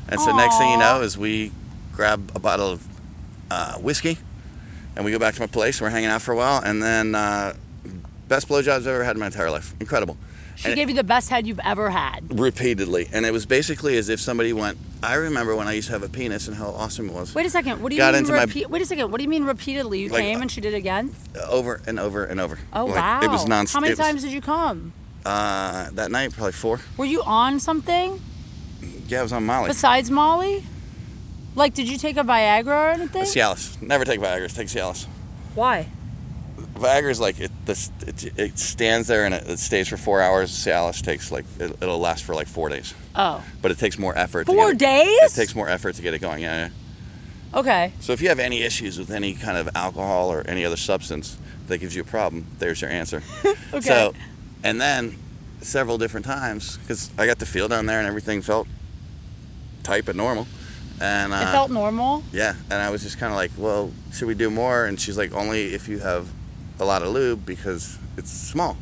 And 0.07 0.19
so 0.19 0.36
next 0.36 0.57
thing 0.57 0.71
you 0.71 0.77
know 0.77 1.01
is 1.01 1.19
we 1.19 1.51
grab 1.91 2.31
a 2.34 2.39
bottle 2.39 2.71
of 2.71 2.88
uh, 3.51 3.77
whiskey, 3.77 4.17
and 4.95 5.05
we 5.05 5.11
go 5.11 5.19
back 5.19 5.36
to 5.36 5.39
my 5.39 5.45
place. 5.45 5.79
We're 5.79 5.91
hanging 5.91 6.09
out 6.09 6.23
for 6.23 6.31
a 6.31 6.36
while, 6.36 6.63
and 6.63 6.81
then 6.81 7.13
uh, 7.13 7.53
best 8.34 8.47
blowjobs 8.49 8.81
I've 8.81 8.88
ever 8.88 9.03
had 9.03 9.15
in 9.15 9.19
my 9.19 9.27
entire 9.27 9.51
life. 9.51 9.73
Incredible. 9.79 10.17
She 10.55 10.67
And- 10.67 10.75
gave 10.75 10.89
you 10.89 10.95
the 10.95 11.03
best 11.03 11.29
head 11.29 11.45
you've 11.47 11.59
ever 11.63 11.89
had. 11.89 12.19
repeatedly, 12.39 13.09
and 13.13 13.25
it 13.25 13.31
was 13.34 13.45
basically 13.45 13.97
as 13.97 14.09
if 14.09 14.19
somebody 14.19 14.53
went. 14.53 14.77
I 15.01 15.15
remember 15.15 15.55
when 15.55 15.67
I 15.67 15.73
used 15.73 15.88
to 15.88 15.93
have 15.93 16.03
a 16.03 16.09
penis 16.09 16.47
and 16.47 16.55
how 16.57 16.67
awesome 16.69 17.09
it 17.09 17.13
was. 17.13 17.34
Wait 17.36 17.45
a 17.45 17.49
second. 17.49 17.81
What 17.81 17.89
do 17.89 17.95
you 17.95 18.01
Got 18.01 18.13
mean 18.13 18.19
into 18.25 18.34
my- 18.34 18.67
Wait 18.69 18.81
a 18.81 18.86
second. 18.86 19.11
What 19.11 19.17
do 19.17 19.23
you 19.23 19.29
mean 19.29 19.43
repeatedly? 19.45 19.99
You 20.01 20.09
Like, 20.09 20.21
came 20.21 20.41
and 20.41 20.49
she 20.51 20.61
did 20.61 20.73
it 20.73 20.77
again? 20.77 21.13
over 21.49 21.81
and 21.88 21.99
over 21.99 22.23
and 22.25 22.39
over. 22.39 22.57
Oh 22.71 22.86
Like, 22.86 22.95
wow. 22.95 23.19
It 23.23 23.29
was 23.29 23.45
non. 23.47 23.65
How 23.67 23.79
many 23.79 23.91
it 23.93 23.97
was, 23.97 24.05
times 24.07 24.21
did 24.23 24.31
you 24.31 24.41
come? 24.41 24.93
Uh, 25.25 25.89
that 25.93 26.11
night, 26.11 26.34
probably 26.34 26.51
four. 26.53 26.79
Were 26.97 27.05
you 27.05 27.23
on 27.23 27.59
something 27.59 28.21
Yeah, 29.07 29.19
I 29.19 29.23
was 29.23 29.31
on 29.34 29.45
Molly. 29.45 29.67
besides 29.69 30.09
Molly? 30.11 30.65
Like, 31.55 31.73
did 31.73 31.88
you 31.89 31.97
take 31.97 32.17
a 32.17 32.23
Viagra 32.23 32.67
or 32.67 32.89
anything? 32.89 33.23
Cialis. 33.23 33.81
Never 33.81 34.05
take 34.05 34.19
Viagra. 34.19 34.53
Take 34.53 34.67
Cialis. 34.67 35.05
Why? 35.55 35.88
Viagra's 36.76 37.19
like 37.19 37.39
it, 37.39 37.51
this, 37.65 37.91
it. 38.07 38.38
It 38.38 38.59
stands 38.59 39.07
there 39.07 39.26
and 39.26 39.34
it, 39.34 39.47
it 39.47 39.59
stays 39.59 39.88
for 39.88 39.97
four 39.97 40.21
hours. 40.21 40.49
Cialis 40.51 41.01
takes 41.03 41.32
like 41.32 41.45
it, 41.59 41.71
it'll 41.82 41.99
last 41.99 42.24
for 42.24 42.34
like 42.34 42.47
four 42.47 42.69
days, 42.69 42.93
Oh. 43.15 43.43
but 43.61 43.71
it 43.71 43.78
takes 43.78 43.97
more 43.99 44.17
effort. 44.17 44.47
Four 44.47 44.71
to 44.71 44.76
get 44.76 44.80
days? 45.05 45.34
It 45.34 45.36
takes 45.39 45.55
more 45.55 45.69
effort 45.69 45.95
to 45.95 46.01
get 46.01 46.13
it 46.13 46.19
going. 46.19 46.41
Yeah, 46.41 46.67
yeah. 47.53 47.59
Okay. 47.59 47.93
So 47.99 48.13
if 48.13 48.21
you 48.21 48.30
have 48.30 48.39
any 48.39 48.63
issues 48.63 48.97
with 48.97 49.11
any 49.11 49.34
kind 49.36 49.57
of 49.57 49.69
alcohol 49.76 50.32
or 50.32 50.41
any 50.47 50.65
other 50.65 50.76
substance 50.78 51.38
that 51.67 51.78
gives 51.78 51.95
you 51.95 52.01
a 52.01 52.05
problem, 52.05 52.47
there's 52.57 52.82
your 52.82 52.89
answer. 52.89 53.21
Okay. 53.74 53.82
So, 53.88 54.13
and 54.63 54.80
then 54.80 55.17
several 55.61 55.97
different 55.97 56.26
times 56.28 56.78
because 56.78 57.09
I 57.17 57.26
got 57.26 57.39
the 57.39 57.45
feel 57.45 57.67
down 57.67 57.86
there 57.88 57.97
and 57.99 58.07
everything 58.07 58.41
felt 58.43 58.67
tight 59.84 60.05
but 60.05 60.15
normal, 60.15 60.47
and 61.01 61.34
uh, 61.34 61.38
it 61.38 61.51
felt 61.51 61.71
normal. 61.71 62.24
yeah, 62.32 62.53
and 62.69 62.74
I 62.82 62.89
was 62.91 63.01
just 63.03 63.17
kind 63.19 63.32
of 63.34 63.38
like, 63.38 63.51
well, 63.57 63.91
should 64.13 64.28
we 64.28 64.36
do 64.36 64.49
more? 64.51 64.86
And 64.86 64.99
she's 64.99 65.17
like, 65.17 65.34
only 65.34 65.74
if 65.74 65.88
you 65.88 65.99
have 65.99 66.28
a 66.84 66.86
lot 66.86 67.01
of 67.01 67.09
lube 67.09 67.45
because 67.45 67.97
it's 68.17 68.31
small. 68.31 68.77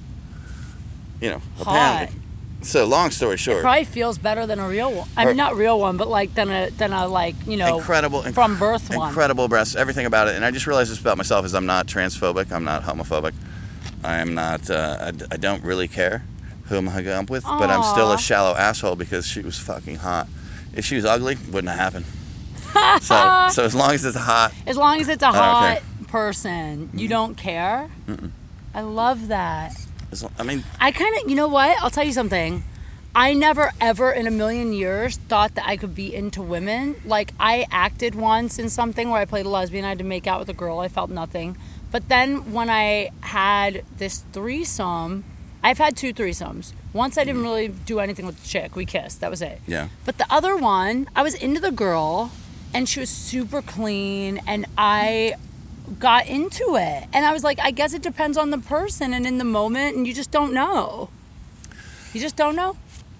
You 1.21 1.29
know, 1.31 1.41
Hot. 1.57 1.67
apparently. 1.67 2.17
So 2.63 2.85
long 2.85 3.09
story 3.09 3.37
short, 3.37 3.59
It 3.59 3.61
Probably 3.61 3.85
feels 3.85 4.17
better 4.19 4.45
than 4.45 4.59
a 4.59 4.67
real 4.67 4.93
one. 4.93 5.07
I 5.17 5.25
mean, 5.25 5.35
not 5.35 5.55
real 5.55 5.79
one, 5.79 5.97
but 5.97 6.07
like 6.07 6.35
than 6.35 6.51
a 6.51 6.69
than 6.69 6.93
a 6.93 7.07
like 7.07 7.35
you 7.47 7.57
know 7.57 7.77
incredible, 7.77 8.21
inc- 8.21 8.35
from 8.35 8.59
birth 8.59 8.95
one. 8.95 9.07
incredible 9.09 9.47
breasts, 9.47 9.75
everything 9.75 10.05
about 10.05 10.27
it. 10.27 10.35
And 10.35 10.45
I 10.45 10.51
just 10.51 10.67
realized 10.67 10.91
this 10.91 10.99
about 10.99 11.17
myself 11.17 11.43
is 11.45 11.55
I'm 11.55 11.65
not 11.65 11.87
transphobic, 11.87 12.51
I'm 12.51 12.63
not 12.63 12.83
homophobic, 12.83 13.33
I 14.03 14.17
am 14.17 14.35
not. 14.35 14.69
Uh, 14.69 14.97
I, 15.01 15.11
d- 15.11 15.25
I 15.31 15.37
don't 15.37 15.63
really 15.63 15.87
care 15.87 16.23
who 16.65 16.77
I'm 16.77 16.87
hooking 16.87 17.09
up 17.11 17.29
with, 17.31 17.43
but 17.43 17.69
I'm 17.71 17.83
still 17.83 18.11
a 18.11 18.17
shallow 18.19 18.55
asshole 18.55 18.95
because 18.95 19.25
she 19.25 19.41
was 19.41 19.57
fucking 19.57 19.97
hot. 19.97 20.27
If 20.75 20.85
she 20.85 20.95
was 20.95 21.03
ugly, 21.05 21.37
wouldn't 21.51 21.69
have 21.73 21.79
happened. 21.79 22.05
so, 23.01 23.47
so 23.51 23.65
as 23.65 23.73
long 23.75 23.91
as 23.91 24.05
it's 24.05 24.15
hot, 24.15 24.53
As 24.67 24.77
long 24.77 25.01
as 25.01 25.09
it's 25.09 25.23
a 25.23 25.31
hot 25.31 25.81
person, 26.11 26.89
you 26.93 27.07
don't 27.07 27.35
care. 27.35 27.89
I 28.75 28.81
love 28.81 29.29
that. 29.29 29.73
I 30.37 30.43
mean, 30.43 30.63
I 30.79 30.91
kind 30.91 31.15
of, 31.15 31.29
you 31.29 31.35
know 31.35 31.47
what? 31.47 31.81
I'll 31.81 31.89
tell 31.89 32.03
you 32.03 32.11
something. 32.11 32.63
I 33.13 33.33
never 33.33 33.71
ever 33.81 34.11
in 34.11 34.27
a 34.27 34.31
million 34.31 34.71
years 34.71 35.17
thought 35.17 35.55
that 35.55 35.67
I 35.67 35.75
could 35.75 35.95
be 35.95 36.13
into 36.13 36.41
women. 36.41 36.95
Like 37.05 37.31
I 37.39 37.65
acted 37.71 38.15
once 38.15 38.59
in 38.59 38.69
something 38.69 39.09
where 39.09 39.21
I 39.21 39.25
played 39.25 39.45
a 39.45 39.49
lesbian. 39.49 39.83
I 39.83 39.89
had 39.89 39.97
to 39.97 40.03
make 40.03 40.27
out 40.27 40.39
with 40.39 40.49
a 40.49 40.53
girl. 40.53 40.79
I 40.79 40.87
felt 40.87 41.09
nothing. 41.09 41.57
But 41.91 42.07
then 42.07 42.53
when 42.53 42.69
I 42.69 43.11
had 43.21 43.83
this 43.97 44.19
threesome, 44.31 45.25
I've 45.63 45.77
had 45.77 45.97
two 45.97 46.13
threesomes. 46.13 46.73
Once 46.93 47.17
I 47.17 47.23
didn't 47.23 47.37
mm-hmm. 47.37 47.43
really 47.43 47.67
do 47.69 47.99
anything 47.99 48.25
with 48.25 48.41
the 48.41 48.47
chick. 48.47 48.75
We 48.75 48.85
kissed. 48.85 49.19
That 49.21 49.29
was 49.29 49.41
it. 49.41 49.59
yeah. 49.67 49.89
But 50.05 50.17
the 50.17 50.25
other 50.29 50.55
one, 50.55 51.09
I 51.15 51.23
was 51.23 51.33
into 51.33 51.59
the 51.59 51.71
girl 51.71 52.31
and 52.73 52.87
she 52.87 53.01
was 53.01 53.09
super 53.09 53.61
clean 53.61 54.39
and 54.47 54.65
I 54.77 55.35
got 55.99 56.27
into 56.27 56.75
it. 56.75 57.05
And 57.13 57.25
I 57.25 57.33
was 57.33 57.43
like, 57.43 57.59
I 57.59 57.71
guess 57.71 57.93
it 57.93 58.01
depends 58.01 58.37
on 58.37 58.51
the 58.51 58.57
person 58.57 59.13
and 59.13 59.25
in 59.25 59.37
the 59.37 59.43
moment 59.43 59.95
and 59.95 60.07
you 60.07 60.13
just 60.13 60.31
don't 60.31 60.53
know. 60.53 61.09
You 62.13 62.19
just 62.21 62.35
don't 62.35 62.55
know? 62.55 62.75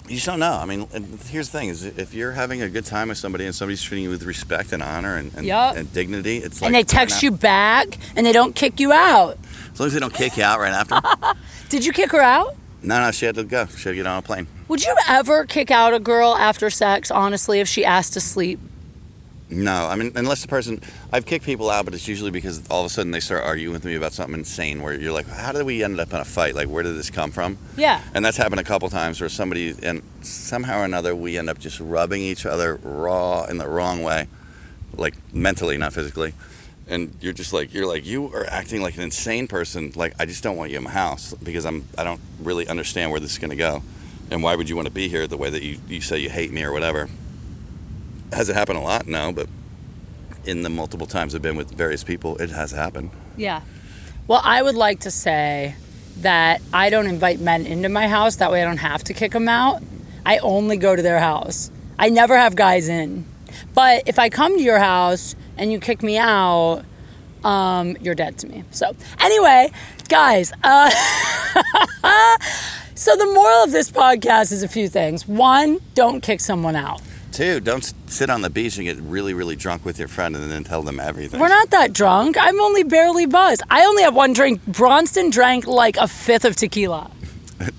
You 0.07 0.15
just 0.15 0.25
don't 0.25 0.39
know. 0.39 0.53
I 0.53 0.65
mean, 0.65 0.87
here's 1.27 1.49
the 1.49 1.57
thing: 1.59 1.69
is 1.69 1.85
if 1.85 2.13
you're 2.13 2.33
having 2.33 2.61
a 2.61 2.69
good 2.69 2.85
time 2.85 3.07
with 3.07 3.17
somebody 3.17 3.45
and 3.45 3.55
somebody's 3.55 3.81
treating 3.81 4.03
you 4.03 4.09
with 4.09 4.23
respect 4.23 4.73
and 4.73 4.83
honor 4.83 5.15
and, 5.15 5.33
and, 5.35 5.45
Yup. 5.45 5.77
and 5.77 5.93
dignity, 5.93 6.37
it's 6.37 6.61
like 6.61 6.67
and 6.67 6.75
they 6.75 6.83
text 6.83 7.23
you 7.23 7.31
back 7.31 7.97
and 8.17 8.25
they 8.25 8.33
don't 8.33 8.53
kick 8.53 8.79
you 8.81 8.91
out. 8.91 9.37
as 9.71 9.79
long 9.79 9.87
as 9.87 9.93
they 9.93 9.99
don't 9.99 10.13
kick 10.13 10.35
you 10.35 10.43
out 10.43 10.59
right 10.59 10.73
after. 10.73 10.99
Did 11.69 11.85
you 11.85 11.93
kick 11.93 12.11
her 12.11 12.19
out? 12.19 12.55
no, 12.83 12.99
no, 12.99 13.11
she 13.11 13.25
had 13.25 13.35
to 13.35 13.43
go. 13.45 13.67
She 13.67 13.83
had 13.83 13.91
to 13.91 13.95
get 13.95 14.07
on 14.07 14.17
a 14.17 14.21
plane. 14.21 14.47
Would 14.67 14.83
you 14.83 14.93
ever 15.07 15.45
kick 15.45 15.71
out 15.71 15.93
a 15.93 15.99
girl 15.99 16.35
after 16.35 16.69
sex, 16.69 17.09
honestly, 17.11 17.59
if 17.61 17.69
she 17.69 17.85
asked 17.85 18.13
to 18.13 18.19
sleep? 18.19 18.59
No, 19.51 19.87
I 19.87 19.95
mean, 19.97 20.13
unless 20.15 20.41
the 20.41 20.47
person, 20.47 20.79
I've 21.11 21.25
kicked 21.25 21.43
people 21.43 21.69
out, 21.69 21.83
but 21.83 21.93
it's 21.93 22.07
usually 22.07 22.31
because 22.31 22.65
all 22.69 22.79
of 22.79 22.85
a 22.85 22.89
sudden 22.89 23.11
they 23.11 23.19
start 23.19 23.43
arguing 23.43 23.73
with 23.73 23.83
me 23.83 23.95
about 23.95 24.13
something 24.13 24.39
insane 24.39 24.81
where 24.81 24.93
you're 24.93 25.11
like, 25.11 25.27
how 25.27 25.51
did 25.51 25.65
we 25.65 25.83
end 25.83 25.99
up 25.99 26.13
in 26.13 26.19
a 26.19 26.25
fight? 26.25 26.55
Like, 26.55 26.69
where 26.69 26.83
did 26.83 26.95
this 26.95 27.09
come 27.09 27.31
from? 27.31 27.57
Yeah. 27.75 28.01
And 28.13 28.23
that's 28.23 28.37
happened 28.37 28.61
a 28.61 28.63
couple 28.63 28.89
times 28.89 29.19
where 29.19 29.29
somebody, 29.29 29.75
and 29.83 30.03
somehow 30.21 30.79
or 30.79 30.85
another, 30.85 31.13
we 31.13 31.37
end 31.37 31.49
up 31.49 31.59
just 31.59 31.81
rubbing 31.81 32.21
each 32.21 32.45
other 32.45 32.77
raw 32.77 33.43
in 33.43 33.57
the 33.57 33.67
wrong 33.67 34.01
way, 34.03 34.27
like 34.95 35.15
mentally, 35.33 35.77
not 35.77 35.91
physically. 35.91 36.33
And 36.87 37.13
you're 37.19 37.33
just 37.33 37.51
like, 37.51 37.73
you're 37.73 37.87
like, 37.87 38.05
you 38.05 38.33
are 38.33 38.45
acting 38.45 38.81
like 38.81 38.95
an 38.95 39.03
insane 39.03 39.47
person. 39.47 39.91
Like, 39.95 40.13
I 40.17 40.25
just 40.25 40.43
don't 40.43 40.55
want 40.55 40.71
you 40.71 40.77
in 40.77 40.83
my 40.83 40.91
house 40.91 41.33
because 41.33 41.65
I'm, 41.65 41.85
I 41.97 42.05
don't 42.05 42.21
really 42.39 42.67
understand 42.67 43.11
where 43.11 43.19
this 43.19 43.33
is 43.33 43.37
going 43.37 43.51
to 43.51 43.57
go. 43.57 43.83
And 44.29 44.41
why 44.41 44.55
would 44.55 44.69
you 44.69 44.77
want 44.77 44.87
to 44.87 44.93
be 44.93 45.09
here 45.09 45.27
the 45.27 45.37
way 45.37 45.49
that 45.49 45.61
you, 45.61 45.77
you 45.89 45.99
say 45.99 46.19
you 46.19 46.29
hate 46.29 46.53
me 46.53 46.63
or 46.63 46.71
whatever? 46.71 47.09
Has 48.31 48.49
it 48.49 48.55
happened 48.55 48.79
a 48.79 48.81
lot? 48.81 49.07
No, 49.07 49.31
but 49.31 49.47
in 50.45 50.63
the 50.63 50.69
multiple 50.69 51.07
times 51.07 51.35
I've 51.35 51.41
been 51.41 51.55
with 51.55 51.71
various 51.71 52.03
people, 52.03 52.37
it 52.37 52.49
has 52.49 52.71
happened. 52.71 53.11
Yeah. 53.37 53.61
Well, 54.27 54.41
I 54.43 54.61
would 54.61 54.75
like 54.75 55.01
to 55.01 55.11
say 55.11 55.75
that 56.17 56.61
I 56.73 56.89
don't 56.89 57.07
invite 57.07 57.39
men 57.39 57.65
into 57.65 57.89
my 57.89 58.07
house. 58.07 58.37
That 58.37 58.51
way 58.51 58.61
I 58.61 58.65
don't 58.65 58.77
have 58.77 59.03
to 59.05 59.13
kick 59.13 59.31
them 59.31 59.49
out. 59.49 59.81
I 60.25 60.37
only 60.39 60.77
go 60.77 60.95
to 60.95 61.01
their 61.01 61.19
house. 61.19 61.71
I 61.97 62.09
never 62.09 62.37
have 62.37 62.55
guys 62.55 62.87
in. 62.87 63.25
But 63.73 64.03
if 64.07 64.19
I 64.19 64.29
come 64.29 64.57
to 64.57 64.63
your 64.63 64.79
house 64.79 65.35
and 65.57 65.71
you 65.71 65.79
kick 65.79 66.03
me 66.03 66.17
out, 66.17 66.83
um, 67.43 67.97
you're 68.01 68.15
dead 68.15 68.37
to 68.39 68.47
me. 68.47 68.63
So, 68.71 68.95
anyway, 69.19 69.71
guys, 70.09 70.51
uh, 70.63 70.89
so 72.95 73.15
the 73.15 73.25
moral 73.25 73.63
of 73.63 73.71
this 73.71 73.91
podcast 73.91 74.51
is 74.51 74.63
a 74.63 74.67
few 74.67 74.87
things. 74.87 75.27
One, 75.27 75.79
don't 75.95 76.21
kick 76.21 76.39
someone 76.39 76.75
out. 76.75 77.01
Two, 77.31 77.59
don't 77.61 77.81
sit 78.07 78.29
on 78.29 78.41
the 78.41 78.49
beach 78.49 78.77
and 78.77 78.85
get 78.85 78.97
really, 78.97 79.33
really 79.33 79.55
drunk 79.55 79.85
with 79.85 79.97
your 79.97 80.09
friend 80.09 80.35
and 80.35 80.51
then 80.51 80.63
tell 80.65 80.81
them 80.81 80.99
everything. 80.99 81.39
We're 81.39 81.47
not 81.47 81.69
that 81.69 81.93
drunk. 81.93 82.35
I'm 82.39 82.59
only 82.59 82.83
barely 82.83 83.25
buzzed. 83.25 83.63
I 83.69 83.85
only 83.85 84.03
have 84.03 84.13
one 84.13 84.33
drink. 84.33 84.65
Bronston 84.67 85.29
drank 85.29 85.65
like 85.65 85.95
a 85.97 86.07
fifth 86.07 86.45
of 86.45 86.55
tequila. 86.55 87.09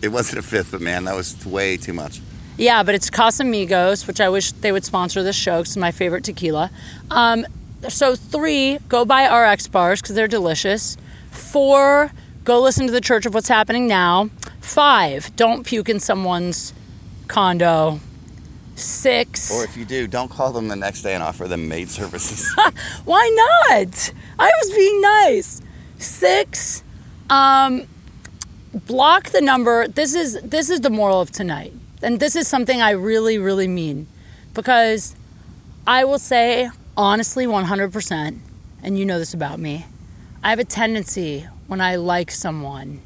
It 0.00 0.08
wasn't 0.12 0.38
a 0.38 0.42
fifth, 0.42 0.70
but 0.70 0.80
man, 0.80 1.04
that 1.06 1.16
was 1.16 1.44
way 1.44 1.76
too 1.76 1.92
much. 1.92 2.20
Yeah, 2.56 2.84
but 2.84 2.94
it's 2.94 3.10
Casamigos, 3.10 4.06
which 4.06 4.20
I 4.20 4.28
wish 4.28 4.52
they 4.52 4.70
would 4.70 4.84
sponsor 4.84 5.24
this 5.24 5.34
show 5.34 5.58
'cause 5.58 5.70
it's 5.70 5.76
my 5.76 5.90
favorite 5.90 6.22
tequila. 6.22 6.70
Um, 7.10 7.44
so 7.88 8.14
three, 8.14 8.78
go 8.88 9.04
buy 9.04 9.24
RX 9.26 9.66
bars 9.66 10.00
because 10.00 10.14
they're 10.14 10.28
delicious. 10.28 10.96
Four, 11.32 12.12
go 12.44 12.60
listen 12.60 12.86
to 12.86 12.92
the 12.92 13.00
Church 13.00 13.26
of 13.26 13.34
What's 13.34 13.48
Happening 13.48 13.88
Now. 13.88 14.30
Five, 14.60 15.34
don't 15.34 15.66
puke 15.66 15.88
in 15.88 15.98
someone's 15.98 16.72
condo. 17.26 17.98
Six, 18.82 19.52
Or 19.52 19.64
if 19.64 19.76
you 19.76 19.84
do, 19.84 20.06
don't 20.06 20.28
call 20.28 20.52
them 20.52 20.68
the 20.68 20.76
next 20.76 21.02
day 21.02 21.14
and 21.14 21.22
offer 21.22 21.46
them 21.46 21.68
maid 21.68 21.88
services. 21.88 22.52
why 23.04 23.30
not? 23.70 24.12
I 24.38 24.50
was 24.62 24.74
being 24.74 25.00
nice. 25.00 25.62
Six, 25.98 26.82
um, 27.30 27.86
block 28.74 29.30
the 29.30 29.40
number. 29.40 29.86
This 29.86 30.14
is 30.14 30.40
this 30.42 30.68
is 30.68 30.80
the 30.80 30.90
moral 30.90 31.20
of 31.20 31.30
tonight, 31.30 31.72
and 32.02 32.18
this 32.18 32.34
is 32.34 32.48
something 32.48 32.82
I 32.82 32.90
really 32.90 33.38
really 33.38 33.68
mean, 33.68 34.08
because 34.52 35.14
I 35.86 36.04
will 36.04 36.18
say 36.18 36.68
honestly, 36.96 37.46
one 37.46 37.66
hundred 37.66 37.92
percent, 37.92 38.40
and 38.82 38.98
you 38.98 39.04
know 39.04 39.18
this 39.18 39.32
about 39.32 39.60
me. 39.60 39.86
I 40.42 40.50
have 40.50 40.58
a 40.58 40.64
tendency 40.64 41.46
when 41.68 41.80
I 41.80 41.94
like 41.96 42.32
someone 42.32 43.00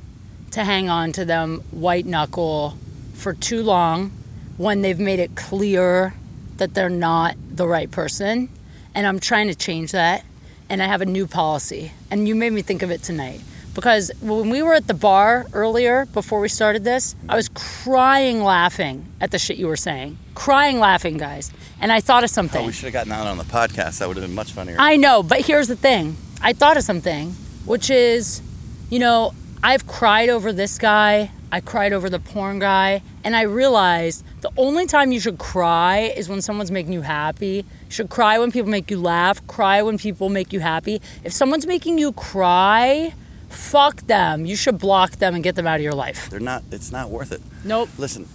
to 0.53 0.64
hang 0.64 0.89
on 0.89 1.12
to 1.12 1.24
them 1.27 1.59
white 1.70 2.07
knuckle 2.07 2.79
for 3.12 3.35
too 3.35 3.62
long 3.62 4.11
when 4.57 4.82
they've 4.82 4.98
made 4.98 5.18
it 5.18 5.34
clear 5.36 6.14
that 6.57 6.74
they're 6.74 6.88
not 6.88 7.36
the 7.50 7.66
right 7.66 7.90
person. 7.90 8.48
And 8.94 9.07
I'm 9.07 9.20
trying 9.20 9.48
to 9.48 9.54
change 9.54 9.92
that. 9.92 10.24
And 10.68 10.82
I 10.82 10.86
have 10.86 11.00
a 11.00 11.07
new 11.07 11.26
policy. 11.26 11.92
And 12.11 12.26
you 12.26 12.34
made 12.34 12.52
me 12.52 12.62
think 12.62 12.82
of 12.82 12.90
it 12.90 13.02
tonight. 13.02 13.40
Because 13.74 14.11
when 14.22 14.48
we 14.48 14.62
were 14.62 14.72
at 14.72 14.86
the 14.86 14.94
bar 14.94 15.44
earlier, 15.52 16.07
before 16.07 16.40
we 16.40 16.48
started 16.48 16.82
this, 16.82 17.14
I 17.28 17.36
was 17.36 17.50
crying 17.50 18.42
laughing 18.42 19.04
at 19.20 19.32
the 19.32 19.38
shit 19.38 19.59
you 19.59 19.66
were 19.66 19.76
saying. 19.76 20.16
Crying 20.34 20.78
laughing, 20.78 21.18
guys. 21.18 21.52
And 21.78 21.92
I 21.92 22.00
thought 22.00 22.24
of 22.24 22.30
something. 22.30 22.62
oh, 22.62 22.66
we 22.66 22.72
should 22.72 22.84
have 22.86 22.94
gotten 22.94 23.11
that 23.11 23.26
on 23.26 23.36
the 23.36 23.44
podcast. 23.44 23.98
That 23.98 24.09
would 24.09 24.16
have 24.16 24.24
been 24.24 24.34
much 24.34 24.52
funnier. 24.52 24.76
I 24.78 24.96
know, 24.96 25.22
but 25.22 25.42
here's 25.42 25.68
the 25.68 25.76
thing. 25.76 26.16
I 26.40 26.54
thought 26.54 26.78
of 26.78 26.84
something, 26.84 27.32
which 27.66 27.90
is, 27.90 28.40
you 28.88 28.98
know, 28.98 29.34
I've 29.62 29.86
cried 29.86 30.28
over 30.28 30.52
this 30.52 30.78
guy, 30.78 31.30
I 31.50 31.61
cried 31.61 31.92
over 31.92 32.11
the 32.11 32.18
porn 32.18 32.59
guy, 32.59 33.02
and 33.24 33.34
I 33.34 33.42
realized 33.42 34.24
the 34.40 34.50
only 34.57 34.86
time 34.86 35.12
you 35.12 35.20
should 35.20 35.38
cry 35.38 36.12
is 36.16 36.28
when 36.28 36.42
someone's 36.42 36.70
making 36.70 36.92
you 36.92 37.02
happy. 37.02 37.64
You 37.86 37.90
should 37.90 38.11
cry 38.11 38.38
when 38.38 38.52
people 38.52 38.70
make 38.70 38.90
you 38.90 39.00
laugh, 39.00 39.44
cry 39.46 39.82
when 39.82 39.98
people 39.98 40.28
make 40.28 40.52
you 40.52 40.61
happy. 40.61 41.00
If 41.24 41.32
someone's 41.32 41.66
making 41.66 41.98
you 41.98 42.12
cry, 42.12 43.14
fuck 43.48 44.02
them. 44.02 44.44
You 44.46 44.57
should 44.57 44.78
block 44.78 45.12
them 45.12 45.34
and 45.34 45.42
get 45.42 45.54
them 45.54 45.66
out 45.66 45.76
of 45.76 45.82
your 45.82 45.94
life. 45.94 46.30
They're 46.30 46.40
not. 46.40 46.62
It's 46.70 46.92
not 46.92 47.11
worth 47.11 47.32
it. 47.32 47.40
Nope. 47.64 47.88
Listen, 47.98 48.28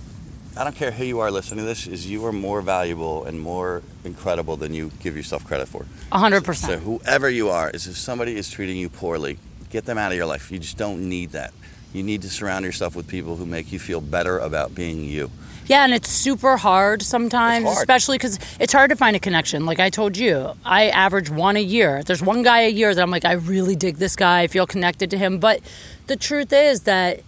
I 0.58 0.64
don't 0.64 0.76
care 0.76 0.92
who 0.92 1.06
you 1.06 1.20
are 1.20 1.32
listening 1.32 1.60
to 1.60 1.66
this. 1.66 1.88
Is 1.88 2.10
you 2.10 2.26
are 2.26 2.34
more 2.34 2.62
valuable 2.62 3.26
and 3.26 3.40
more 3.40 3.84
incredible 4.04 4.58
than 4.58 4.74
you 4.74 4.92
give 5.00 5.16
yourself 5.16 5.46
credit 5.46 5.68
for. 5.68 5.86
100%. 6.12 6.56
So 6.56 6.78
whoever 6.78 7.30
you 7.30 7.50
are, 7.50 7.70
is 7.70 7.88
if 7.88 7.98
somebody 7.98 8.36
is 8.36 8.50
treating 8.50 8.78
you 8.78 8.90
poorly, 8.90 9.38
get 9.72 9.86
them 9.86 9.98
out 9.98 10.12
of 10.12 10.18
your 10.18 10.26
life. 10.26 10.52
You 10.52 10.60
just 10.60 10.78
don't 10.78 11.10
need 11.10 11.32
that. 11.32 11.54
You 11.94 12.04
need 12.04 12.22
to 12.22 12.30
surround 12.30 12.66
yourself 12.66 12.96
with 12.96 13.08
people 13.08 13.36
who 13.36 13.46
make 13.46 13.72
you 13.72 13.80
feel 13.80 14.02
better 14.02 14.38
about 14.38 14.74
being 14.74 15.04
you. 15.04 15.32
Yeah, 15.68 15.84
and 15.84 15.94
it's 15.94 16.10
super 16.10 16.58
hard 16.58 17.02
sometimes, 17.02 17.66
hard. 17.66 17.78
especially 17.78 18.18
because 18.18 18.40
it's 18.60 18.74
hard 18.74 18.90
to 18.90 18.96
find 18.96 19.16
a 19.16 19.20
connection. 19.20 19.66
Like 19.66 19.80
I 19.80 19.90
told 19.90 20.18
you, 20.18 20.54
I 20.66 20.90
average 20.90 21.30
one 21.30 21.56
a 21.56 21.62
year. 21.62 22.04
There's 22.04 22.22
one 22.22 22.44
guy 22.44 22.62
a 22.62 22.70
year 22.70 22.94
that 22.94 23.02
I'm 23.02 23.12
like, 23.12 23.26
I 23.26 23.34
really 23.34 23.76
dig 23.76 23.98
this 23.98 24.16
guy, 24.16 24.42
I 24.42 24.48
feel 24.48 24.66
connected 24.66 25.10
to 25.12 25.18
him. 25.18 25.40
But 25.40 25.62
the 26.08 26.16
truth 26.16 26.52
is 26.52 26.82
that 26.82 27.22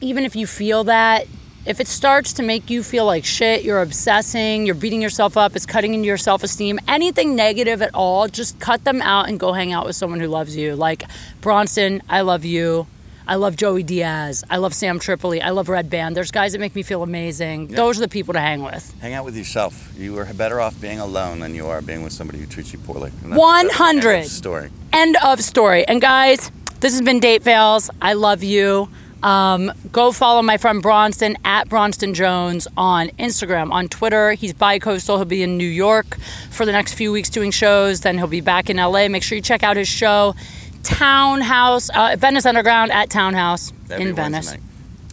even 0.00 0.24
if 0.24 0.36
you 0.36 0.46
feel 0.46 0.84
that, 0.84 1.26
if 1.66 1.80
it 1.80 1.86
starts 1.86 2.32
to 2.34 2.42
make 2.42 2.70
you 2.70 2.82
feel 2.82 3.04
like 3.04 3.24
shit, 3.24 3.62
you're 3.64 3.82
obsessing, 3.82 4.66
you're 4.66 4.74
beating 4.74 5.02
yourself 5.02 5.36
up, 5.36 5.54
it's 5.54 5.66
cutting 5.66 5.94
into 5.94 6.06
your 6.06 6.16
self 6.16 6.42
esteem, 6.42 6.78
anything 6.88 7.36
negative 7.36 7.82
at 7.82 7.94
all, 7.94 8.28
just 8.28 8.58
cut 8.60 8.84
them 8.84 9.02
out 9.02 9.28
and 9.28 9.38
go 9.38 9.52
hang 9.52 9.72
out 9.72 9.86
with 9.86 9.96
someone 9.96 10.20
who 10.20 10.28
loves 10.28 10.56
you. 10.56 10.74
Like 10.74 11.04
Bronston, 11.40 12.02
I 12.08 12.22
love 12.22 12.44
you. 12.44 12.86
I 13.28 13.36
love 13.36 13.54
Joey 13.54 13.84
Diaz. 13.84 14.42
I 14.50 14.56
love 14.56 14.74
Sam 14.74 14.98
Tripoli. 14.98 15.40
I 15.40 15.50
love 15.50 15.68
Redban. 15.68 16.14
There's 16.14 16.32
guys 16.32 16.50
that 16.50 16.58
make 16.58 16.74
me 16.74 16.82
feel 16.82 17.04
amazing. 17.04 17.68
Those 17.68 17.98
are 17.98 18.00
the 18.00 18.08
people 18.08 18.34
to 18.34 18.40
hang 18.40 18.64
with. 18.64 18.92
Hang 19.00 19.12
out 19.12 19.24
with 19.24 19.36
yourself. 19.36 19.92
You 19.96 20.18
are 20.18 20.24
better 20.34 20.60
off 20.60 20.80
being 20.80 20.98
alone 20.98 21.38
than 21.38 21.54
you 21.54 21.68
are 21.68 21.80
being 21.80 22.02
with 22.02 22.12
somebody 22.12 22.40
who 22.40 22.46
treats 22.46 22.72
you 22.72 22.80
poorly. 22.80 23.12
And 23.22 23.36
100. 23.36 24.02
the 24.02 24.08
end 24.16 24.24
of 24.24 24.30
Story. 24.32 24.70
End 24.92 25.16
of 25.22 25.40
story. 25.42 25.86
And 25.86 26.00
guys, 26.00 26.50
this 26.80 26.92
has 26.92 27.02
been 27.02 27.20
Date 27.20 27.44
Fails. 27.44 27.88
I 28.02 28.14
love 28.14 28.42
you. 28.42 28.88
Um, 29.22 29.72
go 29.92 30.12
follow 30.12 30.42
my 30.42 30.56
friend 30.56 30.82
Bronston 30.82 31.36
at 31.44 31.68
Bronston 31.68 32.14
Jones 32.14 32.66
on 32.76 33.08
Instagram, 33.18 33.70
on 33.72 33.88
Twitter. 33.88 34.32
He's 34.32 34.52
bi-coastal. 34.52 35.16
He'll 35.16 35.24
be 35.24 35.42
in 35.42 35.56
New 35.56 35.68
York 35.68 36.18
for 36.50 36.64
the 36.64 36.72
next 36.72 36.94
few 36.94 37.12
weeks 37.12 37.28
doing 37.28 37.50
shows. 37.50 38.00
Then 38.00 38.18
he'll 38.18 38.26
be 38.26 38.40
back 38.40 38.70
in 38.70 38.76
LA. 38.78 39.08
Make 39.08 39.22
sure 39.22 39.36
you 39.36 39.42
check 39.42 39.62
out 39.62 39.76
his 39.76 39.88
show, 39.88 40.34
Townhouse, 40.82 41.90
uh, 41.90 42.16
Venice 42.18 42.46
Underground 42.46 42.90
at 42.92 43.10
Townhouse 43.10 43.72
in 43.90 44.14
Venice. 44.14 44.16
Wednesday 44.16 44.56
night. 44.56 44.60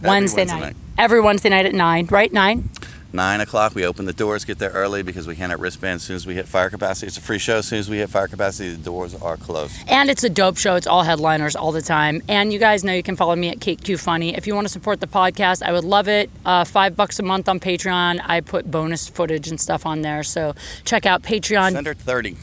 Wednesday, 0.02 0.08
Wednesday 0.08 0.44
night. 0.46 0.60
night. 0.60 0.76
Every 0.96 1.20
Wednesday 1.20 1.48
night 1.50 1.66
at 1.66 1.74
nine, 1.74 2.06
right? 2.06 2.32
Nine. 2.32 2.70
Nine 3.10 3.40
o'clock, 3.40 3.74
we 3.74 3.86
open 3.86 4.04
the 4.04 4.12
doors, 4.12 4.44
get 4.44 4.58
there 4.58 4.68
early 4.70 5.02
because 5.02 5.26
we 5.26 5.34
hand 5.34 5.50
out 5.50 5.60
wristbands 5.60 6.02
as 6.02 6.06
soon 6.08 6.16
as 6.16 6.26
we 6.26 6.34
hit 6.34 6.46
fire 6.46 6.68
capacity. 6.68 7.06
It's 7.06 7.16
a 7.16 7.22
free 7.22 7.38
show. 7.38 7.56
As 7.56 7.66
soon 7.66 7.78
as 7.78 7.88
we 7.88 7.96
hit 7.96 8.10
fire 8.10 8.28
capacity, 8.28 8.70
the 8.72 8.76
doors 8.76 9.14
are 9.14 9.38
closed. 9.38 9.74
And 9.88 10.10
it's 10.10 10.24
a 10.24 10.28
dope 10.28 10.58
show. 10.58 10.74
It's 10.74 10.86
all 10.86 11.04
headliners 11.04 11.56
all 11.56 11.72
the 11.72 11.80
time. 11.80 12.20
And 12.28 12.52
you 12.52 12.58
guys 12.58 12.84
know 12.84 12.92
you 12.92 13.02
can 13.02 13.16
follow 13.16 13.34
me 13.34 13.48
at 13.48 13.60
Kate 13.60 13.82
Q 13.82 13.96
Funny. 13.96 14.36
If 14.36 14.46
you 14.46 14.54
want 14.54 14.66
to 14.66 14.72
support 14.72 15.00
the 15.00 15.06
podcast, 15.06 15.62
I 15.62 15.72
would 15.72 15.84
love 15.84 16.06
it. 16.06 16.28
Uh, 16.44 16.64
five 16.64 16.96
bucks 16.96 17.18
a 17.18 17.22
month 17.22 17.48
on 17.48 17.58
Patreon. 17.60 18.20
I 18.26 18.42
put 18.42 18.70
bonus 18.70 19.08
footage 19.08 19.48
and 19.48 19.58
stuff 19.58 19.86
on 19.86 20.02
there. 20.02 20.22
So 20.22 20.54
check 20.84 21.06
out 21.06 21.22
Patreon, 21.22 21.72
Send 21.72 21.86
her 21.86 21.94
30. 21.94 22.36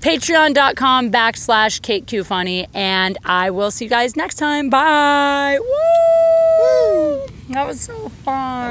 patreon.com 0.00 1.10
backslash 1.10 1.82
Kate 1.82 2.06
Q 2.06 2.22
Funny. 2.22 2.68
And 2.72 3.18
I 3.24 3.50
will 3.50 3.72
see 3.72 3.86
you 3.86 3.90
guys 3.90 4.14
next 4.14 4.36
time. 4.36 4.70
Bye. 4.70 5.58
Woo! 5.60 7.26
That 7.48 7.66
was 7.66 7.80
so 7.80 8.08
fun. 8.08 8.62